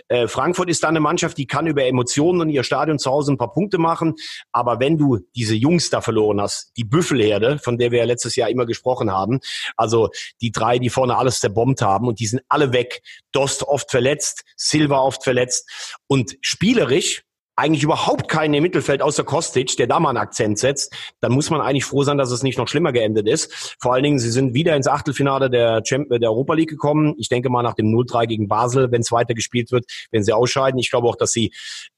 Äh, 0.08 0.28
Frankfurt 0.28 0.70
ist 0.70 0.82
da 0.82 0.88
eine 0.88 1.00
Mannschaft, 1.00 1.36
die 1.36 1.46
kann 1.46 1.66
über 1.66 1.84
Emotionen 1.84 2.40
und 2.40 2.48
ihr 2.48 2.64
Stadion 2.64 2.98
zu 2.98 3.10
Hause 3.10 3.32
ein 3.32 3.38
paar 3.38 3.52
Punkte 3.52 3.76
machen. 3.76 4.14
Aber 4.50 4.80
wenn 4.80 4.96
du 4.96 5.18
diese 5.36 5.54
Jungs 5.54 5.90
da 5.90 6.00
verloren 6.00 6.40
hast, 6.40 6.72
die 6.78 6.84
Büffelherde, 6.84 7.58
von 7.58 7.76
der 7.76 7.90
wir 7.90 7.98
ja 7.98 8.04
letztes 8.06 8.34
Jahr 8.34 8.48
immer 8.48 8.64
gesprochen 8.64 9.12
haben, 9.12 9.40
also 9.76 10.08
die 10.40 10.52
drei, 10.52 10.78
die 10.78 10.88
vorne 10.88 11.16
alles 11.18 11.40
zerbombt 11.40 11.82
haben 11.82 12.08
und 12.08 12.18
die 12.18 12.26
sind 12.26 12.42
alle 12.48 12.72
weg. 12.72 13.02
Dost 13.32 13.62
oft 13.62 13.90
verletzt, 13.90 14.44
Silva 14.56 15.00
oft 15.00 15.22
verletzt 15.22 16.00
und 16.06 16.36
spielerisch 16.40 17.24
eigentlich 17.58 17.82
überhaupt 17.82 18.28
keinen 18.28 18.54
im 18.54 18.62
Mittelfeld 18.62 19.02
außer 19.02 19.24
Kostic, 19.24 19.76
der 19.76 19.88
da 19.88 19.98
mal 19.98 20.10
einen 20.10 20.18
Akzent 20.18 20.58
setzt, 20.58 20.94
dann 21.20 21.32
muss 21.32 21.50
man 21.50 21.60
eigentlich 21.60 21.84
froh 21.84 22.04
sein, 22.04 22.16
dass 22.16 22.30
es 22.30 22.44
nicht 22.44 22.56
noch 22.56 22.68
schlimmer 22.68 22.92
geendet 22.92 23.26
ist. 23.26 23.76
Vor 23.80 23.92
allen 23.92 24.04
Dingen, 24.04 24.20
sie 24.20 24.30
sind 24.30 24.54
wieder 24.54 24.76
ins 24.76 24.86
Achtelfinale 24.86 25.50
der, 25.50 25.82
Champ 25.82 26.08
der 26.08 26.30
Europa 26.30 26.54
League 26.54 26.70
gekommen. 26.70 27.14
Ich 27.18 27.28
denke 27.28 27.50
mal 27.50 27.62
nach 27.62 27.74
dem 27.74 27.86
0-3 27.86 28.26
gegen 28.26 28.48
Basel, 28.48 28.92
wenn 28.92 29.00
es 29.00 29.10
weiter 29.10 29.34
gespielt 29.34 29.72
wird, 29.72 29.86
wenn 30.12 30.22
sie 30.22 30.32
ausscheiden. 30.32 30.78
Ich 30.78 30.90
glaube 30.90 31.08
auch, 31.08 31.16
dass 31.16 31.32
sie 31.32 31.52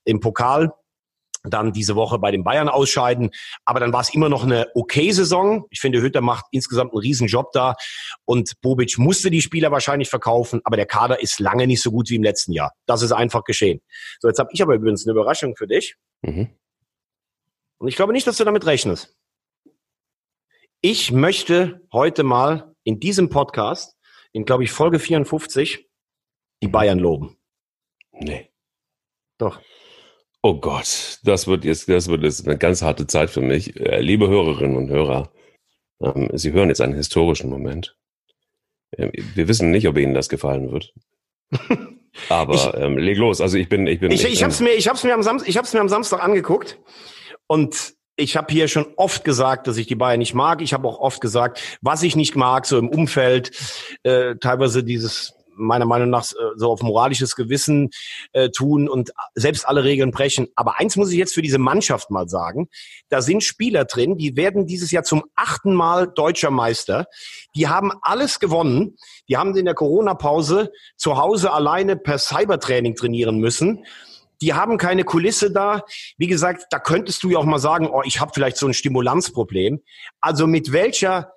im 0.04 0.20
Pokal 0.20 0.72
dann 1.42 1.72
diese 1.72 1.96
Woche 1.96 2.18
bei 2.18 2.30
den 2.30 2.44
Bayern 2.44 2.68
ausscheiden. 2.68 3.30
Aber 3.64 3.80
dann 3.80 3.92
war 3.92 4.00
es 4.00 4.12
immer 4.14 4.28
noch 4.28 4.44
eine 4.44 4.68
okay 4.74 5.10
Saison. 5.12 5.64
Ich 5.70 5.80
finde, 5.80 6.02
Hütter 6.02 6.20
macht 6.20 6.46
insgesamt 6.50 6.92
einen 6.92 7.00
riesen 7.00 7.26
Job 7.26 7.52
da. 7.52 7.74
Und 8.24 8.52
Bobic 8.60 8.98
musste 8.98 9.30
die 9.30 9.40
Spieler 9.40 9.70
wahrscheinlich 9.70 10.08
verkaufen, 10.08 10.60
aber 10.64 10.76
der 10.76 10.86
Kader 10.86 11.20
ist 11.22 11.40
lange 11.40 11.66
nicht 11.66 11.82
so 11.82 11.90
gut 11.90 12.10
wie 12.10 12.16
im 12.16 12.22
letzten 12.22 12.52
Jahr. 12.52 12.72
Das 12.86 13.02
ist 13.02 13.12
einfach 13.12 13.44
geschehen. 13.44 13.80
So, 14.20 14.28
jetzt 14.28 14.38
habe 14.38 14.50
ich 14.52 14.62
aber 14.62 14.74
übrigens 14.74 15.06
eine 15.06 15.12
Überraschung 15.12 15.56
für 15.56 15.66
dich. 15.66 15.96
Mhm. 16.22 16.50
Und 17.78 17.88
ich 17.88 17.96
glaube 17.96 18.12
nicht, 18.12 18.26
dass 18.26 18.36
du 18.36 18.44
damit 18.44 18.66
rechnest. 18.66 19.16
Ich 20.82 21.12
möchte 21.12 21.86
heute 21.92 22.22
mal 22.22 22.74
in 22.84 23.00
diesem 23.00 23.28
Podcast, 23.28 23.96
in 24.32 24.44
glaube 24.44 24.64
ich 24.64 24.72
Folge 24.72 24.98
54, 24.98 25.86
die 26.62 26.68
Bayern 26.68 26.98
loben. 26.98 27.36
Nee. 28.12 28.50
Doch. 29.38 29.60
Oh 30.42 30.54
Gott, 30.54 31.18
das 31.22 31.46
wird 31.46 31.64
jetzt, 31.64 31.88
das 31.88 32.08
wird 32.08 32.22
jetzt 32.22 32.46
eine 32.46 32.56
ganz 32.56 32.82
harte 32.82 33.06
Zeit 33.06 33.30
für 33.30 33.42
mich. 33.42 33.78
Äh, 33.78 34.00
liebe 34.00 34.28
Hörerinnen 34.28 34.76
und 34.76 34.88
Hörer, 34.88 35.30
ähm, 36.02 36.30
Sie 36.32 36.52
hören 36.52 36.68
jetzt 36.68 36.80
einen 36.80 36.94
historischen 36.94 37.50
Moment. 37.50 37.94
Ähm, 38.96 39.12
wir 39.34 39.48
wissen 39.48 39.70
nicht, 39.70 39.86
ob 39.86 39.98
Ihnen 39.98 40.14
das 40.14 40.30
gefallen 40.30 40.72
wird. 40.72 40.94
Aber 42.28 42.54
ich, 42.54 42.70
ähm, 42.74 42.96
leg 42.96 43.18
los. 43.18 43.40
Also 43.40 43.58
ich 43.58 43.68
bin, 43.68 43.86
ich 43.86 44.00
bin. 44.00 44.10
Ich, 44.10 44.24
ich, 44.24 44.32
ich 44.32 44.42
habe 44.42 44.52
es 44.52 44.60
mir, 44.60 44.72
ich 44.72 44.88
habe 44.88 44.98
mir 45.06 45.14
am 45.14 45.22
Samstag, 45.22 45.48
ich 45.48 45.56
habe 45.56 45.66
es 45.66 45.74
mir 45.74 45.80
am 45.80 45.88
Samstag 45.88 46.22
angeguckt 46.22 46.78
und 47.46 47.94
ich 48.16 48.36
habe 48.36 48.52
hier 48.52 48.68
schon 48.68 48.86
oft 48.96 49.24
gesagt, 49.24 49.66
dass 49.66 49.76
ich 49.76 49.86
die 49.86 49.94
Bayern 49.94 50.18
nicht 50.18 50.34
mag. 50.34 50.62
Ich 50.62 50.72
habe 50.72 50.88
auch 50.88 50.98
oft 51.00 51.20
gesagt, 51.20 51.60
was 51.80 52.02
ich 52.02 52.16
nicht 52.16 52.34
mag, 52.34 52.66
so 52.66 52.78
im 52.78 52.88
Umfeld, 52.88 53.50
äh, 54.02 54.36
teilweise 54.36 54.84
dieses 54.84 55.34
meiner 55.60 55.86
Meinung 55.86 56.10
nach 56.10 56.30
äh, 56.32 56.36
so 56.56 56.70
auf 56.70 56.82
moralisches 56.82 57.36
Gewissen 57.36 57.90
äh, 58.32 58.50
tun 58.50 58.88
und 58.88 59.12
selbst 59.34 59.66
alle 59.66 59.84
Regeln 59.84 60.10
brechen. 60.10 60.48
Aber 60.56 60.78
eins 60.78 60.96
muss 60.96 61.10
ich 61.10 61.18
jetzt 61.18 61.34
für 61.34 61.42
diese 61.42 61.58
Mannschaft 61.58 62.10
mal 62.10 62.28
sagen. 62.28 62.68
Da 63.08 63.22
sind 63.22 63.44
Spieler 63.44 63.84
drin, 63.84 64.16
die 64.16 64.36
werden 64.36 64.66
dieses 64.66 64.90
Jahr 64.90 65.04
zum 65.04 65.24
achten 65.36 65.74
Mal 65.74 66.08
deutscher 66.08 66.50
Meister. 66.50 67.06
Die 67.54 67.68
haben 67.68 67.92
alles 68.02 68.40
gewonnen. 68.40 68.96
Die 69.28 69.36
haben 69.36 69.56
in 69.56 69.64
der 69.64 69.74
Corona-Pause 69.74 70.72
zu 70.96 71.16
Hause 71.16 71.52
alleine 71.52 71.96
per 71.96 72.18
Cybertraining 72.18 72.96
trainieren 72.96 73.38
müssen 73.38 73.84
die 74.42 74.54
haben 74.54 74.78
keine 74.78 75.04
Kulisse 75.04 75.50
da. 75.50 75.82
Wie 76.16 76.26
gesagt, 76.26 76.66
da 76.70 76.78
könntest 76.78 77.22
du 77.22 77.30
ja 77.30 77.38
auch 77.38 77.44
mal 77.44 77.58
sagen, 77.58 77.88
oh, 77.88 78.02
ich 78.04 78.20
habe 78.20 78.32
vielleicht 78.34 78.56
so 78.56 78.66
ein 78.66 78.74
Stimulanzproblem. 78.74 79.82
Also 80.20 80.46
mit 80.46 80.72
welcher 80.72 81.34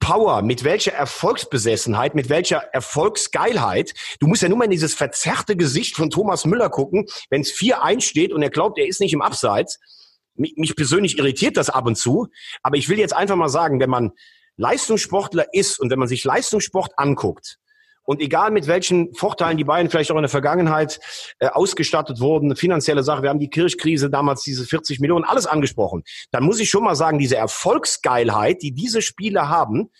Power, 0.00 0.42
mit 0.42 0.62
welcher 0.62 0.92
Erfolgsbesessenheit, 0.92 2.14
mit 2.14 2.28
welcher 2.28 2.58
Erfolgsgeilheit. 2.58 3.94
Du 4.20 4.26
musst 4.26 4.42
ja 4.42 4.48
nur 4.48 4.58
mal 4.58 4.64
in 4.64 4.70
dieses 4.70 4.94
verzerrte 4.94 5.56
Gesicht 5.56 5.96
von 5.96 6.10
Thomas 6.10 6.44
Müller 6.44 6.70
gucken, 6.70 7.06
wenn 7.30 7.40
es 7.40 7.52
4-1 7.52 8.02
steht 8.02 8.32
und 8.32 8.42
er 8.42 8.50
glaubt, 8.50 8.78
er 8.78 8.86
ist 8.86 9.00
nicht 9.00 9.12
im 9.12 9.22
Abseits. 9.22 9.78
Mich, 10.34 10.54
mich 10.56 10.76
persönlich 10.76 11.18
irritiert 11.18 11.56
das 11.56 11.70
ab 11.70 11.86
und 11.86 11.96
zu, 11.96 12.28
aber 12.62 12.76
ich 12.76 12.88
will 12.88 12.98
jetzt 12.98 13.14
einfach 13.14 13.36
mal 13.36 13.48
sagen, 13.48 13.80
wenn 13.80 13.90
man 13.90 14.12
Leistungssportler 14.56 15.46
ist 15.52 15.80
und 15.80 15.90
wenn 15.90 15.98
man 15.98 16.08
sich 16.08 16.24
Leistungssport 16.24 16.92
anguckt, 16.96 17.58
und 18.06 18.22
egal 18.22 18.50
mit 18.50 18.66
welchen 18.66 19.12
Vorteilen 19.14 19.58
die 19.58 19.64
beiden 19.64 19.90
vielleicht 19.90 20.10
auch 20.10 20.16
in 20.16 20.22
der 20.22 20.30
Vergangenheit 20.30 20.98
äh, 21.38 21.48
ausgestattet 21.48 22.20
wurden, 22.20 22.56
finanzielle 22.56 23.02
Sache, 23.02 23.22
wir 23.22 23.28
haben 23.28 23.40
die 23.40 23.50
Kirchkrise 23.50 24.08
damals, 24.08 24.42
diese 24.42 24.64
40 24.64 25.00
Millionen, 25.00 25.24
alles 25.24 25.46
angesprochen, 25.46 26.04
dann 26.30 26.44
muss 26.44 26.60
ich 26.60 26.70
schon 26.70 26.84
mal 26.84 26.94
sagen, 26.94 27.18
diese 27.18 27.36
Erfolgsgeilheit, 27.36 28.62
die 28.62 28.72
diese 28.72 29.02
Spieler 29.02 29.50
haben, 29.50 29.90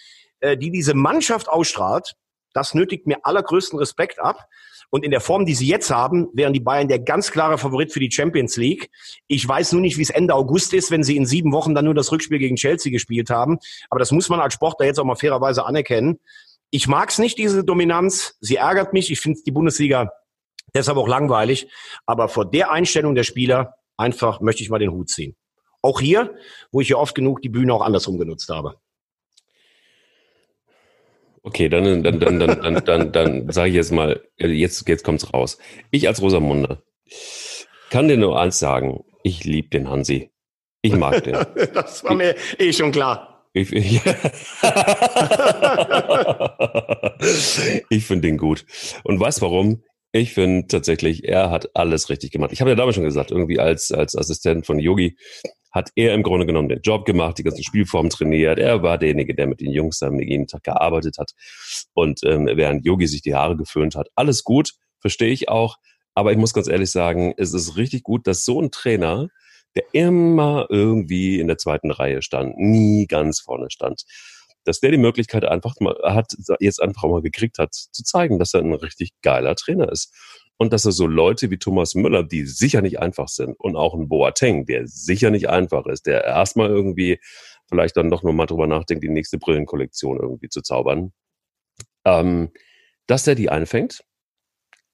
äh, 0.40 0.56
die 0.56 0.70
diese 0.70 0.94
Mannschaft 0.94 1.48
ausstrahlt, 1.48 2.14
das 2.54 2.72
nötigt 2.72 3.06
mir 3.06 3.18
allergrößten 3.24 3.78
Respekt 3.78 4.18
ab. 4.18 4.48
Und 4.88 5.04
in 5.04 5.10
der 5.10 5.20
Form, 5.20 5.44
die 5.44 5.54
sie 5.54 5.66
jetzt 5.66 5.90
haben, 5.90 6.28
wären 6.32 6.52
die 6.52 6.60
Bayern 6.60 6.88
der 6.88 7.00
ganz 7.00 7.32
klare 7.32 7.58
Favorit 7.58 7.92
für 7.92 8.00
die 8.00 8.10
Champions 8.10 8.56
League. 8.56 8.88
Ich 9.26 9.46
weiß 9.46 9.72
nur 9.72 9.80
nicht, 9.80 9.98
wie 9.98 10.02
es 10.02 10.10
Ende 10.10 10.32
August 10.34 10.72
ist, 10.72 10.90
wenn 10.90 11.02
sie 11.02 11.16
in 11.16 11.26
sieben 11.26 11.52
Wochen 11.52 11.74
dann 11.74 11.84
nur 11.84 11.94
das 11.94 12.12
Rückspiel 12.12 12.38
gegen 12.38 12.56
Chelsea 12.56 12.92
gespielt 12.92 13.28
haben. 13.28 13.58
Aber 13.90 13.98
das 13.98 14.12
muss 14.12 14.28
man 14.28 14.40
als 14.40 14.54
Sportler 14.54 14.86
jetzt 14.86 14.98
auch 15.00 15.04
mal 15.04 15.16
fairerweise 15.16 15.66
anerkennen. 15.66 16.20
Ich 16.70 16.88
mag 16.88 17.10
es 17.10 17.18
nicht, 17.18 17.38
diese 17.38 17.64
Dominanz. 17.64 18.36
Sie 18.40 18.56
ärgert 18.56 18.92
mich. 18.92 19.10
Ich 19.10 19.20
finde 19.20 19.40
die 19.46 19.52
Bundesliga 19.52 20.10
deshalb 20.74 20.98
auch 20.98 21.08
langweilig. 21.08 21.68
Aber 22.06 22.28
vor 22.28 22.50
der 22.50 22.70
Einstellung 22.70 23.14
der 23.14 23.24
Spieler 23.24 23.74
einfach 23.96 24.40
möchte 24.40 24.62
ich 24.62 24.70
mal 24.70 24.78
den 24.78 24.92
Hut 24.92 25.08
ziehen. 25.08 25.36
Auch 25.82 26.00
hier, 26.00 26.34
wo 26.72 26.80
ich 26.80 26.88
ja 26.88 26.96
oft 26.96 27.14
genug 27.14 27.42
die 27.42 27.48
Bühne 27.48 27.72
auch 27.72 27.82
andersrum 27.82 28.18
genutzt 28.18 28.48
habe. 28.48 28.76
Okay, 31.42 31.68
dann, 31.68 32.02
dann, 32.02 32.18
dann, 32.18 32.40
dann, 32.40 32.60
dann, 32.60 32.84
dann, 32.84 33.12
dann 33.12 33.52
sage 33.52 33.68
ich 33.68 33.76
jetzt 33.76 33.92
mal, 33.92 34.20
jetzt, 34.36 34.88
jetzt 34.88 35.04
kommt's 35.04 35.32
raus. 35.32 35.58
Ich 35.92 36.08
als 36.08 36.20
Rosamunde 36.20 36.82
kann 37.90 38.08
dir 38.08 38.16
nur 38.16 38.40
eins 38.40 38.58
sagen. 38.58 39.04
Ich 39.22 39.44
liebe 39.44 39.68
den 39.68 39.88
Hansi. 39.88 40.32
Ich 40.82 40.94
mag 40.94 41.22
den. 41.22 41.34
das 41.74 42.02
war 42.02 42.14
mir 42.14 42.34
eh 42.58 42.72
schon 42.72 42.90
klar. 42.90 43.35
Ich, 43.58 43.72
ich, 43.72 44.02
ich 47.88 48.04
finde 48.04 48.28
den 48.28 48.36
gut. 48.36 48.66
Und 49.02 49.18
weißt 49.18 49.40
warum? 49.40 49.82
Ich 50.12 50.34
finde 50.34 50.66
tatsächlich, 50.66 51.24
er 51.24 51.50
hat 51.50 51.74
alles 51.74 52.10
richtig 52.10 52.32
gemacht. 52.32 52.52
Ich 52.52 52.60
habe 52.60 52.68
ja 52.70 52.76
damals 52.76 52.96
schon 52.96 53.04
gesagt, 53.04 53.30
irgendwie 53.30 53.58
als, 53.58 53.92
als 53.92 54.14
Assistent 54.14 54.66
von 54.66 54.78
Yogi 54.78 55.16
hat 55.72 55.90
er 55.94 56.12
im 56.12 56.22
Grunde 56.22 56.44
genommen 56.44 56.68
den 56.68 56.82
Job 56.82 57.06
gemacht, 57.06 57.38
die 57.38 57.44
ganzen 57.44 57.64
Spielformen 57.64 58.10
trainiert. 58.10 58.58
Er 58.58 58.82
war 58.82 58.98
derjenige, 58.98 59.34
der 59.34 59.46
mit 59.46 59.60
den 59.60 59.72
Jungs 59.72 60.00
dann 60.00 60.18
jeden 60.18 60.46
Tag 60.46 60.62
gearbeitet 60.62 61.16
hat. 61.18 61.32
Und 61.94 62.20
ähm, 62.24 62.50
während 62.52 62.84
Yogi 62.84 63.06
sich 63.06 63.22
die 63.22 63.34
Haare 63.34 63.56
geföhnt 63.56 63.94
hat, 63.94 64.08
alles 64.14 64.44
gut, 64.44 64.72
verstehe 65.00 65.32
ich 65.32 65.48
auch. 65.48 65.76
Aber 66.14 66.30
ich 66.30 66.38
muss 66.38 66.52
ganz 66.52 66.68
ehrlich 66.68 66.90
sagen, 66.90 67.32
es 67.38 67.54
ist 67.54 67.76
richtig 67.76 68.02
gut, 68.02 68.26
dass 68.26 68.44
so 68.44 68.60
ein 68.60 68.70
Trainer 68.70 69.28
der 69.76 69.84
immer 69.92 70.66
irgendwie 70.70 71.38
in 71.38 71.46
der 71.46 71.58
zweiten 71.58 71.90
Reihe 71.90 72.22
stand, 72.22 72.58
nie 72.58 73.06
ganz 73.06 73.40
vorne 73.40 73.70
stand. 73.70 74.04
Dass 74.64 74.80
der 74.80 74.90
die 74.90 74.98
Möglichkeit 74.98 75.44
einfach 75.44 75.74
mal 75.78 75.96
hat, 76.02 76.32
jetzt 76.58 76.82
einfach 76.82 77.04
mal 77.04 77.22
gekriegt 77.22 77.58
hat, 77.58 77.74
zu 77.74 78.02
zeigen, 78.02 78.38
dass 78.38 78.54
er 78.54 78.60
ein 78.60 78.74
richtig 78.74 79.10
geiler 79.22 79.54
Trainer 79.54 79.90
ist. 79.92 80.12
Und 80.58 80.72
dass 80.72 80.86
er 80.86 80.92
so 80.92 81.06
Leute 81.06 81.50
wie 81.50 81.58
Thomas 81.58 81.94
Müller, 81.94 82.24
die 82.24 82.46
sicher 82.46 82.80
nicht 82.80 82.98
einfach 82.98 83.28
sind, 83.28 83.54
und 83.60 83.76
auch 83.76 83.94
ein 83.94 84.08
Boateng, 84.08 84.64
der 84.64 84.86
sicher 84.86 85.30
nicht 85.30 85.50
einfach 85.50 85.86
ist, 85.86 86.06
der 86.06 86.24
erstmal 86.24 86.70
irgendwie 86.70 87.20
vielleicht 87.68 87.96
dann 87.96 88.10
doch 88.10 88.22
nur 88.22 88.32
mal 88.32 88.46
drüber 88.46 88.66
nachdenkt, 88.66 89.04
die 89.04 89.10
nächste 89.10 89.38
Brillenkollektion 89.38 90.18
irgendwie 90.18 90.48
zu 90.48 90.62
zaubern, 90.62 91.12
ähm, 92.06 92.50
dass 93.06 93.26
er 93.26 93.34
die 93.34 93.50
einfängt, 93.50 94.02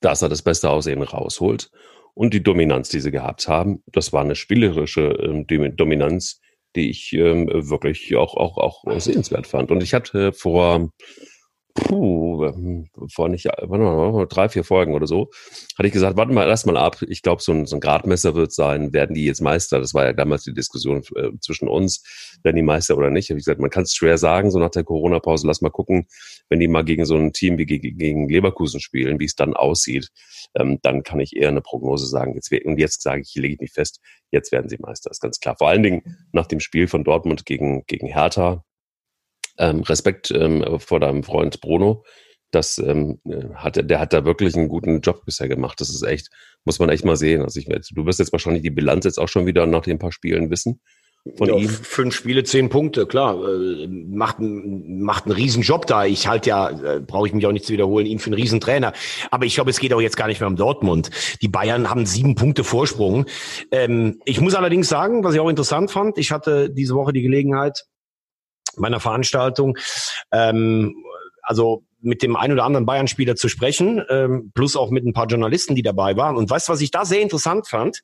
dass 0.00 0.22
er 0.22 0.28
das 0.28 0.42
beste 0.42 0.68
Aussehen 0.68 1.02
rausholt 1.02 1.70
und 2.14 2.34
die 2.34 2.42
Dominanz, 2.42 2.88
die 2.88 3.00
sie 3.00 3.10
gehabt 3.10 3.48
haben, 3.48 3.82
das 3.86 4.12
war 4.12 4.22
eine 4.22 4.34
spielerische 4.34 5.10
äh, 5.10 5.70
Dominanz, 5.70 6.40
die 6.76 6.90
ich 6.90 7.12
ähm, 7.12 7.48
wirklich 7.48 8.14
auch, 8.16 8.34
auch, 8.34 8.58
auch 8.58 9.00
sehenswert 9.00 9.46
fand. 9.46 9.70
Und 9.70 9.82
ich 9.82 9.94
hatte 9.94 10.32
vor 10.32 10.90
puh, 11.74 12.52
vor 13.12 13.28
nicht, 13.28 13.46
warte 13.46 13.84
mal, 13.84 14.26
drei, 14.26 14.48
vier 14.48 14.64
Folgen 14.64 14.94
oder 14.94 15.06
so, 15.06 15.30
hatte 15.78 15.86
ich 15.86 15.92
gesagt, 15.92 16.16
warte 16.16 16.32
mal, 16.32 16.46
lass 16.46 16.66
mal 16.66 16.76
ab. 16.76 17.02
Ich 17.02 17.22
glaube, 17.22 17.42
so 17.42 17.52
ein, 17.52 17.66
so 17.66 17.76
ein 17.76 17.80
Gradmesser 17.80 18.34
wird 18.34 18.52
sein, 18.52 18.92
werden 18.92 19.14
die 19.14 19.24
jetzt 19.24 19.40
Meister? 19.40 19.80
Das 19.80 19.94
war 19.94 20.04
ja 20.04 20.12
damals 20.12 20.44
die 20.44 20.54
Diskussion 20.54 21.02
äh, 21.16 21.30
zwischen 21.40 21.68
uns, 21.68 22.38
werden 22.42 22.56
die 22.56 22.62
Meister 22.62 22.96
oder 22.96 23.10
nicht. 23.10 23.30
Habe 23.30 23.38
ich 23.38 23.44
gesagt, 23.44 23.60
man 23.60 23.70
kann 23.70 23.84
es 23.84 23.94
schwer 23.94 24.18
sagen, 24.18 24.50
so 24.50 24.58
nach 24.58 24.70
der 24.70 24.84
Corona-Pause, 24.84 25.46
lass 25.46 25.60
mal 25.60 25.70
gucken, 25.70 26.06
wenn 26.48 26.60
die 26.60 26.68
mal 26.68 26.84
gegen 26.84 27.04
so 27.04 27.16
ein 27.16 27.32
Team 27.32 27.58
wie 27.58 27.66
gegen, 27.66 27.98
gegen 27.98 28.28
Leverkusen 28.28 28.80
spielen, 28.80 29.18
wie 29.20 29.26
es 29.26 29.34
dann 29.34 29.54
aussieht, 29.54 30.08
ähm, 30.54 30.78
dann 30.82 31.02
kann 31.02 31.20
ich 31.20 31.36
eher 31.36 31.48
eine 31.48 31.62
Prognose 31.62 32.06
sagen. 32.06 32.34
Jetzt, 32.34 32.52
und 32.52 32.78
jetzt 32.78 33.02
sage 33.02 33.22
ich, 33.22 33.34
lege 33.34 33.54
ich 33.54 33.60
mich 33.60 33.72
fest, 33.72 34.00
jetzt 34.30 34.52
werden 34.52 34.68
sie 34.68 34.78
Meister, 34.78 35.10
ist 35.10 35.20
ganz 35.20 35.40
klar. 35.40 35.56
Vor 35.56 35.68
allen 35.68 35.82
Dingen 35.82 36.18
nach 36.32 36.46
dem 36.46 36.60
Spiel 36.60 36.88
von 36.88 37.04
Dortmund 37.04 37.46
gegen, 37.46 37.84
gegen 37.86 38.06
Hertha, 38.06 38.64
ähm, 39.58 39.80
Respekt 39.80 40.30
ähm, 40.30 40.64
vor 40.78 41.00
deinem 41.00 41.22
Freund 41.22 41.60
Bruno. 41.60 42.04
Das 42.50 42.76
ähm, 42.78 43.20
hat, 43.54 43.88
der 43.88 43.98
hat 43.98 44.12
da 44.12 44.24
wirklich 44.24 44.54
einen 44.54 44.68
guten 44.68 45.00
Job 45.00 45.24
bisher 45.24 45.48
gemacht. 45.48 45.80
Das 45.80 45.88
ist 45.88 46.02
echt, 46.02 46.28
muss 46.64 46.78
man 46.78 46.90
echt 46.90 47.04
mal 47.04 47.16
sehen. 47.16 47.42
Also 47.42 47.58
ich, 47.58 47.66
du 47.66 48.04
wirst 48.04 48.18
jetzt 48.18 48.32
wahrscheinlich 48.32 48.62
die 48.62 48.70
Bilanz 48.70 49.06
jetzt 49.06 49.18
auch 49.18 49.28
schon 49.28 49.46
wieder 49.46 49.66
nach 49.66 49.82
den 49.82 49.98
paar 49.98 50.12
Spielen 50.12 50.50
wissen 50.50 50.80
von 51.36 51.48
ja, 51.48 51.56
ihm. 51.56 51.68
Fünf 51.68 52.14
Spiele, 52.14 52.42
zehn 52.42 52.68
Punkte, 52.68 53.06
klar. 53.06 53.36
Äh, 53.36 53.86
macht, 53.86 54.36
macht 54.40 55.26
einen 55.26 55.34
Riesenjob 55.34 55.86
da. 55.86 56.04
Ich 56.04 56.26
halte 56.26 56.50
ja, 56.50 56.70
äh, 56.70 57.00
brauche 57.00 57.28
ich 57.28 57.32
mich 57.32 57.46
auch 57.46 57.52
nicht 57.52 57.64
zu 57.64 57.72
wiederholen, 57.72 58.06
ihn 58.06 58.18
für 58.18 58.26
einen 58.26 58.34
Riesentrainer. 58.34 58.92
Aber 59.30 59.46
ich 59.46 59.54
glaube, 59.54 59.70
es 59.70 59.78
geht 59.78 59.92
auch 59.94 60.00
jetzt 60.00 60.16
gar 60.16 60.26
nicht 60.26 60.40
mehr 60.40 60.48
um 60.48 60.56
Dortmund. 60.56 61.10
Die 61.40 61.48
Bayern 61.48 61.88
haben 61.88 62.06
sieben 62.06 62.34
Punkte 62.34 62.64
Vorsprung. 62.64 63.26
Ähm, 63.70 64.20
ich 64.24 64.40
muss 64.40 64.54
allerdings 64.54 64.88
sagen, 64.88 65.22
was 65.22 65.34
ich 65.34 65.40
auch 65.40 65.48
interessant 65.48 65.90
fand, 65.90 66.18
ich 66.18 66.32
hatte 66.32 66.70
diese 66.70 66.94
Woche 66.94 67.12
die 67.12 67.22
Gelegenheit, 67.22 67.84
meiner 68.76 69.00
Veranstaltung. 69.00 69.76
Ähm, 70.30 71.04
also 71.42 71.84
mit 72.02 72.22
dem 72.22 72.36
ein 72.36 72.52
oder 72.52 72.64
anderen 72.64 72.86
Bayern-Spieler 72.86 73.36
zu 73.36 73.48
sprechen, 73.48 74.02
ähm, 74.10 74.50
plus 74.54 74.76
auch 74.76 74.90
mit 74.90 75.06
ein 75.06 75.12
paar 75.12 75.26
Journalisten, 75.26 75.74
die 75.74 75.82
dabei 75.82 76.16
waren. 76.16 76.36
Und 76.36 76.50
weißt 76.50 76.68
du, 76.68 76.72
was 76.72 76.80
ich 76.80 76.90
da 76.90 77.04
sehr 77.04 77.20
interessant 77.20 77.68
fand? 77.68 78.02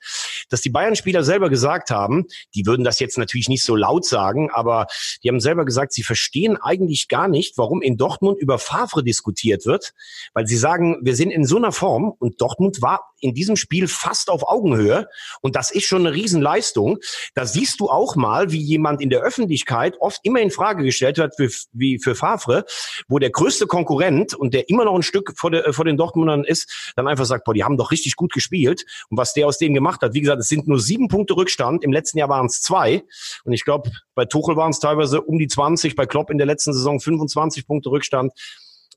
Dass 0.49 0.61
die 0.61 0.71
Bayern-Spieler 0.71 1.25
selber 1.25 1.51
gesagt 1.51 1.91
haben, 1.91 2.27
die 2.55 2.67
würden 2.67 2.85
das 2.85 3.01
jetzt 3.01 3.19
natürlich 3.19 3.49
nicht 3.49 3.65
so 3.65 3.77
laut 3.77 4.05
sagen, 4.05 4.51
aber 4.53 4.87
die 5.23 5.29
haben 5.29 5.41
selber 5.41 5.65
gesagt, 5.65 5.93
sie 5.93 6.03
verstehen 6.03 6.57
eigentlich 6.57 7.09
gar 7.09 7.29
nicht, 7.29 7.59
warum 7.59 7.83
in 7.83 7.97
Dortmund 7.97 8.39
über 8.39 8.59
Favre 8.59 9.03
diskutiert 9.03 9.67
wird, 9.67 9.93
weil 10.33 10.47
sie 10.47 10.57
sagen, 10.57 10.99
wir 11.03 11.17
sind 11.17 11.31
in 11.31 11.45
so 11.45 11.57
einer 11.57 11.73
Form 11.73 12.13
und 12.19 12.41
Dortmund 12.41 12.81
war 12.81 13.13
in 13.21 13.35
diesem 13.35 13.57
Spiel 13.57 13.89
fast 13.89 14.31
auf 14.31 14.47
Augenhöhe 14.47 15.09
und 15.41 15.57
das 15.57 15.71
ist 15.73 15.85
schon 15.85 16.07
eine 16.07 16.15
Riesenleistung. 16.15 16.99
Da 17.35 17.47
siehst 17.47 17.81
du 17.81 17.89
auch 17.91 18.15
mal, 18.15 18.53
wie 18.53 18.61
jemand 18.61 19.01
in 19.01 19.11
der 19.11 19.23
Öffentlichkeit 19.23 19.97
oft 20.01 20.21
immer 20.23 20.41
in 20.41 20.53
Frage 20.53 20.85
gestellt 20.85 21.19
wird, 21.19 21.35
wie, 21.73 21.99
für 21.99 22.15
Favre, 22.15 22.65
wo 23.09 23.19
der 23.19 23.31
größte 23.31 23.67
Konkurrent 23.67 23.88
Konkurrent 23.89 24.35
und 24.35 24.53
der 24.53 24.69
immer 24.69 24.85
noch 24.85 24.95
ein 24.95 25.03
Stück 25.03 25.33
vor, 25.37 25.51
der, 25.51 25.73
vor 25.73 25.85
den 25.85 25.97
Dortmundern 25.97 26.45
ist, 26.45 26.93
dann 26.95 27.09
einfach 27.09 27.25
sagt, 27.25 27.45
boah, 27.45 27.55
die 27.55 27.65
haben 27.65 27.79
doch 27.79 27.91
richtig 27.91 28.17
gut 28.17 28.33
gespielt. 28.33 28.85
Und 29.09 29.17
was 29.17 29.33
der 29.33 29.47
aus 29.47 29.57
denen 29.57 29.75
gemacht 29.75 30.03
hat, 30.03 30.13
wie 30.13 30.21
gesagt, 30.21 30.41
es 30.41 30.49
sind 30.49 30.69
nur 30.69 30.79
sieben 30.79 31.09
Punkte 31.09 31.37
Rückstand. 31.37 31.83
Im 31.83 31.93
letzten 31.93 32.19
Jahr 32.19 32.29
waren 32.29 32.47
es 32.47 32.61
zwei. 32.61 33.03
Und 33.45 33.55
ich 33.55 33.65
glaube, 33.65 33.91
bei 34.15 34.27
Tuchel 34.27 34.57
waren 34.57 34.71
es 34.71 34.79
teilweise 34.79 35.23
um 35.23 35.39
die 35.39 35.49
20, 35.49 35.97
bei 35.97 36.05
Klopp 36.05 36.31
in 36.31 36.37
der 36.37 36.47
letzten 36.47 36.75
Saison 36.75 37.01
25 37.01 37.67
Punkte 37.67 37.91
Rückstand. 37.91 38.33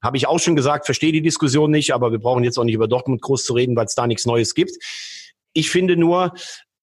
Habe 0.03 0.17
ich 0.17 0.27
auch 0.27 0.39
schon 0.39 0.55
gesagt, 0.55 0.85
verstehe 0.85 1.13
die 1.13 1.21
Diskussion 1.21 1.71
nicht, 1.71 1.93
aber 1.93 2.11
wir 2.11 2.19
brauchen 2.19 2.43
jetzt 2.43 2.57
auch 2.57 2.65
nicht 2.65 2.75
über 2.75 2.87
Dortmund 2.87 3.21
groß 3.21 3.45
zu 3.45 3.53
reden, 3.53 3.75
weil 3.75 3.85
es 3.85 3.95
da 3.95 4.07
nichts 4.07 4.25
Neues 4.25 4.53
gibt. 4.55 4.75
Ich 5.53 5.69
finde 5.69 5.95
nur, 5.95 6.33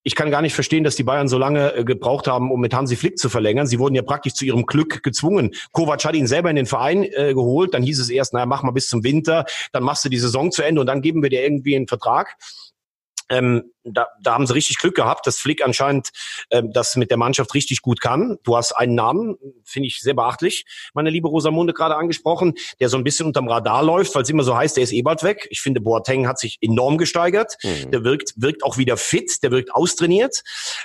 ich 0.09 0.15
kann 0.15 0.31
gar 0.31 0.41
nicht 0.41 0.55
verstehen, 0.55 0.83
dass 0.83 0.95
die 0.95 1.03
Bayern 1.03 1.27
so 1.27 1.37
lange 1.37 1.75
äh, 1.75 1.83
gebraucht 1.83 2.25
haben, 2.25 2.51
um 2.51 2.59
mit 2.59 2.73
Hansi 2.73 2.95
Flick 2.95 3.19
zu 3.19 3.29
verlängern. 3.29 3.67
Sie 3.67 3.77
wurden 3.77 3.93
ja 3.93 4.01
praktisch 4.01 4.33
zu 4.33 4.43
ihrem 4.43 4.65
Glück 4.65 5.03
gezwungen. 5.03 5.51
Kovac 5.71 6.03
hat 6.03 6.15
ihn 6.15 6.25
selber 6.25 6.49
in 6.49 6.55
den 6.55 6.65
Verein 6.65 7.03
äh, 7.03 7.35
geholt. 7.35 7.75
Dann 7.75 7.83
hieß 7.83 7.99
es 7.99 8.09
erst, 8.09 8.33
naja, 8.33 8.47
mach 8.47 8.63
mal 8.63 8.71
bis 8.71 8.89
zum 8.89 9.03
Winter, 9.03 9.45
dann 9.71 9.83
machst 9.83 10.03
du 10.03 10.09
die 10.09 10.17
Saison 10.17 10.51
zu 10.51 10.63
Ende 10.63 10.81
und 10.81 10.87
dann 10.87 11.03
geben 11.03 11.21
wir 11.21 11.29
dir 11.29 11.43
irgendwie 11.43 11.75
einen 11.75 11.87
Vertrag. 11.87 12.37
Ähm, 13.29 13.65
da, 13.83 14.07
da 14.21 14.33
haben 14.33 14.45
sie 14.45 14.53
richtig 14.53 14.77
Glück 14.77 14.95
gehabt, 14.95 15.25
dass 15.27 15.37
Flick 15.37 15.63
anscheinend 15.63 16.09
ähm, 16.51 16.71
das 16.73 16.95
mit 16.95 17.09
der 17.09 17.17
Mannschaft 17.17 17.53
richtig 17.53 17.81
gut 17.81 18.01
kann. 18.01 18.37
Du 18.43 18.55
hast 18.57 18.73
einen 18.73 18.95
Namen, 18.95 19.37
finde 19.63 19.87
ich 19.87 19.99
sehr 19.99 20.13
beachtlich, 20.13 20.65
meine 20.93 21.09
liebe 21.09 21.27
Rosamunde 21.27 21.73
gerade 21.73 21.95
angesprochen, 21.95 22.53
der 22.79 22.89
so 22.89 22.97
ein 22.97 23.03
bisschen 23.03 23.27
unterm 23.27 23.47
Radar 23.47 23.83
läuft, 23.83 24.15
weil 24.15 24.23
es 24.23 24.29
immer 24.29 24.43
so 24.43 24.55
heißt, 24.55 24.77
der 24.77 24.83
ist 24.83 24.93
eh 24.93 25.01
bald 25.01 25.23
weg. 25.23 25.47
Ich 25.49 25.61
finde, 25.61 25.81
Boateng 25.81 26.27
hat 26.27 26.39
sich 26.39 26.57
enorm 26.61 26.97
gesteigert. 26.97 27.55
Mhm. 27.63 27.91
Der 27.91 28.03
wirkt, 28.03 28.33
wirkt 28.35 28.63
auch 28.63 28.77
wieder 28.77 28.97
fit, 28.97 29.41
der 29.43 29.51
wirkt 29.51 29.73
austrainiert. 29.73 30.43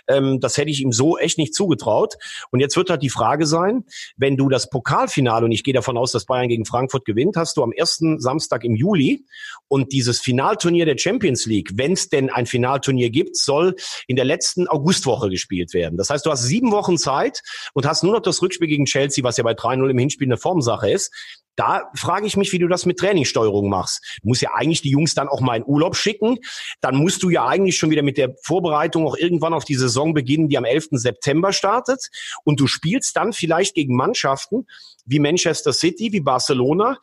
Ähm, 0.08 0.40
das 0.40 0.56
hätte 0.56 0.70
ich 0.70 0.80
ihm 0.80 0.92
so 0.92 1.18
echt 1.18 1.38
nicht 1.38 1.54
zugetraut. 1.54 2.14
Und 2.50 2.60
jetzt 2.60 2.76
wird 2.76 2.90
halt 2.90 3.02
die 3.02 3.10
Frage 3.10 3.46
sein, 3.46 3.84
wenn 4.16 4.36
du 4.36 4.48
das 4.48 4.70
Pokalfinale, 4.70 5.44
und 5.44 5.52
ich 5.52 5.64
gehe 5.64 5.74
davon 5.74 5.96
aus, 5.96 6.12
dass 6.12 6.26
Bayern 6.26 6.48
gegen 6.48 6.64
Frankfurt 6.64 7.04
gewinnt, 7.04 7.36
hast 7.36 7.56
du 7.56 7.62
am 7.62 7.72
ersten 7.72 8.20
Samstag 8.20 8.64
im 8.64 8.76
Juli 8.76 9.24
und 9.68 9.92
dieses 9.92 10.20
Finalturnier 10.20 10.86
der 10.86 10.98
Champions 10.98 11.46
League, 11.46 11.70
wenn 11.74 11.92
es 11.92 12.08
denn 12.08 12.30
ein 12.30 12.46
Finalturnier 12.84 13.10
gibt, 13.10 13.36
soll 13.36 13.74
in 14.06 14.16
der 14.16 14.24
letzten 14.24 14.68
Augustwoche 14.68 15.28
gespielt 15.28 15.74
werden. 15.74 15.96
Das 15.96 16.10
heißt, 16.10 16.24
du 16.26 16.30
hast 16.30 16.42
sieben 16.42 16.70
Wochen 16.70 16.98
Zeit 16.98 17.40
und 17.72 17.86
hast 17.86 18.02
nur 18.02 18.12
noch 18.12 18.22
das 18.22 18.42
Rückspiel 18.42 18.68
gegen 18.68 18.84
Chelsea, 18.84 19.24
was 19.24 19.36
ja 19.36 19.44
bei 19.44 19.52
3-0 19.52 19.88
im 19.88 19.98
Hinspiel 19.98 20.28
eine 20.28 20.36
Formsache 20.36 20.90
ist. 20.90 21.12
Da 21.56 21.88
frage 21.94 22.26
ich 22.26 22.36
mich, 22.36 22.52
wie 22.52 22.58
du 22.58 22.66
das 22.66 22.84
mit 22.84 22.98
Trainingssteuerung 22.98 23.68
machst. 23.68 24.18
Du 24.22 24.28
musst 24.28 24.42
ja 24.42 24.50
eigentlich 24.54 24.82
die 24.82 24.90
Jungs 24.90 25.14
dann 25.14 25.28
auch 25.28 25.40
mal 25.40 25.56
in 25.56 25.64
Urlaub 25.64 25.94
schicken. 25.94 26.38
Dann 26.80 26.96
musst 26.96 27.22
du 27.22 27.30
ja 27.30 27.46
eigentlich 27.46 27.76
schon 27.76 27.90
wieder 27.90 28.02
mit 28.02 28.18
der 28.18 28.34
Vorbereitung 28.42 29.06
auch 29.06 29.16
irgendwann 29.16 29.54
auf 29.54 29.64
die 29.64 29.76
Saison 29.76 30.14
beginnen, 30.14 30.48
die 30.48 30.58
am 30.58 30.64
11. 30.64 30.88
September 30.92 31.52
startet. 31.52 32.08
Und 32.42 32.58
du 32.58 32.66
spielst 32.66 33.16
dann 33.16 33.32
vielleicht 33.32 33.76
gegen 33.76 33.94
Mannschaften 33.94 34.66
wie 35.06 35.20
Manchester 35.20 35.72
City, 35.72 36.12
wie 36.12 36.20
Barcelona, 36.20 36.98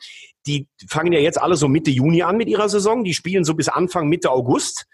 die 0.48 0.68
fangen 0.88 1.14
ja 1.14 1.20
jetzt 1.20 1.40
alle 1.40 1.56
so 1.56 1.68
Mitte 1.68 1.92
Juni 1.92 2.24
an 2.24 2.38
mit 2.38 2.48
ihrer 2.48 2.70
Saison. 2.70 3.04
Die 3.04 3.14
spielen 3.14 3.44
so 3.44 3.54
bis 3.54 3.70
Anfang 3.70 4.08
Mitte 4.08 4.32
August, 4.32 4.88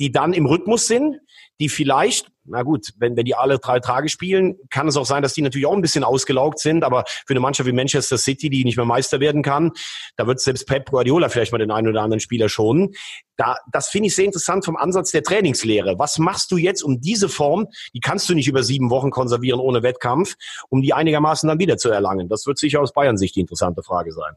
die 0.00 0.10
dann 0.10 0.32
im 0.32 0.46
Rhythmus 0.46 0.86
sind, 0.86 1.18
die 1.60 1.68
vielleicht, 1.68 2.32
na 2.44 2.62
gut, 2.62 2.88
wenn, 2.96 3.16
wenn 3.16 3.26
die 3.26 3.34
alle 3.34 3.58
drei 3.58 3.80
Tage 3.80 4.08
spielen, 4.08 4.56
kann 4.70 4.88
es 4.88 4.96
auch 4.96 5.04
sein, 5.04 5.22
dass 5.22 5.34
die 5.34 5.42
natürlich 5.42 5.66
auch 5.66 5.74
ein 5.74 5.82
bisschen 5.82 6.04
ausgelaugt 6.04 6.58
sind. 6.58 6.84
Aber 6.84 7.04
für 7.06 7.34
eine 7.34 7.40
Mannschaft 7.40 7.68
wie 7.68 7.72
Manchester 7.72 8.16
City, 8.16 8.48
die 8.48 8.64
nicht 8.64 8.78
mehr 8.78 8.86
Meister 8.86 9.20
werden 9.20 9.42
kann, 9.42 9.72
da 10.16 10.26
wird 10.26 10.40
selbst 10.40 10.66
Pep 10.66 10.90
Guardiola 10.90 11.28
vielleicht 11.28 11.52
mal 11.52 11.58
den 11.58 11.70
einen 11.70 11.86
oder 11.86 12.00
anderen 12.00 12.20
Spieler 12.20 12.48
schonen. 12.48 12.94
Da, 13.36 13.56
das 13.70 13.88
finde 13.88 14.08
ich 14.08 14.16
sehr 14.16 14.24
interessant 14.24 14.64
vom 14.64 14.76
Ansatz 14.76 15.10
der 15.10 15.22
Trainingslehre. 15.22 15.98
Was 15.98 16.18
machst 16.18 16.50
du 16.50 16.56
jetzt 16.56 16.82
um 16.82 17.02
diese 17.02 17.28
Form, 17.28 17.66
die 17.92 18.00
kannst 18.00 18.28
du 18.30 18.34
nicht 18.34 18.48
über 18.48 18.62
sieben 18.62 18.88
Wochen 18.88 19.10
konservieren 19.10 19.60
ohne 19.60 19.82
Wettkampf, 19.82 20.36
um 20.70 20.80
die 20.80 20.94
einigermaßen 20.94 21.46
dann 21.46 21.58
wieder 21.58 21.76
zu 21.76 21.90
erlangen? 21.90 22.30
Das 22.30 22.46
wird 22.46 22.58
sicher 22.58 22.80
aus 22.80 22.94
Bayern 22.94 23.18
Sicht 23.18 23.36
die 23.36 23.40
interessante 23.40 23.82
Frage 23.82 24.12
sein. 24.12 24.34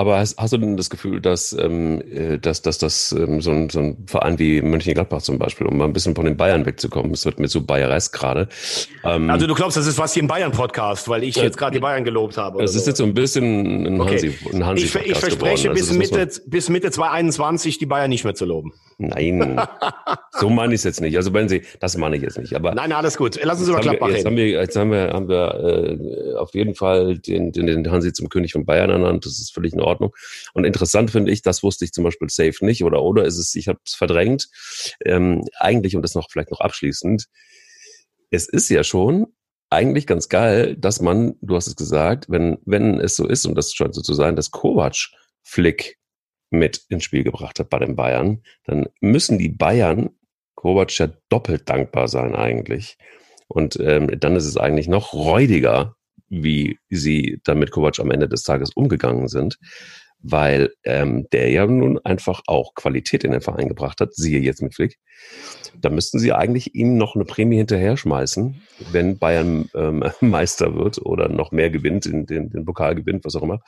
Aber 0.00 0.16
hast, 0.16 0.38
hast, 0.38 0.54
du 0.54 0.56
denn 0.56 0.78
das 0.78 0.88
Gefühl, 0.88 1.20
dass, 1.20 1.52
ähm, 1.52 2.00
äh, 2.10 2.38
dass, 2.38 2.62
dass 2.62 2.78
das 2.78 3.12
ähm, 3.12 3.42
so, 3.42 3.50
ein, 3.50 3.68
so 3.68 3.80
ein 3.80 3.98
Verein 4.06 4.38
wie 4.38 4.62
Mönchengladbach 4.62 5.20
zum 5.20 5.38
Beispiel, 5.38 5.66
um 5.66 5.76
mal 5.76 5.84
ein 5.84 5.92
bisschen 5.92 6.14
von 6.14 6.24
den 6.24 6.38
Bayern 6.38 6.64
wegzukommen, 6.64 7.12
es 7.12 7.26
wird 7.26 7.38
mir 7.38 7.48
so 7.48 7.60
bayeresk 7.60 8.14
gerade. 8.14 8.48
Ähm, 9.04 9.28
also 9.28 9.46
du 9.46 9.54
glaubst, 9.54 9.76
das 9.76 9.86
ist 9.86 9.98
was 9.98 10.14
hier 10.14 10.22
im 10.22 10.26
Bayern-Podcast, 10.26 11.10
weil 11.10 11.22
ich 11.22 11.36
äh, 11.36 11.42
jetzt 11.42 11.58
gerade 11.58 11.72
die 11.72 11.80
Bayern 11.80 12.02
gelobt 12.04 12.38
habe. 12.38 12.64
Es 12.64 12.74
ist 12.74 12.86
jetzt 12.86 12.96
so 12.96 13.04
ein 13.04 13.12
bisschen 13.12 13.84
ein 13.84 14.02
Hansi, 14.02 14.32
okay. 14.42 14.56
ein 14.56 14.64
Hansi 14.64 14.84
Ich, 14.86 14.94
ich 14.94 15.18
verspreche 15.18 15.68
geworden. 15.68 15.74
bis, 15.74 15.88
also 15.90 15.98
Mitte, 15.98 16.40
bis 16.46 16.70
Mitte 16.70 16.90
2021 16.90 17.76
die 17.76 17.84
Bayern 17.84 18.08
nicht 18.08 18.24
mehr 18.24 18.34
zu 18.34 18.46
loben. 18.46 18.72
Nein, 18.96 19.60
so 20.32 20.48
meine 20.48 20.74
ich 20.74 20.80
es 20.80 20.84
jetzt 20.84 21.00
nicht. 21.00 21.16
Also 21.16 21.32
wenn 21.34 21.48
Sie, 21.48 21.62
das 21.78 21.96
meine 21.96 22.16
ich 22.16 22.22
jetzt 22.22 22.38
nicht. 22.38 22.54
Aber 22.54 22.74
nein, 22.74 22.92
alles 22.92 23.16
gut. 23.16 23.38
Lass 23.42 23.58
uns 23.60 23.68
über 23.68 23.80
Gladbach 23.80 24.08
reden. 24.08 24.16
Jetzt 24.16 24.26
haben 24.26 24.36
wir, 24.36 24.46
jetzt 24.48 24.76
haben 24.76 24.90
wir, 24.92 25.10
haben 25.12 25.28
wir 25.28 26.34
äh, 26.34 26.34
auf 26.36 26.54
jeden 26.54 26.74
Fall 26.74 27.18
den, 27.18 27.52
den, 27.52 27.66
den 27.66 27.90
Hansi 27.90 28.12
zum 28.12 28.28
König 28.28 28.52
von 28.52 28.64
Bayern 28.64 28.90
ernannt. 28.90 29.24
Das 29.24 29.40
ist 29.40 29.54
völlig 29.54 29.72
in 29.72 29.80
Ordnung. 29.90 30.14
Und 30.54 30.64
interessant 30.64 31.10
finde 31.10 31.32
ich, 31.32 31.42
das 31.42 31.62
wusste 31.62 31.84
ich 31.84 31.92
zum 31.92 32.04
Beispiel 32.04 32.28
safe 32.30 32.64
nicht 32.64 32.84
oder 32.84 33.02
oder 33.02 33.24
ist 33.24 33.38
es, 33.38 33.54
ich 33.54 33.68
habe 33.68 33.78
es 33.84 33.94
verdrängt. 33.94 34.48
Ähm, 35.04 35.44
eigentlich 35.58 35.96
und 35.96 36.02
das 36.02 36.14
noch 36.14 36.30
vielleicht 36.30 36.50
noch 36.50 36.60
abschließend. 36.60 37.26
Es 38.30 38.48
ist 38.48 38.68
ja 38.68 38.84
schon 38.84 39.26
eigentlich 39.70 40.06
ganz 40.06 40.28
geil, 40.28 40.76
dass 40.76 41.00
man, 41.00 41.34
du 41.40 41.56
hast 41.56 41.66
es 41.66 41.76
gesagt, 41.76 42.26
wenn 42.28 42.58
wenn 42.64 43.00
es 43.00 43.16
so 43.16 43.26
ist 43.26 43.46
und 43.46 43.54
das 43.54 43.72
scheint 43.72 43.94
so 43.94 44.02
zu 44.02 44.14
sein, 44.14 44.36
dass 44.36 44.50
Kovac 44.50 45.10
Flick 45.42 45.98
mit 46.50 46.82
ins 46.88 47.04
Spiel 47.04 47.24
gebracht 47.24 47.58
hat 47.60 47.70
bei 47.70 47.78
den 47.78 47.96
Bayern, 47.96 48.42
dann 48.64 48.88
müssen 49.00 49.38
die 49.38 49.48
Bayern 49.48 50.10
Kovac 50.60 50.98
ja 50.98 51.08
doppelt 51.28 51.68
dankbar 51.68 52.08
sein 52.08 52.34
eigentlich. 52.34 52.98
Und 53.48 53.78
ähm, 53.80 54.08
dann 54.20 54.36
ist 54.36 54.44
es 54.44 54.56
eigentlich 54.56 54.88
noch 54.88 55.12
räudiger, 55.12 55.96
wie 56.30 56.78
sie 56.88 57.40
dann 57.44 57.58
mit 57.58 57.70
Kovac 57.70 57.98
am 57.98 58.10
Ende 58.10 58.28
des 58.28 58.44
Tages 58.44 58.70
umgegangen 58.74 59.28
sind, 59.28 59.58
weil 60.22 60.72
ähm, 60.84 61.26
der 61.32 61.50
ja 61.50 61.66
nun 61.66 61.98
einfach 62.04 62.42
auch 62.46 62.74
Qualität 62.74 63.24
in 63.24 63.32
den 63.32 63.40
Verein 63.40 63.68
gebracht 63.68 64.00
hat, 64.00 64.14
siehe 64.14 64.40
jetzt 64.40 64.62
mit 64.62 64.74
Flick. 64.74 64.98
Da 65.80 65.90
müssten 65.90 66.18
sie 66.18 66.32
eigentlich 66.32 66.74
ihm 66.74 66.96
noch 66.96 67.14
eine 67.14 67.24
Prämie 67.24 67.56
hinterher 67.56 67.96
schmeißen, 67.96 68.62
wenn 68.92 69.18
Bayern 69.18 69.68
ähm, 69.74 70.04
Meister 70.20 70.74
wird 70.74 70.98
oder 71.04 71.28
noch 71.28 71.52
mehr 71.52 71.70
gewinnt, 71.70 72.06
in 72.06 72.26
den, 72.26 72.50
den 72.50 72.64
Pokal 72.64 72.94
gewinnt, 72.94 73.24
was 73.24 73.34
auch 73.34 73.42
immer. 73.42 73.60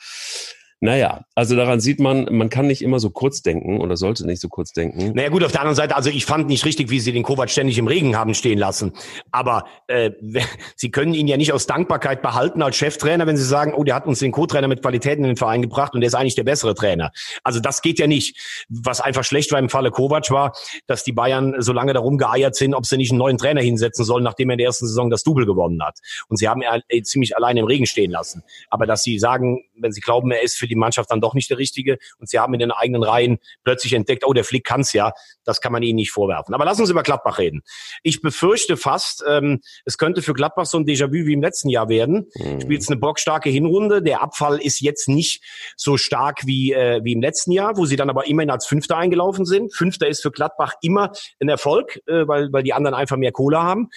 Naja, 0.83 1.21
also 1.33 1.55
daran 1.55 1.79
sieht 1.79 2.01
man, 2.01 2.27
man 2.29 2.49
kann 2.49 2.67
nicht 2.67 2.81
immer 2.81 2.99
so 2.99 3.09
kurz 3.09 3.41
denken 3.41 3.79
oder 3.79 3.95
sollte 3.95 4.25
nicht 4.25 4.41
so 4.41 4.49
kurz 4.49 4.73
denken. 4.73 5.13
Naja 5.15 5.29
gut, 5.29 5.41
auf 5.45 5.53
der 5.53 5.61
anderen 5.61 5.77
Seite, 5.77 5.95
also 5.95 6.09
ich 6.09 6.25
fand 6.25 6.49
nicht 6.49 6.65
richtig, 6.65 6.89
wie 6.89 6.99
sie 6.99 7.13
den 7.13 7.23
Kovac 7.23 7.49
ständig 7.49 7.77
im 7.77 7.87
Regen 7.87 8.17
haben 8.17 8.33
stehen 8.33 8.59
lassen. 8.59 8.91
Aber 9.31 9.63
äh, 9.87 10.11
sie 10.75 10.91
können 10.91 11.13
ihn 11.13 11.29
ja 11.29 11.37
nicht 11.37 11.53
aus 11.53 11.67
Dankbarkeit 11.67 12.21
behalten 12.21 12.61
als 12.61 12.75
Cheftrainer, 12.75 13.25
wenn 13.27 13.37
sie 13.37 13.45
sagen, 13.45 13.73
oh, 13.73 13.85
der 13.85 13.95
hat 13.95 14.07
uns 14.07 14.19
den 14.19 14.33
Co-Trainer 14.33 14.67
mit 14.67 14.81
Qualitäten 14.81 15.23
in 15.23 15.29
den 15.29 15.37
Verein 15.37 15.61
gebracht 15.61 15.93
und 15.93 16.01
der 16.01 16.09
ist 16.09 16.15
eigentlich 16.15 16.35
der 16.35 16.43
bessere 16.43 16.75
Trainer. 16.75 17.13
Also 17.45 17.61
das 17.61 17.81
geht 17.81 17.97
ja 17.97 18.07
nicht. 18.07 18.65
Was 18.67 18.99
einfach 18.99 19.23
schlecht 19.23 19.53
war 19.53 19.59
im 19.59 19.69
Falle 19.69 19.89
Kovac 19.89 20.31
war, 20.31 20.51
dass 20.87 21.05
die 21.05 21.13
Bayern 21.13 21.55
so 21.61 21.71
lange 21.71 21.93
darum 21.93 22.17
geeiert 22.17 22.55
sind, 22.55 22.73
ob 22.73 22.85
sie 22.85 22.97
nicht 22.97 23.11
einen 23.11 23.19
neuen 23.19 23.37
Trainer 23.37 23.61
hinsetzen 23.61 24.03
sollen, 24.03 24.25
nachdem 24.25 24.49
er 24.49 24.55
in 24.55 24.57
der 24.57 24.67
ersten 24.67 24.87
Saison 24.87 25.09
das 25.09 25.23
Double 25.23 25.45
gewonnen 25.45 25.81
hat. 25.81 25.99
Und 26.27 26.35
sie 26.35 26.49
haben 26.49 26.61
ihn 26.61 26.81
äh, 26.89 27.01
ziemlich 27.03 27.37
allein 27.37 27.55
im 27.55 27.67
Regen 27.67 27.85
stehen 27.85 28.11
lassen. 28.11 28.43
Aber 28.69 28.85
dass 28.85 29.03
sie 29.03 29.17
sagen, 29.17 29.63
wenn 29.75 29.91
sie 29.91 30.01
glauben, 30.01 30.31
er 30.31 30.41
ist 30.41 30.57
für 30.57 30.67
die 30.67 30.75
Mannschaft 30.75 31.11
dann 31.11 31.21
doch 31.21 31.33
nicht 31.33 31.49
der 31.49 31.57
Richtige 31.57 31.97
und 32.17 32.29
sie 32.29 32.39
haben 32.39 32.53
in 32.53 32.59
den 32.59 32.71
eigenen 32.71 33.03
Reihen 33.03 33.39
plötzlich 33.63 33.93
entdeckt, 33.93 34.25
oh, 34.25 34.33
der 34.33 34.43
Flick 34.43 34.63
kann's 34.63 34.93
ja, 34.93 35.13
das 35.43 35.61
kann 35.61 35.71
man 35.71 35.83
ihnen 35.83 35.95
nicht 35.95 36.11
vorwerfen. 36.11 36.53
Aber 36.53 36.65
lass 36.65 36.79
uns 36.79 36.89
über 36.89 37.03
Gladbach 37.03 37.39
reden. 37.39 37.63
Ich 38.01 38.21
befürchte 38.21 38.77
fast, 38.77 39.23
ähm, 39.27 39.61
es 39.85 39.97
könnte 39.97 40.21
für 40.21 40.33
Gladbach 40.33 40.65
so 40.65 40.77
ein 40.77 40.85
Déjà-vu 40.85 41.25
wie 41.25 41.33
im 41.33 41.41
letzten 41.41 41.69
Jahr 41.69 41.89
werden. 41.89 42.29
Mhm. 42.35 42.61
Spielt 42.61 42.87
eine 42.89 42.99
bockstarke 42.99 43.49
Hinrunde. 43.49 44.01
Der 44.01 44.21
Abfall 44.21 44.59
ist 44.59 44.81
jetzt 44.81 45.07
nicht 45.07 45.43
so 45.75 45.97
stark 45.97 46.45
wie, 46.45 46.73
äh, 46.73 47.01
wie 47.03 47.13
im 47.13 47.21
letzten 47.21 47.51
Jahr, 47.51 47.77
wo 47.77 47.85
sie 47.85 47.95
dann 47.95 48.09
aber 48.09 48.27
immerhin 48.27 48.49
als 48.49 48.65
Fünfter 48.65 48.97
eingelaufen 48.97 49.45
sind. 49.45 49.73
Fünfter 49.73 50.07
ist 50.07 50.21
für 50.21 50.31
Gladbach 50.31 50.73
immer 50.81 51.11
ein 51.39 51.49
Erfolg, 51.49 51.99
äh, 52.07 52.27
weil, 52.27 52.51
weil 52.51 52.63
die 52.63 52.73
anderen 52.73 52.95
einfach 52.95 53.17
mehr 53.17 53.31
Kohle 53.31 53.61
haben. 53.61 53.89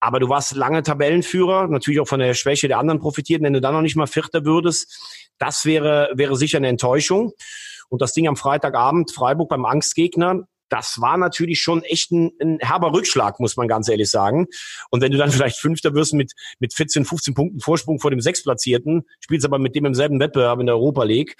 Aber 0.00 0.20
du 0.20 0.28
warst 0.28 0.54
lange 0.54 0.82
Tabellenführer, 0.82 1.68
natürlich 1.68 2.00
auch 2.00 2.08
von 2.08 2.20
der 2.20 2.34
Schwäche 2.34 2.68
der 2.68 2.78
anderen 2.78 3.00
profitiert. 3.00 3.42
Wenn 3.42 3.52
du 3.52 3.60
dann 3.60 3.74
noch 3.74 3.82
nicht 3.82 3.96
mal 3.96 4.06
Vierter 4.06 4.44
würdest, 4.44 5.30
das 5.38 5.64
wäre, 5.64 6.10
wäre 6.14 6.36
sicher 6.36 6.58
eine 6.58 6.68
Enttäuschung. 6.68 7.32
Und 7.88 8.02
das 8.02 8.12
Ding 8.12 8.28
am 8.28 8.36
Freitagabend, 8.36 9.12
Freiburg 9.12 9.48
beim 9.48 9.64
Angstgegner, 9.64 10.46
das 10.68 11.00
war 11.00 11.16
natürlich 11.16 11.60
schon 11.60 11.82
echt 11.84 12.10
ein, 12.10 12.32
ein 12.40 12.58
herber 12.60 12.92
Rückschlag, 12.92 13.38
muss 13.40 13.56
man 13.56 13.68
ganz 13.68 13.88
ehrlich 13.88 14.10
sagen. 14.10 14.46
Und 14.90 15.00
wenn 15.00 15.12
du 15.12 15.18
dann 15.18 15.30
vielleicht 15.32 15.58
Fünfter 15.58 15.94
wirst 15.94 16.14
mit, 16.14 16.32
mit 16.58 16.74
14, 16.74 17.04
15 17.04 17.34
Punkten 17.34 17.60
Vorsprung 17.60 18.00
vor 18.00 18.10
dem 18.10 18.20
Sechstplatzierten, 18.20 19.04
spielst 19.20 19.46
aber 19.46 19.58
mit 19.58 19.74
dem 19.74 19.84
im 19.86 19.94
selben 19.94 20.20
Wettbewerb 20.20 20.60
in 20.60 20.66
der 20.66 20.76
Europa 20.76 21.04
League, 21.04 21.36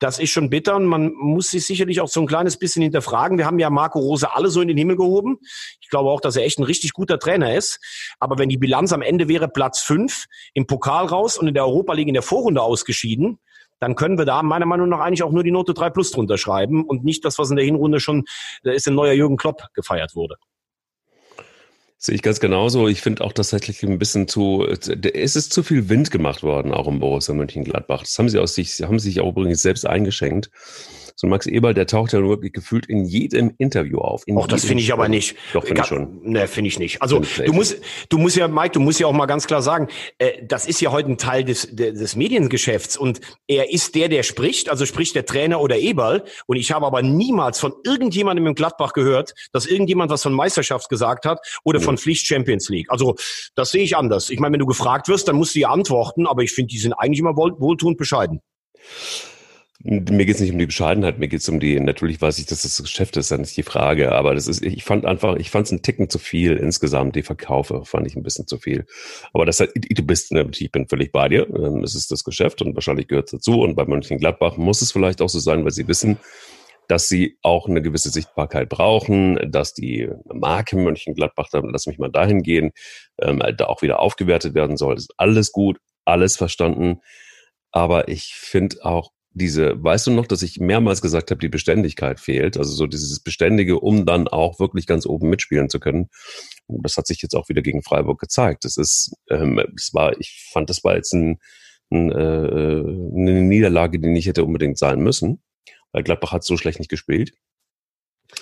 das 0.00 0.18
ist 0.18 0.30
schon 0.30 0.50
bitter 0.50 0.76
und 0.76 0.86
man 0.86 1.12
muss 1.12 1.50
sich 1.50 1.66
sicherlich 1.66 2.00
auch 2.00 2.08
so 2.08 2.20
ein 2.20 2.26
kleines 2.26 2.58
bisschen 2.58 2.82
hinterfragen. 2.82 3.38
Wir 3.38 3.46
haben 3.46 3.58
ja 3.58 3.70
Marco 3.70 3.98
Rose 3.98 4.34
alle 4.34 4.48
so 4.48 4.62
in 4.62 4.68
den 4.68 4.76
Himmel 4.76 4.96
gehoben. 4.96 5.38
Ich 5.80 5.90
glaube 5.90 6.10
auch, 6.10 6.22
dass 6.22 6.36
er 6.36 6.44
echt 6.44 6.58
ein 6.58 6.64
richtig 6.64 6.94
guter 6.94 7.18
Trainer 7.18 7.54
ist. 7.54 7.78
Aber 8.18 8.38
wenn 8.38 8.48
die 8.48 8.56
Bilanz 8.56 8.92
am 8.92 9.02
Ende 9.02 9.28
wäre 9.28 9.48
Platz 9.48 9.80
fünf 9.80 10.24
im 10.54 10.66
Pokal 10.66 11.06
raus 11.06 11.38
und 11.38 11.48
in 11.48 11.54
der 11.54 11.66
Europa 11.66 11.92
League 11.92 12.08
in 12.08 12.14
der 12.14 12.22
Vorrunde 12.22 12.62
ausgeschieden, 12.62 13.38
dann 13.78 13.94
können 13.94 14.16
wir 14.16 14.24
da 14.24 14.42
meiner 14.42 14.66
Meinung 14.66 14.88
nach 14.88 15.00
eigentlich 15.00 15.22
auch 15.22 15.32
nur 15.32 15.42
die 15.42 15.50
Note 15.50 15.74
3 15.74 15.90
plus 15.90 16.10
drunter 16.10 16.38
schreiben 16.38 16.84
und 16.84 17.04
nicht 17.04 17.24
das, 17.24 17.38
was 17.38 17.50
in 17.50 17.56
der 17.56 17.64
Hinrunde 17.64 18.00
schon, 18.00 18.24
da 18.62 18.72
ist 18.72 18.88
ein 18.88 18.94
neuer 18.94 19.12
Jürgen 19.12 19.36
Klopp 19.36 19.68
gefeiert 19.74 20.14
wurde. 20.14 20.36
Sehe 22.02 22.14
ich 22.14 22.22
ganz 22.22 22.40
genauso. 22.40 22.88
Ich 22.88 23.02
finde 23.02 23.22
auch 23.22 23.34
tatsächlich 23.34 23.82
ein 23.82 23.98
bisschen 23.98 24.26
zu, 24.26 24.66
es 24.66 25.36
ist 25.36 25.52
zu 25.52 25.62
viel 25.62 25.90
Wind 25.90 26.10
gemacht 26.10 26.42
worden, 26.42 26.72
auch 26.72 26.88
im 26.88 26.98
Borussia 26.98 27.34
Mönchengladbach. 27.34 28.00
Das 28.00 28.18
haben 28.18 28.30
sie 28.30 28.38
aus 28.38 28.54
sich, 28.54 28.80
haben 28.80 28.98
sie 28.98 29.10
sich 29.10 29.20
auch 29.20 29.28
übrigens 29.28 29.60
selbst 29.60 29.86
eingeschenkt. 29.86 30.50
So 31.20 31.26
Max 31.26 31.46
Eberl, 31.46 31.74
der 31.74 31.86
taucht 31.86 32.14
ja 32.14 32.22
wirklich 32.22 32.54
gefühlt 32.54 32.86
in 32.86 33.04
jedem 33.04 33.52
Interview 33.58 33.98
auf. 33.98 34.24
Auch 34.36 34.46
das 34.46 34.64
finde 34.64 34.82
ich 34.82 34.90
aber 34.90 35.06
nicht. 35.06 35.36
Doch, 35.52 35.66
finde 35.66 35.82
ich 35.82 35.86
schon. 35.86 36.18
Ne, 36.22 36.48
finde 36.48 36.68
ich 36.68 36.78
nicht. 36.78 37.02
Also 37.02 37.20
du 37.44 37.52
musst, 37.52 37.76
du 38.08 38.16
musst 38.16 38.38
ja, 38.38 38.48
Mike, 38.48 38.70
du 38.70 38.80
musst 38.80 39.00
ja 39.00 39.06
auch 39.06 39.12
mal 39.12 39.26
ganz 39.26 39.46
klar 39.46 39.60
sagen, 39.60 39.88
äh, 40.16 40.42
das 40.42 40.66
ist 40.66 40.80
ja 40.80 40.92
heute 40.92 41.10
ein 41.10 41.18
Teil 41.18 41.44
des, 41.44 41.76
des 41.76 42.16
Mediengeschäfts 42.16 42.96
und 42.96 43.20
er 43.46 43.70
ist 43.70 43.96
der, 43.96 44.08
der 44.08 44.22
spricht, 44.22 44.70
also 44.70 44.86
spricht 44.86 45.14
der 45.14 45.26
Trainer 45.26 45.60
oder 45.60 45.76
Eberl. 45.76 46.24
Und 46.46 46.56
ich 46.56 46.72
habe 46.72 46.86
aber 46.86 47.02
niemals 47.02 47.60
von 47.60 47.74
irgendjemandem 47.84 48.46
im 48.46 48.54
Gladbach 48.54 48.94
gehört, 48.94 49.34
dass 49.52 49.66
irgendjemand 49.66 50.10
was 50.10 50.22
von 50.22 50.32
Meisterschaft 50.32 50.88
gesagt 50.88 51.26
hat 51.26 51.38
oder 51.64 51.80
ja. 51.80 51.84
von 51.84 51.98
Pflicht 51.98 52.26
Champions 52.26 52.70
League. 52.70 52.90
Also 52.90 53.16
das 53.54 53.72
sehe 53.72 53.82
ich 53.82 53.94
anders. 53.94 54.30
Ich 54.30 54.40
meine, 54.40 54.54
wenn 54.54 54.60
du 54.60 54.66
gefragt 54.66 55.06
wirst, 55.08 55.28
dann 55.28 55.36
musst 55.36 55.54
du 55.54 55.58
ja 55.58 55.68
antworten, 55.68 56.26
aber 56.26 56.44
ich 56.44 56.52
finde, 56.52 56.68
die 56.68 56.78
sind 56.78 56.94
eigentlich 56.94 57.18
immer 57.18 57.36
wohl, 57.36 57.60
wohltuend 57.60 57.98
bescheiden. 57.98 58.40
Mir 59.82 60.26
geht 60.26 60.34
es 60.34 60.42
nicht 60.42 60.52
um 60.52 60.58
die 60.58 60.66
Bescheidenheit, 60.66 61.18
mir 61.18 61.28
geht 61.28 61.40
es 61.40 61.48
um 61.48 61.58
die, 61.58 61.80
natürlich 61.80 62.20
weiß 62.20 62.38
ich, 62.38 62.44
dass 62.44 62.62
das 62.62 62.82
Geschäft 62.82 63.16
ist, 63.16 63.30
dann 63.30 63.40
ist 63.40 63.56
die 63.56 63.62
Frage, 63.62 64.12
aber 64.12 64.34
das 64.34 64.46
ist, 64.46 64.62
ich 64.62 64.84
fand 64.84 65.06
einfach, 65.06 65.36
ich 65.36 65.50
fand 65.50 65.64
es 65.66 65.72
einen 65.72 65.80
Ticken 65.80 66.10
zu 66.10 66.18
viel 66.18 66.58
insgesamt, 66.58 67.16
die 67.16 67.22
Verkaufe 67.22 67.86
fand 67.86 68.06
ich 68.06 68.14
ein 68.14 68.22
bisschen 68.22 68.46
zu 68.46 68.58
viel. 68.58 68.84
Aber 69.32 69.46
das 69.46 69.58
halt, 69.58 69.72
du 69.74 70.02
bist, 70.02 70.32
ne, 70.32 70.46
ich 70.54 70.70
bin 70.70 70.86
völlig 70.86 71.12
bei 71.12 71.30
dir, 71.30 71.48
ähm, 71.48 71.82
es 71.82 71.94
ist 71.94 72.10
das 72.10 72.24
Geschäft 72.24 72.60
und 72.60 72.74
wahrscheinlich 72.74 73.08
gehört 73.08 73.28
es 73.28 73.30
dazu 73.30 73.62
und 73.62 73.74
bei 73.74 73.86
Mönchengladbach 73.86 74.58
muss 74.58 74.82
es 74.82 74.92
vielleicht 74.92 75.22
auch 75.22 75.30
so 75.30 75.38
sein, 75.38 75.64
weil 75.64 75.70
sie 75.70 75.88
wissen, 75.88 76.18
dass 76.86 77.08
sie 77.08 77.38
auch 77.40 77.66
eine 77.66 77.80
gewisse 77.80 78.10
Sichtbarkeit 78.10 78.68
brauchen, 78.68 79.50
dass 79.50 79.72
die 79.72 80.10
Marke 80.30 80.76
Mönchengladbach, 80.76 81.48
dann 81.50 81.70
lass 81.70 81.86
mich 81.86 81.98
mal 81.98 82.10
dahin 82.10 82.42
gehen, 82.42 82.72
ähm, 83.18 83.42
da 83.56 83.64
auch 83.64 83.80
wieder 83.80 84.00
aufgewertet 84.00 84.52
werden 84.52 84.76
soll. 84.76 84.96
Ist 84.96 85.14
alles 85.16 85.52
gut, 85.52 85.78
alles 86.04 86.36
verstanden. 86.36 87.00
Aber 87.70 88.08
ich 88.08 88.34
finde 88.34 88.84
auch 88.84 89.12
diese, 89.32 89.82
weißt 89.82 90.08
du 90.08 90.10
noch, 90.10 90.26
dass 90.26 90.42
ich 90.42 90.58
mehrmals 90.58 91.02
gesagt 91.02 91.30
habe, 91.30 91.40
die 91.40 91.48
Beständigkeit 91.48 92.18
fehlt, 92.18 92.56
also 92.56 92.72
so 92.72 92.86
dieses 92.86 93.20
Beständige, 93.20 93.78
um 93.78 94.04
dann 94.04 94.26
auch 94.26 94.58
wirklich 94.58 94.86
ganz 94.86 95.06
oben 95.06 95.30
mitspielen 95.30 95.68
zu 95.68 95.78
können. 95.78 96.08
Das 96.66 96.96
hat 96.96 97.06
sich 97.06 97.22
jetzt 97.22 97.34
auch 97.34 97.48
wieder 97.48 97.62
gegen 97.62 97.82
Freiburg 97.82 98.20
gezeigt. 98.20 98.64
Das 98.64 98.76
ist, 98.76 99.14
ähm, 99.30 99.62
es 99.76 99.94
war, 99.94 100.18
ich 100.18 100.48
fand, 100.52 100.68
das 100.68 100.82
war 100.82 100.96
jetzt 100.96 101.12
ein, 101.14 101.38
ein, 101.90 102.10
äh, 102.10 102.14
eine 102.14 103.42
Niederlage, 103.42 104.00
die 104.00 104.08
nicht 104.08 104.26
hätte 104.26 104.44
unbedingt 104.44 104.78
sein 104.78 105.00
müssen, 105.00 105.42
weil 105.92 106.02
Gladbach 106.02 106.32
hat 106.32 106.44
so 106.44 106.56
schlecht 106.56 106.80
nicht 106.80 106.90
gespielt. 106.90 107.32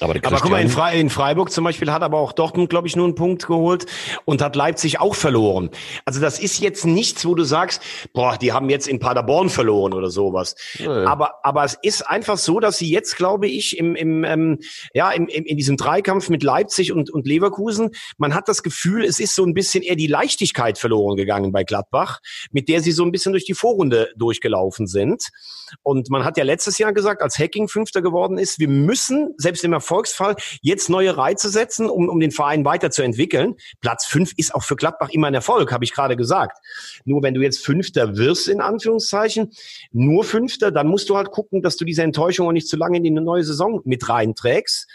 Aber, 0.01 0.15
aber 0.15 0.39
guck 0.41 0.51
mal, 0.51 0.61
in, 0.61 0.69
Fre 0.69 0.95
in, 0.95 1.11
Freiburg 1.11 1.51
zum 1.51 1.65
Beispiel 1.65 1.91
hat 1.91 2.03
aber 2.03 2.19
auch 2.19 2.33
Dortmund, 2.33 2.71
glaube 2.71 2.87
ich, 2.87 2.95
nur 2.95 3.07
einen 3.07 3.15
Punkt 3.15 3.47
geholt 3.47 3.87
und 4.25 4.43
hat 4.43 4.55
Leipzig 4.55 5.01
auch 5.01 5.15
verloren. 5.15 5.71
Also 6.05 6.21
das 6.21 6.39
ist 6.39 6.61
jetzt 6.61 6.85
nichts, 6.87 7.27
wo 7.27 7.35
du 7.35 7.45
sagst, 7.45 7.83
boah, 8.13 8.37
die 8.37 8.53
haben 8.53 8.71
jetzt 8.71 8.87
in 8.87 9.01
Paderborn 9.01 9.51
verloren 9.51 9.93
oder 9.93 10.11
sowas. 10.11 10.55
Ja, 10.79 11.03
ja. 11.03 11.09
Aber, 11.09 11.35
aber 11.43 11.65
es 11.65 11.77
ist 11.83 12.03
einfach 12.03 12.39
so, 12.39 12.61
dass 12.61 12.79
sie 12.79 12.91
jetzt, 12.91 13.17
glaube 13.17 13.49
ich, 13.49 13.79
im, 13.79 13.97
im, 13.97 14.25
ähm, 14.25 14.59
ja, 14.95 15.11
im, 15.11 15.27
im, 15.27 15.45
in 15.45 15.57
diesem 15.57 15.77
Dreikampf 15.77 16.29
mit 16.29 16.43
Leipzig 16.43 16.93
und, 16.93 17.11
und 17.11 17.27
Leverkusen, 17.27 17.91
man 18.19 18.35
hat 18.35 18.49
das 18.49 18.63
Gefühl, 18.63 19.05
es 19.05 19.19
ist 19.19 19.35
so 19.35 19.45
ein 19.45 19.55
bisschen 19.55 19.83
eher 19.83 19.97
die 19.97 20.07
Leichtigkeit 20.07 20.79
verloren 20.79 21.17
gegangen 21.17 21.51
bei 21.51 21.65
Gladbach, 21.65 22.21
mit 22.53 22.69
der 22.69 22.83
sie 22.83 22.93
so 22.93 23.05
ein 23.05 23.11
bisschen 23.11 23.33
durch 23.33 23.45
die 23.45 23.55
Vorrunde 23.55 24.11
durchgelaufen 24.17 24.87
sind. 24.87 25.29
Und 25.83 26.11
man 26.11 26.25
hat 26.25 26.37
ja 26.37 26.45
letztes 26.45 26.79
Jahr 26.79 26.93
gesagt, 26.93 27.23
als 27.23 27.39
Hacking 27.39 27.69
Fünfter 27.69 28.01
geworden 28.01 28.39
ist, 28.39 28.59
wir 28.59 28.69
müssen, 28.69 29.35
selbst 29.37 29.65
im 29.65 29.73
Erfolgsfall, 29.79 30.37
jetzt 30.61 30.91
neue 30.91 31.17
Reize 31.17 31.49
setzen, 31.49 31.89
um, 31.89 32.09
um 32.09 32.21
den 32.21 32.31
Verein 32.31 32.65
weiterzuentwickeln. 32.65 33.55
Platz 33.81 34.07
fünf 34.07 34.33
ist 34.37 34.55
auch 34.55 34.63
für 34.63 34.77
Gladbach 34.77 35.11
immer 35.11 35.29
ein 35.29 35.35
Erfolg, 35.35 35.73
habe 35.73 35.85
ich 35.85 35.93
gerade 35.93 36.17
gesagt. 36.17 36.59
Nur 37.05 37.23
wenn 37.23 37.35
du 37.35 37.41
jetzt 37.41 37.65
Fünfter 37.65 38.17
wirst, 38.17 38.49
in 38.49 38.61
Anführungszeichen, 38.61 39.53
nur 39.93 40.25
Fünfter, 40.25 40.71
dann 40.71 40.89
musst 40.89 41.09
du 41.09 41.17
halt 41.17 41.31
gucken, 41.31 41.63
dass 41.63 41.77
du 41.77 41.85
diese 41.85 42.03
Enttäuschung 42.03 42.49
auch 42.49 42.53
nicht 42.53 42.69
zu 42.69 42.77
lange 42.77 42.99
in 42.99 43.05
die 43.05 43.11
neue 43.11 43.45
Saison 43.45 43.81
mit 43.85 44.09
reinträgst 44.09 44.87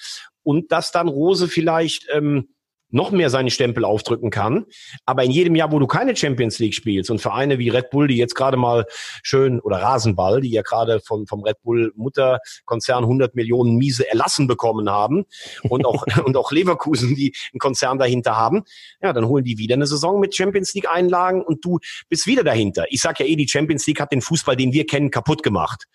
und 0.43 0.71
dass 0.71 0.91
dann 0.91 1.07
Rose 1.07 1.47
vielleicht 1.47 2.07
ähm, 2.11 2.49
noch 2.93 3.11
mehr 3.11 3.29
seine 3.29 3.49
Stempel 3.49 3.83
aufdrücken 3.85 4.29
kann. 4.29 4.65
Aber 5.05 5.23
in 5.23 5.31
jedem 5.31 5.55
Jahr, 5.55 5.71
wo 5.71 5.79
du 5.79 5.87
keine 5.87 6.15
Champions 6.15 6.59
League 6.59 6.75
spielst 6.75 7.09
und 7.09 7.19
Vereine 7.19 7.59
wie 7.59 7.69
Red 7.69 7.89
Bull, 7.89 8.07
die 8.07 8.17
jetzt 8.17 8.35
gerade 8.35 8.55
mal 8.55 8.85
schön, 9.23 9.59
oder 9.59 9.77
Rasenball, 9.77 10.41
die 10.41 10.51
ja 10.51 10.61
gerade 10.61 11.01
vom, 11.01 11.25
vom 11.27 11.43
Red 11.43 11.61
Bull 11.63 11.91
Mutterkonzern 11.95 13.03
100 13.03 13.35
Millionen 13.35 13.75
miese 13.75 14.07
erlassen 14.07 14.47
bekommen 14.47 14.89
haben 14.89 15.25
und 15.69 15.85
auch, 15.85 16.05
und 16.23 16.37
auch 16.37 16.51
Leverkusen, 16.51 17.15
die 17.15 17.33
einen 17.51 17.59
Konzern 17.59 17.97
dahinter 17.97 18.37
haben, 18.37 18.63
ja, 19.01 19.11
dann 19.11 19.27
holen 19.27 19.43
die 19.43 19.57
wieder 19.57 19.73
eine 19.73 19.87
Saison 19.87 20.19
mit 20.19 20.35
Champions 20.35 20.73
League 20.73 20.89
Einlagen 20.89 21.41
und 21.41 21.65
du 21.65 21.79
bist 22.09 22.27
wieder 22.27 22.43
dahinter. 22.43 22.85
Ich 22.89 23.01
sag 23.01 23.19
ja 23.19 23.25
eh, 23.25 23.35
die 23.35 23.47
Champions 23.47 23.87
League 23.87 23.99
hat 23.99 24.11
den 24.11 24.21
Fußball, 24.21 24.55
den 24.55 24.71
wir 24.71 24.85
kennen, 24.85 25.09
kaputt 25.09 25.41
gemacht. 25.41 25.85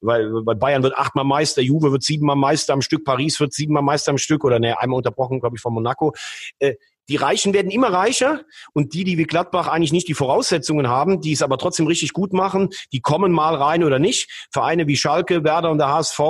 Weil, 0.00 0.30
weil 0.44 0.56
Bayern 0.56 0.82
wird 0.82 0.96
achtmal 0.96 1.24
Meister, 1.24 1.62
Juve 1.62 1.92
wird 1.92 2.02
siebenmal 2.02 2.36
Meister 2.36 2.72
am 2.72 2.82
Stück, 2.82 3.04
Paris 3.04 3.40
wird 3.40 3.52
siebenmal 3.52 3.82
Meister 3.82 4.10
am 4.10 4.18
Stück 4.18 4.44
oder 4.44 4.58
ne, 4.58 4.78
einmal 4.78 4.98
unterbrochen, 4.98 5.40
glaube 5.40 5.56
ich, 5.56 5.62
von 5.62 5.72
Monaco. 5.72 6.12
Äh, 6.58 6.74
die 7.08 7.16
Reichen 7.16 7.52
werden 7.52 7.70
immer 7.70 7.92
reicher 7.92 8.42
und 8.74 8.94
die, 8.94 9.04
die 9.04 9.18
wie 9.18 9.24
Gladbach 9.24 9.66
eigentlich 9.66 9.92
nicht 9.92 10.08
die 10.08 10.14
Voraussetzungen 10.14 10.88
haben, 10.88 11.20
die 11.20 11.32
es 11.32 11.42
aber 11.42 11.58
trotzdem 11.58 11.86
richtig 11.86 12.12
gut 12.12 12.32
machen, 12.32 12.70
die 12.92 13.00
kommen 13.00 13.32
mal 13.32 13.54
rein 13.54 13.82
oder 13.82 13.98
nicht. 13.98 14.30
Vereine 14.52 14.86
wie 14.86 14.96
Schalke, 14.96 15.42
Werder 15.42 15.70
und 15.70 15.78
der 15.78 15.88
HSV 15.88 16.20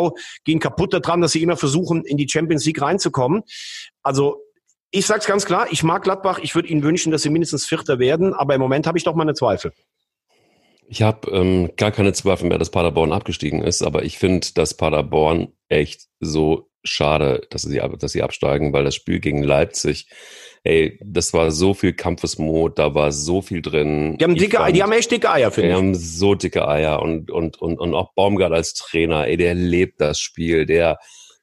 gehen 0.45 0.61
kaputt 0.61 0.95
daran, 0.95 1.21
dass 1.21 1.33
sie 1.33 1.43
immer 1.43 1.57
versuchen, 1.57 2.05
in 2.05 2.17
die 2.17 2.29
Champions 2.29 2.65
League 2.65 2.81
reinzukommen. 2.81 3.43
Also 4.03 4.43
ich 4.91 5.07
sage 5.07 5.21
es 5.21 5.27
ganz 5.27 5.47
klar, 5.47 5.67
ich 5.71 5.83
mag 5.83 6.03
Gladbach, 6.03 6.39
ich 6.43 6.55
würde 6.55 6.69
ihnen 6.69 6.83
wünschen, 6.83 7.13
dass 7.13 7.23
sie 7.23 7.31
mindestens 7.31 7.67
Vierter 7.67 7.99
werden, 7.99 8.35
aber 8.35 8.55
im 8.55 8.61
Moment 8.61 8.87
habe 8.87 8.99
ich 8.99 9.05
doch 9.05 9.15
meine 9.15 9.35
Zweifel. 9.35 9.73
Ich 10.89 11.03
habe 11.03 11.31
ähm, 11.31 11.71
gar 11.77 11.93
keine 11.93 12.13
Zweifel 12.13 12.49
mehr, 12.49 12.59
dass 12.59 12.71
Paderborn 12.71 13.13
abgestiegen 13.13 13.63
ist, 13.63 13.83
aber 13.83 14.03
ich 14.05 14.19
finde, 14.19 14.49
dass 14.55 14.77
Paderborn 14.77 15.53
echt 15.69 16.09
so 16.21 16.72
schade, 16.85 17.47
dass 17.51 17.63
sie, 17.63 17.81
dass 17.99 18.13
sie 18.13 18.23
absteigen, 18.23 18.73
weil 18.73 18.85
das 18.85 18.95
Spiel 18.95 19.21
gegen 19.21 19.43
Leipzig, 19.43 20.09
ey, 20.65 20.99
das 21.05 21.33
war 21.33 21.51
so 21.51 21.75
viel 21.75 21.93
Kampfesmut, 21.93 22.79
da 22.79 22.95
war 22.95 23.13
so 23.13 23.43
viel 23.43 23.63
drin. 23.63 24.17
Die 24.19 24.25
haben, 24.25 24.35
dicke, 24.35 24.59
fand, 24.59 24.77
die 24.77 24.83
haben 24.83 24.93
echt 24.93 25.11
dicke 25.11 25.31
Eier, 25.31 25.51
finde 25.51 25.71
ich. 25.71 25.75
Die 25.75 25.79
haben 25.79 25.95
so 25.95 26.35
dicke 26.35 26.67
Eier 26.69 27.03
und, 27.03 27.31
und, 27.31 27.61
und, 27.61 27.79
und 27.79 27.95
auch 27.95 28.13
Baumgart 28.15 28.53
als 28.53 28.75
Trainer, 28.75 29.27
ey, 29.27 29.37
der 29.37 29.55
lebt 29.55 30.01
das 30.01 30.21
Spiel, 30.21 30.67
der, 30.67 30.99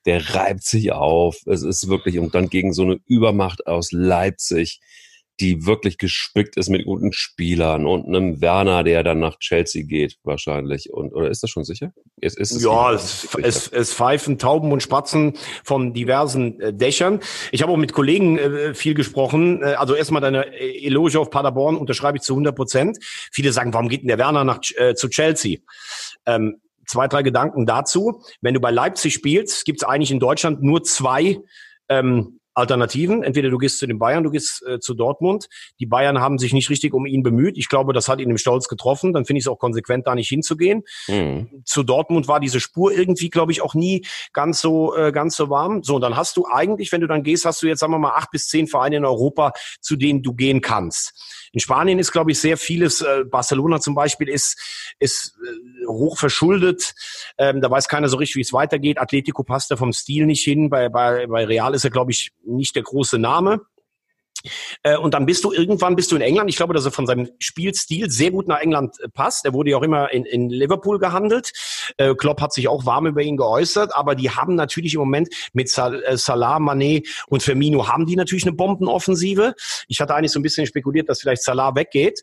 der 0.06 0.36
reibt 0.36 0.64
sich 0.64 0.92
auf. 0.92 1.38
Es 1.46 1.64
ist 1.64 1.90
wirklich, 1.90 2.20
und 2.20 2.34
dann 2.36 2.50
gegen 2.50 2.74
so 2.74 2.84
eine 2.84 3.00
Übermacht 3.06 3.68
aus 3.68 3.92
Leipzig, 3.92 4.80
die 5.40 5.66
wirklich 5.66 5.98
gespickt 5.98 6.58
ist 6.58 6.70
mit 6.70 6.86
guten 6.86 7.14
Spielern 7.14 7.86
und 7.86 8.08
einem 8.08 8.42
Werner, 8.42 8.84
der 8.84 9.04
dann 9.04 9.20
nach 9.20 9.38
Chelsea 9.40 9.84
geht, 9.84 10.18
wahrscheinlich. 10.24 10.92
Und, 10.92 11.14
oder 11.14 11.30
ist 11.30 11.44
das 11.44 11.50
schon 11.50 11.64
sicher? 11.64 11.92
Es, 12.22 12.36
ist 12.36 12.52
es 12.52 12.64
ja, 12.64 12.94
es, 12.94 13.28
es, 13.42 13.68
es 13.68 13.94
pfeifen 13.94 14.38
Tauben 14.38 14.72
und 14.72 14.84
Spatzen 14.84 15.34
von 15.64 15.94
diversen 15.94 16.60
äh, 16.60 16.74
Dächern. 16.74 17.20
Ich 17.52 17.62
habe 17.62 17.72
auch 17.72 17.78
mit 17.78 17.94
Kollegen 17.94 18.38
äh, 18.38 18.74
viel 18.74 18.94
gesprochen. 18.94 19.62
Äh, 19.62 19.76
also 19.76 19.96
erstmal 19.96 20.22
deine 20.22 20.54
äh, 20.54 20.86
Eloge 20.86 21.20
auf 21.20 21.30
Paderborn 21.30 21.78
unterschreibe 21.78 22.18
ich 22.18 22.24
zu 22.24 22.34
100 22.34 22.56
Prozent. 22.56 22.98
Viele 23.32 23.52
sagen, 23.52 23.74
warum 23.74 23.90
geht 23.90 24.02
denn 24.02 24.10
der 24.10 24.18
Werner 24.18 24.44
nach, 24.44 24.60
äh, 24.76 24.96
zu 24.96 25.10
Chelsea? 25.10 25.60
Ähm, 26.26 26.62
zwei, 26.86 27.08
drei 27.08 27.24
Gedanken 27.24 27.66
dazu. 27.66 28.24
Wenn 28.42 28.54
du 28.54 28.60
bei 28.60 28.72
Leipzig 28.72 29.14
spielst, 29.14 29.66
gibt 29.66 29.82
es 29.82 29.88
eigentlich 29.88 30.12
in 30.12 30.20
Deutschland 30.20 30.62
nur 30.62 30.84
zwei 30.84 31.40
ähm, 31.88 32.39
Alternativen. 32.60 33.24
Entweder 33.24 33.49
du 33.49 33.57
gehst 33.57 33.80
zu 33.80 33.88
den 33.88 33.99
Bayern, 33.99 34.24
du 34.24 34.32
gehst 34.32 34.64
äh, 34.68 34.80
zu 34.80 34.93
Dortmund. 34.93 35.47
Die 35.80 35.86
Bayern 35.86 36.20
haben 36.20 36.38
sich 36.38 36.53
nicht 36.53 36.70
richtig 36.70 36.93
um 36.93 37.05
ihn 37.05 37.24
bemüht. 37.24 37.57
Ich 37.57 37.70
glaube, 37.70 37.93
das 37.93 38.07
hat 38.07 38.20
ihn 38.20 38.30
im 38.30 38.38
Stolz 38.38 38.68
getroffen. 38.68 39.14
Dann 39.14 39.26
finde 39.26 39.39
ich 39.39 39.45
es 39.45 39.47
auch 39.47 39.60
konsequent, 39.60 40.07
da 40.07 40.16
nicht 40.16 40.30
hinzugehen. 40.30 40.84
Mhm. 41.07 41.64
Zu 41.66 41.84
Dortmund 41.84 42.28
war 42.28 42.39
diese 42.39 42.60
Spur 42.60 42.91
irgendwie, 42.91 43.30
glaube 43.30 43.51
ich, 43.51 43.62
auch 43.62 43.74
nie 43.74 44.05
ganz 44.34 44.62
so 44.62 44.95
äh, 44.95 45.12
ganz 45.12 45.36
so 45.36 45.49
warm. 45.49 45.84
So, 45.84 45.95
und 45.95 46.01
dann 46.01 46.16
hast 46.16 46.38
du 46.38 46.45
eigentlich, 46.45 46.91
wenn 46.91 47.01
du 47.01 47.07
dann 47.07 47.24
gehst, 47.24 47.45
hast 47.45 47.62
du 47.62 47.68
jetzt 47.68 47.80
sagen 47.80 47.93
wir 47.93 47.99
mal 47.99 48.14
acht 48.14 48.32
bis 48.32 48.47
zehn 48.47 48.68
Vereine 48.68 48.97
in 48.97 49.05
Europa, 49.05 49.53
zu 49.82 49.95
denen 49.95 50.22
du 50.22 50.34
gehen 50.34 50.62
kannst. 50.62 51.14
In 51.51 51.60
Spanien 51.60 51.97
ist, 51.99 52.12
glaube 52.12 52.32
ich, 52.32 52.39
sehr 52.39 52.57
vieles. 52.57 53.01
Äh, 53.01 53.24
Barcelona 53.26 53.80
zum 53.80 53.95
Beispiel 53.95 54.30
ist 54.30 54.57
ist 54.99 55.36
äh, 55.43 55.88
hoch 55.88 56.18
verschuldet. 56.18 56.93
Ähm, 57.38 57.62
da 57.62 57.72
weiß 57.72 57.88
keiner 57.88 58.10
so 58.10 58.18
richtig, 58.18 58.36
wie 58.36 58.41
es 58.41 58.53
weitergeht. 58.53 58.99
Atletico 58.99 59.43
passt 59.43 59.72
da 59.72 59.78
vom 59.78 59.93
Stil 59.93 60.26
nicht 60.26 60.43
hin. 60.43 60.70
Bei 60.70 60.89
bei 60.89 61.28
bei 61.28 61.45
Real 61.45 61.74
ist 61.74 61.84
er, 61.84 61.89
glaube 61.89 62.12
ich, 62.12 62.32
nicht 62.56 62.76
der 62.76 62.84
große 62.84 63.18
Name. 63.18 63.62
Äh, 64.84 64.98
und 64.98 65.14
dann 65.14 65.26
bist 65.26 65.44
du 65.44 65.52
irgendwann 65.52 65.96
bist 65.96 66.12
du 66.12 66.16
in 66.16 66.22
England. 66.22 66.50
Ich 66.50 66.56
glaube, 66.56 66.74
dass 66.74 66.86
er 66.86 66.92
von 66.92 67.06
seinem 67.06 67.30
Spielstil 67.40 68.10
sehr 68.10 68.32
gut 68.32 68.48
nach 68.48 68.60
England 68.60 68.96
äh, 69.02 69.10
passt. 69.10 69.46
Er 69.46 69.54
wurde 69.54 69.72
ja 69.72 69.78
auch 69.78 69.84
immer 69.84 70.12
in, 70.12 70.26
in 70.26 70.50
Liverpool 70.50 71.00
gehandelt. 71.00 71.52
Äh, 71.98 72.16
Klopp 72.16 72.42
hat 72.42 72.54
sich 72.54 72.68
auch 72.68 72.86
warm 72.86 73.08
über 73.08 73.22
ihn 73.22 73.38
geäußert, 73.38 73.96
aber 73.96 74.16
die 74.16 74.30
haben 74.30 74.56
natürlich 74.56 74.94
im 74.94 75.00
Moment 75.00 75.30
mit 75.54 75.70
Salah, 75.70 76.58
Mané 76.58 77.08
und 77.28 77.44
Firmino 77.44 77.88
haben 77.88 78.06
die 78.06 78.16
natürlich 78.16 78.46
eine 78.46 78.54
Bombenoffensive. 78.54 79.56
Ich 79.88 80.00
hatte 80.00 80.16
eigentlich 80.16 80.32
so 80.32 80.40
ein 80.40 80.44
bisschen 80.44 80.66
spekuliert, 80.66 81.10
dass 81.10 81.22
vielleicht 81.22 81.44
Salah 81.44 81.76
weggeht, 81.76 82.22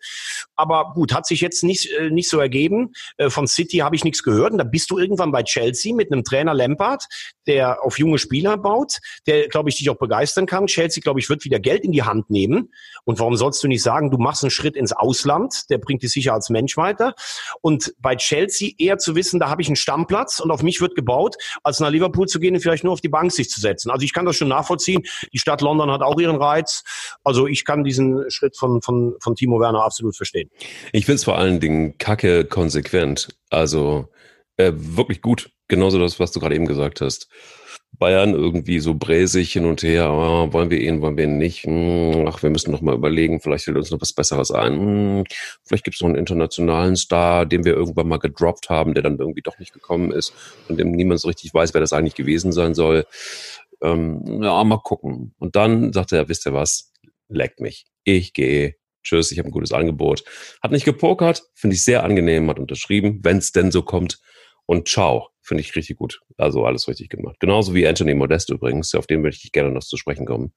aber 0.55 0.93
gut, 0.95 1.15
hat 1.15 1.27
sich 1.27 1.41
jetzt 1.41 1.63
nicht 1.63 1.91
nicht 2.11 2.29
so 2.29 2.39
ergeben. 2.39 2.93
Von 3.29 3.47
City 3.47 3.79
habe 3.79 3.97
ich 3.97 4.05
nichts 4.05 4.23
gehört 4.23 4.53
und 4.53 4.59
da 4.59 4.65
bist 4.65 4.91
du 4.91 4.99
irgendwann 4.99 5.33
bei 5.33 5.43
Chelsea 5.43 5.95
mit 5.95 6.13
einem 6.13 6.25
Trainer 6.25 6.55
Lampard, 6.55 7.05
der 7.47 7.85
auf 7.85 7.99
junge 7.99 8.19
Spieler 8.19 8.57
baut, 8.57 8.99
der 9.27 9.49
glaube 9.49 9.69
ich 9.69 9.77
dich 9.77 9.91
auch 9.91 9.99
begeistern 9.99 10.47
kann. 10.47 10.67
Chelsea 10.67 11.01
glaube 11.01 11.21
ich 11.21 11.29
wird 11.29 11.45
wieder 11.45 11.61
Geld 11.61 11.85
in 11.85 11.93
die 11.93 12.06
Hand 12.07 12.31
nehmen. 12.31 12.73
Und 13.05 13.19
warum 13.19 13.37
sollst 13.37 13.63
du 13.63 13.69
nicht 13.69 13.83
sagen, 13.83 14.11
du 14.11 14.19
machst 14.19 14.43
einen 14.43 14.51
Schritt 14.51 14.77
ins 14.77 14.93
Ausland, 14.93 15.69
der 15.71 15.79
bringt 15.79 16.03
dich 16.03 16.13
sicher 16.13 16.33
als 16.33 16.51
Mensch 16.51 16.77
weiter. 16.77 17.15
Und 17.61 17.95
bei 17.99 18.17
Chelsea 18.17 18.71
eher 18.79 18.99
zu 18.99 19.15
wissen, 19.15 19.39
da 19.41 19.49
habe 19.49 19.63
ich 19.63 19.69
einen 19.69 19.77
Stammplatz 19.77 20.41
und 20.41 20.51
auf 20.51 20.63
mich 20.63 20.81
wird 20.81 20.95
gebaut, 20.95 21.37
als 21.63 21.81
nach 21.81 21.91
Liverpool 21.91 22.27
zu 22.27 22.41
gehen 22.41 22.55
und 22.55 22.61
vielleicht 22.61 22.85
nur 22.85 22.93
auf 22.93 23.01
die 23.01 23.09
Bank 23.09 23.33
sich 23.33 23.51
zu 23.51 23.61
setzen. 23.61 23.91
Also 23.91 24.05
ich 24.05 24.13
kann 24.13 24.27
das 24.27 24.37
schon 24.37 24.49
nachvollziehen. 24.49 25.03
Die 25.33 25.39
Stadt 25.39 25.61
London 25.61 25.91
hat 25.91 26.03
auch 26.03 26.19
ihren 26.19 26.37
Reiz. 26.37 26.83
Also 27.25 27.47
ich 27.47 27.65
kann 27.65 27.85
diesen 27.85 28.31
Schritt 28.31 28.57
von, 28.57 28.83
von, 28.83 29.15
von 29.21 29.35
Timo 29.35 29.61
Werner 29.61 29.85
absolut 29.85 30.17
verstehen. 30.17 30.51
Ich 30.93 31.07
finde 31.07 31.17
es 31.17 31.25
vor 31.25 31.39
allen 31.39 31.61
Dingen 31.61 31.99
kacke 31.99 32.45
konsequent. 32.45 33.29
Also 33.51 34.09
äh, 34.57 34.73
wirklich 34.75 35.21
gut. 35.21 35.51
Genauso 35.69 35.99
das, 35.99 36.21
was 36.21 36.33
du 36.33 36.41
gerade 36.41 36.55
eben 36.55 36.67
gesagt 36.67 37.01
hast. 37.01 37.29
Bayern 37.99 38.35
irgendwie 38.35 38.81
so 38.81 38.95
bräsig 38.95 39.53
hin 39.53 39.67
und 39.67 39.83
her, 39.83 40.11
oh, 40.11 40.53
wollen 40.53 40.71
wir 40.71 40.81
ihn, 40.81 41.01
wollen 41.01 41.17
wir 41.17 41.25
ihn 41.25 41.39
nicht, 41.39 41.65
hm, 41.65 42.27
ach, 42.29 42.43
wir 42.43 42.51
müssen 42.51 42.71
noch 42.71 42.81
mal 42.81 42.95
überlegen, 42.95 43.41
vielleicht 43.41 43.65
fällt 43.65 43.77
uns 43.77 43.91
noch 43.91 44.01
was 44.01 44.13
Besseres 44.13 44.51
ein, 44.51 44.73
hm, 44.75 45.25
vielleicht 45.65 45.85
gibt 45.85 45.97
es 45.97 46.01
noch 46.01 46.09
einen 46.09 46.19
internationalen 46.19 46.97
Star, 46.97 47.47
den 47.47 47.65
wir 47.65 47.75
irgendwann 47.75 48.09
mal 48.09 48.19
gedroppt 48.19 48.69
haben, 48.71 48.95
der 48.95 49.03
dann 49.03 49.19
irgendwie 49.19 49.43
doch 49.43 49.59
nicht 49.59 49.73
gekommen 49.73 50.13
ist 50.13 50.33
und 50.69 50.79
dem 50.79 50.93
niemand 50.93 51.21
so 51.21 51.29
richtig 51.29 51.53
weiß, 51.53 51.75
wer 51.75 51.81
das 51.81 51.93
eigentlich 51.93 52.15
gewesen 52.15 52.53
sein 52.53 52.75
soll. 52.75 53.05
Ähm, 53.83 54.43
ja, 54.43 54.65
mal 54.65 54.79
gucken. 54.79 55.35
Und 55.39 55.57
dann 55.57 55.93
sagte 55.93 56.17
er, 56.17 56.29
wisst 56.29 56.47
ihr 56.47 56.55
was, 56.55 56.93
leckt 57.29 57.61
mich, 57.61 57.87
ich 58.05 58.33
gehe, 58.33 58.77
tschüss, 59.03 59.33
ich 59.33 59.39
habe 59.39 59.49
ein 59.49 59.53
gutes 59.53 59.73
Angebot. 59.73 60.25
Hat 60.63 60.73
nicht 60.73 60.85
gepokert, 60.85 61.45
finde 61.55 61.77
ich 61.77 61.85
sehr 61.85 62.05
angenehm, 62.05 62.49
hat 62.51 62.59
unterschrieben, 62.59 63.21
wenn 63.23 63.39
es 63.39 63.53
denn 63.53 63.71
so 63.71 63.83
kommt 63.83 64.21
und 64.67 64.89
ciao. 64.89 65.29
Finde 65.47 65.61
ich 65.61 65.77
richtig 65.77 65.97
gut. 65.97 66.21
Also 66.39 66.67
alles 66.67 66.89
richtig 66.89 67.09
gemacht. 67.09 67.37
Genauso 67.39 67.73
wie 67.73 67.87
Anthony 67.87 68.15
Modest 68.15 68.51
übrigens, 68.51 68.93
auf 68.97 69.07
den 69.07 69.23
möchte 69.23 69.45
ich 69.45 69.53
gerne 69.53 69.71
noch 69.71 69.85
zu 69.85 69.97
sprechen 69.97 70.27
kommen. 70.27 70.53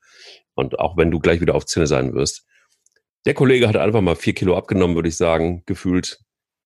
Und 0.56 0.80
auch 0.80 0.98
wenn 0.98 1.12
du 1.12 1.20
gleich 1.20 1.42
wieder 1.42 1.54
auf 1.54 1.68
Zinne 1.68 1.86
sein 1.86 2.16
wirst. 2.16 2.48
Der 3.26 3.36
Kollege 3.36 3.68
hat 3.68 3.78
einfach 3.78 4.02
mal 4.02 4.16
vier 4.16 4.34
Kilo 4.34 4.58
abgenommen, 4.58 4.96
würde 4.96 5.10
ich 5.10 5.16
sagen, 5.16 5.62
gefühlt. 5.68 6.22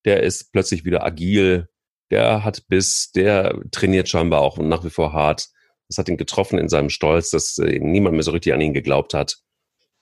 Der 0.06 0.22
ist 0.22 0.52
plötzlich 0.52 0.86
wieder 0.86 1.04
agil. 1.04 1.68
Der 2.10 2.44
hat 2.44 2.66
Biss. 2.66 3.12
Der 3.12 3.60
trainiert 3.70 4.08
scheinbar 4.08 4.40
auch 4.40 4.56
nach 4.56 4.84
wie 4.84 4.90
vor 4.90 5.12
hart. 5.12 5.48
Das 5.88 5.98
hat 5.98 6.08
ihn 6.08 6.16
getroffen 6.16 6.58
in 6.58 6.70
seinem 6.70 6.88
Stolz, 6.88 7.28
dass 7.28 7.58
äh, 7.58 7.78
niemand 7.78 8.14
mehr 8.14 8.22
so 8.22 8.30
richtig 8.30 8.54
an 8.54 8.60
ihn 8.62 8.72
geglaubt 8.72 9.12
hat. 9.12 9.36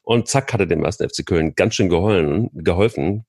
Und 0.02 0.28
zack, 0.28 0.52
hat 0.52 0.60
er 0.60 0.66
dem 0.66 0.84
ersten 0.84 1.08
FC 1.08 1.26
Köln 1.26 1.56
ganz 1.56 1.74
schön 1.74 1.88
geholfen, 1.88 2.50
geholfen 2.52 3.26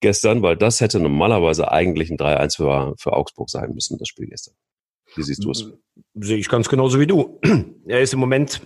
gestern, 0.00 0.42
weil 0.42 0.56
das 0.56 0.80
hätte 0.80 1.00
normalerweise 1.00 1.70
eigentlich 1.70 2.10
ein 2.10 2.18
3-1 2.18 2.56
für, 2.56 2.94
für 2.98 3.12
Augsburg 3.12 3.50
sein 3.50 3.72
müssen, 3.74 3.98
das 3.98 4.08
Spiel 4.08 4.26
gestern. 4.26 4.54
Wie 5.16 5.22
siehst 5.22 5.44
du 5.44 5.50
es? 5.50 5.70
Sehe 6.14 6.38
ich 6.38 6.48
ganz 6.48 6.68
genauso 6.68 7.00
wie 7.00 7.06
du. 7.06 7.40
Er 7.86 8.00
ist 8.00 8.14
im 8.14 8.20
Moment 8.20 8.62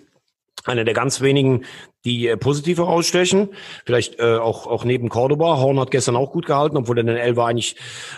einer 0.64 0.84
der 0.84 0.94
ganz 0.94 1.20
wenigen, 1.20 1.64
die 2.04 2.28
äh, 2.28 2.36
positiv 2.36 2.78
herausstechen. 2.78 3.50
Vielleicht 3.84 4.18
äh, 4.18 4.36
auch, 4.36 4.66
auch 4.66 4.84
neben 4.84 5.08
Cordoba. 5.08 5.58
Horn 5.58 5.80
hat 5.80 5.90
gestern 5.90 6.16
auch 6.16 6.32
gut 6.32 6.46
gehalten, 6.46 6.76
obwohl 6.76 6.98
er 6.98 7.04
den 7.04 7.16
Elfer 7.16 7.46
eigentlich 7.46 7.76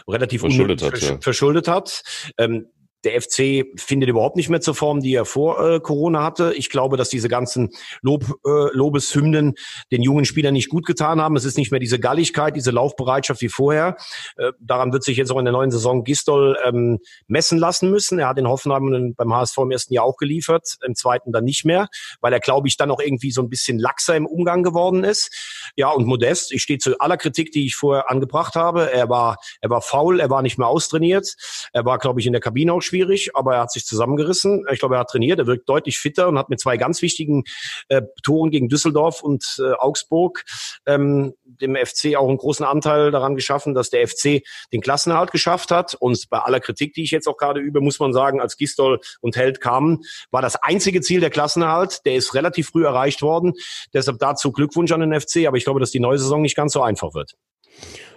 relativ 0.09 0.43
verschuldet 0.43 0.83
hat. 0.83 0.91
Versch 0.91 1.11
ja. 1.11 1.19
verschuldet 1.21 1.69
hat. 1.69 2.03
Ähm, 2.39 2.67
der 3.05 3.21
FC 3.21 3.65
findet 3.77 4.09
überhaupt 4.09 4.37
nicht 4.37 4.49
mehr 4.49 4.61
zur 4.61 4.75
Form, 4.75 5.01
die 5.01 5.15
er 5.15 5.25
vor 5.25 5.65
äh, 5.65 5.81
Corona 5.81 6.23
hatte. 6.23 6.53
Ich 6.55 6.71
glaube, 6.71 6.97
dass 6.97 7.09
diese 7.09 7.29
ganzen 7.29 7.71
Lob, 8.03 8.25
äh, 8.47 8.77
Lobeshymnen 8.77 9.55
den 9.91 10.03
jungen 10.03 10.25
Spielern 10.25 10.55
nicht 10.55 10.69
gut 10.69 10.87
getan 10.87 11.21
haben. 11.21 11.37
Es 11.37 11.45
ist 11.45 11.57
nicht 11.57 11.71
mehr 11.71 11.81
diese 11.81 11.99
Galligkeit, 11.99 12.57
diese 12.57 12.71
Laufbereitschaft 12.71 13.41
wie 13.41 13.49
vorher. 13.49 13.97
Äh, 14.37 14.53
daran 14.61 14.93
wird 14.93 15.05
sich 15.05 15.17
jetzt 15.17 15.31
auch 15.31 15.39
in 15.39 15.45
der 15.45 15.53
neuen 15.53 15.71
Saison 15.71 16.05
Gistol 16.05 16.59
ähm, 16.65 16.99
messen 17.27 17.59
lassen 17.59 17.91
müssen. 17.91 18.19
Er 18.19 18.29
hat 18.29 18.39
in 18.39 18.49
Hoffenheim 18.49 19.15
beim 19.17 19.35
HSV 19.35 19.59
im 19.59 19.71
ersten 19.71 19.95
Jahr 19.95 20.05
auch 20.05 20.17
geliefert, 20.17 20.77
im 20.85 20.95
zweiten 20.95 21.33
dann 21.33 21.45
nicht 21.45 21.65
mehr, 21.65 21.89
weil 22.21 22.33
er, 22.33 22.41
glaube 22.41 22.69
ich, 22.69 22.77
dann 22.77 22.91
auch 22.91 23.01
irgendwie 23.01 23.31
so 23.31 23.41
ein 23.41 23.49
bisschen 23.49 23.79
laxer 23.79 24.17
im 24.17 24.27
Umgang 24.27 24.63
geworden 24.63 25.05
ist. 25.05 25.73
Ja, 25.77 25.89
und 25.91 26.07
Modest, 26.07 26.53
ich 26.53 26.63
stehe 26.63 26.79
zu 26.79 26.99
aller 26.99 27.17
Kritik, 27.17 27.53
die 27.53 27.67
ich 27.67 27.77
vorher 27.77 28.11
angebracht 28.11 28.55
habe. 28.55 28.93
Er 28.93 29.09
war, 29.09 29.37
er 29.61 29.71
war 29.71 29.81
faul, 29.81 30.21
er 30.21 30.31
war 30.31 30.43
nicht 30.43 30.59
mehr 30.59 30.69
austrainiert. 30.69 31.35
Er 31.73 31.85
war, 31.85 31.99
glaube 31.99 32.21
ich, 32.21 32.27
in 32.27 32.33
der 32.33 32.41
Kabine 32.41 32.73
auch 32.73 32.83
schwierig, 32.91 33.31
aber 33.35 33.55
er 33.55 33.63
hat 33.63 33.73
sich 33.73 33.87
zusammengerissen. 33.87 34.67
Ich 34.71 34.81
glaube, 34.81 34.97
er 34.97 35.01
hat 35.01 35.11
trainiert, 35.11 35.39
er 35.39 35.47
wirkt 35.47 35.69
deutlich 35.69 35.99
fitter 35.99 36.29
und 36.29 36.39
hat 36.39 36.51
mit 36.51 36.61
zwei 36.61 36.77
ganz 36.77 37.03
wichtigen 37.03 37.45
äh, 37.89 38.03
Toren 38.23 38.51
gegen 38.51 38.69
Düsseldorf 38.69 39.23
und 39.23 39.57
äh, 39.59 39.73
Augsburg 39.73 40.45
ähm, 40.87 41.35
dem 41.45 41.77
FC 41.77 42.17
auch 42.17 42.29
einen 42.29 42.37
großen 42.37 42.65
Anteil 42.65 43.11
daran 43.11 43.35
geschaffen, 43.35 43.75
dass 43.75 43.91
der 43.91 44.07
FC 44.07 44.43
den 44.73 44.81
Klassenerhalt 44.81 45.33
geschafft 45.33 45.71
hat. 45.71 45.95
Und 45.95 46.29
bei 46.31 46.39
aller 46.39 46.61
Kritik, 46.61 46.95
die 46.95 47.03
ich 47.03 47.11
jetzt 47.11 47.27
auch 47.27 47.37
gerade 47.37 47.61
übe, 47.61 47.81
muss 47.81 47.99
man 47.99 48.13
sagen, 48.13 48.41
als 48.41 48.57
Gistol 48.57 49.01
und 49.21 49.37
Held 49.37 49.61
kamen, 49.61 50.01
war 50.31 50.43
das 50.43 50.57
einzige 50.57 51.01
Ziel 51.01 51.21
der 51.21 51.31
Klassenerhalt. 51.31 52.05
Der 52.05 52.15
ist 52.15 52.35
relativ 52.35 52.69
früh 52.69 52.85
erreicht 52.85 53.23
worden. 53.23 53.55
Deshalb 53.93 54.19
dazu 54.19 54.53
Glückwunsch 54.53 54.93
an 54.93 55.01
den 55.01 55.19
FC. 55.19 55.47
Aber 55.47 55.57
ich 55.57 55.65
glaube, 55.65 55.81
dass 55.81 55.91
die 55.91 56.01
neue 56.01 56.19
Saison 56.19 56.43
nicht 56.43 56.57
ganz 56.57 56.73
so 56.73 56.83
einfach 56.83 57.15
wird. 57.15 57.33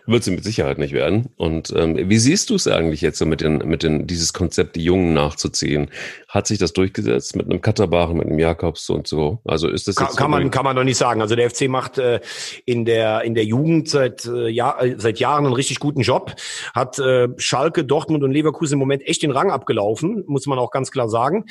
Wird 0.06 0.26
sie 0.26 0.32
mit 0.32 0.44
Sicherheit 0.44 0.80
nicht 0.80 0.94
werden. 0.94 1.30
Und 1.38 1.74
ähm, 1.78 1.98
wie 2.10 2.18
siehst 2.18 2.50
du 2.50 2.56
es 2.56 2.68
eigentlich 2.68 3.00
jetzt 3.00 3.20
so 3.20 3.26
mit 3.26 3.40
den, 3.40 3.60
mit 3.60 3.84
den, 3.84 4.06
dieses 4.06 4.34
Konzept, 4.34 4.76
die 4.76 4.84
Jungen 4.84 5.14
nachzuziehen? 5.14 5.90
Hat 6.28 6.46
sich 6.46 6.58
das 6.58 6.74
durchgesetzt 6.74 7.38
mit 7.38 7.46
einem 7.46 7.62
Katterbach, 7.62 8.12
mit 8.12 8.28
einem 8.28 8.38
Jakobs 8.38 8.90
und 8.90 9.08
so? 9.08 9.40
Also 9.46 9.70
ist 9.70 9.88
das 9.88 9.96
kann, 9.96 10.08
jetzt 10.08 10.18
kann 10.18 10.30
man 10.30 10.52
kann 10.52 10.66
man 10.66 10.76
doch 10.76 10.84
nicht 10.84 10.98
sagen. 10.98 11.22
Also 11.22 11.38
der 11.38 11.50
FC 11.50 11.70
macht 11.70 12.00
äh, 12.00 12.20
in 12.66 12.84
der 12.84 13.22
in 13.22 13.34
der 13.34 13.46
Jugend 13.46 13.88
seit 13.88 14.26
äh, 14.26 14.50
ja, 14.50 14.78
seit 14.98 15.20
Jahren 15.20 15.46
einen 15.46 15.54
richtig 15.54 15.80
guten 15.80 16.02
Job. 16.02 16.36
Hat 16.76 17.00
äh, 17.00 17.30
Schalke, 17.38 17.86
Dortmund 17.86 18.26
und 18.26 18.32
Leverkusen 18.32 18.74
im 18.74 18.80
Moment 18.80 19.08
echt 19.08 19.24
den 19.24 19.32
Rang 19.32 19.52
abgelaufen, 19.52 20.26
muss 20.28 20.48
man 20.48 20.60
auch 20.60 20.72
ganz 20.72 20.92
klar 20.92 21.08
sagen. 21.08 21.46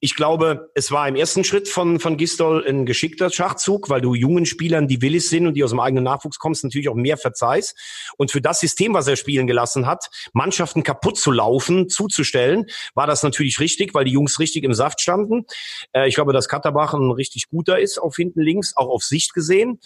Ich 0.00 0.14
glaube, 0.14 0.70
es 0.74 0.90
war 0.90 1.08
im 1.08 1.16
ersten 1.16 1.44
Schritt 1.44 1.68
von, 1.68 2.00
von 2.00 2.16
Gistol 2.16 2.64
ein 2.66 2.86
geschickter 2.86 3.30
Schachzug, 3.30 3.88
weil 3.88 4.00
du 4.00 4.14
jungen 4.14 4.46
Spielern, 4.46 4.88
die 4.88 5.02
willig 5.02 5.28
sind 5.28 5.46
und 5.46 5.54
die 5.54 5.64
aus 5.64 5.70
dem 5.70 5.80
eigenen 5.80 6.04
Nachwuchs 6.04 6.38
kommst, 6.38 6.64
natürlich 6.64 6.88
auch 6.88 6.94
mehr 6.94 7.16
verzeihst. 7.16 7.76
Und 8.16 8.30
für 8.30 8.40
das 8.40 8.60
System, 8.60 8.94
was 8.94 9.06
er 9.06 9.16
spielen 9.16 9.46
gelassen 9.46 9.86
hat, 9.86 10.10
Mannschaften 10.32 10.82
kaputt 10.82 11.18
zu 11.18 11.30
laufen, 11.30 11.88
zuzustellen, 11.88 12.66
war 12.94 13.06
das 13.06 13.22
natürlich 13.22 13.60
richtig, 13.60 13.94
weil 13.94 14.04
die 14.04 14.12
Jungs 14.12 14.38
richtig 14.38 14.64
im 14.64 14.74
Saft 14.74 15.00
standen. 15.00 15.46
Äh, 15.92 16.08
ich 16.08 16.14
glaube, 16.14 16.32
dass 16.32 16.48
Katterbach 16.48 16.94
ein 16.94 17.10
richtig 17.10 17.48
guter 17.48 17.78
ist 17.78 17.98
auf 17.98 18.16
hinten 18.16 18.40
links, 18.40 18.76
auch 18.76 18.88
auf 18.88 19.02
Sicht 19.02 19.34
gesehen. 19.34 19.80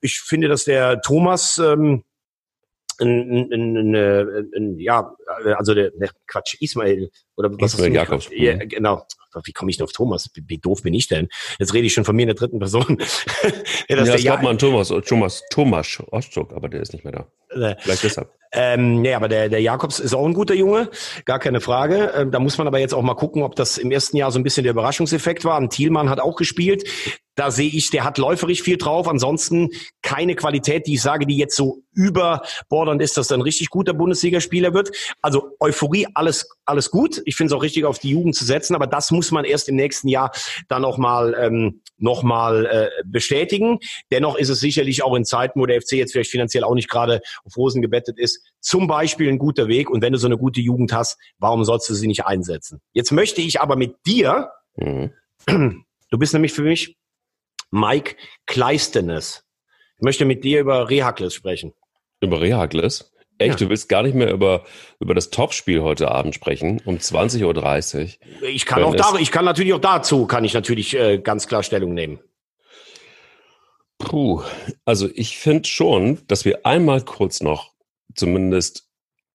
Ich 0.00 0.20
finde, 0.20 0.48
dass 0.48 0.64
der 0.64 1.00
Thomas 1.00 1.58
ähm, 1.58 2.04
ein, 3.00 3.52
ein, 3.52 3.94
ein, 3.94 4.78
ja, 4.78 5.14
also 5.56 5.74
der, 5.74 5.90
der 5.90 6.10
Quatsch, 6.26 6.56
Ismail 6.60 7.10
oder 7.36 7.50
was 7.60 7.74
Ismail 7.74 7.94
Jakobs. 7.94 8.28
Ja, 8.32 8.56
genau. 8.56 9.06
Wie 9.44 9.52
komme 9.52 9.70
ich 9.70 9.76
denn 9.76 9.84
auf 9.84 9.92
Thomas? 9.92 10.30
Wie, 10.34 10.58
doof 10.58 10.82
bin 10.82 10.94
ich 10.94 11.08
denn? 11.08 11.28
Jetzt 11.58 11.74
rede 11.74 11.86
ich 11.86 11.92
schon 11.92 12.04
von 12.04 12.16
mir 12.16 12.22
in 12.22 12.28
der 12.28 12.36
dritten 12.36 12.58
Person. 12.58 12.98
ja, 13.88 13.96
das 13.96 14.08
ja, 14.08 14.14
es 14.14 14.24
gab 14.24 14.42
mal 14.42 14.50
einen 14.50 14.58
Thomas, 14.58 14.92
Thomas, 15.06 15.42
Thomas 15.50 16.02
Ostschuk, 16.10 16.52
aber 16.52 16.68
der 16.68 16.80
ist 16.80 16.92
nicht 16.92 17.04
mehr 17.04 17.12
da. 17.12 17.26
Äh, 17.50 17.76
Vielleicht 17.80 18.04
deshalb. 18.04 18.30
Ähm, 18.52 19.04
ja, 19.04 19.16
aber 19.16 19.28
der, 19.28 19.48
der 19.48 19.60
Jakobs 19.60 19.98
ist 19.98 20.14
auch 20.14 20.24
ein 20.24 20.32
guter 20.32 20.54
Junge, 20.54 20.88
gar 21.24 21.38
keine 21.38 21.60
Frage. 21.60 22.12
Ähm, 22.16 22.30
da 22.30 22.38
muss 22.38 22.56
man 22.58 22.66
aber 22.66 22.78
jetzt 22.78 22.94
auch 22.94 23.02
mal 23.02 23.14
gucken, 23.14 23.42
ob 23.42 23.56
das 23.56 23.76
im 23.76 23.90
ersten 23.90 24.16
Jahr 24.16 24.30
so 24.30 24.38
ein 24.38 24.44
bisschen 24.44 24.62
der 24.62 24.72
Überraschungseffekt 24.72 25.44
war. 25.44 25.58
Ein 25.58 25.68
Thielmann 25.68 26.08
hat 26.08 26.20
auch 26.20 26.36
gespielt. 26.36 26.84
Da 27.34 27.50
sehe 27.50 27.68
ich, 27.68 27.90
der 27.90 28.04
hat 28.04 28.16
läuferig 28.16 28.62
viel 28.62 28.78
drauf. 28.78 29.08
Ansonsten 29.08 29.68
keine 30.00 30.34
Qualität, 30.36 30.86
die 30.86 30.94
ich 30.94 31.02
sage, 31.02 31.26
die 31.26 31.36
jetzt 31.36 31.54
so 31.54 31.82
überbordernd 31.92 33.02
ist, 33.02 33.18
dass 33.18 33.30
er 33.30 33.36
ein 33.36 33.42
richtig 33.42 33.68
guter 33.68 33.92
Bundesligaspieler 33.92 34.72
wird. 34.72 34.90
Also 35.20 35.50
Euphorie, 35.60 36.06
alles, 36.14 36.48
alles 36.64 36.90
gut. 36.90 37.20
Ich 37.26 37.36
finde 37.36 37.52
es 37.52 37.58
auch 37.58 37.62
richtig, 37.62 37.84
auf 37.84 37.98
die 37.98 38.10
Jugend 38.10 38.36
zu 38.36 38.46
setzen, 38.46 38.74
aber 38.74 38.86
das 38.86 39.10
muss 39.10 39.25
man 39.30 39.44
erst 39.44 39.68
im 39.68 39.76
nächsten 39.76 40.08
Jahr 40.08 40.32
dann 40.68 40.82
noch 40.82 40.98
mal, 40.98 41.34
ähm, 41.38 41.82
noch 41.98 42.22
mal 42.22 42.66
äh, 42.66 42.90
bestätigen. 43.04 43.78
Dennoch 44.10 44.36
ist 44.36 44.48
es 44.48 44.60
sicherlich 44.60 45.02
auch 45.02 45.14
in 45.14 45.24
Zeiten, 45.24 45.60
wo 45.60 45.66
der 45.66 45.80
FC 45.80 45.92
jetzt 45.92 46.12
vielleicht 46.12 46.30
finanziell 46.30 46.64
auch 46.64 46.74
nicht 46.74 46.88
gerade 46.88 47.20
auf 47.44 47.56
Rosen 47.56 47.82
gebettet 47.82 48.18
ist, 48.18 48.40
zum 48.60 48.86
Beispiel 48.86 49.28
ein 49.28 49.38
guter 49.38 49.68
Weg. 49.68 49.90
Und 49.90 50.02
wenn 50.02 50.12
du 50.12 50.18
so 50.18 50.26
eine 50.26 50.38
gute 50.38 50.60
Jugend 50.60 50.92
hast, 50.92 51.18
warum 51.38 51.64
sollst 51.64 51.88
du 51.88 51.94
sie 51.94 52.06
nicht 52.06 52.26
einsetzen? 52.26 52.80
Jetzt 52.92 53.12
möchte 53.12 53.40
ich 53.40 53.60
aber 53.60 53.76
mit 53.76 53.96
dir, 54.06 54.50
mhm. 54.76 55.12
du 55.46 56.18
bist 56.18 56.32
nämlich 56.32 56.52
für 56.52 56.62
mich 56.62 56.96
Mike 57.70 58.16
Kleistenes. 58.46 59.44
Ich 59.96 60.02
möchte 60.02 60.24
mit 60.24 60.44
dir 60.44 60.60
über 60.60 60.90
Rehakles 60.90 61.34
sprechen. 61.34 61.72
Über 62.20 62.40
Rehakles? 62.40 63.12
Echt, 63.38 63.60
ja. 63.60 63.66
du 63.66 63.70
willst 63.70 63.88
gar 63.88 64.02
nicht 64.02 64.14
mehr 64.14 64.32
über, 64.32 64.64
über 64.98 65.14
das 65.14 65.30
Topspiel 65.30 65.82
heute 65.82 66.10
Abend 66.10 66.34
sprechen, 66.34 66.80
um 66.84 66.96
20.30 66.96 68.04
Uhr. 68.42 68.48
Ich 68.48 68.64
kann 68.64 68.82
auch 68.82 68.94
da, 68.94 69.14
ich 69.18 69.30
kann 69.30 69.44
natürlich 69.44 69.74
auch 69.74 69.80
dazu, 69.80 70.26
kann 70.26 70.44
ich 70.44 70.54
natürlich 70.54 70.96
äh, 70.96 71.18
ganz 71.18 71.46
klar 71.46 71.62
Stellung 71.62 71.92
nehmen. 71.92 72.18
Puh, 73.98 74.42
also 74.84 75.08
ich 75.14 75.38
finde 75.38 75.68
schon, 75.68 76.20
dass 76.28 76.44
wir 76.44 76.66
einmal 76.66 77.02
kurz 77.02 77.40
noch 77.42 77.72
zumindest 78.14 78.88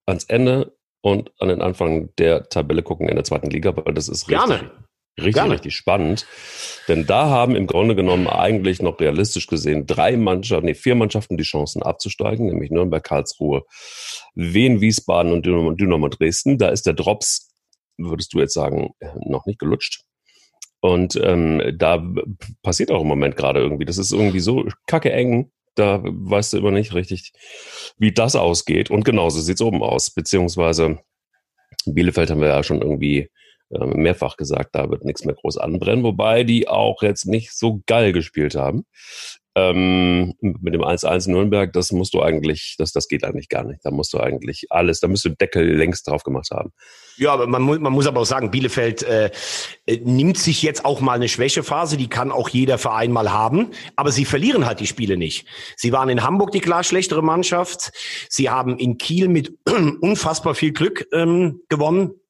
ans 0.06 0.24
Ende 0.24 0.76
und 1.00 1.32
an 1.40 1.48
den 1.48 1.62
Anfang 1.62 2.14
der 2.16 2.48
Tabelle 2.48 2.82
gucken 2.82 3.08
in 3.08 3.16
der 3.16 3.24
zweiten 3.24 3.50
Liga, 3.50 3.76
weil 3.76 3.94
das 3.94 4.08
ist 4.08 4.26
Gerne. 4.26 4.54
richtig, 4.54 4.68
Gerne. 4.68 4.82
Richtig 5.20 5.74
spannend. 5.74 6.26
Denn 6.88 7.06
da 7.06 7.28
haben 7.28 7.54
im 7.54 7.66
Grunde 7.66 7.94
genommen 7.94 8.26
eigentlich 8.26 8.80
noch 8.80 8.98
realistisch 8.98 9.46
gesehen 9.46 9.86
drei 9.86 10.16
Mannschaften, 10.16 10.66
nee, 10.66 10.74
vier 10.74 10.94
Mannschaften 10.94 11.36
die 11.36 11.44
Chancen 11.44 11.82
abzusteigen, 11.82 12.46
nämlich 12.46 12.70
Nürnberg, 12.70 13.04
Karlsruhe, 13.04 13.64
Wien, 14.34 14.80
Wiesbaden 14.80 15.32
und 15.32 15.44
Dynamo, 15.44 15.72
Dynamo 15.72 16.08
Dresden. 16.08 16.58
Da 16.58 16.68
ist 16.68 16.86
der 16.86 16.94
Drops, 16.94 17.50
würdest 17.98 18.32
du 18.34 18.40
jetzt 18.40 18.54
sagen, 18.54 18.90
noch 19.26 19.46
nicht 19.46 19.58
gelutscht. 19.58 20.04
Und 20.80 21.14
ähm, 21.22 21.62
da 21.76 22.04
passiert 22.62 22.90
auch 22.90 23.02
im 23.02 23.06
Moment 23.06 23.36
gerade 23.36 23.60
irgendwie. 23.60 23.84
Das 23.84 23.98
ist 23.98 24.12
irgendwie 24.12 24.40
so 24.40 24.66
kacke 24.86 25.12
eng. 25.12 25.52
Da 25.76 26.02
weißt 26.02 26.52
du 26.52 26.58
immer 26.58 26.72
nicht 26.72 26.92
richtig, 26.92 27.32
wie 27.98 28.12
das 28.12 28.34
ausgeht. 28.34 28.90
Und 28.90 29.04
genauso 29.04 29.40
sieht's 29.40 29.62
oben 29.62 29.82
aus. 29.82 30.10
Beziehungsweise 30.10 30.98
Bielefeld 31.86 32.30
haben 32.30 32.40
wir 32.40 32.48
ja 32.48 32.62
schon 32.64 32.82
irgendwie 32.82 33.30
mehrfach 33.72 34.36
gesagt, 34.36 34.74
da 34.74 34.90
wird 34.90 35.04
nichts 35.04 35.24
mehr 35.24 35.34
groß 35.34 35.58
anbrennen, 35.58 36.04
wobei 36.04 36.44
die 36.44 36.68
auch 36.68 37.02
jetzt 37.02 37.26
nicht 37.26 37.56
so 37.56 37.80
geil 37.86 38.12
gespielt 38.12 38.54
haben. 38.54 38.84
Ähm, 39.54 40.32
mit 40.40 40.72
dem 40.72 40.80
1-1 40.80 41.30
Nürnberg, 41.30 41.74
das 41.74 41.92
musst 41.92 42.14
du 42.14 42.22
eigentlich, 42.22 42.74
das, 42.78 42.92
das 42.92 43.06
geht 43.06 43.22
eigentlich 43.22 43.50
gar 43.50 43.64
nicht. 43.64 43.80
Da 43.84 43.90
musst 43.90 44.14
du 44.14 44.18
eigentlich 44.18 44.68
alles, 44.70 45.00
da 45.00 45.08
müsst 45.08 45.26
du 45.26 45.28
Deckel 45.28 45.76
längst 45.76 46.08
drauf 46.08 46.22
gemacht 46.22 46.48
haben. 46.50 46.70
Ja, 47.18 47.34
aber 47.34 47.46
man 47.46 47.60
muss, 47.60 47.78
man 47.78 47.92
muss 47.92 48.06
aber 48.06 48.22
auch 48.22 48.26
sagen, 48.26 48.50
Bielefeld 48.50 49.02
äh, 49.02 49.30
äh, 49.84 49.98
nimmt 50.02 50.38
sich 50.38 50.62
jetzt 50.62 50.86
auch 50.86 51.02
mal 51.02 51.12
eine 51.12 51.28
Schwächephase, 51.28 51.98
die 51.98 52.08
kann 52.08 52.32
auch 52.32 52.48
jeder 52.48 52.78
Verein 52.78 53.12
mal 53.12 53.30
haben, 53.30 53.72
aber 53.94 54.10
sie 54.10 54.24
verlieren 54.24 54.64
halt 54.64 54.80
die 54.80 54.86
Spiele 54.86 55.18
nicht. 55.18 55.46
Sie 55.76 55.92
waren 55.92 56.08
in 56.08 56.22
Hamburg 56.22 56.52
die 56.52 56.60
klar 56.60 56.82
schlechtere 56.82 57.22
Mannschaft, 57.22 57.92
sie 58.30 58.48
haben 58.48 58.78
in 58.78 58.96
Kiel 58.96 59.28
mit 59.28 59.52
unfassbar 60.00 60.54
viel 60.54 60.72
Glück 60.72 61.06
ähm, 61.12 61.60
gewonnen 61.68 62.21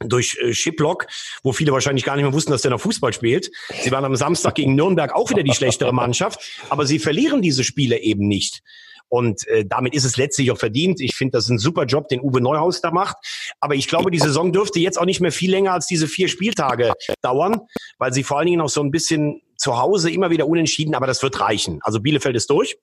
durch 0.00 0.38
äh, 0.40 0.52
Schiplock, 0.52 1.06
wo 1.42 1.52
viele 1.52 1.72
wahrscheinlich 1.72 2.04
gar 2.04 2.16
nicht 2.16 2.24
mehr 2.24 2.32
wussten, 2.32 2.52
dass 2.52 2.62
der 2.62 2.70
noch 2.70 2.80
Fußball 2.80 3.12
spielt. 3.12 3.50
Sie 3.82 3.90
waren 3.90 4.04
am 4.04 4.16
Samstag 4.16 4.54
gegen 4.54 4.74
Nürnberg 4.74 5.14
auch 5.14 5.30
wieder 5.30 5.42
die 5.42 5.54
schlechtere 5.54 5.92
Mannschaft, 5.92 6.40
aber 6.68 6.86
sie 6.86 6.98
verlieren 6.98 7.42
diese 7.42 7.64
Spiele 7.64 8.00
eben 8.00 8.28
nicht. 8.28 8.62
Und 9.08 9.46
äh, 9.46 9.64
damit 9.64 9.94
ist 9.94 10.04
es 10.04 10.16
letztlich 10.16 10.50
auch 10.50 10.58
verdient. 10.58 11.00
Ich 11.00 11.14
finde, 11.14 11.32
das 11.32 11.44
ist 11.44 11.50
ein 11.50 11.58
super 11.58 11.84
Job, 11.84 12.08
den 12.08 12.20
Uwe 12.20 12.40
Neuhaus 12.40 12.80
da 12.80 12.90
macht. 12.90 13.16
Aber 13.60 13.74
ich 13.74 13.86
glaube, 13.86 14.10
die 14.10 14.18
Saison 14.18 14.52
dürfte 14.52 14.80
jetzt 14.80 14.98
auch 14.98 15.04
nicht 15.04 15.20
mehr 15.20 15.32
viel 15.32 15.50
länger 15.50 15.72
als 15.72 15.86
diese 15.86 16.08
vier 16.08 16.28
Spieltage 16.28 16.92
dauern, 17.22 17.60
weil 17.98 18.12
sie 18.12 18.24
vor 18.24 18.38
allen 18.38 18.48
Dingen 18.48 18.60
auch 18.60 18.68
so 18.68 18.82
ein 18.82 18.90
bisschen 18.90 19.42
zu 19.56 19.78
Hause 19.78 20.10
immer 20.10 20.30
wieder 20.30 20.48
unentschieden, 20.48 20.94
aber 20.94 21.06
das 21.06 21.22
wird 21.22 21.40
reichen. 21.40 21.78
Also 21.82 22.00
Bielefeld 22.00 22.36
ist 22.36 22.50
durch. 22.50 22.76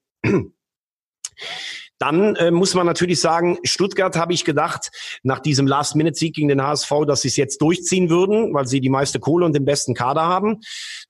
Dann 2.04 2.36
äh, 2.36 2.52
muss 2.52 2.74
man 2.74 2.86
natürlich 2.86 3.22
sagen, 3.22 3.60
Stuttgart 3.64 4.18
habe 4.18 4.34
ich 4.34 4.44
gedacht, 4.44 4.92
nach 5.24 5.40
diesem 5.40 5.68
Last-Minute-Sieg 5.68 6.36
gegen 6.36 6.50
den 6.50 6.62
HSV, 6.62 6.92
dass 7.08 7.22
sie 7.22 7.30
es 7.30 7.38
jetzt 7.38 7.62
durchziehen 7.62 8.10
würden, 8.10 8.54
weil 8.54 8.68
sie 8.68 8.82
die 8.82 8.90
meiste 8.90 9.22
Kohle 9.22 9.46
und 9.46 9.56
den 9.56 9.64
besten 9.64 9.94
Kader 9.94 10.24
haben. 10.24 10.60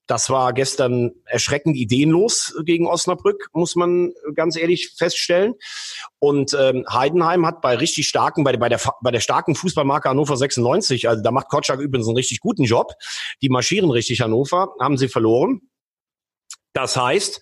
Das 0.06 0.30
war 0.30 0.54
gestern 0.54 1.10
erschreckend 1.26 1.78
ideenlos 1.78 2.54
gegen 2.64 2.86
Osnabrück, 2.86 3.50
muss 3.54 3.76
man 3.76 4.14
ganz 4.36 4.56
ehrlich 4.56 4.94
feststellen. 4.96 5.56
Und 6.20 6.56
ähm, 6.60 6.86
Heidenheim 6.88 7.48
hat 7.48 7.62
bei 7.62 7.76
richtig 7.76 8.08
starken, 8.08 8.44
bei, 8.44 8.56
bei, 8.56 8.70
der, 8.70 8.80
bei 9.02 9.10
der 9.10 9.20
starken 9.20 9.56
Fußballmarke 9.56 10.10
Hannover 10.10 10.38
96, 10.38 11.10
also 11.10 11.24
da 11.24 11.32
macht 11.32 11.50
Kotschak 11.50 11.80
übrigens 11.80 12.08
einen 12.08 12.18
richtig 12.18 12.40
guten 12.40 12.66
Job, 12.66 12.94
die 13.42 13.50
marschieren 13.50 13.90
richtig 13.90 14.22
Hannover, 14.22 14.76
haben 14.80 15.00
sie 15.00 15.08
verloren. 15.08 15.62
Das 16.74 16.96
heißt, 16.96 17.42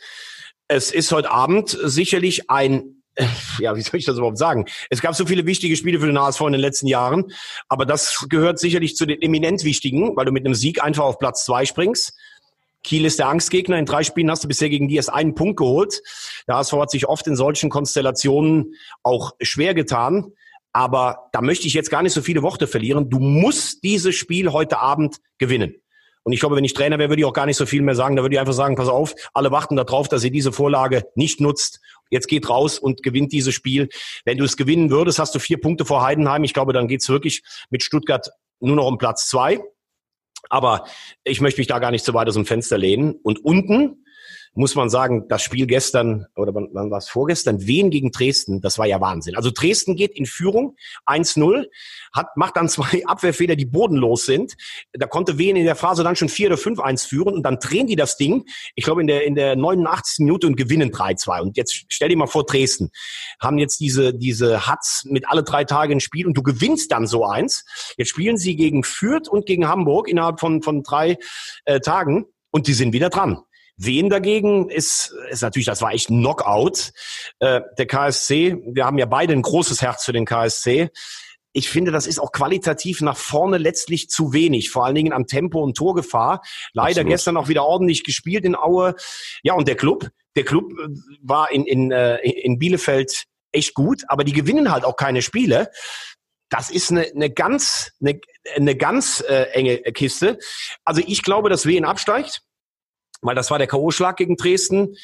es 0.69 0.89
ist 0.91 1.11
heute 1.11 1.31
Abend 1.31 1.77
sicherlich 1.83 2.49
ein 2.49 3.00
ja, 3.59 3.75
wie 3.75 3.81
soll 3.81 3.99
ich 3.99 4.05
das 4.05 4.17
überhaupt 4.17 4.37
sagen? 4.37 4.65
Es 4.89 5.01
gab 5.01 5.15
so 5.15 5.25
viele 5.25 5.45
wichtige 5.45 5.75
Spiele 5.75 5.99
für 5.99 6.07
den 6.07 6.19
HSV 6.19 6.41
in 6.41 6.53
den 6.53 6.61
letzten 6.61 6.87
Jahren, 6.87 7.33
aber 7.67 7.85
das 7.85 8.25
gehört 8.29 8.59
sicherlich 8.59 8.95
zu 8.95 9.05
den 9.05 9.21
eminent 9.21 9.63
wichtigen, 9.63 10.15
weil 10.15 10.25
du 10.25 10.31
mit 10.31 10.45
einem 10.45 10.55
Sieg 10.55 10.83
einfach 10.83 11.03
auf 11.03 11.19
Platz 11.19 11.45
zwei 11.45 11.65
springst. 11.65 12.13
Kiel 12.83 13.05
ist 13.05 13.19
der 13.19 13.27
Angstgegner. 13.27 13.77
In 13.77 13.85
drei 13.85 14.03
Spielen 14.03 14.31
hast 14.31 14.43
du 14.43 14.47
bisher 14.47 14.69
gegen 14.69 14.87
die 14.87 14.95
erst 14.95 15.13
einen 15.13 15.35
Punkt 15.35 15.57
geholt. 15.57 16.01
Der 16.47 16.55
HSV 16.55 16.73
hat 16.73 16.91
sich 16.91 17.07
oft 17.07 17.27
in 17.27 17.35
solchen 17.35 17.69
Konstellationen 17.69 18.73
auch 19.03 19.33
schwer 19.41 19.73
getan. 19.73 20.33
Aber 20.73 21.29
da 21.31 21.41
möchte 21.41 21.67
ich 21.67 21.73
jetzt 21.73 21.91
gar 21.91 22.01
nicht 22.01 22.13
so 22.13 22.21
viele 22.21 22.41
Worte 22.41 22.65
verlieren. 22.65 23.09
Du 23.09 23.19
musst 23.19 23.83
dieses 23.83 24.15
Spiel 24.15 24.51
heute 24.51 24.79
Abend 24.79 25.17
gewinnen. 25.37 25.75
Und 26.23 26.33
ich 26.33 26.39
glaube, 26.39 26.55
wenn 26.55 26.63
ich 26.63 26.73
Trainer 26.73 26.99
wäre, 26.99 27.09
würde 27.09 27.21
ich 27.21 27.25
auch 27.25 27.33
gar 27.33 27.45
nicht 27.45 27.57
so 27.57 27.65
viel 27.65 27.81
mehr 27.81 27.95
sagen. 27.95 28.15
Da 28.15 28.21
würde 28.21 28.35
ich 28.35 28.39
einfach 28.39 28.53
sagen, 28.53 28.75
pass 28.75 28.87
auf, 28.87 29.15
alle 29.33 29.51
warten 29.51 29.75
darauf, 29.75 30.07
dass 30.07 30.23
ihr 30.23 30.31
diese 30.31 30.51
Vorlage 30.51 31.03
nicht 31.15 31.41
nutzt. 31.41 31.81
Jetzt 32.11 32.27
geht 32.27 32.47
raus 32.47 32.77
und 32.77 33.01
gewinnt 33.01 33.31
dieses 33.31 33.55
Spiel. 33.55 33.89
Wenn 34.25 34.37
du 34.37 34.43
es 34.43 34.57
gewinnen 34.57 34.91
würdest, 34.91 35.17
hast 35.17 35.33
du 35.33 35.39
vier 35.39 35.59
Punkte 35.59 35.85
vor 35.85 36.03
Heidenheim. 36.03 36.43
Ich 36.43 36.53
glaube, 36.53 36.73
dann 36.73 36.87
geht's 36.87 37.09
wirklich 37.09 37.41
mit 37.71 37.81
Stuttgart 37.81 38.29
nur 38.59 38.75
noch 38.75 38.85
um 38.85 38.99
Platz 38.99 39.27
zwei. 39.27 39.59
Aber 40.49 40.85
ich 41.23 41.41
möchte 41.41 41.61
mich 41.61 41.67
da 41.67 41.79
gar 41.79 41.91
nicht 41.91 42.05
so 42.05 42.13
weit 42.13 42.27
aus 42.27 42.35
dem 42.35 42.45
Fenster 42.45 42.77
lehnen. 42.77 43.15
Und 43.23 43.43
unten 43.43 44.05
muss 44.53 44.75
man 44.75 44.89
sagen, 44.89 45.27
das 45.29 45.41
Spiel 45.41 45.65
gestern, 45.65 46.25
oder 46.35 46.53
wann, 46.53 46.67
wann 46.73 46.91
war 46.91 46.97
es 46.97 47.07
vorgestern, 47.07 47.65
Wien 47.65 47.89
gegen 47.89 48.11
Dresden, 48.11 48.59
das 48.59 48.77
war 48.77 48.85
ja 48.85 48.99
Wahnsinn. 48.99 49.35
Also 49.35 49.49
Dresden 49.49 49.95
geht 49.95 50.11
in 50.11 50.25
Führung, 50.25 50.75
1-0, 51.05 51.65
hat, 52.13 52.35
macht 52.35 52.57
dann 52.57 52.67
zwei 52.69 53.05
Abwehrfehler, 53.05 53.55
die 53.55 53.65
bodenlos 53.65 54.25
sind. 54.25 54.55
Da 54.91 55.07
konnte 55.07 55.37
Wien 55.37 55.55
in 55.55 55.65
der 55.65 55.75
Phase 55.75 56.03
dann 56.03 56.15
schon 56.15 56.29
4 56.29 56.47
oder 56.47 56.57
5-1 56.57 57.07
führen 57.07 57.33
und 57.33 57.43
dann 57.43 57.59
drehen 57.59 57.87
die 57.87 57.95
das 57.95 58.17
Ding, 58.17 58.43
ich 58.75 58.83
glaube 58.83 59.01
in 59.01 59.07
der, 59.07 59.25
in 59.25 59.35
der 59.35 59.55
89. 59.55 60.25
Minute 60.25 60.47
und 60.47 60.57
gewinnen 60.57 60.91
3-2. 60.91 61.41
Und 61.41 61.57
jetzt 61.57 61.85
stell 61.87 62.09
dir 62.09 62.17
mal 62.17 62.27
vor, 62.27 62.45
Dresden 62.45 62.91
haben 63.39 63.57
jetzt 63.57 63.79
diese, 63.79 64.13
diese 64.13 64.67
Hatz 64.67 65.05
mit 65.05 65.29
alle 65.29 65.43
drei 65.43 65.63
Tagen 65.63 65.99
Spiel 66.01 66.27
und 66.27 66.35
du 66.35 66.43
gewinnst 66.43 66.91
dann 66.91 67.07
so 67.07 67.25
eins. 67.25 67.63
Jetzt 67.97 68.09
spielen 68.09 68.37
sie 68.37 68.55
gegen 68.55 68.83
Fürth 68.83 69.29
und 69.29 69.45
gegen 69.45 69.67
Hamburg 69.67 70.09
innerhalb 70.09 70.39
von, 70.39 70.61
von 70.61 70.83
drei 70.83 71.17
äh, 71.65 71.79
Tagen 71.79 72.25
und 72.49 72.67
die 72.67 72.73
sind 72.73 72.93
wieder 72.93 73.09
dran. 73.09 73.37
Wen 73.83 74.09
dagegen 74.09 74.69
ist, 74.69 75.13
ist 75.31 75.41
natürlich, 75.41 75.65
das 75.65 75.81
war 75.81 75.91
echt 75.91 76.11
ein 76.11 76.19
Knockout. 76.19 76.91
Äh, 77.39 77.61
der 77.77 77.87
KSC, 77.87 78.57
wir 78.65 78.85
haben 78.85 78.99
ja 78.99 79.07
beide 79.07 79.33
ein 79.33 79.41
großes 79.41 79.81
Herz 79.81 80.05
für 80.05 80.13
den 80.13 80.25
KSC. 80.25 80.89
ich 81.53 81.69
finde, 81.69 81.91
das 81.91 82.05
ist 82.05 82.19
auch 82.19 82.31
qualitativ 82.31 83.01
nach 83.01 83.17
vorne 83.17 83.57
letztlich 83.57 84.07
zu 84.07 84.33
wenig, 84.33 84.69
vor 84.69 84.85
allen 84.85 84.95
Dingen 84.95 85.13
am 85.13 85.25
Tempo 85.25 85.61
und 85.61 85.75
Torgefahr. 85.75 86.41
Leider 86.73 86.89
Absolut. 87.01 87.09
gestern 87.09 87.37
auch 87.37 87.47
wieder 87.47 87.65
ordentlich 87.65 88.03
gespielt 88.03 88.45
in 88.45 88.55
Aue. 88.55 88.95
Ja, 89.41 89.55
und 89.55 89.67
der 89.67 89.75
Club, 89.75 90.09
der 90.35 90.43
Club 90.43 90.71
äh, 90.71 90.87
war 91.23 91.51
in, 91.51 91.65
in, 91.65 91.91
äh, 91.91 92.17
in 92.17 92.59
Bielefeld 92.59 93.25
echt 93.51 93.73
gut, 93.73 94.03
aber 94.07 94.23
die 94.23 94.31
gewinnen 94.33 94.71
halt 94.71 94.85
auch 94.85 94.95
keine 94.95 95.23
Spiele. 95.23 95.71
Das 96.49 96.69
ist 96.69 96.91
eine, 96.91 97.07
eine 97.15 97.31
ganz, 97.31 97.91
eine, 97.99 98.19
eine 98.55 98.75
ganz 98.75 99.23
äh, 99.27 99.43
enge 99.53 99.77
Kiste. 99.93 100.37
Also 100.85 101.01
ich 101.05 101.23
glaube, 101.23 101.49
dass 101.49 101.65
Wien 101.65 101.85
absteigt, 101.85 102.43
weil 103.21 103.35
das 103.35 103.51
war 103.51 103.57
der 103.57 103.67
K.O.-Schlag 103.67 104.15
gegen 104.15 104.35
Dresden. 104.35 104.95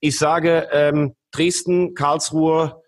Ich 0.00 0.18
sage 0.18 0.68
ähm, 0.72 1.14
Dresden, 1.30 1.94
Karlsruhe, 1.94 2.82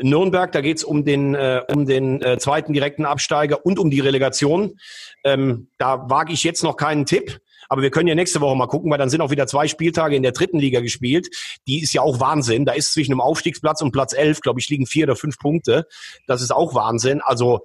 Nürnberg, 0.00 0.50
da 0.52 0.60
geht's 0.60 0.82
um 0.82 1.04
den, 1.04 1.34
äh, 1.34 1.62
um 1.72 1.86
den 1.86 2.20
äh, 2.22 2.38
zweiten 2.38 2.72
direkten 2.72 3.04
Absteiger 3.04 3.64
und 3.64 3.78
um 3.78 3.90
die 3.90 4.00
Relegation. 4.00 4.78
Ähm, 5.22 5.68
da 5.78 6.08
wage 6.10 6.32
ich 6.32 6.42
jetzt 6.42 6.64
noch 6.64 6.76
keinen 6.76 7.06
Tipp. 7.06 7.40
Aber 7.68 7.82
wir 7.82 7.90
können 7.90 8.08
ja 8.08 8.14
nächste 8.14 8.40
Woche 8.40 8.56
mal 8.56 8.66
gucken, 8.66 8.90
weil 8.90 8.98
dann 8.98 9.08
sind 9.08 9.20
auch 9.22 9.30
wieder 9.30 9.46
zwei 9.46 9.68
Spieltage 9.68 10.16
in 10.16 10.22
der 10.22 10.32
dritten 10.32 10.58
Liga 10.58 10.80
gespielt. 10.80 11.28
Die 11.66 11.80
ist 11.80 11.94
ja 11.94 12.02
auch 12.02 12.20
Wahnsinn. 12.20 12.66
Da 12.66 12.72
ist 12.72 12.92
zwischen 12.92 13.12
dem 13.12 13.20
Aufstiegsplatz 13.20 13.80
und 13.80 13.92
Platz 13.92 14.12
elf, 14.12 14.40
glaube 14.40 14.60
ich, 14.60 14.68
liegen 14.68 14.86
vier 14.86 15.04
oder 15.04 15.16
fünf 15.16 15.38
Punkte. 15.38 15.86
Das 16.26 16.42
ist 16.42 16.52
auch 16.52 16.74
Wahnsinn. 16.74 17.22
Also 17.22 17.60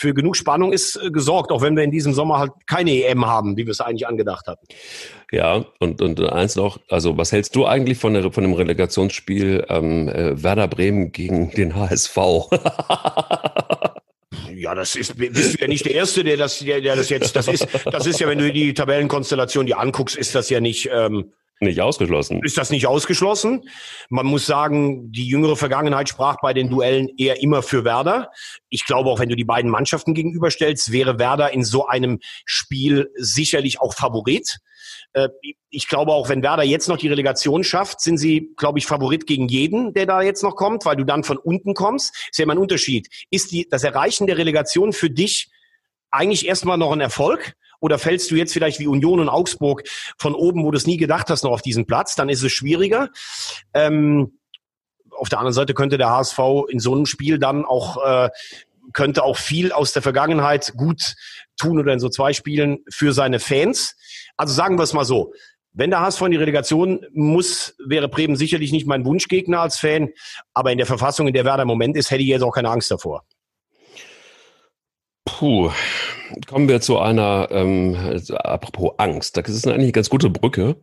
für 0.00 0.14
genug 0.14 0.34
Spannung 0.34 0.72
ist 0.72 0.96
äh, 0.96 1.10
gesorgt, 1.10 1.52
auch 1.52 1.60
wenn 1.60 1.76
wir 1.76 1.84
in 1.84 1.90
diesem 1.90 2.14
Sommer 2.14 2.38
halt 2.38 2.52
keine 2.66 3.04
EM 3.04 3.26
haben, 3.26 3.58
wie 3.58 3.66
wir 3.66 3.72
es 3.72 3.80
eigentlich 3.80 4.06
angedacht 4.06 4.46
hatten. 4.46 4.66
Ja, 5.30 5.66
und, 5.78 6.00
und 6.00 6.20
eins 6.32 6.56
noch, 6.56 6.80
also 6.88 7.18
was 7.18 7.32
hältst 7.32 7.54
du 7.54 7.66
eigentlich 7.66 7.98
von, 7.98 8.14
der, 8.14 8.32
von 8.32 8.42
dem 8.42 8.54
Relegationsspiel 8.54 9.66
ähm, 9.68 10.08
äh, 10.08 10.42
Werder 10.42 10.68
Bremen 10.68 11.12
gegen 11.12 11.50
den 11.50 11.76
HSV? 11.76 12.16
Ja, 14.54 14.74
das 14.74 14.94
ist, 14.94 15.16
bist 15.16 15.54
du 15.54 15.62
ja 15.62 15.68
nicht 15.68 15.86
der 15.86 15.94
Erste, 15.94 16.22
der 16.22 16.36
das, 16.36 16.58
der, 16.58 16.82
der 16.82 16.94
das 16.94 17.08
jetzt, 17.08 17.34
das 17.34 17.48
ist, 17.48 17.66
das 17.86 18.06
ist 18.06 18.20
ja, 18.20 18.28
wenn 18.28 18.38
du 18.38 18.52
die 18.52 18.74
Tabellenkonstellation 18.74 19.64
die 19.64 19.74
anguckst, 19.74 20.16
ist 20.16 20.34
das 20.34 20.50
ja 20.50 20.60
nicht, 20.60 20.90
ähm, 20.92 21.32
nicht 21.60 21.80
ausgeschlossen. 21.80 22.40
Ist 22.42 22.56
das 22.56 22.70
nicht 22.70 22.86
ausgeschlossen? 22.86 23.68
Man 24.08 24.26
muss 24.26 24.46
sagen, 24.46 25.12
die 25.12 25.26
jüngere 25.26 25.56
Vergangenheit 25.56 26.08
sprach 26.08 26.36
bei 26.40 26.54
den 26.54 26.70
Duellen 26.70 27.08
eher 27.18 27.42
immer 27.42 27.62
für 27.62 27.84
Werder. 27.84 28.30
Ich 28.70 28.86
glaube, 28.86 29.10
auch 29.10 29.20
wenn 29.20 29.28
du 29.28 29.36
die 29.36 29.44
beiden 29.44 29.70
Mannschaften 29.70 30.14
gegenüberstellst, 30.14 30.90
wäre 30.90 31.18
Werder 31.18 31.52
in 31.52 31.62
so 31.62 31.86
einem 31.86 32.18
Spiel 32.46 33.10
sicherlich 33.14 33.80
auch 33.80 33.94
Favorit. 33.94 34.58
Äh, 35.12 35.28
ich 35.68 35.86
glaube 35.86 36.12
auch, 36.12 36.28
wenn 36.28 36.42
Werder 36.42 36.62
jetzt 36.62 36.88
noch 36.88 36.96
die 36.96 37.08
Relegation 37.08 37.62
schafft, 37.62 38.00
sind 38.00 38.16
sie, 38.16 38.52
glaube 38.56 38.78
ich, 38.78 38.86
Favorit 38.86 39.26
gegen 39.26 39.48
jeden, 39.48 39.92
der 39.92 40.06
da 40.06 40.22
jetzt 40.22 40.42
noch 40.42 40.56
kommt, 40.56 40.84
weil 40.86 40.96
du 40.96 41.04
dann 41.04 41.24
von 41.24 41.36
unten 41.36 41.74
kommst. 41.74 42.14
Ist 42.30 42.38
ja 42.38 42.44
immer 42.44 42.54
ein 42.54 42.58
Unterschied. 42.58 43.08
Ist 43.30 43.52
die, 43.52 43.68
das 43.68 43.84
Erreichen 43.84 44.26
der 44.26 44.38
Relegation 44.38 44.92
für 44.92 45.10
dich 45.10 45.50
eigentlich 46.10 46.46
erstmal 46.46 46.78
noch 46.78 46.92
ein 46.92 47.00
Erfolg? 47.00 47.54
Oder 47.80 47.98
fällst 47.98 48.30
du 48.30 48.36
jetzt 48.36 48.52
vielleicht 48.52 48.78
wie 48.78 48.86
Union 48.86 49.20
und 49.20 49.28
Augsburg 49.28 49.82
von 50.18 50.34
oben, 50.34 50.64
wo 50.64 50.70
du 50.70 50.76
es 50.76 50.86
nie 50.86 50.98
gedacht 50.98 51.30
hast, 51.30 51.44
noch 51.44 51.50
auf 51.50 51.62
diesen 51.62 51.86
Platz? 51.86 52.14
Dann 52.14 52.28
ist 52.28 52.42
es 52.42 52.52
schwieriger. 52.52 53.08
Ähm, 53.74 54.38
auf 55.10 55.28
der 55.28 55.38
anderen 55.38 55.54
Seite 55.54 55.74
könnte 55.74 55.98
der 55.98 56.10
HSV 56.10 56.38
in 56.68 56.78
so 56.78 56.94
einem 56.94 57.06
Spiel 57.06 57.38
dann 57.38 57.64
auch 57.64 58.04
äh, 58.04 58.30
könnte 58.92 59.22
auch 59.22 59.36
viel 59.36 59.72
aus 59.72 59.92
der 59.92 60.02
Vergangenheit 60.02 60.72
gut 60.76 61.14
tun 61.56 61.78
oder 61.78 61.92
in 61.92 62.00
so 62.00 62.08
zwei 62.08 62.32
Spielen 62.32 62.78
für 62.90 63.12
seine 63.12 63.38
Fans. 63.38 63.96
Also 64.36 64.54
sagen 64.54 64.78
wir 64.78 64.82
es 64.82 64.92
mal 64.92 65.04
so. 65.04 65.32
Wenn 65.72 65.90
der 65.90 66.00
HSV 66.00 66.22
in 66.22 66.30
die 66.32 66.36
Relegation 66.36 67.06
muss, 67.12 67.76
wäre 67.78 68.08
Bremen 68.08 68.34
sicherlich 68.34 68.72
nicht 68.72 68.88
mein 68.88 69.04
Wunschgegner 69.04 69.60
als 69.60 69.78
Fan. 69.78 70.08
Aber 70.52 70.72
in 70.72 70.78
der 70.78 70.86
Verfassung, 70.86 71.28
in 71.28 71.34
der 71.34 71.44
Werder 71.44 71.62
im 71.62 71.68
Moment 71.68 71.96
ist, 71.96 72.10
hätte 72.10 72.22
ich 72.22 72.28
jetzt 72.28 72.42
auch 72.42 72.50
keine 72.50 72.70
Angst 72.70 72.90
davor. 72.90 73.24
Puh, 75.38 75.70
kommen 76.46 76.68
wir 76.68 76.80
zu 76.80 76.98
einer, 76.98 77.48
ähm, 77.50 77.96
apropos 78.34 78.92
Angst, 78.98 79.36
das 79.36 79.48
ist 79.48 79.66
eigentlich 79.66 79.84
eine 79.84 79.92
ganz 79.92 80.10
gute 80.10 80.28
Brücke. 80.28 80.76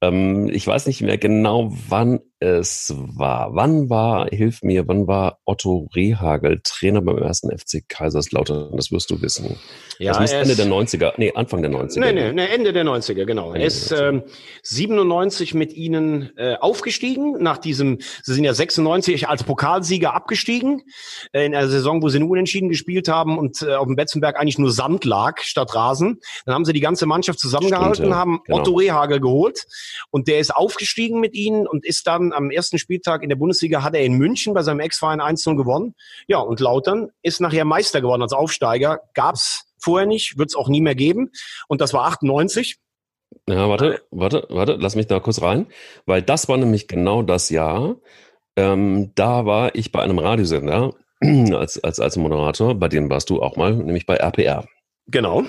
Ähm, 0.00 0.48
ich 0.48 0.66
weiß 0.66 0.86
nicht 0.86 1.02
mehr 1.02 1.18
genau, 1.18 1.72
wann 1.88 2.20
es 2.40 2.94
war. 2.96 3.54
Wann 3.54 3.90
war, 3.90 4.26
hilf 4.30 4.62
mir, 4.62 4.88
wann 4.88 5.06
war 5.06 5.38
Otto 5.44 5.88
Rehagel 5.94 6.60
Trainer 6.64 7.02
beim 7.02 7.18
ersten 7.18 7.56
FC 7.56 7.86
Kaiserslautern? 7.86 8.74
Das 8.76 8.90
wirst 8.90 9.10
du 9.10 9.20
wissen. 9.20 9.58
Ja, 9.98 10.12
das 10.12 10.20
muss 10.20 10.32
Ende 10.32 10.56
der 10.56 10.66
90er, 10.66 11.12
nee, 11.18 11.32
Anfang 11.34 11.60
der 11.60 11.70
90er. 11.70 12.00
Nee, 12.00 12.12
nee, 12.14 12.32
nee 12.32 12.46
Ende 12.46 12.72
der 12.72 12.84
90er, 12.84 13.26
genau. 13.26 13.52
er 13.52 13.66
ist 13.66 13.92
ähm, 13.92 14.22
97 14.62 15.52
mit 15.52 15.74
ihnen 15.74 16.30
äh, 16.38 16.54
aufgestiegen, 16.54 17.42
nach 17.42 17.58
diesem, 17.58 17.98
sie 18.22 18.32
sind 18.32 18.44
ja 18.44 18.54
96 18.54 19.28
als 19.28 19.44
Pokalsieger 19.44 20.14
abgestiegen, 20.14 20.82
äh, 21.32 21.44
in 21.44 21.54
einer 21.54 21.68
Saison, 21.68 22.02
wo 22.02 22.08
sie 22.08 22.20
nur 22.20 22.30
unentschieden 22.30 22.70
gespielt 22.70 23.08
haben 23.08 23.38
und 23.38 23.60
äh, 23.60 23.74
auf 23.74 23.86
dem 23.86 23.96
Betzenberg 23.96 24.40
eigentlich 24.40 24.58
nur 24.58 24.72
Sand 24.72 25.04
lag 25.04 25.42
statt 25.42 25.74
Rasen. 25.74 26.20
Dann 26.46 26.54
haben 26.54 26.64
sie 26.64 26.72
die 26.72 26.80
ganze 26.80 27.04
Mannschaft 27.04 27.38
zusammengehalten, 27.38 27.96
Stimmt, 27.96 28.10
ja. 28.10 28.16
haben 28.16 28.40
genau. 28.46 28.60
Otto 28.60 28.72
Rehagel 28.76 29.20
geholt 29.20 29.66
und 30.10 30.26
der 30.26 30.38
ist 30.38 30.56
aufgestiegen 30.56 31.20
mit 31.20 31.34
ihnen 31.34 31.66
und 31.66 31.84
ist 31.84 32.06
dann 32.06 32.29
am 32.32 32.50
ersten 32.50 32.78
Spieltag 32.78 33.22
in 33.22 33.28
der 33.28 33.36
Bundesliga 33.36 33.82
hat 33.82 33.94
er 33.94 34.04
in 34.04 34.14
München 34.14 34.54
bei 34.54 34.62
seinem 34.62 34.80
Ex-Verein 34.80 35.20
1-0 35.20 35.56
gewonnen. 35.56 35.94
Ja, 36.26 36.38
und 36.38 36.60
Lautern 36.60 37.10
ist 37.22 37.40
nachher 37.40 37.64
Meister 37.64 38.00
geworden 38.00 38.22
als 38.22 38.32
Aufsteiger. 38.32 39.00
Gab's 39.14 39.66
vorher 39.78 40.06
nicht, 40.06 40.38
wird 40.38 40.50
es 40.50 40.56
auch 40.56 40.68
nie 40.68 40.80
mehr 40.80 40.94
geben. 40.94 41.30
Und 41.68 41.80
das 41.80 41.92
war 41.92 42.06
98. 42.06 42.78
Ja, 43.48 43.68
warte, 43.68 44.02
warte, 44.10 44.46
warte, 44.50 44.76
lass 44.78 44.96
mich 44.96 45.06
da 45.06 45.20
kurz 45.20 45.40
rein, 45.40 45.66
weil 46.04 46.22
das 46.22 46.48
war 46.48 46.56
nämlich 46.56 46.88
genau 46.88 47.22
das 47.22 47.48
Jahr. 47.50 47.96
Ähm, 48.56 49.12
da 49.14 49.46
war 49.46 49.74
ich 49.74 49.92
bei 49.92 50.02
einem 50.02 50.18
Radiosender 50.18 50.94
als, 51.20 51.82
als, 51.82 52.00
als 52.00 52.16
Moderator, 52.16 52.74
bei 52.74 52.88
dem 52.88 53.08
warst 53.08 53.30
du 53.30 53.42
auch 53.42 53.56
mal, 53.56 53.74
nämlich 53.74 54.06
bei 54.06 54.16
RPR. 54.16 54.66
Genau. 55.06 55.44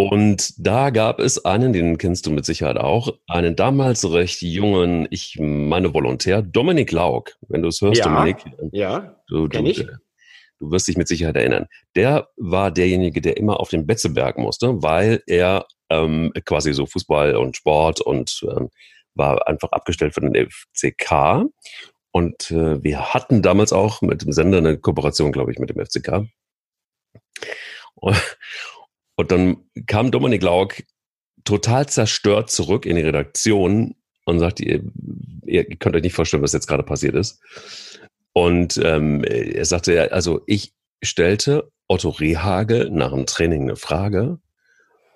Und 0.00 0.54
da 0.56 0.88
gab 0.88 1.20
es 1.20 1.44
einen, 1.44 1.74
den 1.74 1.98
kennst 1.98 2.24
du 2.24 2.30
mit 2.30 2.46
Sicherheit 2.46 2.78
auch, 2.78 3.18
einen 3.26 3.54
damals 3.54 4.10
recht 4.10 4.40
jungen, 4.40 5.06
ich 5.10 5.36
meine 5.38 5.92
Volontär, 5.92 6.40
Dominik 6.40 6.90
Lauk. 6.90 7.36
Wenn 7.48 7.60
du 7.60 7.68
es 7.68 7.82
hörst, 7.82 7.98
ja, 7.98 8.04
Dominik. 8.06 8.38
Ja, 8.72 9.20
du, 9.28 9.46
du, 9.46 9.62
ich. 9.62 9.86
du 10.58 10.70
wirst 10.70 10.88
dich 10.88 10.96
mit 10.96 11.06
Sicherheit 11.06 11.36
erinnern. 11.36 11.66
Der 11.96 12.28
war 12.38 12.70
derjenige, 12.70 13.20
der 13.20 13.36
immer 13.36 13.60
auf 13.60 13.68
den 13.68 13.86
Betzeberg 13.86 14.38
musste, 14.38 14.82
weil 14.82 15.22
er 15.26 15.66
ähm, 15.90 16.32
quasi 16.46 16.72
so 16.72 16.86
Fußball 16.86 17.36
und 17.36 17.58
Sport 17.58 18.00
und 18.00 18.40
ähm, 18.56 18.70
war 19.14 19.46
einfach 19.46 19.70
abgestellt 19.72 20.14
für 20.14 20.22
den 20.22 20.48
FCK. 20.48 21.44
Und 22.10 22.50
äh, 22.50 22.82
wir 22.82 23.12
hatten 23.12 23.42
damals 23.42 23.74
auch 23.74 24.00
mit 24.00 24.22
dem 24.22 24.32
Sender 24.32 24.58
eine 24.58 24.78
Kooperation, 24.78 25.30
glaube 25.30 25.52
ich, 25.52 25.58
mit 25.58 25.68
dem 25.68 25.84
FCK. 25.84 26.26
Und, 27.96 28.16
und 29.20 29.30
dann 29.30 29.58
kam 29.86 30.10
Dominik 30.10 30.42
Lauk 30.42 30.82
total 31.44 31.86
zerstört 31.86 32.50
zurück 32.50 32.86
in 32.86 32.96
die 32.96 33.02
Redaktion 33.02 33.94
und 34.24 34.38
sagte, 34.38 34.64
ihr, 34.64 34.82
ihr 35.44 35.64
könnt 35.76 35.94
euch 35.94 36.02
nicht 36.02 36.14
vorstellen, 36.14 36.42
was 36.42 36.54
jetzt 36.54 36.66
gerade 36.66 36.84
passiert 36.84 37.14
ist. 37.14 37.38
Und 38.32 38.80
ähm, 38.82 39.22
er 39.22 39.64
sagte, 39.66 40.10
also 40.12 40.40
ich 40.46 40.72
stellte 41.02 41.70
Otto 41.86 42.08
Rehagel 42.08 42.88
nach 42.88 43.10
dem 43.10 43.26
Training 43.26 43.62
eine 43.62 43.76
Frage 43.76 44.38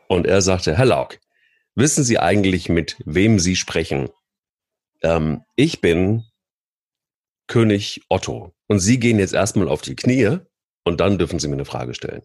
und 0.08 0.26
er 0.26 0.42
sagte, 0.42 0.76
Herr 0.76 0.84
Lauk, 0.84 1.18
wissen 1.74 2.04
Sie 2.04 2.18
eigentlich, 2.18 2.68
mit 2.68 2.96
wem 3.06 3.38
Sie 3.38 3.56
sprechen? 3.56 4.10
Ähm, 5.02 5.44
ich 5.56 5.80
bin 5.80 6.24
König 7.46 8.02
Otto 8.10 8.52
und 8.66 8.80
Sie 8.80 9.00
gehen 9.00 9.18
jetzt 9.18 9.32
erstmal 9.32 9.68
auf 9.68 9.80
die 9.80 9.96
Knie 9.96 10.40
und 10.82 11.00
dann 11.00 11.16
dürfen 11.16 11.38
Sie 11.38 11.48
mir 11.48 11.54
eine 11.54 11.64
Frage 11.64 11.94
stellen. 11.94 12.22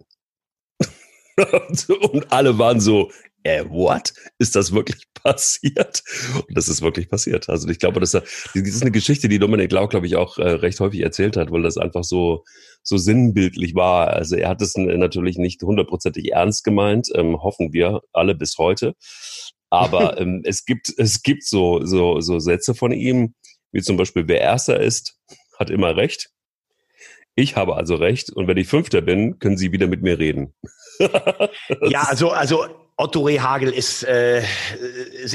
Und 2.11 2.31
alle 2.31 2.57
waren 2.57 2.79
so, 2.79 3.09
äh, 3.43 3.63
what? 3.69 4.13
Ist 4.37 4.55
das 4.55 4.73
wirklich 4.73 5.05
passiert? 5.13 6.03
Und 6.47 6.57
das 6.57 6.67
ist 6.67 6.81
wirklich 6.81 7.09
passiert. 7.09 7.49
Also 7.49 7.67
ich 7.69 7.79
glaube, 7.79 7.99
das 7.99 8.13
ist 8.53 8.81
eine 8.81 8.91
Geschichte, 8.91 9.29
die 9.29 9.39
Dominik 9.39 9.71
Lau, 9.71 9.87
glaube 9.87 10.07
ich, 10.07 10.15
auch 10.15 10.37
äh, 10.37 10.49
recht 10.49 10.79
häufig 10.79 11.01
erzählt 11.01 11.37
hat, 11.37 11.51
weil 11.51 11.63
das 11.63 11.77
einfach 11.77 12.03
so, 12.03 12.43
so 12.83 12.97
sinnbildlich 12.97 13.75
war. 13.75 14.09
Also 14.09 14.35
er 14.35 14.49
hat 14.49 14.61
es 14.61 14.75
natürlich 14.75 15.37
nicht 15.37 15.61
hundertprozentig 15.61 16.31
ernst 16.31 16.63
gemeint, 16.63 17.09
ähm, 17.15 17.41
hoffen 17.41 17.73
wir 17.73 18.01
alle 18.13 18.35
bis 18.35 18.57
heute. 18.57 18.95
Aber 19.69 20.17
ähm, 20.19 20.41
es 20.43 20.65
gibt, 20.65 20.93
es 20.97 21.21
gibt 21.23 21.43
so, 21.43 21.85
so, 21.85 22.21
so 22.21 22.39
Sätze 22.39 22.75
von 22.75 22.91
ihm, 22.91 23.35
wie 23.71 23.81
zum 23.81 23.97
Beispiel, 23.97 24.27
wer 24.27 24.41
Erster 24.41 24.79
ist, 24.79 25.17
hat 25.57 25.69
immer 25.69 25.95
Recht. 25.95 26.29
Ich 27.35 27.55
habe 27.55 27.75
also 27.75 27.95
Recht. 27.95 28.31
Und 28.31 28.47
wenn 28.47 28.57
ich 28.57 28.67
Fünfter 28.67 29.01
bin, 29.01 29.39
können 29.39 29.57
Sie 29.57 29.71
wieder 29.71 29.87
mit 29.87 30.01
mir 30.01 30.19
reden 30.19 30.53
ja, 30.99 32.01
also, 32.03 32.29
also 32.29 32.65
Otto 32.97 33.21
Rehagel 33.21 33.71
ist, 33.71 34.03
äh, 34.03 34.43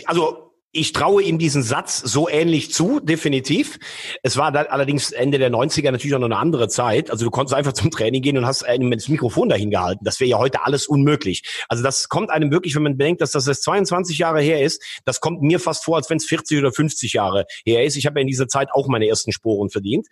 also 0.07 0.45
ich 0.75 0.93
traue 0.93 1.23
ihm 1.23 1.39
diesen 1.39 1.63
Satz 1.63 2.01
so 2.01 2.29
ähnlich 2.29 2.73
zu, 2.73 2.99
definitiv. 2.99 3.79
Es 4.25 4.37
war 4.37 4.51
dann 4.51 4.67
allerdings 4.67 5.13
Ende 5.13 5.39
der 5.39 5.51
90er 5.51 5.93
natürlich 5.93 6.15
auch 6.15 6.19
noch 6.19 6.27
eine 6.27 6.37
andere 6.37 6.69
Zeit. 6.69 7.13
Also 7.13 7.25
du 7.25 7.31
konntest 7.31 7.55
einfach 7.55 7.73
zum 7.73 7.93
Training 7.93 8.23
gehen 8.23 8.37
und 8.37 8.45
hast 8.45 8.65
einem 8.65 8.91
das 8.91 9.09
Mikrofon 9.09 9.49
dahin 9.49 9.71
gehalten. 9.71 10.05
Das 10.05 10.19
wäre 10.19 10.29
ja 10.29 10.39
heute 10.39 10.65
alles 10.65 10.89
unmöglich. 10.89 11.65
Also 11.69 11.85
das 11.85 12.09
kommt 12.09 12.31
einem 12.31 12.51
wirklich, 12.51 12.75
wenn 12.75 12.83
man 12.83 12.97
bedenkt, 12.97 13.21
dass 13.21 13.31
das 13.31 13.47
jetzt 13.47 13.63
22 13.63 14.19
Jahre 14.19 14.41
her 14.41 14.63
ist, 14.63 14.83
das 15.05 15.21
kommt 15.21 15.43
mir 15.43 15.61
fast 15.61 15.85
vor, 15.85 15.97
als 15.97 16.11
wenn 16.11 16.17
es 16.17 16.27
40 16.27 16.59
oder 16.59 16.73
50 16.73 17.13
Jahre 17.13 17.47
her 17.65 17.85
ist. 17.85 17.97
Ich 17.97 18.07
habe 18.07 18.19
ja 18.19 18.23
in 18.23 18.29
dieser 18.29 18.49
Zeit 18.49 18.71
auch 18.73 18.89
meine 18.89 19.07
ersten 19.07 19.33
Sporen 19.33 19.71
verdient. 19.71 20.09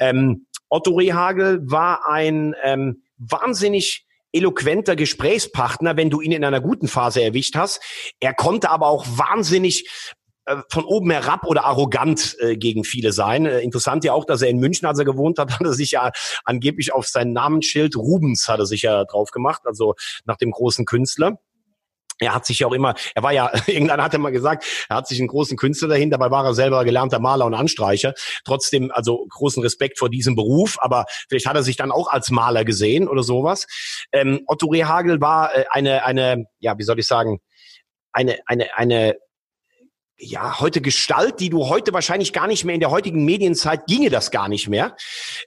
Ähm, 0.00 0.46
Otto 0.68 0.96
Rehagel 0.96 1.60
war 1.62 2.08
ein 2.08 2.56
ähm, 2.64 3.04
wahnsinnig 3.18 4.04
eloquenter 4.32 4.96
Gesprächspartner, 4.96 5.96
wenn 5.96 6.10
du 6.10 6.20
ihn 6.20 6.32
in 6.32 6.44
einer 6.44 6.60
guten 6.60 6.88
Phase 6.88 7.22
erwischt 7.22 7.56
hast. 7.56 7.80
Er 8.20 8.34
konnte 8.34 8.70
aber 8.70 8.86
auch 8.88 9.06
wahnsinnig 9.06 9.88
äh, 10.46 10.56
von 10.70 10.84
oben 10.84 11.10
herab 11.10 11.46
oder 11.46 11.64
arrogant 11.64 12.36
äh, 12.40 12.56
gegen 12.56 12.82
viele 12.82 13.12
sein. 13.12 13.46
Äh, 13.46 13.60
interessant 13.60 14.02
ja 14.04 14.12
auch, 14.12 14.24
dass 14.24 14.42
er 14.42 14.48
in 14.48 14.58
München, 14.58 14.86
als 14.86 14.98
er 14.98 15.04
gewohnt 15.04 15.38
hat, 15.38 15.52
hat 15.58 15.60
er 15.60 15.72
sich 15.72 15.92
ja 15.92 16.10
angeblich 16.44 16.92
auf 16.92 17.06
sein 17.06 17.32
Namensschild 17.32 17.96
Rubens 17.96 18.48
hat 18.48 18.58
er 18.58 18.66
sich 18.66 18.82
ja 18.82 19.04
drauf 19.04 19.30
gemacht, 19.30 19.62
also 19.64 19.94
nach 20.24 20.36
dem 20.36 20.50
großen 20.50 20.84
Künstler. 20.84 21.38
Er 22.22 22.34
hat 22.34 22.46
sich 22.46 22.60
ja 22.60 22.66
auch 22.66 22.72
immer, 22.72 22.94
er 23.14 23.22
war 23.22 23.32
ja, 23.32 23.50
irgendeiner 23.66 24.04
hat 24.04 24.14
er 24.14 24.18
mal 24.18 24.32
gesagt, 24.32 24.64
er 24.88 24.96
hat 24.96 25.08
sich 25.08 25.18
einen 25.18 25.28
großen 25.28 25.56
Künstler 25.56 25.88
dahin, 25.88 26.10
dabei 26.10 26.30
war 26.30 26.44
er 26.44 26.54
selber 26.54 26.84
gelernter 26.84 27.18
Maler 27.18 27.46
und 27.46 27.54
Anstreicher. 27.54 28.14
Trotzdem, 28.44 28.90
also 28.92 29.26
großen 29.28 29.62
Respekt 29.62 29.98
vor 29.98 30.10
diesem 30.10 30.36
Beruf, 30.36 30.76
aber 30.80 31.04
vielleicht 31.28 31.46
hat 31.46 31.56
er 31.56 31.62
sich 31.62 31.76
dann 31.76 31.92
auch 31.92 32.08
als 32.08 32.30
Maler 32.30 32.64
gesehen 32.64 33.08
oder 33.08 33.22
sowas. 33.22 33.66
Ähm, 34.12 34.40
Otto 34.46 34.66
Rehagel 34.66 35.20
war 35.20 35.54
äh, 35.54 35.64
eine, 35.70 36.04
eine, 36.04 36.44
ja, 36.60 36.78
wie 36.78 36.82
soll 36.82 36.98
ich 36.98 37.06
sagen, 37.06 37.40
eine, 38.12 38.38
eine, 38.46 38.76
eine 38.76 39.16
ja, 40.24 40.60
heute 40.60 40.80
Gestalt, 40.80 41.40
die 41.40 41.50
du 41.50 41.68
heute 41.68 41.92
wahrscheinlich 41.92 42.32
gar 42.32 42.46
nicht 42.46 42.64
mehr 42.64 42.74
in 42.74 42.80
der 42.80 42.92
heutigen 42.92 43.24
Medienzeit 43.24 43.86
ginge 43.88 44.08
das 44.08 44.30
gar 44.30 44.48
nicht 44.48 44.68
mehr. 44.68 44.96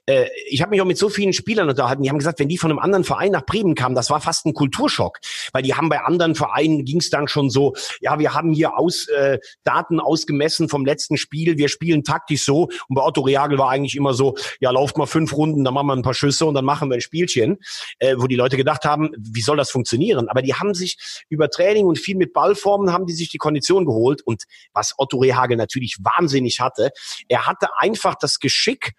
Äh, 0.04 0.26
ich 0.48 0.60
habe 0.60 0.70
mich 0.70 0.82
auch 0.82 0.86
mit 0.86 0.98
so 0.98 1.08
vielen 1.08 1.32
Spielern 1.32 1.70
unterhalten, 1.70 2.02
die 2.02 2.10
haben 2.10 2.18
gesagt, 2.18 2.38
wenn 2.40 2.48
die 2.48 2.58
von 2.58 2.70
einem 2.70 2.78
anderen 2.78 3.02
Verein 3.02 3.32
nach 3.32 3.46
Bremen 3.46 3.74
kamen, 3.74 3.94
das 3.94 4.10
war 4.10 4.20
fast 4.20 4.44
ein 4.44 4.52
Kulturschock, 4.52 5.18
weil 5.52 5.62
die 5.62 5.74
haben 5.74 5.88
bei 5.88 6.00
anderen 6.00 6.34
Vereinen 6.34 6.84
ging 6.84 6.98
es 6.98 7.08
dann 7.08 7.26
schon 7.26 7.48
so, 7.48 7.74
ja, 8.00 8.18
wir 8.18 8.34
haben 8.34 8.52
hier 8.52 8.78
aus 8.78 9.08
äh, 9.08 9.38
Daten 9.64 9.98
ausgemessen 9.98 10.68
vom 10.68 10.84
letzten 10.84 11.16
Spiel, 11.16 11.56
wir 11.56 11.70
spielen 11.70 12.04
taktisch 12.04 12.44
so 12.44 12.68
und 12.88 12.96
bei 12.96 13.02
Otto 13.02 13.22
Reagel 13.22 13.56
war 13.56 13.70
eigentlich 13.70 13.96
immer 13.96 14.12
so, 14.12 14.36
ja, 14.60 14.70
lauft 14.70 14.98
mal 14.98 15.06
fünf 15.06 15.34
Runden, 15.34 15.64
dann 15.64 15.72
machen 15.72 15.86
wir 15.86 15.96
ein 15.96 16.02
paar 16.02 16.12
Schüsse 16.12 16.44
und 16.44 16.52
dann 16.52 16.66
machen 16.66 16.90
wir 16.90 16.96
ein 16.96 17.00
Spielchen, 17.00 17.56
äh, 17.98 18.14
wo 18.18 18.26
die 18.26 18.36
Leute 18.36 18.58
gedacht 18.58 18.84
haben, 18.84 19.10
wie 19.18 19.40
soll 19.40 19.56
das 19.56 19.70
funktionieren? 19.70 20.28
Aber 20.28 20.42
die 20.42 20.52
haben 20.52 20.74
sich 20.74 20.98
über 21.30 21.48
Training 21.48 21.86
und 21.86 21.98
viel 21.98 22.16
mit 22.16 22.34
Ballformen 22.34 22.92
haben 22.92 23.06
die 23.06 23.14
sich 23.14 23.30
die 23.30 23.38
Kondition 23.38 23.86
geholt 23.86 24.20
und 24.20 24.44
was 24.72 24.94
Otto 24.96 25.18
Rehagel 25.18 25.56
natürlich 25.56 25.96
wahnsinnig 26.00 26.60
hatte. 26.60 26.90
Er 27.28 27.46
hatte 27.46 27.68
einfach 27.78 28.14
das 28.14 28.38
Geschick, 28.38 28.92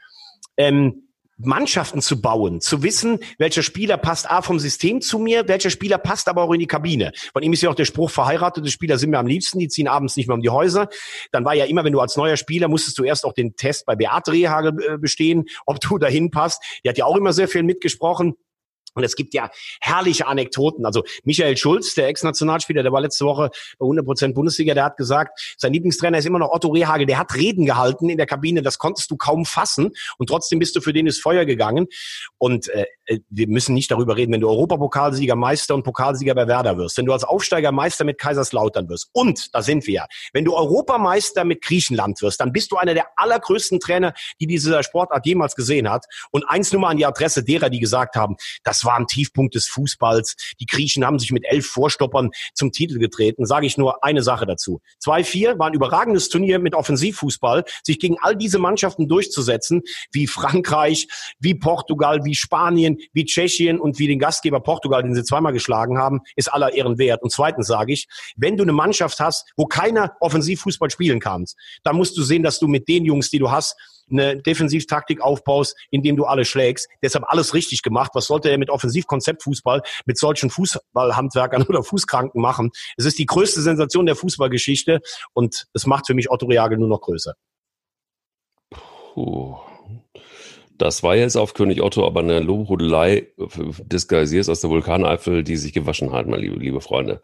ähm, 0.58 1.08
Mannschaften 1.38 2.02
zu 2.02 2.20
bauen, 2.20 2.62
zu 2.62 2.82
wissen, 2.82 3.20
welcher 3.38 3.62
Spieler 3.62 3.98
passt 3.98 4.30
A 4.30 4.42
vom 4.42 4.60
System 4.60 5.02
zu 5.02 5.20
mir, 5.20 5.48
welcher 5.48 5.70
Spieler 5.70 6.00
passt 6.00 6.28
aber 6.28 6.42
auch 6.42 6.52
in 6.52 6.60
die 6.60 6.68
Kabine. 6.68 7.12
Von 7.32 7.44
ihm 7.44 7.54
ist 7.54 7.62
ja 7.62 7.70
auch 7.70 7.76
der 7.76 7.86
Spruch, 7.86 8.10
verheiratete 8.10 8.70
Spieler 8.72 8.98
sind 8.98 9.12
mir 9.12 9.20
am 9.20 9.28
liebsten, 9.28 9.60
die 9.60 9.68
ziehen 9.68 9.88
abends 9.88 10.18
nicht 10.18 10.28
mehr 10.28 10.36
um 10.36 10.42
die 10.42 10.50
Häuser. 10.50 10.90
Dann 11.32 11.46
war 11.46 11.54
ja 11.54 11.66
immer, 11.66 11.84
wenn 11.84 11.94
du 11.94 12.00
als 12.00 12.18
neuer 12.18 12.38
Spieler, 12.38 12.68
musstest 12.68 12.98
du 12.98 13.04
erst 13.04 13.24
auch 13.24 13.34
den 13.34 13.56
Test 13.56 13.86
bei 13.86 13.96
Beate 13.96 14.32
Rehagel 14.32 14.74
äh, 14.82 14.98
bestehen, 14.98 15.46
ob 15.68 15.80
du 15.80 16.00
dahin 16.00 16.32
passt. 16.32 16.64
Die 16.84 16.90
hat 16.90 16.98
ja 16.98 17.06
auch 17.06 17.16
immer 17.16 17.34
sehr 17.34 17.48
viel 17.48 17.64
mitgesprochen. 17.64 18.36
Und 18.98 19.04
es 19.04 19.16
gibt 19.16 19.34
ja 19.34 19.50
herrliche 19.80 20.28
Anekdoten. 20.28 20.86
Also 20.86 21.04
Michael 21.24 21.58
Schulz, 21.58 21.94
der 21.96 22.08
Ex-Nationalspieler, 22.08 22.84
der 22.84 22.92
war 22.92 23.02
letzte 23.02 23.26
Woche 23.26 23.50
bei 23.78 23.86
100 23.86 24.06
Prozent 24.06 24.36
Bundesliga, 24.36 24.74
der 24.74 24.86
hat 24.86 24.98
gesagt, 24.98 25.56
sein 25.58 25.74
Lieblingstrainer 25.74 26.18
ist 26.18 26.26
immer 26.26 26.40
noch 26.40 26.52
Otto 26.52 26.70
Rehagel. 26.70 27.06
Der 27.06 27.20
hat 27.20 27.36
Reden 27.36 27.66
gehalten 27.66 28.10
in 28.10 28.18
der 28.18 28.28
Kabine, 28.28 28.62
das 28.62 28.78
konntest 28.78 29.12
du 29.12 29.18
kaum 29.18 29.46
fassen. 29.46 29.92
Und 30.18 30.28
trotzdem 30.28 30.60
bist 30.60 30.76
du 30.76 30.82
für 30.82 30.94
den 30.94 31.08
ins 31.08 31.20
Feuer 31.20 31.46
gegangen. 31.46 31.88
Und 32.38 32.70
äh, 32.70 32.86
äh, 33.06 33.20
wir 33.30 33.48
müssen 33.48 33.74
nicht 33.74 33.92
darüber 33.92 34.18
reden, 34.18 34.34
wenn 34.34 34.42
du 34.42 34.50
Europapokalsieger, 34.50 35.36
Meister 35.36 35.76
und 35.76 35.84
Pokalsieger 35.84 36.36
bei 36.36 36.48
Werder 36.48 36.78
wirst, 36.78 36.98
wenn 36.98 37.06
du 37.06 37.14
als 37.14 37.24
Aufsteiger 37.24 37.72
Meister 37.72 38.04
mit 38.04 38.18
Kaiserslautern 38.18 38.90
wirst 38.90 39.10
und, 39.14 39.54
da 39.54 39.62
sind 39.62 39.88
wir 39.88 39.94
ja, 39.94 40.08
wenn 40.34 40.46
du 40.46 40.56
Europameister 40.56 41.44
mit 41.44 41.62
Griechenland 41.62 42.22
wirst, 42.22 42.40
dann 42.40 42.52
bist 42.52 42.72
du 42.72 42.78
einer 42.78 42.94
der 42.94 43.08
allergrößten 43.16 43.80
Trainer, 43.80 44.14
die 44.40 44.48
diese 44.48 44.84
Sportart 44.84 45.26
jemals 45.26 45.56
gesehen 45.56 45.90
hat. 45.90 46.06
Und 46.32 46.44
eins 46.48 46.72
nur 46.72 46.82
mal 46.82 46.90
an 46.90 46.98
die 46.98 47.06
Adresse 47.06 47.44
derer, 47.44 47.70
die 47.70 47.80
gesagt 47.80 48.16
haben, 48.16 48.36
das 48.64 48.86
war 48.88 48.98
ein 48.98 49.06
Tiefpunkt 49.06 49.54
des 49.54 49.68
Fußballs. 49.68 50.36
Die 50.60 50.66
Griechen 50.66 51.06
haben 51.06 51.20
sich 51.20 51.32
mit 51.32 51.46
elf 51.46 51.68
Vorstoppern 51.68 52.32
zum 52.56 52.72
Titel 52.72 52.98
getreten. 52.98 53.46
Sage 53.46 53.68
ich 53.68 53.78
nur 53.78 54.04
eine 54.04 54.24
Sache 54.24 54.48
dazu. 54.48 54.82
2-4 55.04 55.60
war 55.60 55.68
ein 55.68 55.74
überragendes 55.74 56.30
Turnier 56.30 56.58
mit 56.58 56.74
Offensivfußball, 56.74 57.66
sich 57.84 58.00
gegen 58.00 58.18
all 58.22 58.36
diese 58.36 58.58
Mannschaften 58.58 59.08
durchzusetzen, 59.08 59.84
wie 60.12 60.26
Frankreich, 60.26 61.08
wie 61.40 61.54
Portugal, 61.54 62.24
wie 62.24 62.34
Spanien, 62.34 62.98
wie 63.14 63.26
Tschechien 63.26 63.80
und 63.80 64.00
wie 64.00 64.08
den 64.08 64.18
Gastgeber 64.18 64.62
Portugal, 64.62 65.04
den 65.04 65.14
sie 65.14 65.24
zweimal 65.24 65.54
geschlagen 65.54 65.98
haben, 65.98 66.22
ist 66.36 66.52
aller 66.52 66.74
Ehren 66.74 66.98
wert. 66.98 67.22
Und 67.22 67.32
zweitens 67.32 67.68
sage 67.68 67.94
ich, 67.94 68.08
wenn 68.36 68.58
du 68.58 68.64
eine 68.64 68.74
Mannschaft 68.74 69.20
hast, 69.20 69.52
wo 69.56 69.66
keiner 69.66 70.16
Offensivfußball 70.22 70.90
spielen 70.90 71.20
kann, 71.20 71.46
dann 71.84 71.98
musst 71.98 72.18
du 72.18 72.24
sehen, 72.24 72.42
dass 72.42 72.60
du 72.60 72.68
mit 72.68 72.88
den 72.88 73.06
Jungs, 73.06 73.30
die 73.30 73.40
du 73.40 73.52
hast, 73.52 73.76
eine 74.10 74.42
Defensivtaktik 74.42 75.22
aufbaust, 75.22 75.76
indem 75.92 76.16
du 76.16 76.26
alle 76.26 76.46
schlägst. 76.46 76.88
Deshalb 77.02 77.26
alles 77.28 77.54
richtig 77.54 77.82
gemacht. 77.82 78.12
Was 78.14 78.28
sollte 78.28 78.50
er 78.50 78.58
mit 78.58 78.70
Offensivkonzeptfußball, 78.70 79.82
mit 80.06 80.18
solchen 80.18 80.50
Fußballhandwerkern 80.50 81.64
oder 81.68 81.84
Fußkranken 81.84 82.42
machen? 82.42 82.72
Es 82.98 83.06
ist 83.06 83.20
die 83.20 83.26
größte 83.26 83.62
Sensation 83.62 84.06
der 84.06 84.16
Fußballgeschichte 84.16 85.02
und 85.34 85.66
es 85.74 85.86
macht 85.86 86.08
für 86.08 86.14
mich 86.14 86.30
Otto 86.32 86.46
Reagel 86.46 86.78
nur 86.78 86.90
noch 86.90 87.02
größer. 87.02 87.34
Puh. 89.14 89.58
Das 90.78 91.04
war 91.04 91.16
jetzt 91.16 91.36
auf 91.36 91.54
König 91.54 91.82
Otto 91.82 92.06
aber 92.06 92.20
eine 92.20 92.40
Lobhudelei 92.40 93.28
disguisiert 93.84 94.48
aus 94.50 94.62
der 94.62 94.70
Vulkaneifel, 94.70 95.44
die 95.44 95.56
sich 95.56 95.74
gewaschen 95.74 96.12
hat, 96.12 96.28
meine 96.28 96.42
liebe, 96.42 96.58
liebe 96.58 96.82
Freunde. 96.82 97.22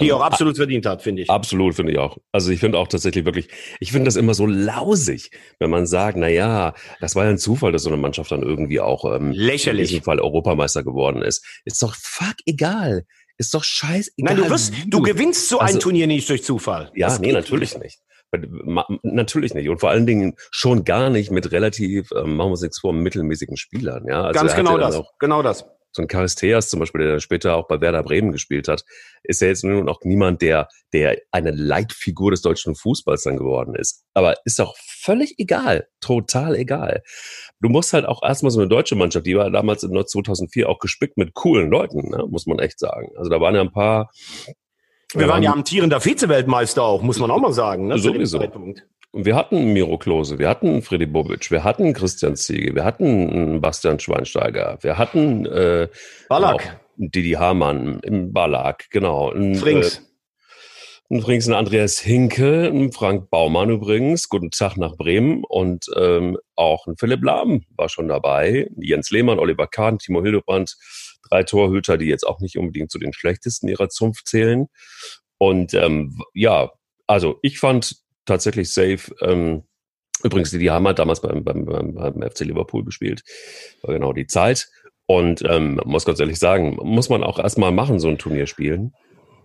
Die 0.00 0.08
ähm, 0.08 0.14
auch 0.14 0.22
absolut 0.22 0.56
verdient 0.56 0.86
hat, 0.86 1.02
finde 1.02 1.22
ich. 1.22 1.30
Absolut, 1.30 1.74
finde 1.74 1.92
ich 1.92 1.98
auch. 1.98 2.18
Also 2.32 2.50
ich 2.50 2.60
finde 2.60 2.78
auch 2.78 2.88
tatsächlich 2.88 3.24
wirklich, 3.24 3.48
ich 3.80 3.92
finde 3.92 4.06
das 4.06 4.16
immer 4.16 4.34
so 4.34 4.46
lausig, 4.46 5.30
wenn 5.58 5.70
man 5.70 5.86
sagt, 5.86 6.16
na 6.16 6.28
ja, 6.28 6.74
das 7.00 7.14
war 7.14 7.24
ja 7.24 7.30
ein 7.30 7.38
Zufall, 7.38 7.72
dass 7.72 7.82
so 7.82 7.90
eine 7.90 7.98
Mannschaft 7.98 8.30
dann 8.30 8.42
irgendwie 8.42 8.80
auch 8.80 9.04
ähm, 9.04 9.32
Lächerlich. 9.32 9.82
in 9.82 9.88
diesem 9.88 10.04
Fall 10.04 10.20
Europameister 10.20 10.82
geworden 10.82 11.22
ist. 11.22 11.44
Ist 11.64 11.82
doch 11.82 11.94
fuck 11.94 12.36
egal. 12.46 13.04
Ist 13.38 13.54
doch 13.54 13.64
scheißegal. 13.64 14.34
Nein, 14.34 14.44
du 14.44 14.50
wirst, 14.50 14.72
du, 14.84 14.98
du 14.98 15.02
gewinnst 15.02 15.48
so 15.48 15.58
also, 15.58 15.76
ein 15.76 15.80
Turnier 15.80 16.06
nicht 16.06 16.28
durch 16.28 16.44
Zufall. 16.44 16.90
Ja, 16.94 17.08
das 17.08 17.20
nee, 17.20 17.32
natürlich 17.32 17.78
nicht. 17.78 17.98
Natürlich 19.02 19.54
nicht. 19.54 19.68
Und 19.68 19.80
vor 19.80 19.90
allen 19.90 20.06
Dingen 20.06 20.34
schon 20.50 20.84
gar 20.84 21.10
nicht 21.10 21.30
mit 21.30 21.52
relativ, 21.52 22.10
ähm, 22.12 22.36
machen 22.36 22.48
wir 22.48 22.52
uns 22.52 22.62
nichts 22.62 22.80
vor, 22.80 22.92
mittelmäßigen 22.92 23.56
Spielern. 23.56 24.06
Ja? 24.06 24.24
Also 24.24 24.40
Ganz 24.40 24.54
genau 24.54 24.78
das. 24.78 25.02
Genau 25.18 25.42
das. 25.42 25.66
So 25.94 26.00
ein 26.00 26.08
Charisteas 26.08 26.70
zum 26.70 26.80
Beispiel, 26.80 27.02
der 27.02 27.10
dann 27.10 27.20
später 27.20 27.54
auch 27.54 27.68
bei 27.68 27.82
Werder 27.82 28.02
Bremen 28.02 28.32
gespielt 28.32 28.66
hat, 28.66 28.82
ist 29.24 29.42
ja 29.42 29.48
jetzt 29.48 29.62
nur 29.62 29.84
noch 29.84 30.00
niemand, 30.04 30.40
der, 30.40 30.68
der 30.94 31.18
eine 31.30 31.50
Leitfigur 31.50 32.30
des 32.30 32.40
deutschen 32.40 32.74
Fußballs 32.74 33.24
dann 33.24 33.36
geworden 33.36 33.74
ist. 33.74 34.02
Aber 34.14 34.36
ist 34.46 34.58
doch 34.58 34.74
völlig 34.78 35.34
egal. 35.38 35.88
Total 36.00 36.56
egal. 36.56 37.02
Du 37.60 37.68
musst 37.68 37.92
halt 37.92 38.06
auch 38.06 38.22
erstmal 38.22 38.50
so 38.50 38.60
eine 38.60 38.70
deutsche 38.70 38.94
Mannschaft, 38.94 39.26
die 39.26 39.36
war 39.36 39.50
damals 39.50 39.82
in 39.82 39.90
2004 39.90 40.66
auch 40.66 40.78
gespickt 40.78 41.18
mit 41.18 41.34
coolen 41.34 41.68
Leuten, 41.68 42.08
ne? 42.08 42.24
muss 42.26 42.46
man 42.46 42.58
echt 42.58 42.78
sagen. 42.78 43.10
Also 43.18 43.28
da 43.28 43.38
waren 43.42 43.54
ja 43.54 43.60
ein 43.60 43.72
paar 43.72 44.10
wir 45.14 45.28
waren 45.28 45.42
ja 45.42 45.52
amtierender 45.52 46.00
Vize-Weltmeister 46.00 46.82
auch, 46.82 47.02
muss 47.02 47.18
man 47.18 47.30
auch 47.30 47.40
mal 47.40 47.52
sagen. 47.52 47.88
Ne, 47.88 47.98
sowieso. 47.98 48.40
Und 49.14 49.26
wir 49.26 49.36
hatten 49.36 49.74
Miro 49.74 49.98
Klose, 49.98 50.38
wir 50.38 50.48
hatten 50.48 50.80
Freddy 50.80 51.04
Bobic, 51.04 51.50
wir 51.50 51.64
hatten 51.64 51.92
Christian 51.92 52.34
Ziege, 52.34 52.74
wir 52.74 52.84
hatten 52.84 53.60
Bastian 53.60 54.00
Schweinsteiger, 54.00 54.78
wir 54.80 54.96
hatten 54.96 55.44
äh, 55.44 55.88
Ballack. 56.30 56.80
Didi 56.96 57.32
Hamann 57.32 58.00
im 58.00 58.32
Ballack, 58.32 58.88
genau. 58.90 59.30
Ein, 59.30 59.54
Frings. 59.54 59.98
Äh, 61.10 61.16
übrigens 61.16 61.46
ein 61.46 61.52
Andreas 61.52 61.98
Hinke, 61.98 62.68
ein 62.68 62.90
Frank 62.92 63.28
Baumann 63.28 63.68
übrigens, 63.68 64.30
guten 64.30 64.50
Tag 64.50 64.78
nach 64.78 64.96
Bremen 64.96 65.44
und 65.44 65.86
ähm, 65.94 66.38
auch 66.56 66.86
ein 66.86 66.96
Philipp 66.96 67.22
Lahm 67.22 67.64
war 67.76 67.90
schon 67.90 68.08
dabei, 68.08 68.70
Jens 68.78 69.10
Lehmann, 69.10 69.38
Oliver 69.38 69.66
Kahn, 69.66 69.98
Timo 69.98 70.22
Hildebrand, 70.22 70.74
drei 71.28 71.42
Torhüter, 71.42 71.98
die 71.98 72.06
jetzt 72.06 72.26
auch 72.26 72.40
nicht 72.40 72.58
unbedingt 72.58 72.90
zu 72.90 72.98
den 72.98 73.12
schlechtesten 73.12 73.68
ihrer 73.68 73.88
Zunft 73.88 74.28
zählen. 74.28 74.66
Und 75.38 75.74
ähm, 75.74 76.22
ja, 76.34 76.70
also 77.06 77.38
ich 77.42 77.58
fand 77.58 77.96
tatsächlich 78.24 78.72
safe. 78.72 79.14
Ähm, 79.20 79.64
übrigens, 80.22 80.50
die, 80.50 80.70
haben 80.70 80.86
halt 80.86 80.98
damals 80.98 81.20
beim, 81.20 81.44
beim, 81.44 81.64
beim, 81.64 81.94
beim 81.94 82.30
FC 82.30 82.40
Liverpool 82.40 82.84
gespielt. 82.84 83.22
War 83.82 83.94
genau 83.94 84.12
die 84.12 84.26
Zeit. 84.26 84.68
Und 85.06 85.42
ähm, 85.48 85.80
muss 85.84 86.04
ganz 86.04 86.20
ehrlich 86.20 86.38
sagen, 86.38 86.76
muss 86.76 87.08
man 87.08 87.24
auch 87.24 87.38
erstmal 87.38 87.72
machen, 87.72 87.98
so 87.98 88.08
ein 88.08 88.18
Turnier 88.18 88.46
spielen. 88.46 88.92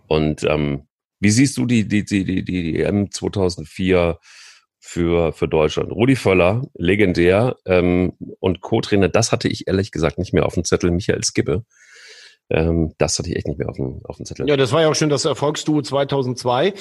Und 0.06 0.44
ähm, 0.44 0.86
wie 1.20 1.30
siehst 1.30 1.56
du 1.58 1.66
die, 1.66 1.86
die, 1.86 2.04
die, 2.04 2.24
die, 2.24 2.44
die 2.44 2.80
EM 2.80 3.10
2004 3.10 4.18
für, 4.88 5.34
für 5.34 5.48
Deutschland. 5.48 5.92
Rudi 5.92 6.16
Völler, 6.16 6.62
legendär 6.72 7.56
ähm, 7.66 8.14
und 8.40 8.62
Co-Trainer, 8.62 9.10
das 9.10 9.32
hatte 9.32 9.46
ich 9.46 9.68
ehrlich 9.68 9.92
gesagt 9.92 10.16
nicht 10.16 10.32
mehr 10.32 10.46
auf 10.46 10.54
dem 10.54 10.64
Zettel, 10.64 10.90
Michael 10.90 11.22
Skibbe. 11.22 11.64
Ähm, 12.50 12.94
das 12.96 13.18
hatte 13.18 13.28
ich 13.28 13.36
echt 13.36 13.46
nicht 13.46 13.58
mehr 13.58 13.68
auf 13.68 13.76
dem, 13.76 14.00
auf 14.04 14.16
dem 14.16 14.24
Zettel. 14.24 14.48
Ja, 14.48 14.56
das 14.56 14.72
war 14.72 14.80
ja 14.80 14.88
auch 14.88 14.94
schon 14.94 15.10
das 15.10 15.24
Erfolgsduo 15.24 15.82
2002. 15.82 16.72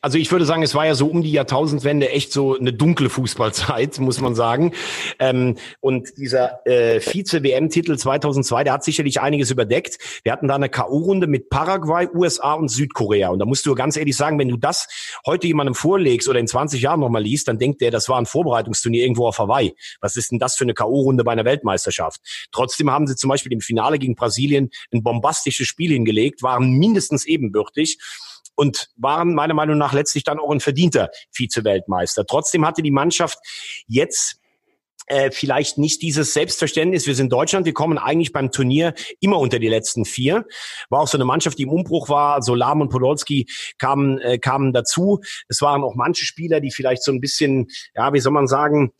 Also 0.00 0.16
ich 0.16 0.32
würde 0.32 0.46
sagen, 0.46 0.62
es 0.62 0.74
war 0.74 0.86
ja 0.86 0.94
so 0.94 1.08
um 1.08 1.22
die 1.22 1.32
Jahrtausendwende 1.32 2.08
echt 2.08 2.32
so 2.32 2.56
eine 2.56 2.72
dunkle 2.72 3.10
Fußballzeit, 3.10 3.98
muss 3.98 4.20
man 4.20 4.34
sagen. 4.34 4.72
Ähm, 5.18 5.56
und 5.80 6.16
dieser 6.16 6.66
äh, 6.66 7.00
Vize-WM-Titel 7.00 7.96
2002, 7.96 8.64
der 8.64 8.72
hat 8.72 8.84
sicherlich 8.84 9.20
einiges 9.20 9.50
überdeckt. 9.50 9.98
Wir 10.22 10.32
hatten 10.32 10.48
da 10.48 10.54
eine 10.54 10.70
K.O.-Runde 10.70 11.26
mit 11.26 11.50
Paraguay, 11.50 12.08
USA 12.14 12.54
und 12.54 12.70
Südkorea. 12.70 13.28
Und 13.28 13.40
da 13.40 13.44
musst 13.44 13.66
du 13.66 13.74
ganz 13.74 13.98
ehrlich 13.98 14.16
sagen, 14.16 14.38
wenn 14.38 14.48
du 14.48 14.56
das 14.56 14.88
heute 15.26 15.46
jemandem 15.46 15.74
vorlegst 15.74 16.28
oder 16.28 16.40
in 16.40 16.46
20 16.46 16.80
Jahren 16.80 17.00
nochmal 17.00 17.22
liest, 17.22 17.46
dann 17.48 17.58
denkt 17.58 17.82
der, 17.82 17.90
das 17.90 18.08
war 18.08 18.18
ein 18.18 18.26
Vorbereitungsturnier 18.26 19.02
irgendwo 19.02 19.26
auf 19.26 19.38
Hawaii. 19.38 19.74
Was 20.00 20.16
ist 20.16 20.30
denn 20.30 20.38
das 20.38 20.56
für 20.56 20.64
eine 20.64 20.72
K.O.-Runde 20.72 21.24
bei 21.24 21.32
einer 21.32 21.44
Weltmeisterschaft? 21.44 22.20
Trotzdem 22.52 22.90
haben 22.90 23.06
sie 23.06 23.16
zum 23.16 23.28
Beispiel 23.28 23.52
im 23.52 23.60
Finale 23.60 23.98
gegen 23.98 24.14
Brasilien 24.14 24.70
ein 24.94 25.02
bombastisches 25.10 25.66
Spiel 25.66 25.92
hingelegt, 25.92 26.42
waren 26.42 26.72
mindestens 26.72 27.26
ebenbürtig 27.26 27.98
und 28.54 28.88
waren 28.96 29.34
meiner 29.34 29.54
Meinung 29.54 29.78
nach 29.78 29.92
letztlich 29.92 30.22
dann 30.22 30.38
auch 30.38 30.50
ein 30.50 30.60
verdienter 30.60 31.10
Vize-Weltmeister. 31.32 32.26
Trotzdem 32.26 32.64
hatte 32.64 32.82
die 32.82 32.90
Mannschaft 32.90 33.38
jetzt 33.86 34.36
äh, 35.06 35.32
vielleicht 35.32 35.78
nicht 35.78 36.02
dieses 36.02 36.34
Selbstverständnis. 36.34 37.06
Wir 37.06 37.16
sind 37.16 37.32
Deutschland, 37.32 37.66
wir 37.66 37.74
kommen 37.74 37.98
eigentlich 37.98 38.32
beim 38.32 38.52
Turnier 38.52 38.94
immer 39.18 39.38
unter 39.38 39.58
die 39.58 39.68
letzten 39.68 40.04
vier. 40.04 40.46
War 40.88 41.00
auch 41.00 41.08
so 41.08 41.16
eine 41.16 41.24
Mannschaft, 41.24 41.58
die 41.58 41.64
im 41.64 41.70
Umbruch 41.70 42.08
war. 42.08 42.42
So 42.42 42.54
Lahm 42.54 42.80
und 42.80 42.90
Podolski 42.90 43.46
kamen, 43.78 44.20
äh, 44.20 44.38
kamen 44.38 44.72
dazu. 44.72 45.20
Es 45.48 45.60
waren 45.62 45.82
auch 45.82 45.96
manche 45.96 46.24
Spieler, 46.24 46.60
die 46.60 46.70
vielleicht 46.70 47.02
so 47.02 47.10
ein 47.10 47.20
bisschen, 47.20 47.66
ja, 47.96 48.12
wie 48.12 48.20
soll 48.20 48.32
man 48.32 48.46
sagen, 48.46 48.92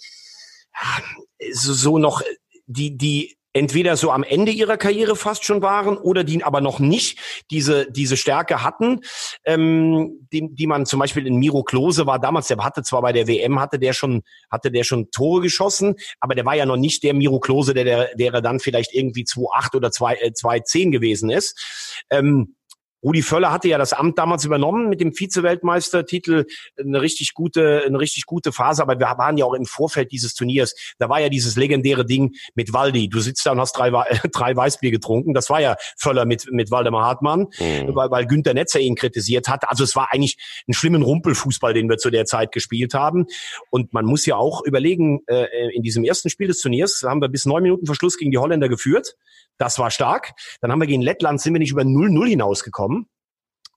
so, 1.53 1.73
so 1.75 1.99
noch 1.99 2.23
die, 2.67 2.97
die 2.97 3.37
entweder 3.53 3.97
so 3.97 4.11
am 4.11 4.23
Ende 4.23 4.53
ihrer 4.53 4.77
Karriere 4.77 5.17
fast 5.17 5.45
schon 5.45 5.63
waren 5.63 5.97
oder 5.97 6.25
die 6.25 6.43
aber 6.45 6.61
noch 6.61 6.79
nicht 6.79 7.19
diese 7.51 7.91
diese 7.91 8.17
Stärke 8.17 8.63
hatten, 8.63 9.01
ähm, 9.45 10.27
die, 10.33 10.55
die 10.55 10.67
man 10.67 10.87
zum 10.87 11.01
Beispiel 11.01 11.27
in 11.27 11.37
Miro 11.37 11.63
Klose 11.63 12.07
war 12.07 12.19
damals, 12.19 12.49
der 12.49 12.59
hatte 12.59 12.83
zwar 12.83 13.03
bei 13.03 13.13
der 13.13 13.27
WM 13.27 13.61
hatte 13.61 13.79
der 13.79 13.93
schon 13.93 14.23
hatte 14.51 14.71
der 14.71 14.85
schon 14.85 15.11
Tore 15.11 15.43
geschossen, 15.43 15.97
aber 16.21 16.35
der 16.35 16.45
war 16.45 16.55
ja 16.55 16.67
noch 16.67 16.77
nicht 16.77 17.03
der 17.03 17.15
Miro 17.15 17.41
Klose, 17.41 17.75
der 17.75 17.85
der, 17.85 18.15
der 18.15 18.41
dann 18.41 18.61
vielleicht 18.61 18.95
irgendwie 18.95 19.25
2,8 19.25 19.77
oder 19.77 19.91
2 19.91 20.15
äh, 20.15 20.31
2,10 20.31 20.91
gewesen 20.91 21.31
ist. 21.31 22.05
Ähm, 22.11 22.55
Rudi 23.03 23.23
Völler 23.23 23.51
hatte 23.51 23.69
ja 23.69 23.79
das 23.79 23.93
Amt 23.93 24.19
damals 24.19 24.45
übernommen 24.45 24.89
mit 24.89 25.01
dem 25.01 25.13
Vize-Weltmeistertitel. 25.13 26.47
Eine 26.79 27.01
richtig 27.01 27.35
gute, 27.35 27.83
eine 27.87 27.99
richtig 27.99 28.27
gute 28.27 28.53
Phase. 28.53 28.83
Aber 28.83 28.99
wir 28.99 29.07
waren 29.19 29.39
ja 29.39 29.45
auch 29.45 29.55
im 29.55 29.65
Vorfeld 29.65 30.13
dieses 30.13 30.35
Turniers. 30.35 30.75
Da 30.99 31.09
war 31.09 31.21
ja 31.21 31.29
dieses 31.29 31.57
legendäre 31.57 32.05
Ding 32.05 32.35
mit 32.55 32.73
Waldi. 32.73 33.09
Du 33.09 33.21
sitzt 33.21 33.45
da 33.47 33.53
und 33.53 33.61
hast 33.61 33.73
drei, 33.73 33.91
drei 34.33 34.55
Weißbier 34.55 34.91
getrunken. 34.91 35.35
Das 35.35 35.49
war 35.51 35.61
ja 35.61 35.77
Völler 35.97 36.27
mit, 36.27 36.51
mit 36.53 36.71
Waldemar 36.71 37.05
Hartmann, 37.05 37.49
mhm. 37.59 37.95
weil, 37.95 38.11
weil 38.11 38.27
Günther 38.27 38.55
Netzer 38.55 38.81
ihn 38.81 38.95
kritisiert 38.97 39.49
hat. 39.49 39.69
Also 39.69 39.85
es 39.85 39.97
war 39.97 40.09
eigentlich 40.13 40.37
ein 40.69 40.75
schlimmen 40.75 41.03
Rumpelfußball, 41.03 41.73
den 41.73 41.89
wir 41.89 41.97
zu 41.97 42.11
der 42.11 42.27
Zeit 42.27 42.53
gespielt 42.53 42.95
haben. 42.95 43.27
Und 43.71 43.93
man 43.95 44.05
muss 44.05 44.27
ja 44.27 44.37
auch 44.37 44.63
überlegen, 44.65 45.21
äh, 45.27 45.47
in 45.75 45.83
diesem 45.83 46.05
ersten 46.05 46.29
Spiel 46.29 46.49
des 46.49 46.61
Turniers 46.61 47.03
haben 47.07 47.21
wir 47.23 47.29
bis 47.29 47.47
neun 47.47 47.63
Minuten 47.63 47.87
Verschluss 47.87 48.19
gegen 48.19 48.31
die 48.31 48.39
Holländer 48.39 48.69
geführt. 48.69 49.17
Das 49.61 49.79
war 49.79 49.91
stark. 49.91 50.33
Dann 50.63 50.73
haben 50.73 50.81
wir 50.81 50.87
gegen 50.87 51.03
Lettland 51.03 51.41
sind 51.41 51.53
wir 51.53 51.59
nicht 51.59 51.73
über 51.73 51.83
0-0 51.83 52.29
hinausgekommen. 52.29 52.90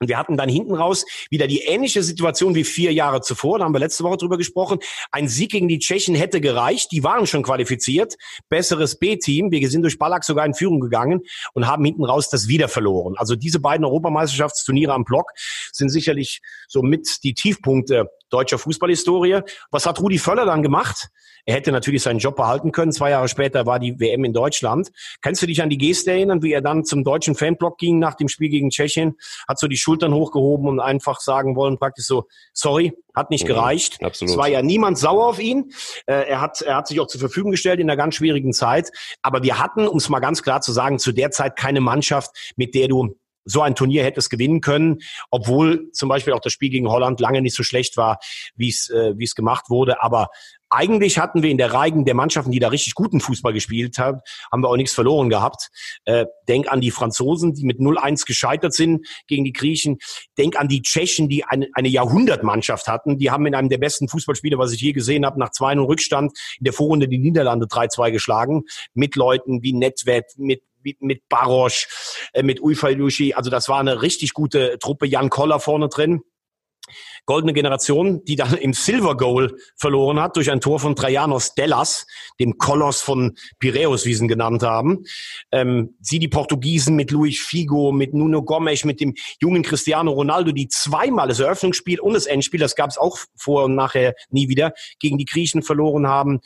Und 0.03 0.09
wir 0.09 0.17
hatten 0.17 0.35
dann 0.35 0.49
hinten 0.49 0.75
raus 0.75 1.05
wieder 1.29 1.47
die 1.47 1.59
ähnliche 1.59 2.03
Situation 2.03 2.55
wie 2.55 2.65
vier 2.65 2.91
Jahre 2.91 3.21
zuvor. 3.21 3.59
Da 3.59 3.63
haben 3.65 3.73
wir 3.73 3.79
letzte 3.79 4.03
Woche 4.03 4.17
drüber 4.17 4.37
gesprochen. 4.37 4.79
Ein 5.11 5.29
Sieg 5.29 5.51
gegen 5.51 5.69
die 5.69 5.79
Tschechen 5.79 6.13
hätte 6.13 6.41
gereicht. 6.41 6.91
Die 6.91 7.05
waren 7.05 7.25
schon 7.25 7.41
qualifiziert. 7.43 8.15
Besseres 8.49 8.99
B-Team. 8.99 9.49
Wir 9.51 9.69
sind 9.69 9.83
durch 9.83 9.97
Ballack 9.97 10.25
sogar 10.25 10.45
in 10.45 10.53
Führung 10.53 10.81
gegangen 10.81 11.21
und 11.53 11.67
haben 11.67 11.85
hinten 11.85 12.03
raus 12.03 12.29
das 12.29 12.49
wieder 12.49 12.67
verloren. 12.67 13.15
Also 13.15 13.37
diese 13.37 13.61
beiden 13.61 13.85
Europameisterschaftsturniere 13.85 14.93
am 14.93 15.05
Block 15.05 15.31
sind 15.71 15.87
sicherlich 15.87 16.41
so 16.67 16.81
mit 16.81 17.23
die 17.23 17.33
Tiefpunkte 17.33 18.09
deutscher 18.29 18.57
Fußballhistorie. 18.57 19.39
Was 19.71 19.85
hat 19.85 20.01
Rudi 20.01 20.17
Völler 20.17 20.45
dann 20.45 20.63
gemacht? 20.63 21.07
Er 21.45 21.55
hätte 21.55 21.71
natürlich 21.71 22.01
seinen 22.01 22.19
Job 22.19 22.35
behalten 22.35 22.71
können. 22.71 22.91
Zwei 22.91 23.09
Jahre 23.09 23.27
später 23.27 23.65
war 23.65 23.79
die 23.79 23.99
WM 23.99 24.23
in 24.23 24.33
Deutschland. 24.33 24.91
Kannst 25.21 25.41
du 25.41 25.45
dich 25.45 25.61
an 25.61 25.69
die 25.69 25.77
Geste 25.77 26.11
erinnern, 26.11 26.41
wie 26.41 26.53
er 26.53 26.61
dann 26.61 26.85
zum 26.85 27.03
deutschen 27.03 27.35
Fanblock 27.35 27.77
ging 27.77 27.99
nach 27.99 28.15
dem 28.15 28.29
Spiel 28.29 28.49
gegen 28.49 28.69
Tschechien? 28.69 29.15
Hat 29.47 29.59
so 29.59 29.67
die 29.67 29.77
Schultern 29.77 30.13
hochgehoben 30.13 30.67
und 30.67 30.79
einfach 30.79 31.19
sagen 31.19 31.55
wollen, 31.55 31.77
praktisch 31.77 32.05
so, 32.05 32.27
sorry, 32.53 32.93
hat 33.13 33.29
nicht 33.29 33.43
mhm, 33.43 33.47
gereicht. 33.47 34.01
Absolut. 34.01 34.31
Es 34.31 34.37
war 34.37 34.47
ja 34.47 34.61
niemand 34.61 34.97
sauer 34.97 35.27
auf 35.27 35.39
ihn. 35.39 35.71
Äh, 36.05 36.29
er 36.29 36.41
hat, 36.41 36.61
er 36.61 36.77
hat 36.77 36.87
sich 36.87 36.99
auch 36.99 37.07
zur 37.07 37.19
Verfügung 37.19 37.51
gestellt 37.51 37.79
in 37.79 37.89
einer 37.89 37.97
ganz 37.97 38.15
schwierigen 38.15 38.53
Zeit. 38.53 38.91
Aber 39.21 39.43
wir 39.43 39.59
hatten, 39.59 39.87
um 39.87 39.97
es 39.97 40.07
mal 40.07 40.19
ganz 40.19 40.43
klar 40.43 40.61
zu 40.61 40.71
sagen, 40.71 40.97
zu 40.97 41.11
der 41.11 41.31
Zeit 41.31 41.57
keine 41.57 41.81
Mannschaft, 41.81 42.53
mit 42.55 42.73
der 42.73 42.87
du 42.87 43.17
so 43.45 43.61
ein 43.61 43.75
Turnier 43.75 44.03
hätte 44.03 44.19
es 44.19 44.29
gewinnen 44.29 44.61
können, 44.61 44.99
obwohl 45.29 45.91
zum 45.91 46.09
Beispiel 46.09 46.33
auch 46.33 46.39
das 46.39 46.53
Spiel 46.53 46.69
gegen 46.69 46.87
Holland 46.87 47.19
lange 47.19 47.41
nicht 47.41 47.55
so 47.55 47.63
schlecht 47.63 47.97
war, 47.97 48.19
wie 48.55 48.69
es 48.69 48.89
äh, 48.89 49.17
wie 49.17 49.25
es 49.25 49.35
gemacht 49.35 49.69
wurde. 49.69 50.01
Aber 50.01 50.29
eigentlich 50.73 51.19
hatten 51.19 51.43
wir 51.43 51.49
in 51.49 51.57
der 51.57 51.73
Reigen 51.73 52.05
der 52.05 52.15
Mannschaften, 52.15 52.51
die 52.51 52.59
da 52.59 52.69
richtig 52.69 52.95
guten 52.95 53.19
Fußball 53.19 53.53
gespielt 53.53 53.97
haben, 53.97 54.19
haben 54.51 54.63
wir 54.63 54.69
auch 54.69 54.75
nichts 54.75 54.93
verloren 54.93 55.29
gehabt. 55.29 55.69
Äh, 56.05 56.25
denk 56.47 56.71
an 56.71 56.81
die 56.81 56.91
Franzosen, 56.91 57.53
die 57.53 57.65
mit 57.65 57.79
0-1 57.79 58.25
gescheitert 58.25 58.73
sind 58.73 59.07
gegen 59.27 59.43
die 59.43 59.53
Griechen. 59.53 59.97
Denk 60.37 60.59
an 60.59 60.67
die 60.67 60.81
Tschechen, 60.81 61.29
die 61.29 61.45
eine, 61.45 61.67
eine 61.73 61.89
Jahrhundertmannschaft 61.89 62.87
hatten. 62.87 63.17
Die 63.17 63.31
haben 63.31 63.45
in 63.45 63.55
einem 63.55 63.69
der 63.69 63.77
besten 63.77 64.07
Fußballspiele, 64.07 64.57
was 64.57 64.73
ich 64.73 64.81
je 64.81 64.93
gesehen 64.93 65.25
habe, 65.25 65.39
nach 65.39 65.51
2-0 65.51 65.87
Rückstand 65.87 66.31
in 66.59 66.63
der 66.63 66.73
Vorrunde 66.73 67.07
die 67.07 67.19
Niederlande 67.19 67.67
3-2 67.67 68.11
geschlagen. 68.11 68.63
Mit 68.93 69.15
Leuten 69.15 69.61
wie 69.61 69.73
Netwet, 69.73 70.25
mit 70.37 70.63
mit, 70.85 71.01
mit 71.01 71.29
Barosch, 71.29 71.87
äh, 72.33 72.43
mit 72.43 72.61
Uifailushi. 72.61 73.33
Also 73.33 73.49
das 73.49 73.69
war 73.69 73.79
eine 73.79 74.01
richtig 74.01 74.33
gute 74.33 74.77
Truppe. 74.79 75.07
Jan 75.07 75.29
Koller 75.29 75.61
vorne 75.61 75.87
drin. 75.87 76.23
Goldene 77.25 77.53
Generation, 77.53 78.23
die 78.25 78.35
dann 78.35 78.53
im 78.55 78.73
Silver 78.73 79.15
Goal 79.15 79.57
verloren 79.75 80.19
hat 80.19 80.35
durch 80.35 80.51
ein 80.51 80.61
Tor 80.61 80.79
von 80.79 80.95
Trajanos 80.95 81.55
Dellas, 81.55 82.05
dem 82.39 82.57
Koloss 82.57 83.01
von 83.01 83.35
Piräus, 83.59 84.05
wie 84.05 84.13
sie 84.13 84.25
ihn 84.25 84.27
genannt 84.27 84.63
haben. 84.63 85.05
Ähm, 85.51 85.95
sie 86.01 86.19
die 86.19 86.27
Portugiesen 86.27 86.95
mit 86.95 87.11
Luis 87.11 87.39
Figo, 87.39 87.91
mit 87.91 88.13
Nuno 88.13 88.43
Gomes, 88.43 88.85
mit 88.85 88.99
dem 88.99 89.13
jungen 89.41 89.63
Cristiano 89.63 90.11
Ronaldo, 90.11 90.51
die 90.51 90.67
zweimal 90.67 91.27
das 91.27 91.39
Eröffnungsspiel 91.39 91.99
und 91.99 92.13
das 92.13 92.25
Endspiel, 92.25 92.59
das 92.59 92.75
gab 92.75 92.89
es 92.89 92.97
auch 92.97 93.17
vor 93.35 93.65
und 93.65 93.75
nachher 93.75 94.15
nie 94.29 94.49
wieder, 94.49 94.73
gegen 94.99 95.17
die 95.17 95.25
Griechen 95.25 95.63
verloren 95.63 96.07
haben. 96.07 96.41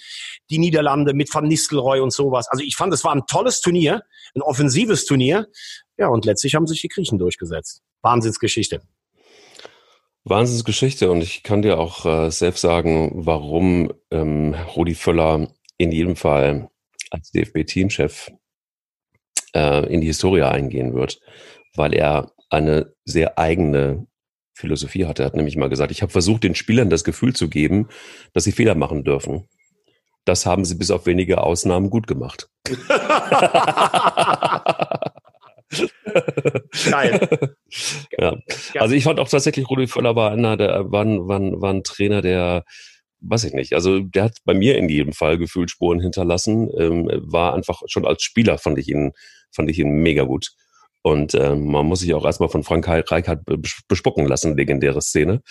Die 0.50 0.58
Niederlande 0.58 1.14
mit 1.14 1.34
Van 1.34 1.48
Nistelrooy 1.48 2.00
und 2.00 2.12
sowas. 2.12 2.48
Also 2.50 2.64
ich 2.64 2.76
fand, 2.76 2.94
es 2.94 3.04
war 3.04 3.14
ein 3.14 3.26
tolles 3.28 3.62
Turnier, 3.62 4.04
ein 4.36 4.42
offensives 4.42 5.06
Turnier. 5.06 5.48
Ja, 5.98 6.08
und 6.08 6.26
letztlich 6.26 6.56
haben 6.56 6.68
sich 6.68 6.82
die 6.82 6.90
Griechen 6.90 7.18
durchgesetzt. 7.18 7.82
Wahnsinnsgeschichte. 8.02 8.82
Wahnsinnsgeschichte 10.30 11.12
und 11.12 11.22
ich 11.22 11.44
kann 11.44 11.62
dir 11.62 11.80
auch 11.80 12.06
äh, 12.06 12.32
selbst 12.32 12.62
sagen, 12.62 13.12
warum 13.14 13.94
ähm, 14.12 14.56
Rudi 14.76 14.96
Völler 14.96 15.48
in 15.78 15.92
jedem 15.92 16.16
Fall 16.16 16.70
als 17.12 17.32
DFB-Teamchef 17.32 18.32
äh, 19.54 19.94
in 19.94 20.02
die 20.02 20.08
Historie 20.08 20.44
eingehen 20.44 20.94
wird, 20.94 21.20
weil 21.76 21.94
er 21.94 22.32
eine 22.50 22.94
sehr 23.06 23.38
eigene 23.38 24.08
Philosophie 24.54 25.06
hatte. 25.06 25.24
Er 25.24 25.28
hat 25.28 25.36
nämlich 25.36 25.56
mal 25.56 25.70
gesagt, 25.70 25.92
ich 25.92 26.02
habe 26.02 26.12
versucht, 26.12 26.44
den 26.44 26.56
Spielern 26.56 26.90
das 26.90 27.04
Gefühl 27.04 27.34
zu 27.34 27.50
geben, 27.50 27.88
dass 28.34 28.44
sie 28.44 28.52
Fehler 28.52 28.76
machen 28.76 29.04
dürfen. 29.04 29.48
Das 30.26 30.46
haben 30.46 30.66
sie 30.66 30.76
bis 30.76 30.92
auf 30.92 31.06
wenige 31.06 31.42
Ausnahmen 31.42 31.90
gut 31.90 32.08
gemacht. 32.08 32.50
Geil. 36.90 37.28
ja. 38.18 38.36
Also 38.76 38.96
ich 38.96 39.04
fand 39.04 39.20
auch 39.20 39.30
tatsächlich 39.30 39.70
Rudi 39.70 39.88
Völler 39.88 40.16
war 40.16 40.32
einer, 40.32 40.58
der 40.58 40.92
war, 40.92 41.06
war, 41.06 41.40
war 41.62 41.74
ein 41.74 41.84
Trainer, 41.84 42.22
der 42.22 42.64
weiß 43.22 43.46
ich 43.46 43.54
nicht. 43.54 43.74
Also 43.74 44.00
der 44.00 44.26
hat 44.26 44.38
bei 44.46 44.54
mir 44.54 44.78
in 44.78 44.90
jedem 44.90 45.14
Fall 45.14 45.38
gefühlt 45.38 45.72
Spuren 45.72 46.00
hinterlassen. 46.00 46.70
Ähm, 46.78 47.10
war 47.24 47.54
einfach 47.54 47.82
schon 47.88 48.06
als 48.06 48.24
Spieler 48.24 48.58
fand 48.58 48.78
ich 48.78 48.88
ihn, 48.90 49.12
fand 49.52 49.70
ich 49.70 49.80
ihn 49.80 49.90
mega 49.90 50.24
gut. 50.24 50.52
Und 51.02 51.36
ähm, 51.36 51.68
man 51.68 51.86
muss 51.86 52.02
sich 52.02 52.14
auch 52.14 52.26
erstmal 52.26 52.50
von 52.50 52.64
Frank 52.64 52.88
Reichardt 52.88 53.42
bespucken 53.88 54.28
lassen, 54.28 54.58
legendäre 54.58 55.02
Szene. 55.02 55.42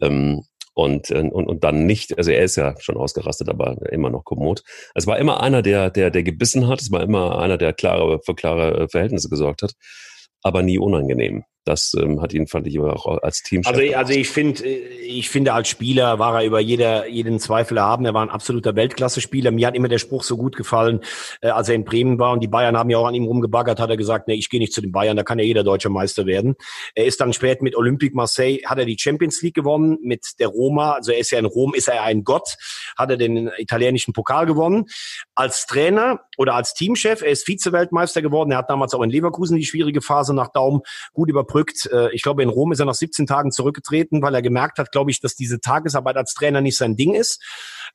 Ähm, 0.00 0.42
und, 0.74 1.10
äh, 1.10 1.18
und, 1.20 1.46
und 1.46 1.64
dann 1.64 1.86
nicht, 1.86 2.16
also 2.16 2.30
er 2.30 2.44
ist 2.44 2.56
ja 2.56 2.74
schon 2.80 2.96
ausgerastet, 2.96 3.48
aber 3.48 3.76
immer 3.90 4.10
noch 4.10 4.24
kommod. 4.24 4.62
Es 4.94 5.06
war 5.06 5.18
immer 5.18 5.42
einer, 5.42 5.62
der, 5.62 5.90
der, 5.90 6.10
der 6.10 6.22
gebissen 6.22 6.68
hat, 6.68 6.80
es 6.80 6.90
war 6.90 7.02
immer 7.02 7.38
einer, 7.38 7.58
der 7.58 7.72
klare, 7.72 8.20
für 8.24 8.34
klare 8.34 8.88
Verhältnisse 8.88 9.28
gesorgt 9.28 9.62
hat, 9.62 9.74
aber 10.42 10.62
nie 10.62 10.78
unangenehm. 10.78 11.44
Das 11.64 11.92
ähm, 11.96 12.20
hat 12.20 12.32
ihn, 12.32 12.46
fand 12.46 12.66
ich, 12.66 12.78
auch 12.80 13.06
als 13.22 13.42
Team. 13.42 13.62
Also, 13.64 13.80
also 13.96 14.12
ich 14.12 14.28
finde, 14.28 14.64
ich 14.64 15.30
finde, 15.30 15.52
als 15.52 15.68
Spieler 15.68 16.18
war 16.18 16.40
er 16.40 16.46
über 16.46 16.60
jeder, 16.60 17.06
jeden 17.08 17.38
Zweifel 17.38 17.76
erhaben. 17.76 18.04
Er 18.04 18.14
war 18.14 18.22
ein 18.22 18.30
absoluter 18.30 18.74
Weltklasse-Spieler. 18.74 19.52
Mir 19.52 19.68
hat 19.68 19.76
immer 19.76 19.88
der 19.88 19.98
Spruch 19.98 20.24
so 20.24 20.36
gut 20.36 20.56
gefallen, 20.56 21.00
äh, 21.40 21.48
als 21.48 21.68
er 21.68 21.76
in 21.76 21.84
Bremen 21.84 22.18
war 22.18 22.32
und 22.32 22.40
die 22.40 22.48
Bayern 22.48 22.76
haben 22.76 22.90
ja 22.90 22.98
auch 22.98 23.06
an 23.06 23.14
ihm 23.14 23.24
rumgebaggert, 23.24 23.78
hat 23.78 23.90
er 23.90 23.96
gesagt, 23.96 24.28
nee, 24.28 24.34
ich 24.34 24.50
gehe 24.50 24.60
nicht 24.60 24.72
zu 24.72 24.80
den 24.80 24.92
Bayern, 24.92 25.16
da 25.16 25.22
kann 25.22 25.38
ja 25.38 25.44
jeder 25.44 25.62
deutsche 25.62 25.88
Meister 25.88 26.26
werden. 26.26 26.56
Er 26.94 27.04
ist 27.04 27.20
dann 27.20 27.32
spät 27.32 27.62
mit 27.62 27.76
Olympique 27.76 28.16
Marseille, 28.16 28.60
hat 28.64 28.78
er 28.78 28.84
die 28.84 28.96
Champions 28.98 29.40
League 29.42 29.54
gewonnen, 29.54 29.98
mit 30.02 30.24
der 30.40 30.48
Roma, 30.48 30.92
also 30.92 31.12
er 31.12 31.18
ist 31.18 31.30
ja 31.30 31.38
in 31.38 31.46
Rom, 31.46 31.74
ist 31.74 31.88
er 31.88 32.02
ein 32.02 32.24
Gott, 32.24 32.56
hat 32.96 33.10
er 33.10 33.16
den 33.16 33.50
italienischen 33.58 34.12
Pokal 34.12 34.46
gewonnen. 34.46 34.86
Als 35.34 35.66
Trainer 35.66 36.20
oder 36.38 36.54
als 36.54 36.74
Teamchef. 36.74 37.22
Er 37.22 37.30
ist 37.30 37.46
Vize-Weltmeister 37.46 38.22
geworden. 38.22 38.50
Er 38.52 38.58
hat 38.58 38.70
damals 38.70 38.94
auch 38.94 39.02
in 39.02 39.10
Leverkusen 39.10 39.56
die 39.56 39.64
schwierige 39.64 40.00
Phase 40.00 40.34
nach 40.34 40.48
Daumen 40.48 40.80
gut 41.12 41.28
überbrückt. 41.52 41.88
Äh, 41.92 42.14
ich 42.14 42.22
glaube, 42.22 42.42
in 42.42 42.48
Rom 42.48 42.72
ist 42.72 42.80
er 42.80 42.86
nach 42.86 42.94
17 42.94 43.26
Tagen 43.26 43.52
zurückgetreten, 43.52 44.22
weil 44.22 44.34
er 44.34 44.42
gemerkt 44.42 44.78
hat, 44.78 44.92
glaube 44.92 45.10
ich, 45.10 45.20
dass 45.20 45.34
diese 45.34 45.60
Tagesarbeit 45.60 46.16
als 46.16 46.34
Trainer 46.34 46.60
nicht 46.60 46.76
sein 46.76 46.96
Ding 46.96 47.14
ist. 47.14 47.42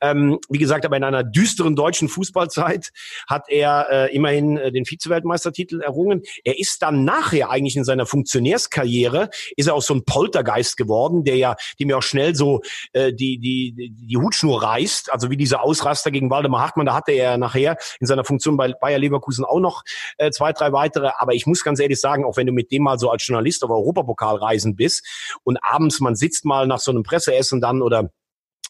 Ähm, 0.01 0.39
wie 0.49 0.57
gesagt, 0.57 0.85
aber 0.85 0.97
in 0.97 1.03
einer 1.03 1.23
düsteren 1.23 1.75
deutschen 1.75 2.09
Fußballzeit 2.09 2.91
hat 3.27 3.49
er 3.49 3.87
äh, 3.89 4.15
immerhin 4.15 4.57
äh, 4.57 4.71
den 4.71 4.85
Vize-Weltmeistertitel 4.85 5.81
errungen. 5.81 6.21
Er 6.43 6.59
ist 6.59 6.81
dann 6.81 7.03
nachher 7.03 7.49
eigentlich 7.49 7.75
in 7.75 7.83
seiner 7.83 8.05
Funktionärskarriere, 8.05 9.29
ist 9.55 9.67
er 9.67 9.73
auch 9.73 9.81
so 9.81 9.93
ein 9.93 10.03
Poltergeist 10.05 10.77
geworden, 10.77 11.23
der 11.23 11.37
ja, 11.37 11.55
dem 11.79 11.89
ja 11.89 11.97
auch 11.97 12.03
schnell 12.03 12.35
so 12.35 12.61
äh, 12.93 13.13
die, 13.13 13.39
die, 13.39 13.91
die 13.91 14.17
Hutschnur 14.17 14.61
reißt. 14.61 15.11
Also 15.11 15.29
wie 15.29 15.37
dieser 15.37 15.63
Ausraster 15.63 16.11
gegen 16.11 16.29
Waldemar 16.29 16.61
Hartmann, 16.61 16.85
da 16.85 16.95
hatte 16.95 17.11
er 17.11 17.37
nachher 17.37 17.77
in 17.99 18.07
seiner 18.07 18.23
Funktion 18.23 18.57
bei 18.57 18.73
Bayer 18.73 18.99
Leverkusen 18.99 19.45
auch 19.45 19.59
noch 19.59 19.83
äh, 20.17 20.31
zwei, 20.31 20.53
drei 20.53 20.71
weitere. 20.71 21.11
Aber 21.17 21.33
ich 21.33 21.45
muss 21.45 21.63
ganz 21.63 21.79
ehrlich 21.79 21.99
sagen, 21.99 22.25
auch 22.25 22.37
wenn 22.37 22.47
du 22.47 22.53
mit 22.53 22.71
dem 22.71 22.83
mal 22.83 22.99
so 22.99 23.09
als 23.09 23.25
Journalist 23.25 23.63
auf 23.63 23.71
Europapokalreisen 23.71 24.75
bist 24.75 25.05
und 25.43 25.57
abends 25.61 25.99
man 25.99 26.15
sitzt 26.15 26.45
mal 26.45 26.67
nach 26.67 26.79
so 26.79 26.91
einem 26.91 27.03
Presseessen 27.03 27.61
dann 27.61 27.81
oder 27.81 28.11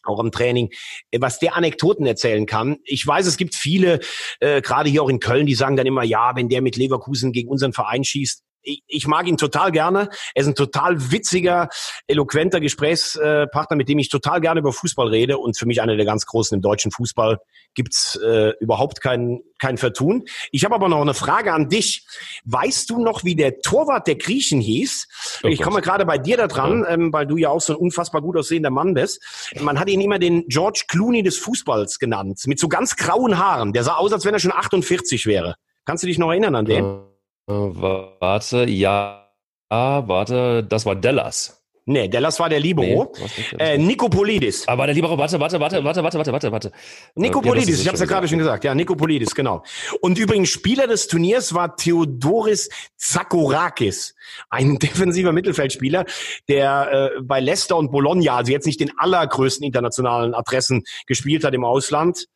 auch 0.04 0.20
im 0.20 0.30
Training, 0.30 0.70
was 1.18 1.38
der 1.38 1.56
Anekdoten 1.56 2.06
erzählen 2.06 2.46
kann. 2.46 2.76
Ich 2.84 3.06
weiß, 3.06 3.26
es 3.26 3.36
gibt 3.36 3.54
viele, 3.54 4.00
äh, 4.40 4.62
gerade 4.62 4.90
hier 4.90 5.02
auch 5.02 5.08
in 5.08 5.20
Köln, 5.20 5.46
die 5.46 5.54
sagen 5.54 5.76
dann 5.76 5.86
immer, 5.86 6.02
ja, 6.02 6.34
wenn 6.36 6.48
der 6.48 6.62
mit 6.62 6.76
Leverkusen 6.76 7.32
gegen 7.32 7.48
unseren 7.48 7.72
Verein 7.72 8.04
schießt, 8.04 8.42
ich, 8.62 8.82
ich 8.86 9.06
mag 9.06 9.26
ihn 9.26 9.36
total 9.36 9.72
gerne. 9.72 10.08
Er 10.34 10.42
ist 10.42 10.48
ein 10.48 10.54
total 10.54 11.10
witziger, 11.10 11.68
eloquenter 12.06 12.60
Gesprächspartner, 12.60 13.76
mit 13.76 13.88
dem 13.88 13.98
ich 13.98 14.08
total 14.08 14.40
gerne 14.40 14.60
über 14.60 14.72
Fußball 14.72 15.08
rede 15.08 15.38
und 15.38 15.58
für 15.58 15.66
mich 15.66 15.82
einer 15.82 15.96
der 15.96 16.06
ganz 16.06 16.26
großen 16.26 16.54
im 16.56 16.62
deutschen 16.62 16.90
Fußball 16.90 17.38
gibt's 17.74 18.16
äh, 18.16 18.52
überhaupt 18.60 19.00
kein, 19.00 19.40
kein 19.58 19.78
Vertun. 19.78 20.24
Ich 20.50 20.64
habe 20.64 20.74
aber 20.74 20.88
noch 20.88 21.00
eine 21.00 21.14
Frage 21.14 21.52
an 21.52 21.68
dich. 21.68 22.06
Weißt 22.44 22.90
du 22.90 23.02
noch, 23.02 23.24
wie 23.24 23.36
der 23.36 23.60
Torwart 23.60 24.06
der 24.06 24.16
Griechen 24.16 24.60
hieß? 24.60 25.40
Oh 25.44 25.48
ich 25.48 25.62
komme 25.62 25.80
gerade 25.80 26.04
bei 26.04 26.18
dir 26.18 26.36
da 26.36 26.46
dran, 26.46 26.82
ja. 26.82 26.90
ähm, 26.90 27.12
weil 27.12 27.26
du 27.26 27.36
ja 27.36 27.50
auch 27.50 27.60
so 27.60 27.74
ein 27.74 27.78
unfassbar 27.78 28.22
gut 28.22 28.36
aussehender 28.36 28.70
Mann 28.70 28.94
bist. 28.94 29.52
Man 29.60 29.78
hat 29.78 29.88
ihn 29.88 30.00
immer 30.00 30.18
den 30.18 30.46
George 30.48 30.84
Clooney 30.88 31.22
des 31.22 31.38
Fußballs 31.38 31.98
genannt, 31.98 32.42
mit 32.46 32.58
so 32.58 32.68
ganz 32.68 32.96
grauen 32.96 33.38
Haaren. 33.38 33.72
Der 33.72 33.84
sah 33.84 33.94
aus, 33.94 34.12
als 34.12 34.24
wenn 34.24 34.34
er 34.34 34.40
schon 34.40 34.52
48 34.52 35.26
wäre. 35.26 35.56
Kannst 35.84 36.02
du 36.02 36.06
dich 36.08 36.18
noch 36.18 36.30
erinnern 36.30 36.54
an 36.54 36.64
den? 36.64 36.84
Ja. 36.84 37.08
Äh, 37.48 37.52
warte, 37.52 38.68
ja, 38.68 39.26
warte, 39.70 40.64
das 40.64 40.84
war 40.86 40.96
Dallas. 40.96 41.58
Nee, 41.90 42.06
Dallas 42.06 42.38
war 42.38 42.50
der 42.50 42.60
Libero. 42.60 43.14
Nee, 43.56 43.64
äh, 43.64 43.78
Nikopolidis. 43.78 44.68
Aber 44.68 44.82
ah, 44.82 44.86
der 44.86 44.94
Libero, 44.94 45.16
warte, 45.16 45.40
warte, 45.40 45.58
warte, 45.58 45.82
warte, 45.82 46.04
warte, 46.04 46.18
warte, 46.18 46.32
warte, 46.32 46.52
warte. 46.52 46.72
Nikopolidis, 47.14 47.76
ja, 47.78 47.80
ich 47.80 47.86
habe 47.86 47.94
es 47.94 48.00
ja 48.00 48.06
gerade 48.06 48.28
schon 48.28 48.36
gesagt. 48.36 48.62
Ja, 48.64 48.74
Nikopolidis, 48.74 49.34
genau. 49.34 49.62
Und 50.02 50.18
übrigens 50.18 50.50
Spieler 50.50 50.86
des 50.86 51.06
Turniers 51.06 51.54
war 51.54 51.76
Theodoris 51.76 52.68
Zakorakis, 52.98 54.14
ein 54.50 54.78
defensiver 54.82 55.32
Mittelfeldspieler, 55.32 56.04
der 56.50 57.12
äh, 57.16 57.22
bei 57.22 57.40
Leicester 57.40 57.78
und 57.78 57.90
Bologna, 57.90 58.36
also 58.36 58.52
jetzt 58.52 58.66
nicht 58.66 58.80
den 58.80 58.92
allergrößten 58.98 59.64
internationalen 59.64 60.34
Adressen 60.34 60.84
gespielt 61.06 61.42
hat 61.42 61.54
im 61.54 61.64
Ausland, 61.64 62.26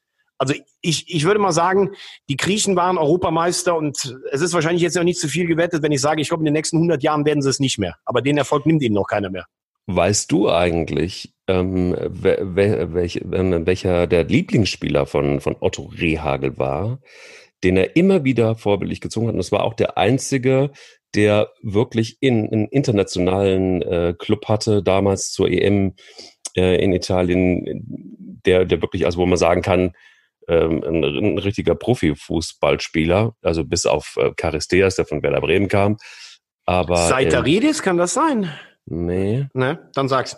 also 0.43 0.55
ich, 0.81 1.05
ich 1.07 1.25
würde 1.25 1.39
mal 1.39 1.53
sagen, 1.53 1.93
die 2.29 2.37
Griechen 2.37 2.75
waren 2.75 2.99
Europameister 2.99 3.77
und 3.77 4.19
es 4.33 4.41
ist 4.41 4.53
wahrscheinlich 4.53 4.83
jetzt 4.83 4.97
noch 4.97 5.05
nicht 5.05 5.21
zu 5.21 5.29
viel 5.29 5.47
gewettet, 5.47 5.85
wenn 5.85 5.93
ich 5.93 6.01
sage, 6.01 6.21
ich 6.21 6.29
glaube, 6.29 6.41
in 6.41 6.47
den 6.47 6.55
nächsten 6.55 6.79
100 6.79 7.01
Jahren 7.01 7.25
werden 7.25 7.43
sie 7.43 7.49
es 7.49 7.61
nicht 7.61 7.79
mehr. 7.79 7.95
Aber 8.05 8.23
den 8.23 8.39
Erfolg 8.39 8.67
nimmt 8.67 8.83
ihnen 8.83 8.97
noch 8.97 9.07
keiner 9.07 9.31
mehr. 9.31 9.47
Weißt 9.87 10.33
du 10.33 10.51
eigentlich, 10.51 11.33
ähm, 11.47 11.95
wel, 11.97 12.93
welch, 12.95 13.21
ähm, 13.33 13.67
welcher 13.67 14.09
der 14.09 14.25
Lieblingsspieler 14.25 15.07
von, 15.07 15.41
von 15.41 15.55
Otto 15.61 15.93
Rehagel 15.97 16.59
war, 16.59 16.99
den 17.63 17.77
er 17.77 17.95
immer 17.95 18.25
wieder 18.25 18.57
vorbildlich 18.57 19.01
gezogen 19.01 19.29
hat? 19.29 19.35
Und 19.35 19.41
es 19.41 19.53
war 19.53 19.63
auch 19.63 19.75
der 19.75 19.97
einzige, 19.97 20.73
der 21.15 21.51
wirklich 21.63 22.17
in, 22.19 22.51
einen 22.53 22.67
internationalen 22.67 23.83
äh, 23.83 24.15
Club 24.19 24.49
hatte, 24.49 24.83
damals 24.83 25.31
zur 25.31 25.49
EM 25.49 25.95
äh, 26.57 26.83
in 26.83 26.93
Italien, 26.93 27.85
der, 28.45 28.65
der 28.65 28.83
wirklich, 28.83 29.07
also 29.07 29.19
wo 29.19 29.27
man 29.27 29.39
sagen 29.39 29.63
kann, 29.63 29.93
ähm, 30.49 30.83
ein, 30.83 31.05
ein, 31.05 31.39
richtiger 31.39 31.75
Profifußballspieler, 31.75 33.35
also 33.43 33.65
bis 33.65 33.87
auf 33.87 34.17
äh, 34.17 34.33
Charisteas, 34.41 34.97
der 34.97 35.07
von 35.07 35.23
Werder 35.23 35.41
Bremen 35.41 35.69
kam. 35.69 35.99
Aber 36.67 36.97
Seiteridis, 36.97 37.81
äh, 37.81 37.83
kann 37.83 37.97
das 37.97 38.15
sein? 38.15 38.53
Nee. 38.87 39.47
Ne, 39.55 39.91
dann 39.95 40.09
sag's. 40.09 40.37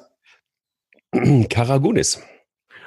Karagunis. 1.49 2.23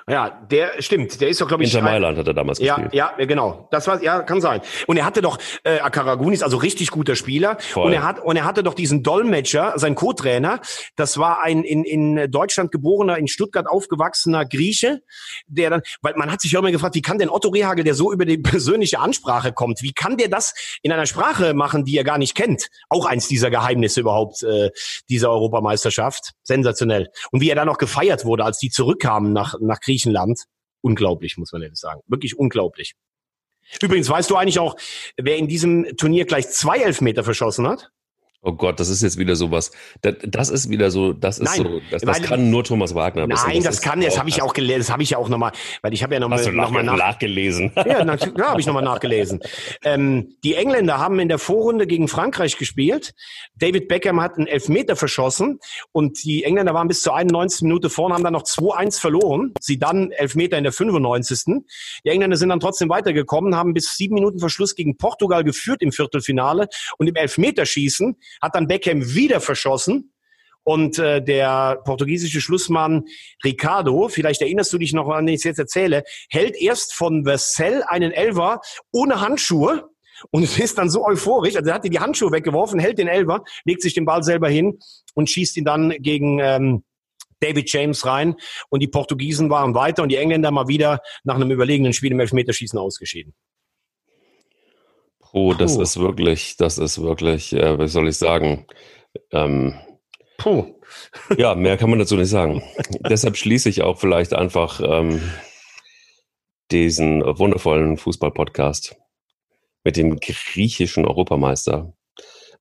Ja, 0.10 0.30
der 0.49 0.82
stimmt. 0.82 1.20
Der 1.20 1.28
ist 1.28 1.41
doch, 1.41 1.49
glaube 1.49 1.66
ich. 1.66 1.74
Inter 1.74 1.84
Mailand 1.84 2.18
hat 2.18 2.26
er 2.26 2.34
damals 2.34 2.60
ja, 2.60 2.76
gespielt. 2.76 2.93
Ja, 2.93 3.12
genau. 3.18 3.68
Das 3.72 3.88
war, 3.88 4.01
ja, 4.01 4.22
kann 4.22 4.39
sein. 4.39 4.62
Und 4.86 4.95
er 4.95 5.03
hatte 5.03 5.22
doch 5.22 5.38
äh, 5.66 5.80
Akaragunis, 5.80 6.43
also 6.43 6.55
richtig 6.55 6.91
guter 6.91 7.18
Spieler. 7.18 7.58
Voll. 7.60 7.88
Und 7.88 7.93
er 7.93 8.03
hat 8.03 8.24
und 8.24 8.38
er 8.38 8.45
hatte 8.45 8.64
doch 8.64 8.74
diesen 8.74 9.03
Dolmetscher, 9.03 9.74
sein 9.76 9.95
Co-Trainer. 9.95 10.62
Das 10.95 11.18
war 11.18 11.43
ein 11.43 11.66
in 11.66 11.84
in 11.84 12.32
Deutschland 12.32 12.72
geborener, 12.72 13.18
in 13.18 13.28
Stuttgart 13.28 13.68
aufgewachsener 13.68 14.45
Grieche, 14.45 15.01
der 15.45 15.72
dann, 15.72 15.82
weil 16.01 16.14
man 16.16 16.32
hat 16.32 16.39
sich 16.39 16.53
ja 16.53 16.60
immer 16.60 16.72
gefragt, 16.72 16.95
wie 16.95 17.01
kann 17.01 17.20
denn 17.20 17.30
Otto 17.30 17.49
Rehagel, 17.49 17.84
der 17.84 17.93
so 17.93 18.14
über 18.14 18.24
die 18.24 18.38
persönliche 18.38 18.99
Ansprache 18.99 19.51
kommt, 19.51 19.82
wie 19.82 19.91
kann 19.91 20.16
der 20.16 20.30
das 20.30 20.53
in 20.84 20.93
einer 20.93 21.05
Sprache 21.05 21.53
machen, 21.53 21.84
die 21.84 21.97
er 21.97 22.05
gar 22.05 22.18
nicht 22.18 22.34
kennt? 22.34 22.70
Auch 22.88 23.05
eins 23.05 23.28
dieser 23.28 23.49
Geheimnisse 23.49 23.99
überhaupt 23.99 24.41
äh, 24.43 24.70
dieser 25.10 25.32
Europameisterschaft. 25.32 26.32
Sensationell. 26.43 27.10
Und 27.32 27.41
wie 27.41 27.49
er 27.49 27.55
dann 27.55 27.68
noch 27.68 27.78
gefeiert 27.78 28.24
wurde, 28.24 28.45
als 28.45 28.58
die 28.58 28.70
zurückkamen 28.70 29.34
nach 29.34 29.55
nach 29.60 29.82
Griechenland 29.82 29.97
Griechenland. 29.98 30.43
Unglaublich, 30.82 31.38
muss 31.38 31.52
man 31.52 31.64
ehrlich 31.64 31.80
sagen. 31.80 32.02
Wirklich 32.08 32.38
unglaublich. 32.38 32.93
Übrigens, 33.82 34.10
weißt 34.10 34.30
du 34.30 34.36
eigentlich 34.36 34.60
auch, 34.60 34.76
wer 35.18 35.38
in 35.38 35.48
diesem 35.48 35.98
Turnier 35.98 36.26
gleich 36.26 36.50
zwei 36.50 36.78
Elfmeter 36.78 37.24
verschossen 37.24 37.68
hat? 37.68 37.91
Oh 38.44 38.54
Gott, 38.54 38.80
das 38.80 38.90
ist 38.90 39.02
jetzt 39.02 39.18
wieder 39.18 39.36
sowas. 39.36 39.72
Das, 40.02 40.16
das 40.22 40.50
ist 40.50 40.70
wieder 40.70 40.92
so, 40.92 41.12
das 41.12 41.40
ist 41.40 41.46
Nein, 41.46 41.64
so, 41.64 41.82
das, 41.90 42.04
das 42.04 42.22
kann 42.22 42.52
nur 42.52 42.64
Thomas 42.64 42.94
Wagner 42.94 43.28
wissen. 43.28 43.48
Nein, 43.48 43.64
das, 43.64 43.78
das 43.78 43.82
kann, 43.82 44.00
das 44.00 44.20
habe 44.20 44.30
ich 44.30 44.44
auch 44.44 44.54
gelesen, 44.54 44.80
das 44.80 44.92
habe 44.92 45.02
ich 45.02 45.10
ja 45.10 45.18
auch 45.18 45.28
nochmal, 45.28 45.52
weil 45.82 45.94
ich 45.94 46.04
habe 46.04 46.14
ja 46.14 46.20
nochmal 46.20 46.46
noch 46.54 46.70
mal 46.70 46.84
nach, 46.84 46.96
nachgelesen. 46.96 47.72
Ja, 47.76 48.06
na, 48.06 48.16
ja 48.16 48.50
habe 48.50 48.62
ich 48.62 48.68
nochmal 48.68 48.84
nachgelesen. 48.84 49.40
Ähm, 49.84 50.36
die 50.44 50.54
Engländer 50.54 51.00
haben 51.00 51.20
in 51.20 51.30
der 51.30 51.40
Vorrunde 51.40 51.88
gegen 51.88 52.08
Frankreich 52.08 52.58
gespielt. 52.58 53.14
David 53.56 53.88
Beckham 53.88 54.22
hat 54.22 54.38
einen 54.38 54.48
Elfmeter 54.48 54.96
verschossen 54.96 55.60
und 55.92 56.24
die 56.24 56.44
Engländer 56.44 56.74
waren 56.74 56.88
bis 56.88 57.02
zur 57.02 57.16
91. 57.16 57.64
Minute 57.64 57.90
vorne, 57.90 58.14
haben 58.14 58.24
dann 58.24 58.34
noch 58.34 58.44
2-1 58.44 59.00
verloren. 59.00 59.54
Sie 59.60 59.80
dann 59.80 60.12
Elfmeter 60.12 60.58
in 60.58 60.64
der 60.64 60.74
95. 60.74 61.64
Die 62.06 62.10
Engländer 62.10 62.38
sind 62.38 62.50
dann 62.50 62.60
trotzdem 62.60 62.90
weitergekommen, 62.90 63.56
haben 63.56 63.74
bis 63.74 63.98
sieben 63.98 64.14
Minuten 64.14 64.40
Verschluss 64.40 64.76
gegen 64.76 64.96
Portugal 64.96 65.44
geführt 65.44 65.82
im 65.82 65.92
Viertelfinale 65.92 66.68
und 66.98 67.08
im 67.08 67.16
Elfmeterschießen 67.16 68.16
hat 68.41 68.55
dann 68.55 68.67
Beckham 68.67 69.13
wieder 69.13 69.41
verschossen. 69.41 70.13
Und 70.63 70.99
äh, 70.99 71.23
der 71.23 71.82
portugiesische 71.86 72.41
Schlussmann 72.41 73.05
Ricardo, 73.45 74.09
vielleicht 74.09 74.41
erinnerst 74.41 74.73
du 74.73 74.78
dich 74.78 74.91
noch 74.91 75.07
an, 75.07 75.25
den 75.25 75.36
ich 75.36 75.43
jetzt 75.45 75.59
erzähle, 75.59 76.03
hält 76.30 76.57
erst 76.57 76.93
von 76.93 77.23
Vercel 77.23 77.84
einen 77.88 78.11
Elver 78.11 78.59
ohne 78.91 79.21
Handschuhe 79.21 79.89
und 80.32 80.43
ist 80.59 80.78
dann 80.78 80.89
so 80.89 81.05
euphorisch. 81.05 81.55
Also 81.55 81.69
er 81.69 81.75
hat 81.75 81.86
die 81.86 81.99
Handschuhe 81.99 82.34
weggeworfen, 82.34 82.80
hält 82.80 82.97
den 82.97 83.07
Elver, 83.07 83.43
legt 83.63 83.82
sich 83.82 83.93
den 83.93 84.03
Ball 84.03 84.23
selber 84.23 84.49
hin 84.49 84.78
und 85.13 85.30
schießt 85.30 85.55
ihn 85.55 85.63
dann 85.63 85.91
gegen 85.99 86.39
ähm, 86.39 86.84
David 87.39 87.71
James 87.71 88.05
rein. 88.05 88.36
Und 88.69 88.82
die 88.82 88.88
Portugiesen 88.88 89.49
waren 89.49 89.73
weiter 89.73 90.03
und 90.03 90.09
die 90.09 90.17
Engländer 90.17 90.51
mal 90.51 90.67
wieder 90.67 90.99
nach 91.23 91.36
einem 91.36 91.51
überlegenen 91.51 91.93
Spiel 91.93 92.11
im 92.11 92.19
Elfmeterschießen 92.19 92.78
ausgeschieden. 92.78 93.34
Oh, 95.34 95.53
das 95.53 95.75
Puh. 95.75 95.82
ist 95.82 95.99
wirklich, 95.99 96.57
das 96.57 96.78
ist 96.78 97.01
wirklich, 97.01 97.53
äh, 97.53 97.80
wie 97.80 97.88
soll 97.88 98.07
ich 98.07 98.17
sagen? 98.17 98.65
Ähm, 99.32 99.75
Puh. 100.38 100.75
ja, 101.38 101.55
mehr 101.55 101.78
kann 101.78 101.89
man 101.89 101.99
dazu 101.99 102.15
nicht 102.15 102.30
sagen. 102.30 102.63
Deshalb 103.09 103.38
schließe 103.38 103.69
ich 103.69 103.82
auch 103.82 103.99
vielleicht 103.99 104.34
einfach 104.34 104.80
ähm, 104.82 105.21
diesen 106.71 107.21
wundervollen 107.21 107.97
Fußball-Podcast 107.97 108.95
mit 109.84 109.97
dem 109.97 110.19
griechischen 110.19 111.05
Europameister, 111.05 111.93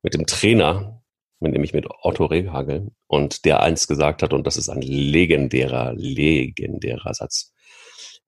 mit 0.02 0.14
dem 0.14 0.26
Trainer, 0.26 1.02
nämlich 1.40 1.72
mit 1.72 1.86
Otto 2.02 2.26
Rehagel, 2.26 2.92
und 3.08 3.44
der 3.44 3.62
einst 3.62 3.88
gesagt 3.88 4.22
hat, 4.22 4.32
und 4.32 4.46
das 4.46 4.56
ist 4.56 4.68
ein 4.68 4.82
legendärer, 4.82 5.92
legendärer 5.94 7.14
Satz, 7.14 7.52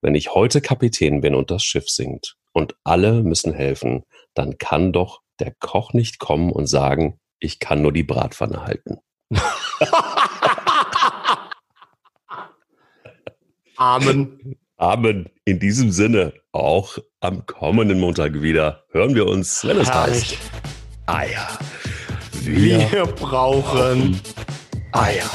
wenn 0.00 0.14
ich 0.14 0.34
heute 0.34 0.60
Kapitän 0.60 1.20
bin 1.20 1.34
und 1.34 1.50
das 1.50 1.62
Schiff 1.62 1.88
sinkt 1.88 2.36
und 2.52 2.74
alle 2.84 3.22
müssen 3.22 3.52
helfen, 3.52 4.04
dann 4.38 4.56
kann 4.56 4.92
doch 4.92 5.20
der 5.40 5.52
Koch 5.58 5.92
nicht 5.92 6.18
kommen 6.20 6.52
und 6.52 6.66
sagen, 6.68 7.18
ich 7.40 7.58
kann 7.58 7.82
nur 7.82 7.92
die 7.92 8.04
Bratpfanne 8.04 8.64
halten. 8.64 8.98
Amen. 13.76 14.56
Amen. 14.76 15.28
In 15.44 15.58
diesem 15.58 15.90
Sinne, 15.90 16.34
auch 16.52 16.98
am 17.20 17.46
kommenden 17.46 17.98
Montag 18.00 18.40
wieder 18.42 18.84
hören 18.90 19.14
wir 19.16 19.26
uns, 19.26 19.64
wenn 19.64 19.78
es 19.78 19.92
heißt 19.92 20.38
Eier. 21.06 21.48
Wir, 22.42 22.90
wir 22.92 23.06
brauchen 23.06 24.20
Eier. 24.92 25.28